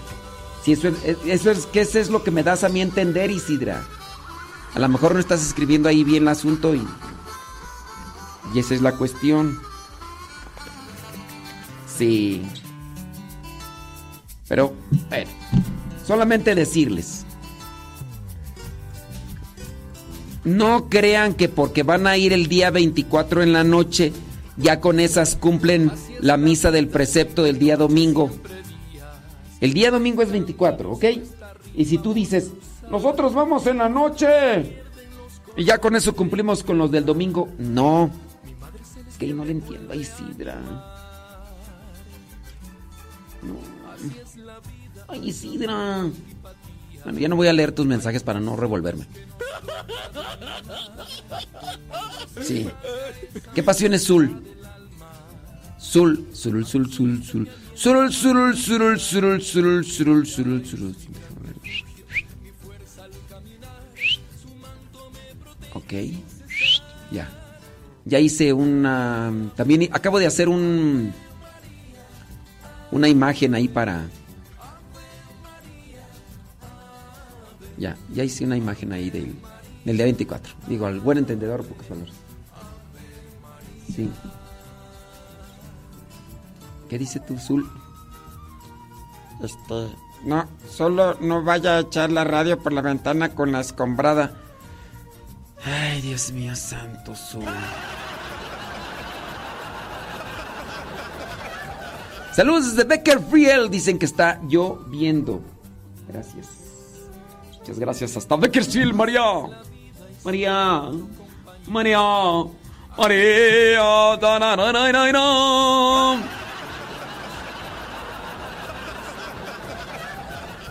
Si 0.66 0.72
eso 0.72 0.88
es, 0.88 1.18
eso 1.24 1.52
es 1.52 1.64
que 1.66 1.82
eso 1.82 2.00
es 2.00 2.10
lo 2.10 2.24
que 2.24 2.32
me 2.32 2.42
das 2.42 2.64
a 2.64 2.68
mí 2.68 2.80
entender, 2.80 3.30
Isidra. 3.30 3.86
A 4.74 4.80
lo 4.80 4.88
mejor 4.88 5.14
no 5.14 5.20
estás 5.20 5.46
escribiendo 5.46 5.88
ahí 5.88 6.02
bien 6.02 6.24
el 6.24 6.28
asunto 6.28 6.74
y, 6.74 6.84
y 8.52 8.58
esa 8.58 8.74
es 8.74 8.82
la 8.82 8.96
cuestión. 8.96 9.60
Sí. 11.96 12.42
Pero, 14.48 14.74
bueno, 15.08 15.30
solamente 16.04 16.56
decirles. 16.56 17.24
No 20.42 20.88
crean 20.88 21.34
que 21.34 21.48
porque 21.48 21.84
van 21.84 22.08
a 22.08 22.16
ir 22.16 22.32
el 22.32 22.48
día 22.48 22.72
24 22.72 23.44
en 23.44 23.52
la 23.52 23.62
noche, 23.62 24.12
ya 24.56 24.80
con 24.80 24.98
esas 24.98 25.36
cumplen 25.36 25.92
la 26.18 26.36
misa 26.36 26.72
del 26.72 26.88
precepto 26.88 27.44
del 27.44 27.60
día 27.60 27.76
domingo. 27.76 28.32
El 29.60 29.72
día 29.72 29.90
domingo 29.90 30.22
es 30.22 30.30
24, 30.30 30.92
¿ok? 30.92 31.04
Y 31.74 31.84
si 31.84 31.98
tú 31.98 32.12
dices, 32.14 32.52
nosotros 32.90 33.34
vamos 33.34 33.66
en 33.66 33.78
la 33.78 33.88
noche, 33.88 34.82
y 35.56 35.64
ya 35.64 35.78
con 35.78 35.96
eso 35.96 36.14
cumplimos 36.14 36.62
con 36.62 36.78
los 36.78 36.90
del 36.90 37.04
domingo, 37.04 37.48
no. 37.58 38.10
Es 39.08 39.16
que 39.16 39.28
yo 39.28 39.34
no 39.34 39.44
le 39.44 39.52
entiendo 39.52 39.92
a 39.92 39.96
Isidra. 39.96 40.60
No. 43.42 43.54
Ay, 45.08 45.28
Isidra. 45.28 46.06
Bueno, 47.04 47.18
ya 47.18 47.28
no 47.28 47.36
voy 47.36 47.48
a 47.48 47.52
leer 47.52 47.72
tus 47.72 47.86
mensajes 47.86 48.22
para 48.22 48.40
no 48.40 48.56
revolverme. 48.56 49.06
Sí. 52.42 52.68
¿Qué 53.54 53.62
pasión 53.62 53.94
es? 53.94 54.10
Zul, 55.92 56.26
Zul, 56.34 56.64
Zul, 56.64 56.86
Zul, 56.90 57.22
Zul. 57.22 57.48
Zul, 57.76 58.10
Zul, 58.10 58.56
Zul, 58.56 58.98
Zul, 58.98 59.40
Zul, 59.40 59.84
Zul, 59.84 60.26
Zul, 60.26 60.64
Zul. 60.64 60.94
Ok. 65.74 65.92
Ya. 67.12 67.28
Ya 68.04 68.18
hice 68.18 68.52
una. 68.52 69.32
También 69.54 69.88
acabo 69.92 70.18
de 70.18 70.26
hacer 70.26 70.48
un. 70.48 71.12
Una 72.90 73.08
imagen 73.08 73.54
ahí 73.54 73.68
para. 73.68 74.08
Ya, 77.78 77.96
ya 78.12 78.24
hice 78.24 78.44
una 78.44 78.56
imagen 78.56 78.92
ahí 78.92 79.10
del, 79.10 79.34
del 79.84 79.96
día 79.96 80.06
24. 80.06 80.54
Digo, 80.66 80.86
al 80.86 80.98
buen 80.98 81.18
entendedor, 81.18 81.64
pocas 81.64 81.86
palabras. 81.86 82.14
Sí. 83.94 84.10
¿Qué 86.88 86.98
dice 86.98 87.20
tú, 87.20 87.38
Zul? 87.38 87.68
Este. 89.42 89.88
No, 90.24 90.48
solo 90.68 91.16
no 91.20 91.42
vaya 91.42 91.76
a 91.76 91.80
echar 91.80 92.10
la 92.10 92.24
radio 92.24 92.58
por 92.58 92.72
la 92.72 92.80
ventana 92.80 93.34
con 93.34 93.52
la 93.52 93.60
escombrada. 93.60 94.32
Ay, 95.64 96.00
Dios 96.00 96.32
mío, 96.32 96.54
santo 96.56 97.14
Zul. 97.14 97.44
Saludos 102.32 102.74
desde 102.74 102.84
Beckerfield. 102.88 103.70
Dicen 103.70 103.98
que 103.98 104.04
está 104.06 104.40
lloviendo. 104.46 105.40
Gracias. 106.06 106.48
Muchas 107.58 107.78
gracias. 107.78 108.16
Hasta 108.16 108.36
Beckerfield, 108.36 108.94
María. 108.94 109.22
María. 110.22 110.90
María. 111.66 111.98
María. 112.98 114.16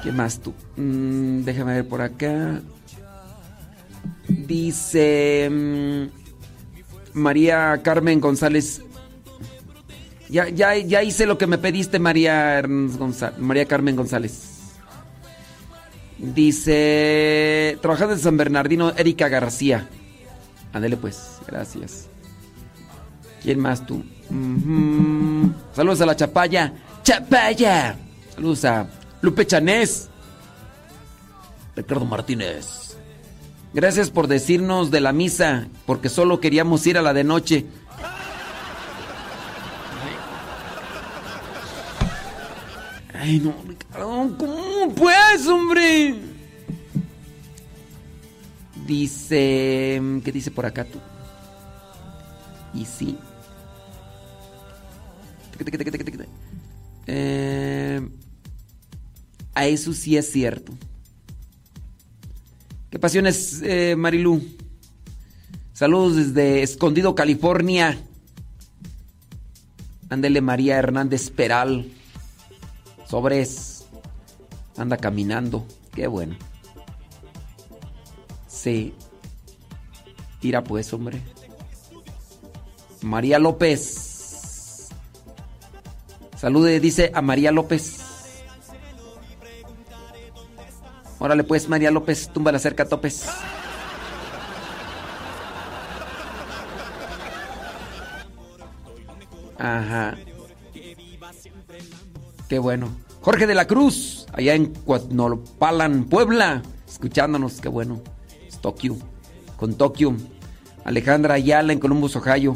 ¿Qué 0.06 0.12
más 0.12 0.40
tú? 0.40 0.54
Mm, 0.78 1.42
déjame 1.44 1.74
ver 1.74 1.88
por 1.88 2.00
acá. 2.02 2.62
Dice 4.28 5.50
mm, 5.52 7.18
María 7.20 7.82
Carmen 7.84 8.20
González. 8.22 8.82
Ya, 10.30 10.48
ya, 10.50 10.76
ya 10.78 11.02
hice 11.02 11.26
lo 11.26 11.38
que 11.40 11.48
me 11.48 11.58
pediste, 11.58 11.98
María, 11.98 12.60
Ernst 12.60 13.00
Gonzá- 13.00 13.36
María 13.40 13.66
Carmen 13.66 13.96
González. 13.96 14.52
Dice, 16.20 17.78
trabajando 17.82 18.14
en 18.14 18.20
San 18.20 18.38
Bernardino, 18.38 18.94
Erika 18.96 19.28
García. 19.28 19.88
Ándele 20.72 20.98
pues, 20.98 21.40
gracias. 21.48 22.08
¿Quién 23.42 23.60
más 23.60 23.86
tú? 23.88 24.04
Saludos 25.76 26.02
a 26.02 26.06
la 26.06 26.16
Chapaya. 26.16 26.74
Chapaya. 27.04 27.96
Saludos 28.34 28.66
a 28.66 28.88
Lupe 29.26 29.48
Chanés. 29.48 30.08
Ricardo 31.76 32.06
Martínez. 32.06 32.96
Gracias 33.74 34.12
por 34.12 34.28
decirnos 34.28 34.92
de 34.92 35.02
la 35.02 35.12
misa, 35.12 35.68
porque 35.88 36.10
solo 36.10 36.40
queríamos 36.40 36.86
ir 36.86 36.98
a 36.98 37.02
la 37.02 37.12
de 37.14 37.24
noche. 37.24 37.66
Ay, 43.14 43.40
no, 43.40 43.56
Ricardo, 43.68 44.38
¿cómo 44.38 44.94
pues, 44.96 45.48
hombre? 45.48 46.16
Dice, 48.86 50.02
¿qué 50.24 50.32
dice 50.32 50.52
por 50.52 50.68
acá 50.68 50.86
tú? 50.86 51.00
Y 52.76 52.86
sí. 52.86 53.18
Eh, 57.08 58.02
a 59.56 59.66
eso 59.66 59.94
sí 59.94 60.18
es 60.18 60.32
cierto. 60.32 60.74
¿Qué 62.92 63.00
pasiones, 63.00 63.62
eh, 63.64 63.96
Marilu? 63.98 64.42
Saludos 65.74 66.16
desde 66.16 66.62
Escondido, 66.62 67.16
California. 67.16 67.98
Ándele 70.10 70.42
María 70.42 70.78
Hernández 70.78 71.30
Peral. 71.30 71.92
Sobres. 73.08 73.86
Anda 74.78 74.98
caminando. 74.98 75.66
Qué 75.94 76.08
bueno. 76.08 76.36
Sí. 78.48 78.94
Tira 80.40 80.64
pues, 80.64 80.94
hombre. 80.94 81.22
María 83.02 83.40
López. 83.40 84.90
Salude, 86.38 86.80
dice 86.80 87.12
a 87.14 87.22
María 87.22 87.52
López. 87.52 88.05
Órale 91.20 91.44
pues, 91.44 91.70
María 91.70 91.92
López, 91.92 92.30
tumba 92.34 92.52
la 92.52 92.60
cerca 92.60 92.86
topes. 92.86 93.28
Ajá. 99.58 100.18
Qué 102.50 102.60
bueno. 102.60 102.90
Jorge 103.22 103.48
de 103.48 103.56
la 103.56 103.66
Cruz, 103.66 104.28
allá 104.34 104.54
en 104.54 104.68
Cuatnopalan, 104.68 106.06
Puebla, 106.06 106.62
escuchándonos, 106.88 107.60
qué 107.60 107.70
bueno. 107.70 108.02
Es 108.48 108.60
Tokio, 108.60 108.98
con 109.58 109.76
Tokio. 109.76 110.16
Alejandra 110.84 111.34
Ayala 111.34 111.74
en 111.74 111.80
Columbus, 111.80 112.16
Ohio. 112.16 112.56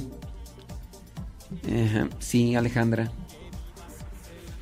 Ajá, 1.65 2.07
Sí, 2.19 2.55
Alejandra. 2.55 3.11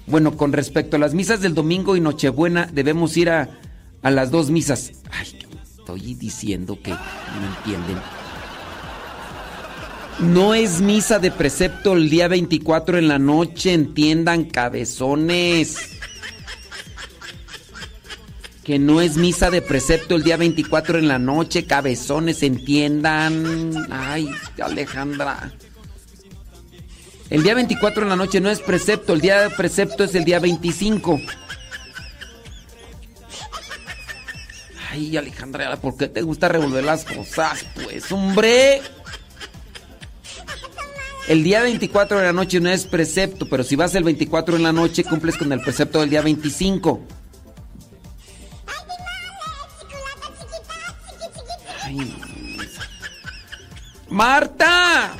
Bueno, 0.06 0.38
con 0.38 0.54
respecto 0.54 0.96
a 0.96 1.00
las 1.00 1.14
misas 1.14 1.42
del 1.42 1.54
domingo 1.54 1.98
y 1.98 2.00
Nochebuena, 2.00 2.70
debemos 2.72 3.18
ir 3.18 3.30
a, 3.30 3.50
a 4.02 4.12
las 4.12 4.32
dos 4.32 4.50
misas. 4.50 4.92
Ay, 5.12 5.38
¿qué 5.40 5.48
estoy 5.88 6.16
diciendo 6.16 6.78
que 6.82 6.92
no 6.92 6.98
entienden. 7.58 7.98
No 10.20 10.54
es 10.54 10.82
misa 10.82 11.20
de 11.20 11.32
precepto 11.32 11.94
el 11.94 12.10
día 12.10 12.28
24 12.28 12.98
en 12.98 13.08
la 13.08 13.20
noche, 13.20 13.74
entiendan, 13.74 14.46
cabezones. 14.46 15.78
Que 18.66 18.80
no 18.80 19.00
es 19.00 19.16
misa 19.16 19.50
de 19.50 19.62
precepto 19.62 20.16
el 20.16 20.24
día 20.24 20.36
24 20.36 21.00
en 21.00 21.08
la 21.08 21.20
noche, 21.20 21.66
cabezones, 21.66 22.44
entiendan. 22.44 23.88
Ay, 23.90 24.30
Alejandra. 24.62 25.54
El 27.30 27.44
día 27.44 27.56
24 27.56 28.04
en 28.04 28.10
la 28.10 28.18
noche 28.18 28.42
no 28.42 28.50
es 28.50 28.60
precepto, 28.60 29.14
el 29.14 29.22
día 29.22 29.42
de 29.44 29.50
precepto 29.52 30.04
es 30.04 30.16
el 30.16 30.26
día 30.26 30.40
25. 30.40 31.22
Ay, 34.98 35.16
Alejandra, 35.16 35.76
¿por 35.78 35.96
qué 35.96 36.08
te 36.08 36.24
gusta 36.24 36.50
revolver 36.50 36.84
las 36.84 37.06
cosas? 37.06 37.64
Pues, 37.76 38.12
hombre. 38.12 38.82
El 41.28 41.44
día 41.44 41.62
24 41.62 42.18
de 42.18 42.24
la 42.24 42.34
noche 42.34 42.60
no 42.60 42.70
es 42.72 42.86
precepto, 42.86 43.48
pero 43.48 43.64
si 43.64 43.76
vas 43.76 43.94
el 43.94 44.04
24 44.04 44.56
en 44.56 44.64
la 44.64 44.74
noche, 44.74 45.04
cumples 45.04 45.38
con 45.38 45.54
el 45.54 45.62
precepto 45.62 46.00
del 46.00 46.10
día 46.10 46.24
25. 46.24 47.00
Ay, 51.84 52.18
Marta. 54.10 55.16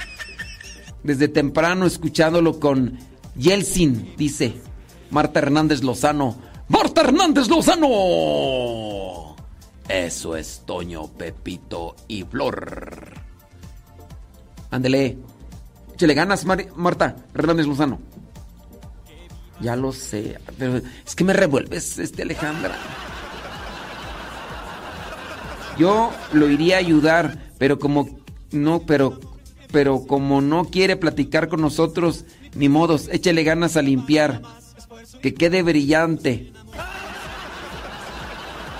Desde 1.04 1.28
temprano 1.28 1.86
escuchándolo 1.86 2.60
con 2.60 2.98
Yelsin, 3.36 4.16
dice 4.18 4.56
Marta 5.12 5.38
Hernández 5.38 5.84
Lozano. 5.84 6.36
Marta 6.68 7.02
Hernández 7.02 7.48
Lozano. 7.48 9.27
Eso 9.88 10.36
es 10.36 10.64
Toño, 10.66 11.08
Pepito 11.08 11.96
y 12.08 12.24
Flor. 12.24 13.14
Ándele. 14.70 15.18
Échale 15.94 16.14
ganas, 16.14 16.46
Mar- 16.46 16.68
Marta 16.76 17.16
Hernández 17.34 17.66
Lozano. 17.68 18.00
Ya 19.60 19.76
lo 19.76 19.92
sé, 19.92 20.38
pero 20.60 20.78
es 21.06 21.16
que 21.16 21.24
me 21.24 21.34
revuelves, 21.34 21.98
este 21.98 22.22
Alejandra. 22.22 22.76
Yo 25.80 26.12
lo 26.34 26.50
iría 26.50 26.76
a 26.76 26.80
ayudar, 26.80 27.52
pero 27.58 27.80
como 27.80 28.20
no, 28.52 28.82
pero 28.82 29.20
pero 29.72 30.06
como 30.06 30.42
no 30.42 30.66
quiere 30.66 30.96
platicar 30.96 31.50
con 31.50 31.62
nosotros, 31.62 32.26
ni 32.56 32.70
modos, 32.70 33.10
échale 33.12 33.44
ganas 33.44 33.78
a 33.78 33.82
limpiar. 33.82 34.42
Que 35.22 35.34
quede 35.34 35.64
brillante. 35.64 36.54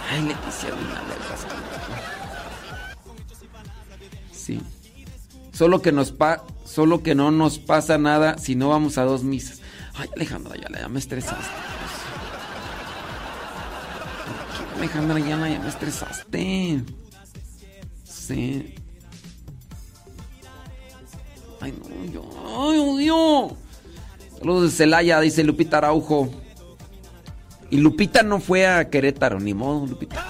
Ay, 0.10 0.22
Leticia, 0.22 0.74
una 0.74 1.02
letras. 1.04 1.48
Sí. 4.32 4.62
Solo 5.52 5.82
que 5.82 5.92
nos 5.92 6.12
pa 6.12 6.44
solo 6.66 7.02
que 7.02 7.16
no 7.16 7.32
nos 7.32 7.60
pasa 7.60 7.98
nada 7.98 8.38
si 8.38 8.56
no 8.56 8.70
vamos 8.70 8.98
a 8.98 9.04
dos 9.04 9.24
misas. 9.24 9.62
Ay, 9.96 10.10
Alejandra, 10.16 10.56
ya, 10.56 10.68
ya 10.80 10.88
me 10.88 11.00
estresaste. 11.00 11.52
Alejandra, 14.78 15.20
ya, 15.20 15.28
ya 15.28 15.60
me 15.60 15.68
estresaste. 15.68 16.84
Sí. 18.04 18.76
Ay, 21.60 21.74
no, 21.74 22.12
yo. 22.12 22.24
Ay, 22.46 22.80
odio. 22.80 23.58
Saludos 24.38 24.64
de 24.64 24.78
Celaya, 24.78 25.20
dice 25.20 25.44
Lupita 25.44 25.80
Araujo. 25.80 26.30
Y 27.70 27.78
Lupita 27.78 28.24
no 28.24 28.40
fue 28.40 28.66
a 28.66 28.90
Querétaro, 28.90 29.40
ni 29.40 29.54
modo, 29.54 29.86
Lupita. 29.86 30.26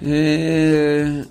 Eh, 0.00 1.24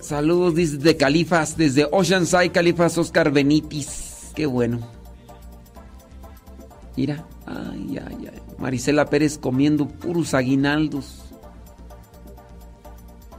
saludos 0.00 0.54
desde 0.54 0.96
Califas, 0.96 1.56
desde 1.56 1.86
Oceanside, 1.90 2.52
Califas, 2.52 2.96
Oscar 2.96 3.30
Benitis. 3.30 4.32
Qué 4.34 4.46
bueno. 4.46 4.80
Mira, 6.96 7.26
ay, 7.46 7.98
ay, 8.06 8.28
ay. 8.32 8.42
Marisela 8.58 9.04
Pérez 9.06 9.36
comiendo 9.36 9.86
puros 9.86 10.32
aguinaldos. 10.32 11.25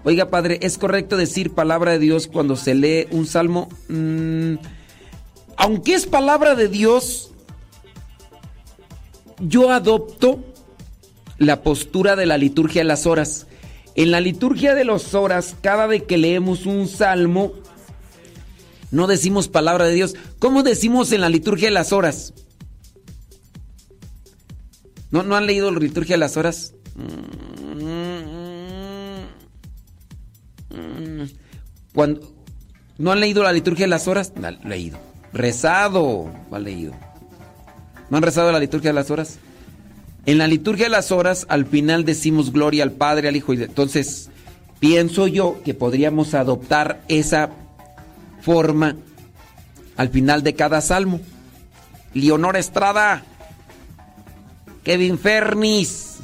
Oiga, 0.08 0.30
padre, 0.30 0.58
¿es 0.61 0.77
correcto 0.77 1.18
decir 1.18 1.52
palabra 1.52 1.92
de 1.92 2.00
Dios 2.00 2.27
cuando 2.27 2.56
se 2.56 2.74
lee 2.74 3.08
un 3.11 3.27
salmo? 3.27 3.68
Mm, 3.90 4.53
aunque 5.58 5.95
es 5.95 6.06
palabra 6.06 6.56
de 6.56 6.69
Dios, 6.69 7.32
yo 9.42 9.69
adopto 9.69 10.40
la 11.38 11.61
postura 11.61 12.16
de 12.16 12.26
la 12.26 12.38
liturgia 12.38 12.80
de 12.80 12.88
las 12.88 13.06
horas. 13.06 13.48
En 13.95 14.11
la 14.11 14.22
liturgia 14.22 14.76
de 14.76 14.86
las 14.86 15.14
horas, 15.14 15.58
cada 15.60 15.88
vez 15.88 16.03
que 16.03 16.18
leemos 16.18 16.66
un 16.66 16.88
salmo, 16.88 17.52
no 18.92 19.08
decimos 19.08 19.50
palabra 19.50 19.88
de 19.88 19.94
Dios. 19.94 20.16
¿Cómo 20.40 20.64
decimos 20.64 21.11
en 21.11 21.19
la 21.19 21.27
liturgia 21.27 21.68
de 21.68 21.74
las 21.74 21.92
horas? 21.92 22.34
¿No, 25.11 25.24
¿no 25.24 25.36
han 25.36 25.48
leído 25.48 25.69
la 25.69 25.80
liturgia 25.80 26.16
de 26.16 26.22
las 26.22 26.38
horas? 26.38 26.76
Cuando, 31.98 32.22
¿No 33.00 33.11
han 33.11 33.19
leído 33.19 33.42
la 33.42 33.51
liturgia 33.51 33.85
de 33.85 33.90
las 33.90 34.08
horas? 34.08 34.32
Leído. 34.64 35.00
Rezado. 35.34 36.32
Ha 36.51 36.59
leído. 36.59 36.93
¿No 38.11 38.17
han 38.17 38.22
rezado 38.22 38.51
la 38.51 38.59
liturgia 38.59 38.92
de 38.92 38.93
las 38.93 39.09
horas? 39.09 39.40
En 40.27 40.38
la 40.38 40.45
liturgia 40.45 40.85
de 40.85 40.92
las 40.92 41.11
horas, 41.11 41.48
al 41.50 41.66
final 41.66 42.06
decimos 42.06 42.53
gloria 42.53 42.84
al 42.84 42.92
Padre, 42.92 43.30
al 43.30 43.35
Hijo 43.35 43.51
y 43.56 43.64
entonces 43.64 44.30
pienso 44.80 45.26
yo 45.26 45.59
que 45.66 45.74
podríamos 45.74 46.35
adoptar 46.35 47.01
esa 47.08 47.50
forma 48.42 48.95
al 49.95 50.09
final 50.09 50.43
de 50.43 50.53
cada 50.53 50.82
salmo. 50.82 51.19
Leonora 52.14 52.59
Estrada, 52.59 53.24
Kevin 54.84 55.17
Fernis. 55.17 56.17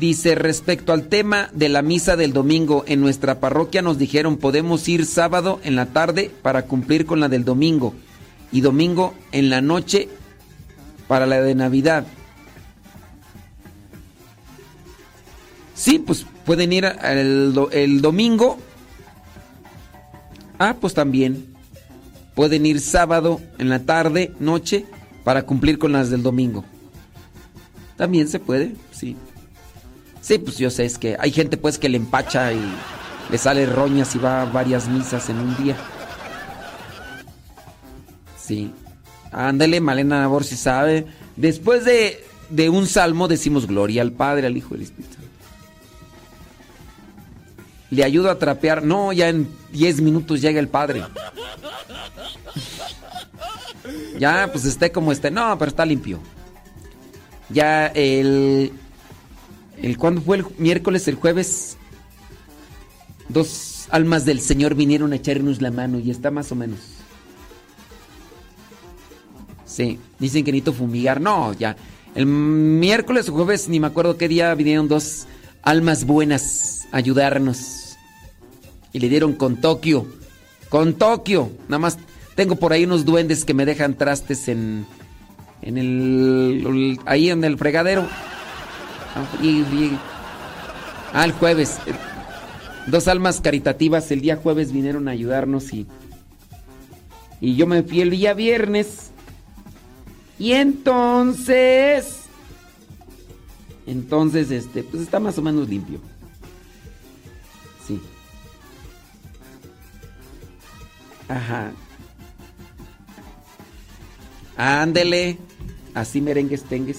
Dice, 0.00 0.34
respecto 0.34 0.94
al 0.94 1.08
tema 1.08 1.50
de 1.52 1.68
la 1.68 1.82
misa 1.82 2.16
del 2.16 2.32
domingo, 2.32 2.84
en 2.86 3.02
nuestra 3.02 3.38
parroquia 3.38 3.82
nos 3.82 3.98
dijeron 3.98 4.38
podemos 4.38 4.88
ir 4.88 5.04
sábado 5.04 5.60
en 5.62 5.76
la 5.76 5.92
tarde 5.92 6.30
para 6.40 6.62
cumplir 6.62 7.04
con 7.04 7.20
la 7.20 7.28
del 7.28 7.44
domingo 7.44 7.92
y 8.50 8.62
domingo 8.62 9.12
en 9.30 9.50
la 9.50 9.60
noche 9.60 10.08
para 11.06 11.26
la 11.26 11.42
de 11.42 11.54
Navidad. 11.54 12.06
Sí, 15.74 15.98
pues 15.98 16.24
pueden 16.46 16.72
ir 16.72 16.86
el, 16.86 17.54
el 17.72 18.00
domingo. 18.00 18.56
Ah, 20.58 20.76
pues 20.80 20.94
también. 20.94 21.44
Pueden 22.34 22.64
ir 22.64 22.80
sábado 22.80 23.38
en 23.58 23.68
la 23.68 23.80
tarde, 23.80 24.32
noche, 24.40 24.86
para 25.24 25.42
cumplir 25.42 25.78
con 25.78 25.92
las 25.92 26.08
del 26.08 26.22
domingo. 26.22 26.64
También 27.98 28.28
se 28.28 28.40
puede, 28.40 28.74
sí. 28.92 29.14
Sí, 30.20 30.38
pues 30.38 30.58
yo 30.58 30.70
sé, 30.70 30.84
es 30.84 30.98
que 30.98 31.16
hay 31.18 31.32
gente 31.32 31.56
pues 31.56 31.78
que 31.78 31.88
le 31.88 31.96
empacha 31.96 32.52
y 32.52 32.60
le 33.30 33.38
sale 33.38 33.66
roñas 33.66 34.14
y 34.14 34.18
va 34.18 34.42
a 34.42 34.44
varias 34.44 34.88
misas 34.88 35.28
en 35.28 35.38
un 35.38 35.56
día. 35.56 35.76
Sí. 38.36 38.72
Ándale, 39.32 39.80
Malena 39.80 40.20
Nabor 40.20 40.44
si 40.44 40.56
sabe. 40.56 41.06
Después 41.36 41.84
de, 41.84 42.22
de 42.50 42.68
un 42.68 42.86
salmo 42.86 43.28
decimos 43.28 43.66
gloria 43.66 44.02
al 44.02 44.12
Padre, 44.12 44.46
al 44.46 44.56
Hijo 44.56 44.74
y 44.74 44.78
al 44.78 44.82
Espíritu. 44.82 45.16
Le 47.90 48.04
ayudo 48.04 48.30
a 48.30 48.38
trapear. 48.38 48.82
No, 48.82 49.12
ya 49.12 49.28
en 49.28 49.48
10 49.72 50.00
minutos 50.00 50.40
llega 50.40 50.60
el 50.60 50.68
Padre. 50.68 51.02
Ya, 54.18 54.48
pues 54.52 54.64
esté 54.64 54.92
como 54.92 55.12
esté. 55.12 55.30
No, 55.30 55.56
pero 55.58 55.70
está 55.70 55.84
limpio. 55.84 56.20
Ya 57.48 57.86
el... 57.88 58.72
el 59.82 59.96
¿Cuándo 59.98 60.20
fue 60.20 60.38
el 60.38 60.46
miércoles? 60.58 61.06
El 61.08 61.14
jueves. 61.16 61.76
Dos 63.28 63.86
almas 63.90 64.24
del 64.24 64.40
Señor 64.40 64.74
vinieron 64.74 65.12
a 65.12 65.16
echarnos 65.16 65.62
la 65.62 65.70
mano 65.70 65.98
y 65.98 66.10
está 66.10 66.30
más 66.30 66.50
o 66.52 66.54
menos. 66.54 66.78
Sí, 69.64 69.98
dicen 70.18 70.44
que 70.44 70.52
necesito 70.52 70.72
fumigar. 70.72 71.20
No, 71.20 71.52
ya. 71.54 71.76
El 72.14 72.26
miércoles 72.26 73.28
o 73.28 73.32
jueves, 73.32 73.68
ni 73.68 73.78
me 73.78 73.86
acuerdo 73.86 74.16
qué 74.16 74.28
día, 74.28 74.52
vinieron 74.54 74.88
dos 74.88 75.26
almas 75.62 76.04
buenas 76.04 76.88
a 76.90 76.96
ayudarnos. 76.96 77.96
Y 78.92 78.98
le 78.98 79.08
dieron 79.08 79.34
con 79.34 79.60
Tokio. 79.60 80.06
Con 80.68 80.94
Tokio. 80.94 81.52
Nada 81.68 81.78
más 81.78 81.98
tengo 82.34 82.56
por 82.56 82.72
ahí 82.72 82.84
unos 82.84 83.04
duendes 83.04 83.44
que 83.44 83.54
me 83.54 83.64
dejan 83.64 83.94
trastes 83.94 84.48
en. 84.48 84.86
En 85.62 85.78
el. 85.78 86.64
el- 86.66 86.98
ahí 87.06 87.30
en 87.30 87.44
el 87.44 87.56
fregadero. 87.56 88.08
Y- 89.42 89.98
ah, 91.12 91.24
el 91.24 91.32
jueves. 91.32 91.78
Dos 92.86 93.08
almas 93.08 93.40
caritativas 93.40 94.10
el 94.10 94.20
día 94.20 94.36
jueves 94.36 94.72
vinieron 94.72 95.08
a 95.08 95.12
ayudarnos 95.12 95.72
y. 95.72 95.86
Y 97.40 97.56
yo 97.56 97.66
me 97.66 97.82
fui 97.82 98.00
el 98.00 98.10
día 98.10 98.34
viernes. 98.34 99.10
Y 100.38 100.52
entonces. 100.52 102.16
Entonces, 103.86 104.50
este, 104.50 104.82
pues 104.82 105.02
está 105.02 105.18
más 105.20 105.36
o 105.38 105.42
menos 105.42 105.68
limpio. 105.68 106.00
Sí. 107.86 108.00
Ajá. 111.28 111.72
Ándele. 114.56 115.38
Así 115.94 116.20
merengues 116.20 116.62
tengues. 116.64 116.98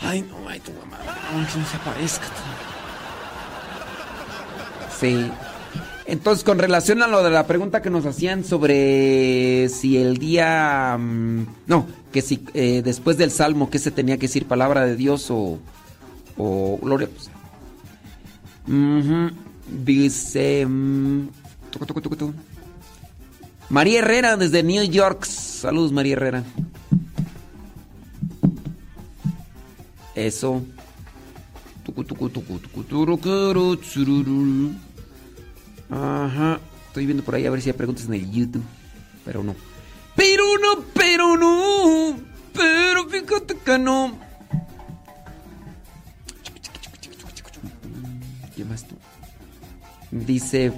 Ay, 0.00 0.22
no, 0.22 0.48
ay, 0.48 0.60
tu 0.60 0.72
mamá. 0.72 0.98
No, 1.32 1.46
que 1.46 1.58
no 1.58 1.66
se 1.66 1.76
aparezca. 1.76 2.26
Sí. 4.98 5.30
Entonces, 6.06 6.44
con 6.44 6.58
relación 6.58 7.02
a 7.02 7.06
lo 7.08 7.22
de 7.22 7.30
la 7.30 7.46
pregunta 7.46 7.80
que 7.80 7.88
nos 7.90 8.04
hacían 8.04 8.44
sobre 8.44 9.68
si 9.70 9.96
el 9.96 10.18
día... 10.18 10.96
mm, 10.98 11.46
no, 11.66 11.86
que 12.12 12.20
si 12.20 12.44
eh, 12.52 12.82
después 12.84 13.16
del 13.16 13.30
Salmo, 13.30 13.70
¿qué 13.70 13.78
se 13.78 13.90
tenía 13.90 14.16
que 14.16 14.26
decir? 14.26 14.46
¿Palabra 14.46 14.84
de 14.84 14.96
Dios 14.96 15.30
o, 15.30 15.58
o 16.36 16.78
gloria? 16.82 17.08
Pues, 17.08 17.30
Dice... 19.66 20.66
tucu, 21.70 21.86
tucu, 21.86 22.00
tucu, 22.02 22.16
tucu. 22.16 22.34
María 23.70 24.00
Herrera 24.00 24.36
desde 24.36 24.62
New 24.62 24.84
York. 24.84 25.24
Saludos, 25.24 25.90
María 25.90 26.12
Herrera. 26.14 26.44
Eso. 30.14 30.62
Ajá. 35.90 36.60
Estoy 36.88 37.06
viendo 37.06 37.24
por 37.24 37.34
ahí 37.34 37.46
a 37.46 37.50
ver 37.50 37.60
si 37.60 37.70
hay 37.70 37.76
preguntas 37.76 38.06
en 38.06 38.14
el 38.14 38.30
YouTube. 38.30 38.62
Pero 39.24 39.42
no. 39.42 39.54
Pero 40.14 40.44
no, 40.58 40.84
pero 40.94 41.36
no. 41.36 42.18
Pero 42.52 43.08
fíjate 43.08 43.56
que 43.56 43.78
no. 43.78 44.18
¿Qué 48.54 48.64
más 48.64 48.86
tú? 48.86 48.94
Dice, 50.12 50.72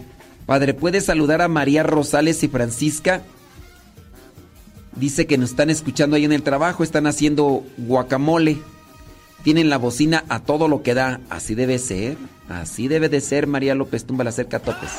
padre, 0.47 0.73
¿puedes 0.73 1.05
saludar 1.05 1.43
a 1.43 1.49
María 1.49 1.83
Rosales 1.83 2.43
y 2.43 2.49
Francisca? 2.49 3.23
Dice 4.95 5.27
que 5.27 5.37
nos 5.37 5.51
están 5.51 5.69
escuchando 5.69 6.17
ahí 6.17 6.25
en 6.25 6.33
el 6.33 6.43
trabajo, 6.43 6.83
están 6.83 7.07
haciendo 7.07 7.63
guacamole. 7.77 8.57
Tienen 9.47 9.71
la 9.71 9.79
bocina 9.79 10.25
a 10.29 10.41
todo 10.41 10.67
lo 10.67 10.83
que 10.83 10.93
da. 10.93 11.21
Así 11.31 11.55
debe 11.55 11.79
ser. 11.79 12.17
Así 12.49 12.89
debe 12.89 13.09
de 13.09 13.21
ser, 13.21 13.47
María 13.47 13.77
López 13.77 14.05
Tumba 14.05 14.25
la 14.25 14.33
cerca 14.33 14.59
topes. 14.59 14.91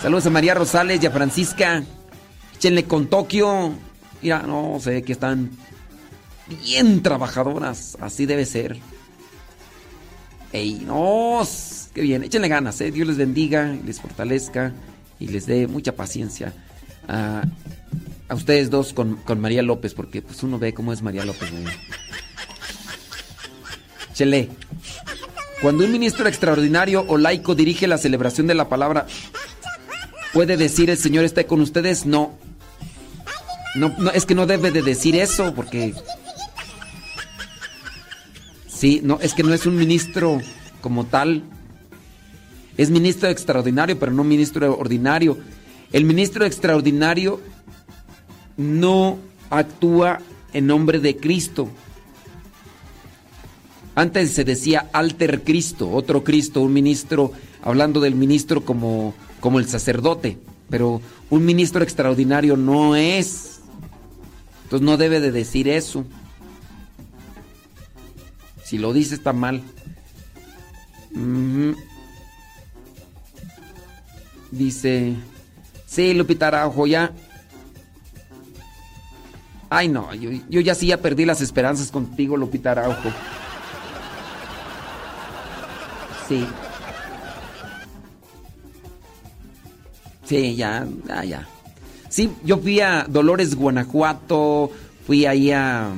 Saludos 0.00 0.24
a 0.24 0.30
María 0.30 0.54
Rosales 0.54 1.02
y 1.02 1.06
a 1.06 1.10
Francisca. 1.10 1.82
Échenle 2.54 2.84
con 2.84 3.06
Tokio. 3.06 3.74
Mira, 4.22 4.44
no 4.46 4.78
sé 4.80 5.02
que 5.02 5.12
están 5.12 5.50
bien 6.64 7.02
trabajadoras. 7.02 7.98
Así 8.00 8.24
debe 8.24 8.46
ser. 8.46 8.78
Ey, 10.54 10.82
no, 10.86 11.46
qué 11.92 12.00
bien. 12.00 12.24
Échenle 12.24 12.48
ganas, 12.48 12.80
eh. 12.80 12.90
Dios 12.90 13.06
les 13.06 13.18
bendiga 13.18 13.76
les 13.84 14.00
fortalezca 14.00 14.72
y 15.20 15.26
les 15.26 15.44
dé 15.44 15.66
mucha 15.66 15.94
paciencia 15.96 16.54
a, 17.08 17.42
a 18.32 18.34
ustedes 18.34 18.70
dos 18.70 18.94
con, 18.94 19.16
con 19.16 19.40
María 19.40 19.62
López, 19.62 19.92
porque 19.92 20.22
pues 20.22 20.42
uno 20.42 20.58
ve 20.58 20.72
cómo 20.72 20.94
es 20.94 21.02
María 21.02 21.22
López. 21.22 21.50
Échenle. 24.10 24.48
Cuando 25.60 25.84
un 25.84 25.92
ministro 25.92 26.26
extraordinario 26.26 27.04
o 27.06 27.18
laico 27.18 27.54
dirige 27.54 27.86
la 27.86 27.98
celebración 27.98 28.46
de 28.46 28.54
la 28.54 28.70
palabra, 28.70 29.06
¿puede 30.32 30.56
decir 30.56 30.88
el 30.88 30.96
Señor 30.96 31.26
está 31.26 31.44
con 31.44 31.60
ustedes? 31.60 32.06
No. 32.06 32.32
No, 33.74 33.94
no, 33.98 34.10
es 34.10 34.24
que 34.24 34.34
no 34.34 34.46
debe 34.46 34.70
de 34.70 34.80
decir 34.80 35.14
eso, 35.14 35.54
porque 35.54 35.94
Sí, 38.66 39.02
no, 39.04 39.20
es 39.20 39.34
que 39.34 39.42
no 39.42 39.52
es 39.52 39.66
un 39.66 39.76
ministro 39.76 40.40
como 40.80 41.04
tal. 41.04 41.42
Es 42.78 42.88
ministro 42.88 43.28
extraordinario, 43.28 43.98
pero 43.98 44.10
no 44.10 44.24
ministro 44.24 44.74
ordinario. 44.78 45.38
El 45.92 46.06
ministro 46.06 46.46
extraordinario 46.46 47.40
no 48.62 49.18
actúa 49.50 50.20
en 50.52 50.66
nombre 50.66 50.98
de 50.98 51.16
Cristo. 51.16 51.68
Antes 53.94 54.32
se 54.32 54.44
decía 54.44 54.88
alter 54.92 55.42
Cristo, 55.42 55.90
otro 55.90 56.24
Cristo, 56.24 56.60
un 56.62 56.72
ministro, 56.72 57.32
hablando 57.62 58.00
del 58.00 58.14
ministro 58.14 58.64
como, 58.64 59.14
como 59.40 59.58
el 59.58 59.68
sacerdote. 59.68 60.38
Pero 60.70 61.02
un 61.28 61.44
ministro 61.44 61.82
extraordinario 61.82 62.56
no 62.56 62.96
es. 62.96 63.60
Entonces 64.64 64.86
no 64.86 64.96
debe 64.96 65.20
de 65.20 65.30
decir 65.30 65.68
eso. 65.68 66.06
Si 68.64 68.78
lo 68.78 68.94
dice 68.94 69.14
está 69.14 69.34
mal. 69.34 69.60
Ujú. 71.10 71.76
Dice, 74.50 75.14
sí, 75.86 76.14
Lupita 76.14 76.48
Araujo, 76.48 76.86
ya. 76.86 77.12
Ay, 79.74 79.88
no, 79.88 80.12
yo, 80.12 80.60
ya 80.60 80.74
sí 80.74 80.88
ya 80.88 80.98
perdí 80.98 81.24
las 81.24 81.40
esperanzas 81.40 81.90
contigo, 81.90 82.36
Lupita 82.36 82.72
Araujo. 82.72 83.10
Sí. 86.28 86.46
Sí, 90.24 90.56
ya, 90.56 90.86
ya, 91.08 91.24
ya. 91.24 91.48
Sí, 92.10 92.30
yo 92.44 92.58
fui 92.58 92.80
a 92.80 93.06
Dolores, 93.08 93.54
Guanajuato, 93.54 94.70
fui 95.06 95.24
ahí 95.24 95.52
a 95.52 95.88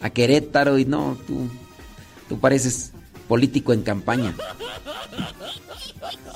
a 0.00 0.10
Querétaro 0.10 0.78
y 0.78 0.86
no, 0.86 1.16
tú, 1.28 1.48
tú 2.28 2.40
pareces 2.40 2.90
político 3.28 3.72
en 3.72 3.82
campaña. 3.82 4.34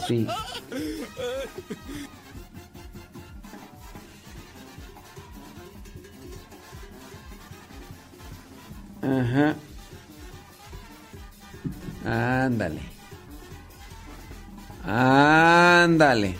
Sí. 0.07 0.25
Ajá. 9.05 9.55
Ándale. 12.05 12.81
Ándale. 14.84 16.36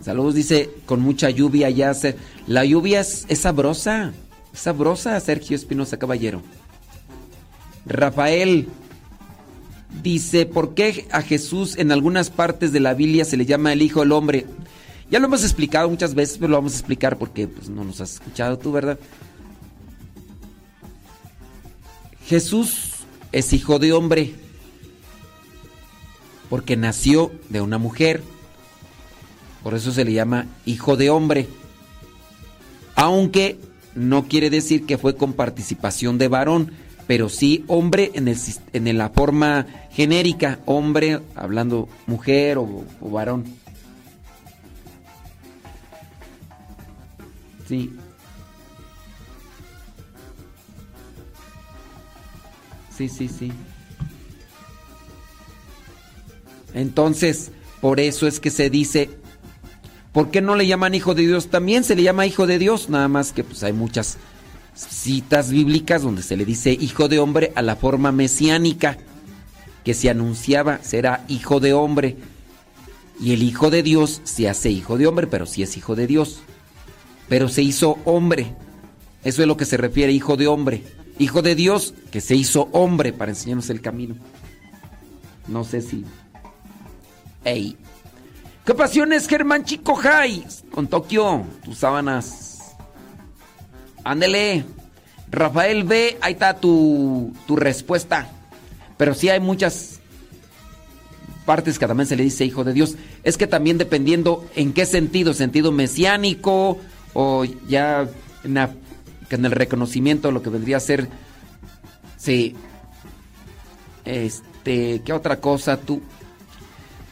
Saludos, 0.00 0.34
dice, 0.34 0.70
con 0.86 1.00
mucha 1.00 1.30
lluvia 1.30 1.68
ya 1.70 1.92
se... 1.92 2.16
La 2.46 2.64
lluvia 2.64 3.00
es, 3.00 3.26
sabrosa. 3.34 4.12
Es 4.52 4.60
sabrosa, 4.60 5.18
Sergio 5.20 5.54
Espinosa 5.54 5.98
Caballero. 5.98 6.42
Rafael 7.84 8.68
dice, 10.02 10.46
¿por 10.46 10.74
qué 10.74 11.06
a 11.10 11.22
Jesús 11.22 11.76
en 11.76 11.92
algunas 11.92 12.30
partes 12.30 12.72
de 12.72 12.80
la 12.80 12.94
Biblia 12.94 13.24
se 13.24 13.36
le 13.36 13.46
llama 13.46 13.72
el 13.72 13.82
Hijo 13.82 14.00
del 14.00 14.12
Hombre? 14.12 14.46
Ya 15.10 15.18
lo 15.18 15.26
hemos 15.26 15.42
explicado 15.42 15.88
muchas 15.88 16.14
veces, 16.14 16.38
pero 16.38 16.50
lo 16.50 16.56
vamos 16.56 16.74
a 16.74 16.78
explicar 16.78 17.18
porque 17.18 17.48
pues, 17.48 17.68
no 17.68 17.84
nos 17.84 18.00
has 18.00 18.14
escuchado 18.14 18.58
tú, 18.58 18.72
¿verdad? 18.72 18.98
Jesús 22.28 22.90
es 23.32 23.54
hijo 23.54 23.78
de 23.78 23.94
hombre 23.94 24.34
porque 26.50 26.76
nació 26.76 27.32
de 27.48 27.62
una 27.62 27.78
mujer. 27.78 28.22
Por 29.62 29.74
eso 29.74 29.92
se 29.92 30.04
le 30.04 30.12
llama 30.12 30.46
hijo 30.66 30.96
de 30.98 31.08
hombre. 31.08 31.48
Aunque 32.94 33.58
no 33.94 34.28
quiere 34.28 34.50
decir 34.50 34.84
que 34.84 34.98
fue 34.98 35.16
con 35.16 35.32
participación 35.32 36.18
de 36.18 36.28
varón, 36.28 36.72
pero 37.06 37.30
sí 37.30 37.64
hombre 37.66 38.10
en, 38.12 38.28
el, 38.28 38.36
en 38.74 38.98
la 38.98 39.08
forma 39.08 39.66
genérica, 39.90 40.58
hombre 40.66 41.20
hablando 41.34 41.88
mujer 42.06 42.58
o, 42.58 42.84
o 43.00 43.10
varón. 43.10 43.44
Sí. 47.66 47.90
Sí, 52.98 53.08
sí, 53.08 53.28
sí. 53.28 53.52
Entonces, 56.74 57.52
por 57.80 58.00
eso 58.00 58.26
es 58.26 58.40
que 58.40 58.50
se 58.50 58.70
dice, 58.70 59.08
¿por 60.10 60.32
qué 60.32 60.40
no 60.40 60.56
le 60.56 60.66
llaman 60.66 60.96
hijo 60.96 61.14
de 61.14 61.22
Dios? 61.22 61.46
También 61.46 61.84
se 61.84 61.94
le 61.94 62.02
llama 62.02 62.26
hijo 62.26 62.48
de 62.48 62.58
Dios, 62.58 62.90
nada 62.90 63.06
más 63.06 63.32
que 63.32 63.44
pues 63.44 63.62
hay 63.62 63.72
muchas 63.72 64.18
citas 64.74 65.52
bíblicas 65.52 66.02
donde 66.02 66.24
se 66.24 66.36
le 66.36 66.44
dice 66.44 66.72
hijo 66.72 67.06
de 67.06 67.20
hombre 67.20 67.52
a 67.54 67.62
la 67.62 67.76
forma 67.76 68.10
mesiánica 68.10 68.98
que 69.84 69.94
se 69.94 70.10
anunciaba 70.10 70.80
será 70.82 71.24
hijo 71.28 71.60
de 71.60 71.74
hombre. 71.74 72.16
Y 73.20 73.32
el 73.32 73.44
hijo 73.44 73.70
de 73.70 73.84
Dios 73.84 74.22
se 74.24 74.48
hace 74.48 74.70
hijo 74.70 74.98
de 74.98 75.06
hombre, 75.06 75.28
pero 75.28 75.46
sí 75.46 75.62
es 75.62 75.76
hijo 75.76 75.94
de 75.94 76.08
Dios. 76.08 76.40
Pero 77.28 77.48
se 77.48 77.62
hizo 77.62 77.98
hombre. 78.04 78.56
Eso 79.22 79.42
es 79.42 79.46
lo 79.46 79.56
que 79.56 79.66
se 79.66 79.76
refiere 79.76 80.12
hijo 80.12 80.36
de 80.36 80.48
hombre. 80.48 80.97
Hijo 81.18 81.42
de 81.42 81.54
Dios 81.54 81.94
que 82.10 82.20
se 82.20 82.34
hizo 82.36 82.68
hombre 82.72 83.12
para 83.12 83.32
enseñarnos 83.32 83.70
el 83.70 83.80
camino. 83.80 84.14
No 85.48 85.64
sé 85.64 85.80
si. 85.82 86.04
Ey. 87.44 87.76
¿Qué 88.64 88.74
pasiones, 88.74 89.26
Germán 89.26 89.64
Chico 89.64 89.94
Jai? 89.94 90.44
Con 90.70 90.86
Tokio, 90.86 91.44
tus 91.64 91.78
sábanas. 91.78 92.58
Ándele. 94.04 94.64
Rafael 95.30 95.84
B, 95.84 96.16
ahí 96.20 96.32
está 96.34 96.54
tu, 96.54 97.32
tu 97.46 97.56
respuesta. 97.56 98.28
Pero 98.96 99.14
sí 99.14 99.28
hay 99.28 99.40
muchas 99.40 100.00
partes 101.44 101.78
que 101.78 101.86
también 101.86 102.06
se 102.06 102.16
le 102.16 102.22
dice 102.24 102.44
hijo 102.44 102.64
de 102.64 102.72
Dios. 102.72 102.96
Es 103.24 103.36
que 103.36 103.46
también 103.46 103.76
dependiendo 103.78 104.46
en 104.54 104.72
qué 104.72 104.86
sentido, 104.86 105.34
sentido 105.34 105.72
mesiánico 105.72 106.78
o 107.14 107.44
ya 107.68 108.08
en, 108.44 108.54
la- 108.54 108.74
en 109.36 109.44
el 109.44 109.52
reconocimiento 109.52 110.32
lo 110.32 110.42
que 110.42 110.50
vendría 110.50 110.78
a 110.78 110.80
ser 110.80 111.08
sí 112.16 112.54
este 114.04 115.02
qué 115.04 115.12
otra 115.12 115.40
cosa 115.40 115.78
tú 115.78 116.02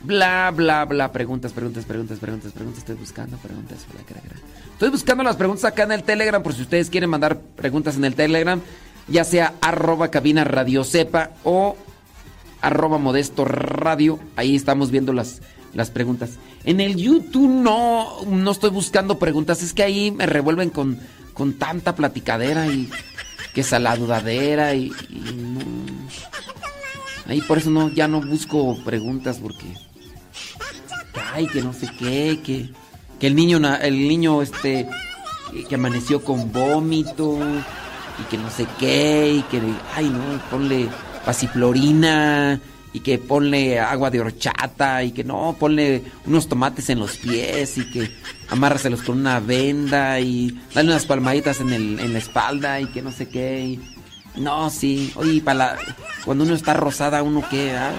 bla 0.03 0.51
bla 0.55 0.85
bla 0.85 1.13
preguntas 1.13 1.53
preguntas 1.53 1.85
preguntas 1.85 2.19
preguntas 2.19 2.53
preguntas 2.53 2.79
estoy 2.79 2.97
buscando 2.97 3.37
preguntas 3.39 3.87
estoy 4.73 4.91
buscando 4.91 5.25
las 5.25 5.37
preguntas 5.37 5.65
acá 5.65 5.83
en 5.85 5.93
el 5.93 6.03
telegram 6.03 6.43
por 6.43 6.55
si 6.55 6.63
ustedes 6.63 6.91
quieren 6.91 7.11
mandar 7.11 7.41
preguntas 7.41 7.97
en 7.97 8.05
el 8.05 8.15
telegram 8.15 8.61
ya 9.09 9.25
sea 9.25 9.55
arroba 9.61 10.11
cabina 10.11 10.45
radio 10.45 10.83
o 11.45 11.77
arroba 12.61 12.99
modesto 12.99 13.45
radio. 13.45 14.19
Ahí 14.37 14.57
estamos 14.57 14.91
viendo 14.91 15.13
las, 15.13 15.41
las 15.75 15.91
preguntas. 15.91 16.39
En 16.65 16.81
el 16.81 16.97
YouTube 16.97 17.49
no, 17.49 18.25
no 18.27 18.51
estoy 18.51 18.71
buscando 18.71 19.19
preguntas, 19.19 19.63
es 19.63 19.73
que 19.73 19.83
ahí 19.83 20.11
me 20.11 20.27
revuelven 20.27 20.71
con, 20.71 20.99
con 21.37 21.55
tanta 21.55 21.95
platicadera 21.95 22.67
y 22.67 22.89
que 23.55 23.63
saladudadera 23.63 24.75
y, 24.75 24.93
y 25.09 25.33
no. 25.35 25.61
Ahí 27.27 27.41
por 27.41 27.59
eso 27.59 27.71
no, 27.71 27.91
ya 27.91 28.09
no 28.09 28.21
busco 28.21 28.77
preguntas 28.85 29.39
porque. 29.41 29.67
Ay, 31.33 31.47
que 31.47 31.63
no 31.63 31.73
sé 31.73 31.89
qué, 31.99 32.41
que. 32.45 32.71
Que 33.19 33.29
el 33.29 33.35
niño, 33.35 33.59
el 33.77 34.09
niño 34.09 34.43
este. 34.43 34.89
Que 35.69 35.75
amaneció 35.75 36.23
con 36.23 36.53
vómito 36.53 37.39
y 38.19 38.25
que 38.25 38.39
no 38.39 38.51
sé 38.51 38.67
qué, 38.79 39.35
y 39.35 39.43
que, 39.43 39.61
ay 39.95 40.09
no, 40.09 40.21
ponle 40.51 40.89
pasiflorina, 41.25 42.61
y 42.97 43.01
que 43.01 43.19
ponle 43.19 43.79
agua 43.79 44.11
de 44.11 44.21
horchata, 44.21 45.03
y 45.05 45.11
que 45.13 45.23
no, 45.23 45.55
ponle 45.61 46.03
unos 46.25 46.49
tomates 46.49 46.89
en 46.89 46.99
los 46.99 47.19
pies, 47.19 47.77
y 47.77 47.91
que 47.91 48.11
amárraselos 48.49 49.03
con 49.03 49.19
una 49.19 49.39
venda, 49.39 50.19
y 50.19 50.59
dale 50.75 50.89
unas 50.89 51.05
palmaditas 51.05 51.61
en, 51.61 51.75
el, 51.75 52.01
en 52.01 52.13
la 52.15 52.19
espalda, 52.19 52.81
y 52.81 52.87
que 52.87 53.03
no 53.03 53.13
sé 53.13 53.29
qué. 53.29 53.79
no, 54.37 54.71
sí, 54.71 55.13
oye, 55.17 55.43
para 55.43 55.59
la- 55.59 55.79
cuando 56.25 56.45
uno 56.45 56.55
está 56.55 56.73
rosada, 56.73 57.23
uno 57.23 57.45
qué, 57.51 57.73
ah, 57.77 57.93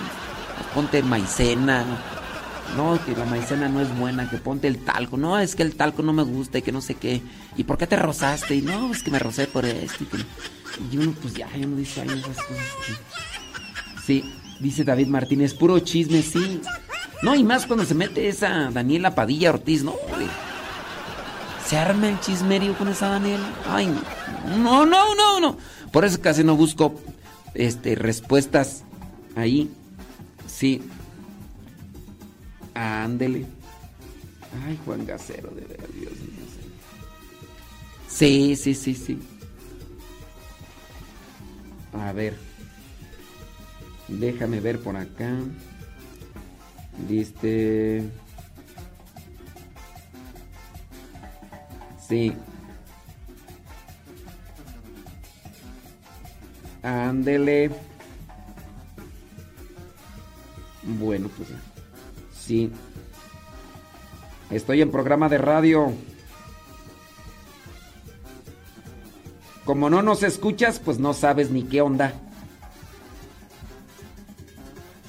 ponte 0.73 1.03
maicena. 1.03 1.85
No, 2.75 2.99
que 3.05 3.13
la 3.15 3.25
maicena 3.25 3.69
no 3.69 3.79
es 3.81 3.97
buena, 3.97 4.29
que 4.29 4.37
ponte 4.37 4.67
el 4.67 4.79
talco. 4.83 5.15
No, 5.15 5.37
es 5.39 5.55
que 5.55 5.63
el 5.63 5.75
talco 5.75 6.01
no 6.03 6.11
me 6.11 6.23
gusta 6.23 6.57
y 6.57 6.61
que 6.63 6.71
no 6.73 6.81
sé 6.81 6.95
qué. 6.95 7.21
¿Y 7.55 7.63
por 7.63 7.77
qué 7.77 7.85
te 7.87 7.95
rozaste? 7.95 8.55
Y 8.55 8.61
no, 8.61 8.91
es 8.91 9.03
que 9.03 9.09
me 9.11 9.19
rocé 9.19 9.45
por 9.47 9.63
esto. 9.65 10.03
Y, 10.03 10.07
que- 10.07 10.25
y 10.91 10.97
uno, 10.97 11.13
pues 11.21 11.33
ya, 11.35 11.47
uno 11.55 11.75
dice, 11.77 12.01
ay, 12.01 12.09
esas 12.09 12.35
cosas. 12.43 12.65
que- 12.85 14.01
Sí, 14.05 14.33
dice 14.59 14.83
David 14.83 15.07
Martínez, 15.07 15.53
puro 15.53 15.79
chisme, 15.79 16.21
sí. 16.21 16.61
No, 17.21 17.35
y 17.35 17.43
más 17.43 17.65
cuando 17.65 17.85
se 17.85 17.95
mete 17.95 18.27
esa 18.27 18.69
Daniela 18.71 19.15
Padilla 19.15 19.49
Ortiz, 19.51 19.83
¿no? 19.83 19.95
Se 21.65 21.77
arma 21.77 22.09
el 22.09 22.19
chismerio 22.19 22.77
con 22.77 22.87
esa 22.87 23.09
Daniela. 23.09 23.49
Ay, 23.67 23.87
no, 24.57 24.85
no, 24.85 25.15
no, 25.15 25.39
no. 25.39 25.57
Por 25.91 26.05
eso 26.05 26.21
casi 26.21 26.43
no 26.43 26.55
busco 26.55 26.95
este, 27.53 27.95
respuestas 27.95 28.83
ahí. 29.35 29.69
Sí. 30.47 30.81
Ándele. 32.73 33.45
Ay, 34.65 34.79
Juan 34.85 35.05
Gacero, 35.05 35.49
de 35.49 35.61
veras, 35.61 35.87
Dios 35.93 36.13
mío. 36.13 36.37
Sí, 38.07 38.55
sí, 38.55 38.73
sí, 38.73 38.95
sí. 38.95 39.19
A 41.93 42.11
ver. 42.13 42.46
Déjame 44.07 44.59
ver 44.59 44.79
por 44.79 44.95
acá. 44.95 45.31
Dice. 47.07 48.03
Sí. 52.07 52.33
Ándele. 56.81 57.69
Bueno, 60.83 61.29
pues 61.35 61.49
sí. 62.33 62.71
Estoy 64.49 64.81
en 64.81 64.89
programa 64.89 65.27
de 65.27 65.37
radio. 65.37 65.91
Como 69.65 69.89
no 69.89 70.01
nos 70.01 70.23
escuchas, 70.23 70.79
pues 70.79 70.97
no 70.97 71.13
sabes 71.13 71.51
ni 71.51 71.63
qué 71.63 71.81
onda. 71.81 72.13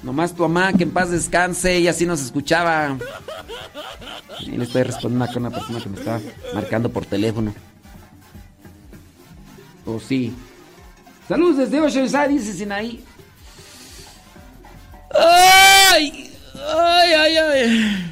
Nomás 0.03 0.33
tu 0.33 0.43
mamá, 0.43 0.71
que 0.73 0.83
en 0.83 0.91
paz 0.91 1.09
descanse, 1.11 1.79
y 1.79 1.87
así 1.87 2.05
nos 2.05 2.21
escuchaba. 2.21 2.97
Y 4.41 4.51
le 4.51 4.63
estoy 4.63 4.83
respondiendo 4.83 5.25
acá 5.25 5.33
a 5.35 5.39
una 5.39 5.49
persona 5.51 5.81
que 5.81 5.89
me 5.89 5.97
estaba 5.97 6.19
marcando 6.53 6.89
por 6.89 7.05
teléfono. 7.05 7.53
Oh, 9.85 9.99
sí. 9.99 10.33
Saludos 11.27 11.57
desde 11.57 11.81
Oceanside, 11.81 12.27
dice 12.29 12.53
Sinaí. 12.53 13.03
¡Ay! 15.13 16.31
¡Ay, 16.55 17.13
ay, 17.13 17.37
ay! 17.37 18.11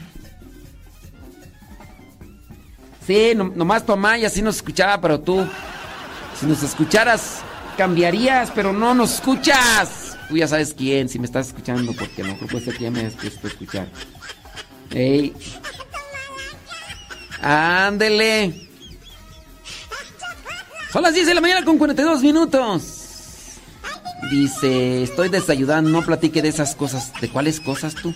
Sí, 3.06 3.32
no- 3.35 3.51
nomás 3.56 3.85
tu 3.85 3.91
mamá 3.93 4.17
y 4.17 4.25
así 4.25 4.41
nos 4.41 4.57
escuchaba, 4.57 4.99
pero 4.99 5.19
tú, 5.22 5.48
si 6.38 6.45
nos 6.45 6.61
escucharas, 6.64 7.38
cambiarías, 7.77 8.51
pero 8.53 8.74
no 8.74 8.93
nos 8.93 9.14
escuchas. 9.16 10.07
Tú 10.30 10.38
ya 10.38 10.47
sabes 10.47 10.73
quién, 10.73 11.07
si 11.07 11.19
me 11.19 11.25
estás 11.25 11.47
escuchando, 11.47 11.93
porque 11.93 12.23
no 12.23 12.35
creo 12.38 12.49
que 12.49 12.59
ser 12.59 12.77
que 12.77 12.83
ya 12.83 12.91
me 12.91 13.06
has 13.06 13.14
puesto 13.14 13.47
a 13.47 13.49
escuchar. 13.49 13.88
¡Ey! 14.91 15.33
¡Ándele! 17.41 18.67
Son 20.91 21.03
las 21.03 21.14
10 21.14 21.27
de 21.27 21.33
la 21.33 21.41
mañana 21.41 21.64
con 21.64 21.77
42 21.77 22.22
minutos. 22.23 23.59
Dice, 24.31 25.03
estoy 25.03 25.30
desayunando, 25.30 25.89
no 25.89 26.03
platique 26.03 26.41
de 26.41 26.49
esas 26.49 26.75
cosas. 26.75 27.14
¿De 27.22 27.30
cuáles 27.30 27.59
cosas 27.59 27.95
tú? 27.95 28.14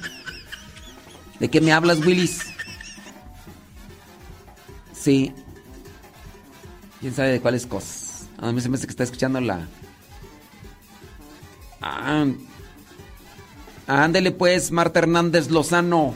¿De 1.39 1.49
qué 1.49 1.61
me 1.61 1.71
hablas, 1.71 1.99
Willis? 2.05 2.41
Sí. 4.93 5.33
¿Quién 6.99 7.13
sabe 7.13 7.31
de 7.31 7.41
cuáles 7.41 7.65
cosas? 7.65 8.27
A 8.37 8.51
mí 8.51 8.61
se 8.61 8.69
me 8.69 8.77
hace 8.77 8.87
que 8.87 8.91
está 8.91 9.03
escuchando 9.03 9.39
la... 9.39 9.67
Ah, 11.81 12.25
ándele 13.87 14.31
pues, 14.31 14.71
Marta 14.71 14.99
Hernández 14.99 15.49
Lozano. 15.49 16.13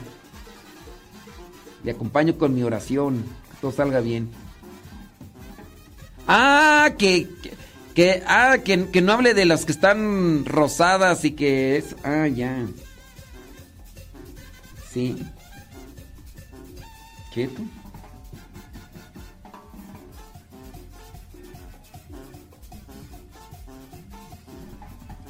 Le 1.83 1.91
acompaño 1.91 2.37
con 2.37 2.53
mi 2.53 2.63
oración. 2.63 3.23
Que 3.51 3.57
todo 3.61 3.71
salga 3.71 3.99
bien. 3.99 4.29
Ah, 6.27 6.91
que, 6.97 7.29
que, 7.93 8.23
ah, 8.27 8.57
que, 8.63 8.89
que 8.89 9.01
no 9.01 9.13
hable 9.13 9.33
de 9.33 9.45
las 9.45 9.65
que 9.65 9.71
están 9.71 10.45
rosadas 10.45 11.25
y 11.25 11.31
que 11.31 11.77
es, 11.77 11.95
ah, 12.03 12.27
ya. 12.27 12.65
Sí. 14.91 15.17
Quieto. 17.33 17.61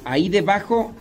Ahí 0.06 0.28
debajo 0.28 0.92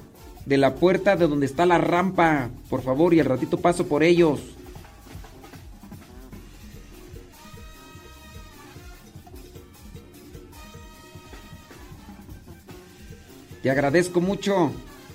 de 0.47 0.57
la 0.57 0.73
puerta 0.73 1.15
de 1.15 1.27
donde 1.27 1.45
está 1.45 1.67
la 1.67 1.77
rampa, 1.77 2.49
por 2.71 2.81
favor, 2.81 3.13
y 3.13 3.19
al 3.19 3.27
ratito 3.27 3.57
paso 3.57 3.85
por 3.85 4.01
ellos. 4.01 4.39
Te 13.61 13.69
agradezco 13.69 14.21
mucho 14.21 14.71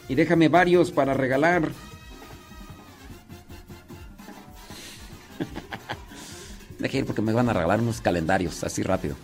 y 0.08 0.14
déjame 0.14 0.48
varios 0.48 0.92
para 0.92 1.12
regalar. 1.12 1.72
Deja 6.78 6.96
ir 6.96 7.06
porque 7.06 7.22
me 7.22 7.32
van 7.32 7.48
a 7.48 7.52
regalar 7.54 7.80
unos 7.80 8.00
calendarios 8.00 8.62
así 8.62 8.84
rápido. 8.84 9.16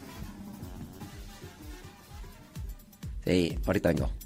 Sí, 3.24 3.56
ahorita 3.64 3.90
vengo. 3.90 4.25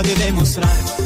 Y 0.00 0.08
palabras 0.08 0.18
de 0.18 0.24
demostrar. 0.24 0.99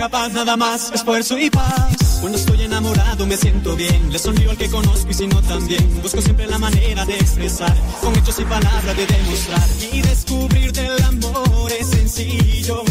Capaz. 0.00 0.30
Nada 0.30 0.56
más, 0.56 0.90
esfuerzo 0.92 1.38
y 1.38 1.50
paz. 1.50 2.18
Cuando 2.20 2.38
estoy 2.38 2.62
enamorado 2.62 3.26
me 3.26 3.36
siento 3.36 3.76
bien. 3.76 4.10
Le 4.10 4.18
sonrío 4.18 4.50
al 4.50 4.56
que 4.56 4.68
conozco 4.68 5.10
y 5.10 5.14
si 5.14 5.26
no 5.26 5.42
también. 5.42 5.84
Busco 6.02 6.20
siempre 6.22 6.46
la 6.46 6.58
manera 6.58 7.04
de 7.04 7.16
expresar. 7.16 7.76
Con 8.00 8.16
hechos 8.16 8.38
y 8.40 8.44
palabras 8.44 8.96
de 8.96 9.06
demostrar. 9.06 9.68
Y 9.92 10.00
descubrir 10.00 10.72
del 10.72 11.02
amor 11.02 11.70
es 11.78 11.86
sencillo. 11.88 12.82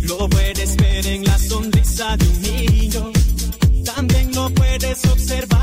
Lo 0.00 0.28
puedes 0.28 0.76
ver 0.76 1.06
en 1.06 1.24
la 1.24 1.38
sonrisa 1.38 2.16
de 2.16 2.28
un 2.28 2.42
niño. 2.42 3.12
También 3.84 4.34
lo 4.34 4.50
puedes 4.50 5.04
observar 5.04 5.59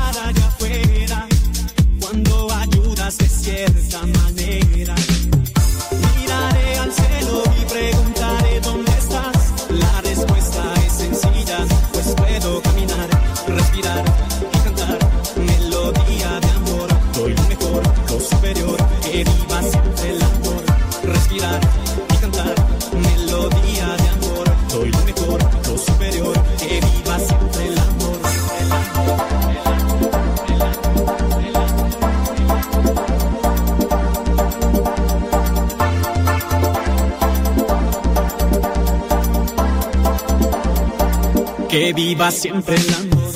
Viva 42.18 42.32
siempre 42.32 42.74
el 42.74 42.94
amor. 42.94 43.32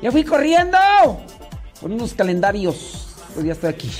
¡Ya 0.00 0.12
fui 0.12 0.22
corriendo! 0.22 0.78
Con 1.80 1.94
unos 1.94 2.14
calendarios. 2.14 3.08
Pues 3.34 3.44
ya 3.44 3.54
estoy 3.54 3.70
aquí. 3.70 3.90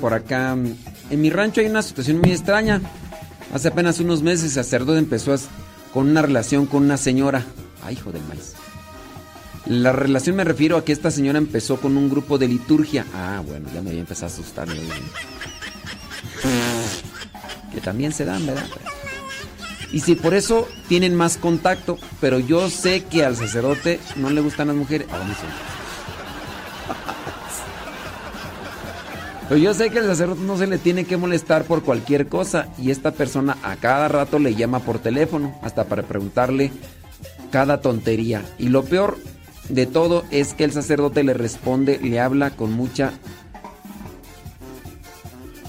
Por 0.00 0.14
acá, 0.14 0.52
en 1.10 1.20
mi 1.20 1.30
rancho 1.30 1.60
hay 1.60 1.66
una 1.66 1.82
situación 1.82 2.20
muy 2.20 2.32
extraña. 2.32 2.80
Hace 3.52 3.68
apenas 3.68 4.00
unos 4.00 4.22
meses 4.22 4.44
el 4.44 4.50
sacerdote 4.50 4.98
empezó 4.98 5.34
a- 5.34 5.38
con 5.92 6.08
una 6.08 6.22
relación 6.22 6.66
con 6.66 6.82
una 6.84 6.96
señora. 6.96 7.44
Ay, 7.84 7.94
hijo 7.94 8.10
del 8.12 8.22
maíz. 8.24 8.54
La 9.66 9.92
relación 9.92 10.36
me 10.36 10.44
refiero 10.44 10.76
a 10.76 10.84
que 10.84 10.92
esta 10.92 11.10
señora 11.10 11.38
empezó 11.38 11.76
con 11.80 11.96
un 11.96 12.08
grupo 12.08 12.38
de 12.38 12.48
liturgia. 12.48 13.04
Ah, 13.14 13.42
bueno, 13.46 13.68
ya 13.74 13.82
me 13.82 13.90
había 13.90 14.00
empezado 14.00 14.26
a 14.26 14.34
asustar. 14.34 14.68
Que 17.72 17.80
también 17.80 18.12
se 18.12 18.24
dan, 18.24 18.46
¿verdad? 18.46 18.64
Y 19.92 20.00
si 20.00 20.14
por 20.14 20.34
eso 20.34 20.66
tienen 20.88 21.14
más 21.14 21.36
contacto, 21.36 21.98
pero 22.20 22.38
yo 22.38 22.70
sé 22.70 23.04
que 23.04 23.24
al 23.24 23.36
sacerdote 23.36 24.00
no 24.16 24.30
le 24.30 24.40
gustan 24.40 24.68
las 24.68 24.76
mujeres. 24.76 25.06
Ah, 25.10 25.18
vamos 25.18 25.36
a- 25.38 25.75
Pero 29.48 29.60
yo 29.60 29.74
sé 29.74 29.90
que 29.90 29.98
el 29.98 30.06
sacerdote 30.06 30.42
no 30.42 30.58
se 30.58 30.66
le 30.66 30.78
tiene 30.78 31.04
que 31.04 31.16
molestar 31.16 31.64
por 31.64 31.82
cualquier 31.82 32.26
cosa 32.26 32.66
y 32.78 32.90
esta 32.90 33.12
persona 33.12 33.56
a 33.62 33.76
cada 33.76 34.08
rato 34.08 34.40
le 34.40 34.56
llama 34.56 34.80
por 34.80 34.98
teléfono, 34.98 35.56
hasta 35.62 35.84
para 35.84 36.02
preguntarle 36.02 36.72
cada 37.52 37.80
tontería. 37.80 38.44
Y 38.58 38.70
lo 38.70 38.84
peor 38.84 39.18
de 39.68 39.86
todo 39.86 40.24
es 40.32 40.54
que 40.54 40.64
el 40.64 40.72
sacerdote 40.72 41.22
le 41.22 41.32
responde, 41.32 41.98
le 42.02 42.20
habla 42.20 42.50
con 42.50 42.72
mucha... 42.72 43.12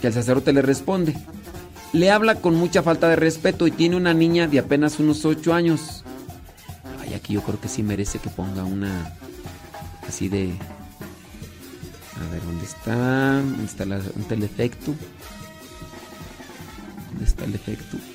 Que 0.02 0.08
el 0.08 0.14
sacerdote 0.14 0.54
le 0.54 0.62
responde. 0.64 1.16
Le 1.94 2.12
habla 2.12 2.36
con 2.36 2.56
mucha 2.56 2.82
falta 2.84 3.08
de 3.10 3.16
respeto 3.16 3.68
y 3.68 3.72
tiene 3.72 3.96
una 3.96 4.14
niña 4.14 4.48
de 4.48 4.60
apenas 4.60 5.00
unos 5.00 5.24
8 5.24 5.54
años. 5.54 6.04
Ay, 7.02 7.14
aquí 7.14 7.34
yo 7.34 7.42
creo 7.42 7.60
que 7.60 7.68
sí 7.68 7.84
merece 7.84 8.18
que 8.20 8.30
ponga 8.30 8.64
una... 8.64 9.14
Así 10.08 10.30
de... 10.30 10.54
A 12.20 12.32
ver, 12.32 12.44
¿dónde 12.44 12.66
está? 12.66 12.96
¿Dónde 13.36 13.66
está 13.66 13.86
la-? 13.86 14.00
¿Dónde 14.00 14.22
está 14.22 14.34
el 14.36 14.44
efecto? 14.44 14.94
¿Dónde 17.12 17.26
está 17.26 17.44
el 17.46 17.54
efecto? 17.56 18.08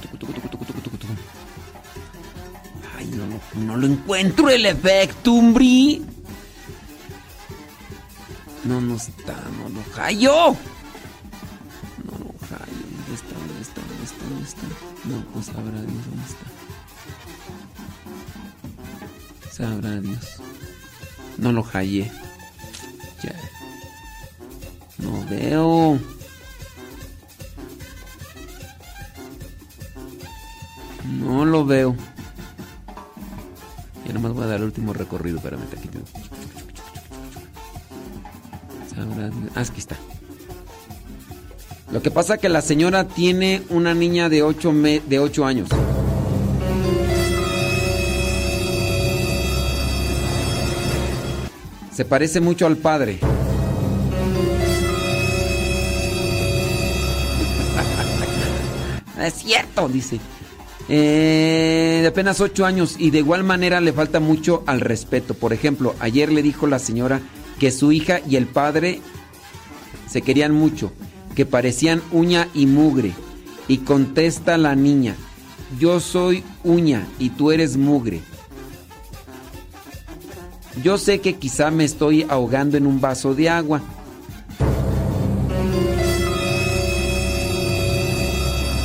Tucu, 0.00 0.16
tucu, 0.16 0.48
tucu, 0.48 0.80
tucu. 0.82 1.06
Ay, 2.96 3.06
no, 3.06 3.26
no, 3.26 3.40
no 3.66 3.76
lo 3.76 3.86
encuentro 3.86 4.48
el 4.50 4.66
efecto, 4.66 5.32
umbri. 5.32 6.04
No, 8.64 8.80
no 8.80 8.96
está, 8.96 9.34
no 9.58 9.68
lo 9.68 9.82
hallo. 9.96 10.56
No 12.04 12.12
lo 12.18 12.34
hallo, 12.48 12.84
¿Dónde 13.06 13.14
está? 13.14 13.34
¿Dónde 13.38 13.62
está? 13.62 13.80
¿Dónde 14.28 14.44
está? 14.48 14.62
No, 15.04 15.24
pues 15.32 15.46
sabrá 15.46 15.80
Dios 15.82 16.06
dónde 16.06 16.26
está. 16.26 16.55
Sabrá 19.56 19.98
Dios. 20.00 20.18
No 21.38 21.50
lo 21.50 21.62
hallé. 21.62 22.12
Ya. 23.22 23.34
No 24.98 25.24
veo. 25.30 25.98
No 31.04 31.46
lo 31.46 31.64
veo. 31.64 31.96
Ya 34.06 34.12
nomás 34.12 34.34
voy 34.34 34.44
a 34.44 34.46
dar 34.46 34.56
el 34.58 34.64
último 34.64 34.92
recorrido. 34.92 35.38
Espérame, 35.38 35.62
aquí. 35.62 35.88
Ah, 39.54 39.60
aquí 39.60 39.80
está. 39.80 39.96
Lo 41.92 42.02
que 42.02 42.10
pasa 42.10 42.34
es 42.34 42.40
que 42.40 42.50
la 42.50 42.60
señora 42.60 43.08
tiene 43.08 43.62
una 43.70 43.94
niña 43.94 44.28
de 44.28 44.42
8 44.42 44.72
de 45.08 45.18
ocho 45.18 45.46
años. 45.46 45.70
Se 51.96 52.04
parece 52.04 52.40
mucho 52.42 52.66
al 52.66 52.76
padre. 52.76 53.18
es 59.24 59.32
cierto, 59.32 59.88
dice. 59.88 60.20
Eh, 60.90 62.00
de 62.02 62.06
apenas 62.06 62.42
8 62.42 62.66
años 62.66 62.96
y 62.98 63.08
de 63.08 63.20
igual 63.20 63.44
manera 63.44 63.80
le 63.80 63.94
falta 63.94 64.20
mucho 64.20 64.62
al 64.66 64.82
respeto. 64.82 65.32
Por 65.32 65.54
ejemplo, 65.54 65.94
ayer 65.98 66.30
le 66.30 66.42
dijo 66.42 66.66
la 66.66 66.78
señora 66.78 67.22
que 67.58 67.70
su 67.70 67.92
hija 67.92 68.20
y 68.28 68.36
el 68.36 68.46
padre 68.46 69.00
se 70.06 70.20
querían 70.20 70.52
mucho, 70.52 70.92
que 71.34 71.46
parecían 71.46 72.02
uña 72.12 72.48
y 72.52 72.66
mugre. 72.66 73.14
Y 73.68 73.78
contesta 73.78 74.58
la 74.58 74.74
niña, 74.74 75.16
yo 75.80 76.00
soy 76.00 76.44
uña 76.62 77.06
y 77.18 77.30
tú 77.30 77.52
eres 77.52 77.78
mugre. 77.78 78.20
Yo 80.82 80.98
sé 80.98 81.20
que 81.20 81.34
quizá 81.34 81.70
me 81.70 81.84
estoy 81.84 82.26
ahogando 82.28 82.76
en 82.76 82.86
un 82.86 83.00
vaso 83.00 83.34
de 83.34 83.48
agua. 83.48 83.82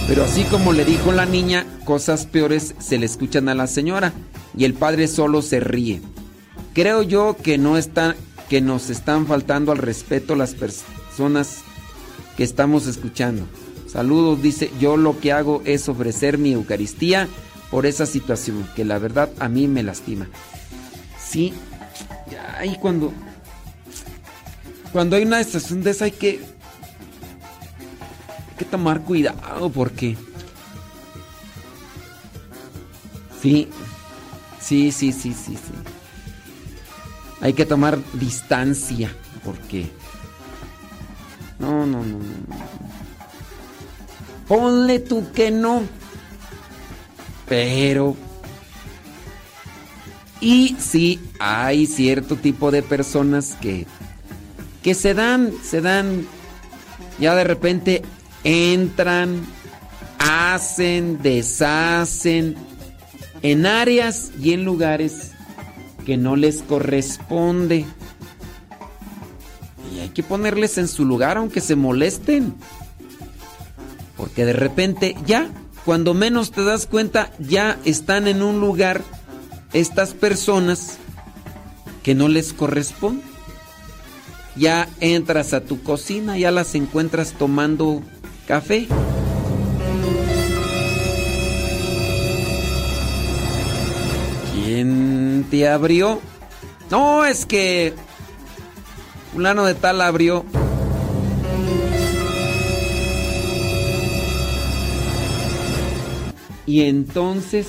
Pero 0.08 0.24
así 0.24 0.44
como 0.44 0.74
le 0.74 0.84
dijo 0.84 1.12
la 1.12 1.26
niña, 1.26 1.66
cosas 1.86 2.26
peores 2.26 2.76
se 2.80 2.98
le 2.98 3.06
escuchan 3.06 3.48
a 3.50 3.56
la 3.56 3.68
señora 3.68 4.14
y 4.58 4.66
el 4.66 4.74
padre 4.74 5.08
solo 5.08 5.42
se 5.42 5.60
ríe. 5.60 6.02
Creo 6.74 7.02
yo 7.02 7.36
que 7.42 7.58
no 7.58 7.76
que 8.50 8.62
nos 8.62 8.90
están 8.90 9.28
faltando 9.28 9.72
al 9.72 9.78
respeto 9.78 10.36
las 10.36 10.54
personas 10.54 11.60
que 12.36 12.44
estamos 12.44 12.88
escuchando. 12.88 13.44
Saludos, 13.88 14.42
dice, 14.42 14.72
yo 14.80 14.98
lo 14.98 15.20
que 15.20 15.32
hago 15.32 15.62
es 15.66 15.88
ofrecer 15.90 16.38
mi 16.38 16.54
Eucaristía 16.54 17.28
por 17.70 17.86
esa 17.86 18.06
situación, 18.06 18.68
que 18.76 18.84
la 18.84 19.00
verdad 19.00 19.30
a 19.40 19.48
mí 19.48 19.68
me 19.68 19.84
lastima. 19.84 20.28
Sí, 21.18 21.54
ahí 22.58 22.78
cuando 22.80 23.12
cuando 24.92 25.16
hay 25.16 25.24
una 25.24 25.40
estación 25.40 25.84
de 25.84 25.92
esa 25.92 26.06
hay 26.06 26.12
que 26.12 26.40
hay 28.50 28.56
que 28.58 28.66
tomar 28.66 29.02
cuidado 29.02 29.70
porque 29.70 30.18
sí 33.42 33.70
sí 34.60 34.92
sí 34.92 35.12
sí 35.12 35.34
sí 35.34 35.56
sí. 35.56 35.74
Hay 37.42 37.54
que 37.54 37.66
tomar 37.66 37.98
distancia 38.14 39.12
porque 39.44 39.90
no 41.58 41.86
no 41.88 42.04
no 42.04 42.20
no. 42.20 42.72
Ponle 44.48 45.00
tú 45.00 45.32
que 45.32 45.50
no 45.50 45.82
pero 47.48 48.16
y 50.42 50.76
sí, 50.80 51.20
hay 51.40 51.86
cierto 51.86 52.36
tipo 52.36 52.72
de 52.72 52.82
personas 52.82 53.56
que, 53.62 53.86
que 54.82 54.96
se 54.96 55.14
dan, 55.14 55.54
se 55.64 55.82
dan, 55.82 56.26
ya 57.20 57.36
de 57.36 57.44
repente 57.44 58.02
entran, 58.44 59.46
hacen, 60.18 61.22
deshacen 61.22 62.56
en 63.44 63.66
áreas 63.68 64.32
y 64.42 64.54
en 64.54 64.66
lugares 64.66 65.32
que 66.08 66.18
no 66.18 66.36
les 66.36 66.64
corresponde. 66.64 67.86
Y 69.94 70.00
hay 70.00 70.10
que 70.10 70.24
ponerles 70.24 70.80
en 70.80 70.88
su 70.88 71.06
lugar 71.06 71.38
aunque 71.38 71.62
se 71.62 71.76
molesten. 71.76 72.56
Porque 74.18 74.46
de 74.46 74.54
repente 74.54 75.16
ya, 75.26 75.50
cuando 75.86 76.16
menos 76.16 76.52
te 76.52 76.64
das 76.64 76.88
cuenta, 76.88 77.32
ya 77.40 77.78
están 77.86 78.28
en 78.28 78.42
un 78.42 78.60
lugar 78.60 79.04
estas 79.74 80.14
personas 80.14 80.98
que 82.04 82.16
no 82.16 82.28
les 82.28 82.54
corresponde. 82.54 83.24
Ya 84.56 84.90
entras 85.00 85.54
a 85.54 85.62
tu 85.62 85.82
cocina, 85.82 86.38
ya 86.38 86.52
las 86.52 86.76
encuentras 86.76 87.34
tomando 87.34 88.02
café. 88.48 88.88
¿Quién 94.54 95.46
te 95.50 95.70
abrió? 95.70 96.20
No, 96.90 97.26
es 97.26 97.46
que 97.46 97.94
fulano 99.32 99.64
de 99.64 99.76
tal 99.76 100.02
abrió. 100.02 100.46
Y 106.66 106.84
entonces 106.84 107.68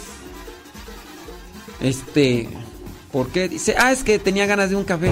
este, 1.83 2.49
¿por 3.11 3.28
qué? 3.28 3.49
Dice, 3.49 3.75
ah, 3.78 3.93
es 3.93 4.05
que 4.05 4.19
tenía 4.19 4.47
ganas 4.47 4.70
de 4.70 4.77
un 4.77 4.85
café. 4.85 5.11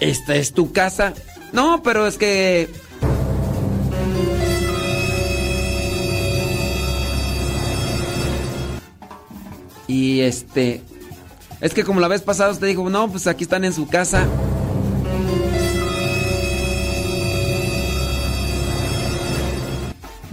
¿Esta 0.00 0.36
es 0.36 0.52
tu 0.52 0.72
casa? 0.72 1.14
No, 1.52 1.82
pero 1.82 2.06
es 2.06 2.18
que... 2.18 2.68
Y 9.86 10.20
este... 10.20 10.82
Es 11.60 11.74
que 11.74 11.82
como 11.82 12.00
la 12.00 12.06
vez 12.06 12.22
pasada 12.22 12.52
usted 12.52 12.68
dijo, 12.68 12.88
no, 12.88 13.10
pues 13.10 13.26
aquí 13.26 13.42
están 13.44 13.64
en 13.64 13.72
su 13.72 13.88
casa. 13.88 14.28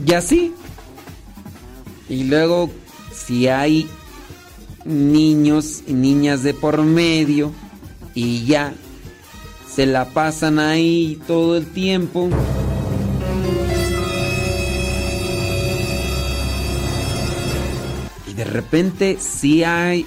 Y 0.05 0.13
así. 0.13 0.53
Y 2.07 2.25
luego, 2.25 2.69
si 3.11 3.47
hay 3.47 3.89
niños 4.85 5.81
y 5.87 5.93
niñas 5.93 6.43
de 6.43 6.53
por 6.53 6.81
medio 6.83 7.51
y 8.13 8.45
ya 8.45 8.73
se 9.67 9.87
la 9.87 10.05
pasan 10.05 10.59
ahí 10.59 11.19
todo 11.25 11.57
el 11.57 11.65
tiempo. 11.65 12.29
Y 18.27 18.33
de 18.33 18.43
repente 18.43 19.17
si 19.19 19.63
hay 19.63 20.05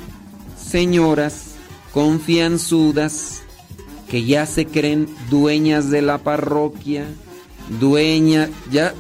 señoras 0.57 1.55
confianzudas 1.93 3.43
que 4.09 4.25
ya 4.25 4.47
se 4.47 4.67
creen 4.67 5.09
dueñas 5.29 5.91
de 5.91 6.03
la 6.03 6.19
parroquia, 6.19 7.05
dueña, 7.81 8.49
ya 8.71 8.95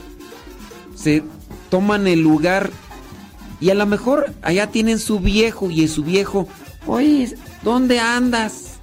se 0.98 1.22
toman 1.70 2.06
el 2.06 2.20
lugar 2.20 2.70
y 3.60 3.70
a 3.70 3.74
lo 3.74 3.86
mejor 3.86 4.32
allá 4.42 4.68
tienen 4.68 4.98
su 4.98 5.20
viejo 5.20 5.70
y 5.70 5.86
su 5.88 6.02
viejo, 6.02 6.48
oye, 6.86 7.34
¿dónde 7.62 8.00
andas? 8.00 8.78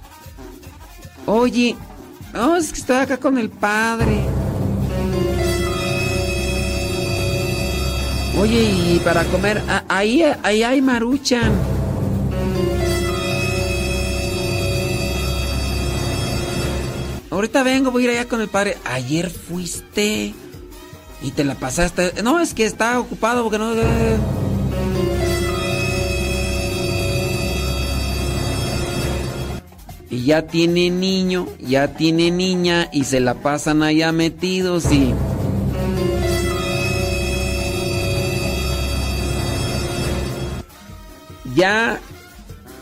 Oye, 1.26 1.76
no, 2.32 2.56
es 2.56 2.72
que 2.72 2.78
estoy 2.78 2.96
acá 2.96 3.18
con 3.18 3.38
el 3.38 3.50
padre. 3.50 4.20
Oye, 8.38 8.62
y 8.62 9.00
para 9.02 9.24
comer, 9.24 9.62
ahí, 9.88 10.22
ahí 10.42 10.62
hay 10.62 10.82
maruchan. 10.82 11.52
Ahorita 17.30 17.62
vengo, 17.62 17.90
voy 17.90 18.02
a 18.02 18.04
ir 18.04 18.18
allá 18.18 18.28
con 18.28 18.40
el 18.40 18.48
padre. 18.48 18.76
Ayer 18.84 19.30
fuiste. 19.30 20.34
Y 21.26 21.32
te 21.32 21.42
la 21.42 21.56
pasaste. 21.56 22.22
No, 22.22 22.38
es 22.38 22.54
que 22.54 22.64
está 22.64 23.00
ocupado 23.00 23.42
porque 23.42 23.58
no. 23.58 23.72
Y 30.08 30.22
ya 30.24 30.46
tiene 30.46 30.88
niño, 30.88 31.48
ya 31.58 31.94
tiene 31.94 32.30
niña 32.30 32.88
y 32.92 33.02
se 33.02 33.18
la 33.18 33.34
pasan 33.34 33.82
allá 33.82 34.12
metidos 34.12 34.92
y. 34.92 35.14
Ya 41.56 41.98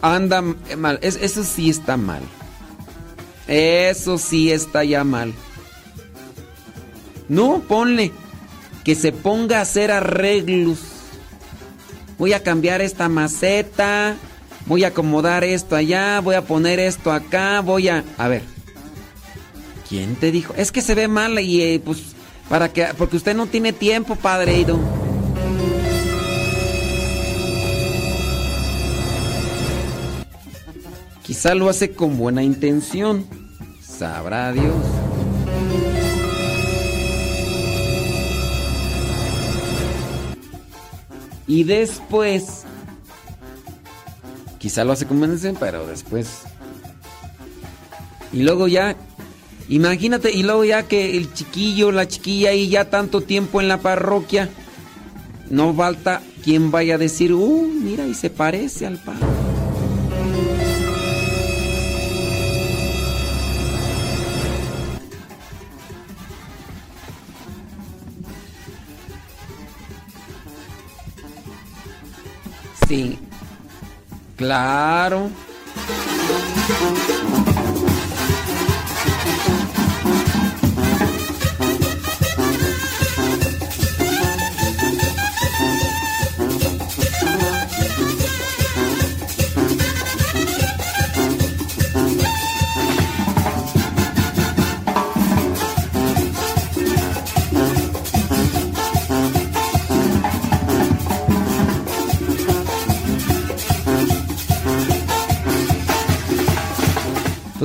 anda 0.02 0.42
mal. 0.76 0.98
eso 1.00 1.44
sí 1.44 1.70
está 1.70 1.96
mal. 1.96 2.20
Eso 3.48 4.18
sí 4.18 4.52
está 4.52 4.84
ya 4.84 5.02
mal. 5.02 5.32
No, 7.26 7.62
ponle 7.66 8.12
que 8.84 8.94
se 8.94 9.12
ponga 9.12 9.58
a 9.58 9.62
hacer 9.62 9.90
arreglos. 9.90 10.78
Voy 12.18 12.32
a 12.32 12.42
cambiar 12.42 12.80
esta 12.80 13.08
maceta, 13.08 14.16
voy 14.66 14.84
a 14.84 14.88
acomodar 14.88 15.42
esto 15.42 15.74
allá, 15.74 16.20
voy 16.20 16.36
a 16.36 16.42
poner 16.42 16.78
esto 16.78 17.10
acá, 17.10 17.60
voy 17.60 17.88
a... 17.88 18.04
A 18.18 18.28
ver. 18.28 18.42
¿Quién 19.88 20.14
te 20.16 20.30
dijo? 20.30 20.54
Es 20.56 20.70
que 20.70 20.82
se 20.82 20.94
ve 20.94 21.08
mal 21.08 21.38
y 21.40 21.62
eh, 21.62 21.82
pues 21.84 22.14
para 22.48 22.72
que 22.72 22.86
porque 22.96 23.16
usted 23.16 23.34
no 23.34 23.46
tiene 23.46 23.72
tiempo, 23.72 24.16
padre 24.16 24.58
Ido. 24.58 24.78
Quizá 31.22 31.54
lo 31.54 31.68
hace 31.68 31.92
con 31.92 32.18
buena 32.18 32.42
intención. 32.42 33.26
Sabrá 33.80 34.52
Dios. 34.52 34.74
Y 41.46 41.64
después, 41.64 42.64
quizá 44.58 44.84
lo 44.84 44.92
hace 44.92 45.06
con 45.06 45.18
buena 45.18 45.34
intención, 45.34 45.56
pero 45.60 45.86
después. 45.86 46.42
Y 48.32 48.42
luego 48.42 48.66
ya, 48.66 48.96
imagínate, 49.68 50.32
y 50.32 50.42
luego 50.42 50.64
ya 50.64 50.84
que 50.88 51.16
el 51.16 51.32
chiquillo, 51.32 51.92
la 51.92 52.08
chiquilla 52.08 52.52
y 52.52 52.68
ya 52.68 52.90
tanto 52.90 53.20
tiempo 53.20 53.60
en 53.60 53.68
la 53.68 53.78
parroquia, 53.78 54.48
no 55.50 55.74
falta 55.74 56.22
quien 56.42 56.70
vaya 56.70 56.96
a 56.96 56.98
decir, 56.98 57.32
uh, 57.32 57.68
mira, 57.68 58.06
y 58.06 58.14
se 58.14 58.30
parece 58.30 58.86
al 58.86 58.98
padre. 58.98 59.53
Sí. 72.86 73.18
Claro. 74.36 75.30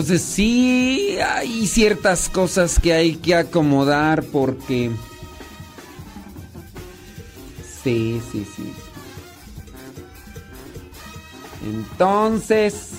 Entonces 0.09 0.27
sí 0.27 1.17
hay 1.23 1.67
ciertas 1.67 2.29
cosas 2.29 2.79
que 2.79 2.93
hay 2.93 3.17
que 3.17 3.35
acomodar 3.35 4.23
porque... 4.23 4.89
Sí, 7.83 8.19
sí, 8.31 8.43
sí. 8.55 8.73
Entonces 11.63 12.89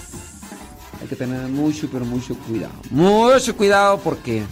hay 1.00 1.08
que 1.08 1.16
tener 1.16 1.48
mucho, 1.48 1.88
pero 1.90 2.04
mucho 2.04 2.36
cuidado. 2.46 2.74
Mucho 2.90 3.56
cuidado 3.56 3.98
porque... 3.98 4.44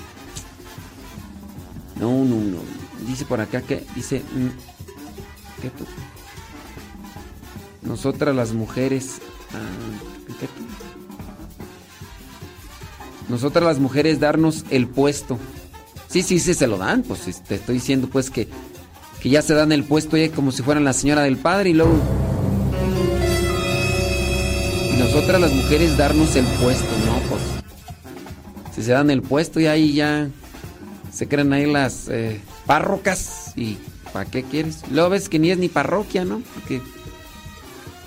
No, 1.95 2.11
no, 2.25 2.41
no. 2.41 2.59
Dice 3.07 3.25
por 3.25 3.41
acá 3.41 3.63
que... 3.63 3.87
Dice... 3.95 4.19
mm, 4.35 5.61
¿Qué? 5.63 5.71
Nosotras 7.83 8.35
las 8.35 8.53
mujeres... 8.53 9.21
ah. 9.55 9.99
Nosotras 13.29 13.65
las 13.65 13.79
mujeres 13.79 14.21
darnos 14.21 14.65
el 14.71 14.87
puesto. 14.87 15.39
Sí, 16.09 16.23
sí, 16.23 16.39
sí, 16.39 16.55
se 16.55 16.67
lo 16.67 16.79
dan. 16.79 17.03
Pues 17.03 17.21
te 17.21 17.31
este, 17.31 17.55
estoy 17.57 17.75
diciendo 17.75 18.09
pues 18.11 18.31
que, 18.31 18.49
que 19.21 19.29
ya 19.29 19.43
se 19.43 19.55
dan 19.55 19.73
el 19.73 19.85
puesto 19.85 20.17
ya 20.17 20.31
como 20.31 20.53
si 20.53 20.63
fueran 20.63 20.85
la 20.85 20.93
señora 20.93 21.23
del 21.23 21.37
padre 21.37 21.71
y 21.71 21.75
luego... 21.75 21.99
Y 24.95 24.99
nosotras 24.99 25.41
las 25.41 25.53
mujeres 25.53 25.97
darnos 25.99 26.35
el 26.37 26.47
puesto, 26.47 26.91
¿no? 27.07 27.19
Pues 27.29 27.43
si 28.75 28.83
se 28.83 28.93
dan 28.93 29.11
el 29.11 29.23
puesto 29.23 29.61
y 29.61 29.67
ahí 29.67 29.93
ya 29.93 30.29
se 31.13 31.29
crean 31.29 31.53
ahí 31.53 31.71
las 31.71 32.09
eh, 32.09 32.41
párrocas 32.65 33.53
y 33.57 33.77
¿para 34.13 34.31
qué 34.31 34.43
quieres? 34.43 34.83
Luego 34.91 35.11
ves 35.11 35.29
que 35.29 35.39
ni 35.39 35.51
es 35.51 35.59
ni 35.59 35.69
parroquia, 35.69 36.25
¿no? 36.25 36.43
Porque 36.55 36.81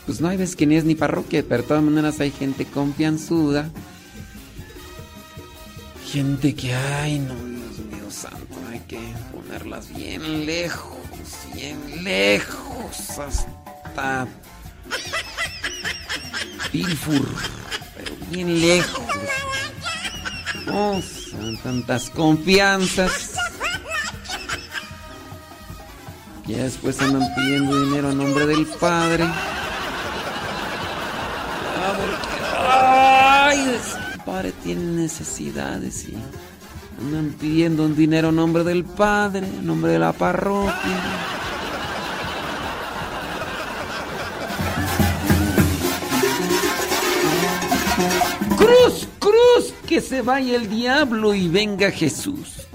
pues 0.06 0.20
no 0.20 0.30
hay 0.30 0.38
veces 0.38 0.56
que 0.56 0.66
ni 0.66 0.76
es 0.76 0.84
ni 0.84 0.96
parroquia, 0.96 1.44
pero 1.48 1.62
de 1.62 1.68
todas 1.68 1.84
maneras 1.84 2.20
hay 2.20 2.32
gente 2.32 2.66
confianzuda 2.66 3.70
gente 6.12 6.54
que 6.56 6.74
hay, 6.76 7.20
no, 7.20 7.34
Dios 7.36 7.80
mío 7.90 8.10
santo, 8.12 8.56
hay 8.70 8.80
que 8.82 9.00
ponerlas 9.32 9.94
bien 9.96 10.46
lejos, 10.46 10.98
bien 11.54 12.04
lejos, 12.04 13.18
hasta 13.18 14.28
Pilfur, 16.72 17.26
pero 17.96 18.14
bien 18.30 18.60
lejos. 18.60 19.02
Oh, 20.72 21.02
son 21.02 21.58
tantas 21.64 22.10
confianzas. 22.10 23.32
Ya 26.46 26.64
después 26.64 27.00
andan 27.02 27.24
pidiendo 27.36 27.80
dinero 27.86 28.10
a 28.10 28.14
nombre 28.14 28.46
del 28.48 28.66
Padre. 28.66 29.24
Ah, 31.78 31.94
porque- 31.98 32.32
Ay, 32.74 33.80
el 34.66 34.76
Padre 34.76 34.76
tiene 34.76 35.02
necesidades 35.02 36.08
y 36.08 36.16
andan 37.00 37.36
pidiendo 37.40 37.86
un 37.86 37.96
dinero 37.96 38.30
a 38.30 38.32
nombre 38.32 38.64
del 38.64 38.84
Padre, 38.84 39.48
a 39.48 39.62
nombre 39.62 39.94
de 39.94 40.00
la 40.00 40.14
parroquia. 40.14 40.74
Cruz, 48.58 49.08
cruz, 49.20 49.74
que 49.88 50.02
se 50.02 50.22
vaya 50.22 50.56
el 50.56 50.70
diablo 50.70 51.34
y 51.34 51.48
venga 51.48 51.92
Jesús. 51.92 52.68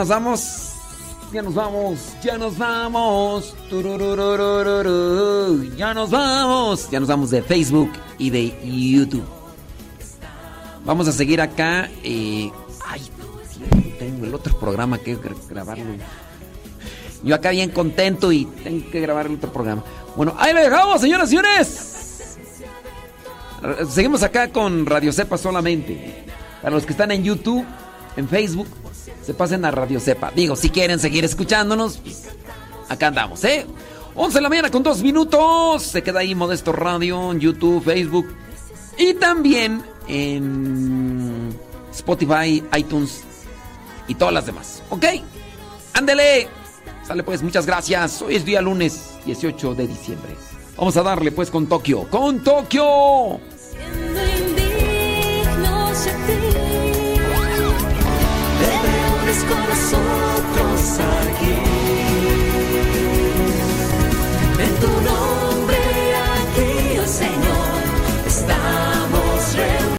Nos 0.00 0.08
vamos. 0.08 0.66
Ya 1.30 1.42
nos 1.42 1.54
vamos. 1.54 1.98
Ya 2.24 2.38
nos 2.38 2.56
vamos. 2.56 3.54
Ya 5.76 5.92
nos 5.94 6.10
vamos. 6.10 6.90
Ya 6.90 7.00
nos 7.00 7.08
vamos 7.08 7.30
de 7.30 7.42
Facebook 7.42 7.92
y 8.18 8.30
de 8.30 8.48
YouTube. 8.64 9.24
Vamos 10.86 11.06
a 11.06 11.12
seguir 11.12 11.40
acá. 11.42 11.90
eh, 12.02 12.50
ay, 12.86 13.02
tengo 13.98 14.24
el 14.24 14.34
otro 14.34 14.58
programa 14.58 14.96
que 14.98 15.18
gra- 15.20 15.36
grabarlo. 15.48 15.84
Yo 17.22 17.34
acá 17.34 17.50
bien 17.50 17.68
contento 17.70 18.32
y 18.32 18.46
tengo 18.46 18.90
que 18.90 19.00
grabar 19.00 19.26
el 19.26 19.34
otro 19.34 19.52
programa. 19.52 19.84
Bueno, 20.16 20.34
ahí 20.38 20.54
le 20.54 20.62
dejamos, 20.62 21.02
señoras 21.02 21.28
y 21.28 21.36
señores. 21.36 21.86
Seguimos 23.90 24.22
acá 24.22 24.48
con 24.50 24.86
Radio 24.86 25.12
Cepa 25.12 25.36
solamente. 25.36 26.24
Para 26.62 26.74
los 26.74 26.86
que 26.86 26.92
están 26.92 27.10
en 27.10 27.22
YouTube, 27.22 27.64
en 28.16 28.26
Facebook, 28.26 28.66
se 29.30 29.34
pasen 29.34 29.64
a 29.64 29.70
Radio 29.70 30.00
Cepa. 30.00 30.32
Digo, 30.34 30.56
si 30.56 30.70
quieren 30.70 30.98
seguir 30.98 31.24
escuchándonos, 31.24 32.00
acá 32.88 33.06
andamos, 33.06 33.44
¿eh? 33.44 33.64
11 34.16 34.38
de 34.38 34.42
la 34.42 34.48
mañana 34.48 34.72
con 34.72 34.82
2 34.82 35.04
minutos. 35.04 35.84
Se 35.84 36.02
queda 36.02 36.18
ahí 36.18 36.34
Modesto 36.34 36.72
Radio, 36.72 37.30
en 37.30 37.38
YouTube, 37.38 37.84
Facebook. 37.84 38.26
Y 38.98 39.14
también 39.14 39.84
en 40.08 41.56
Spotify, 41.92 42.60
iTunes 42.76 43.22
y 44.08 44.16
todas 44.16 44.34
las 44.34 44.46
demás. 44.46 44.82
¿Ok? 44.90 45.04
Ándele. 45.94 46.48
Sale 47.06 47.22
pues, 47.22 47.40
muchas 47.40 47.66
gracias. 47.66 48.22
Hoy 48.22 48.34
es 48.34 48.44
día 48.44 48.60
lunes 48.60 49.10
18 49.26 49.76
de 49.76 49.86
diciembre. 49.86 50.34
Vamos 50.76 50.96
a 50.96 51.04
darle 51.04 51.30
pues 51.30 51.52
con 51.52 51.68
Tokio. 51.68 52.10
¡Con 52.10 52.42
Tokio! 52.42 53.38
Siendo 53.56 54.26
indigno, 54.26 55.94
sun 60.80 61.69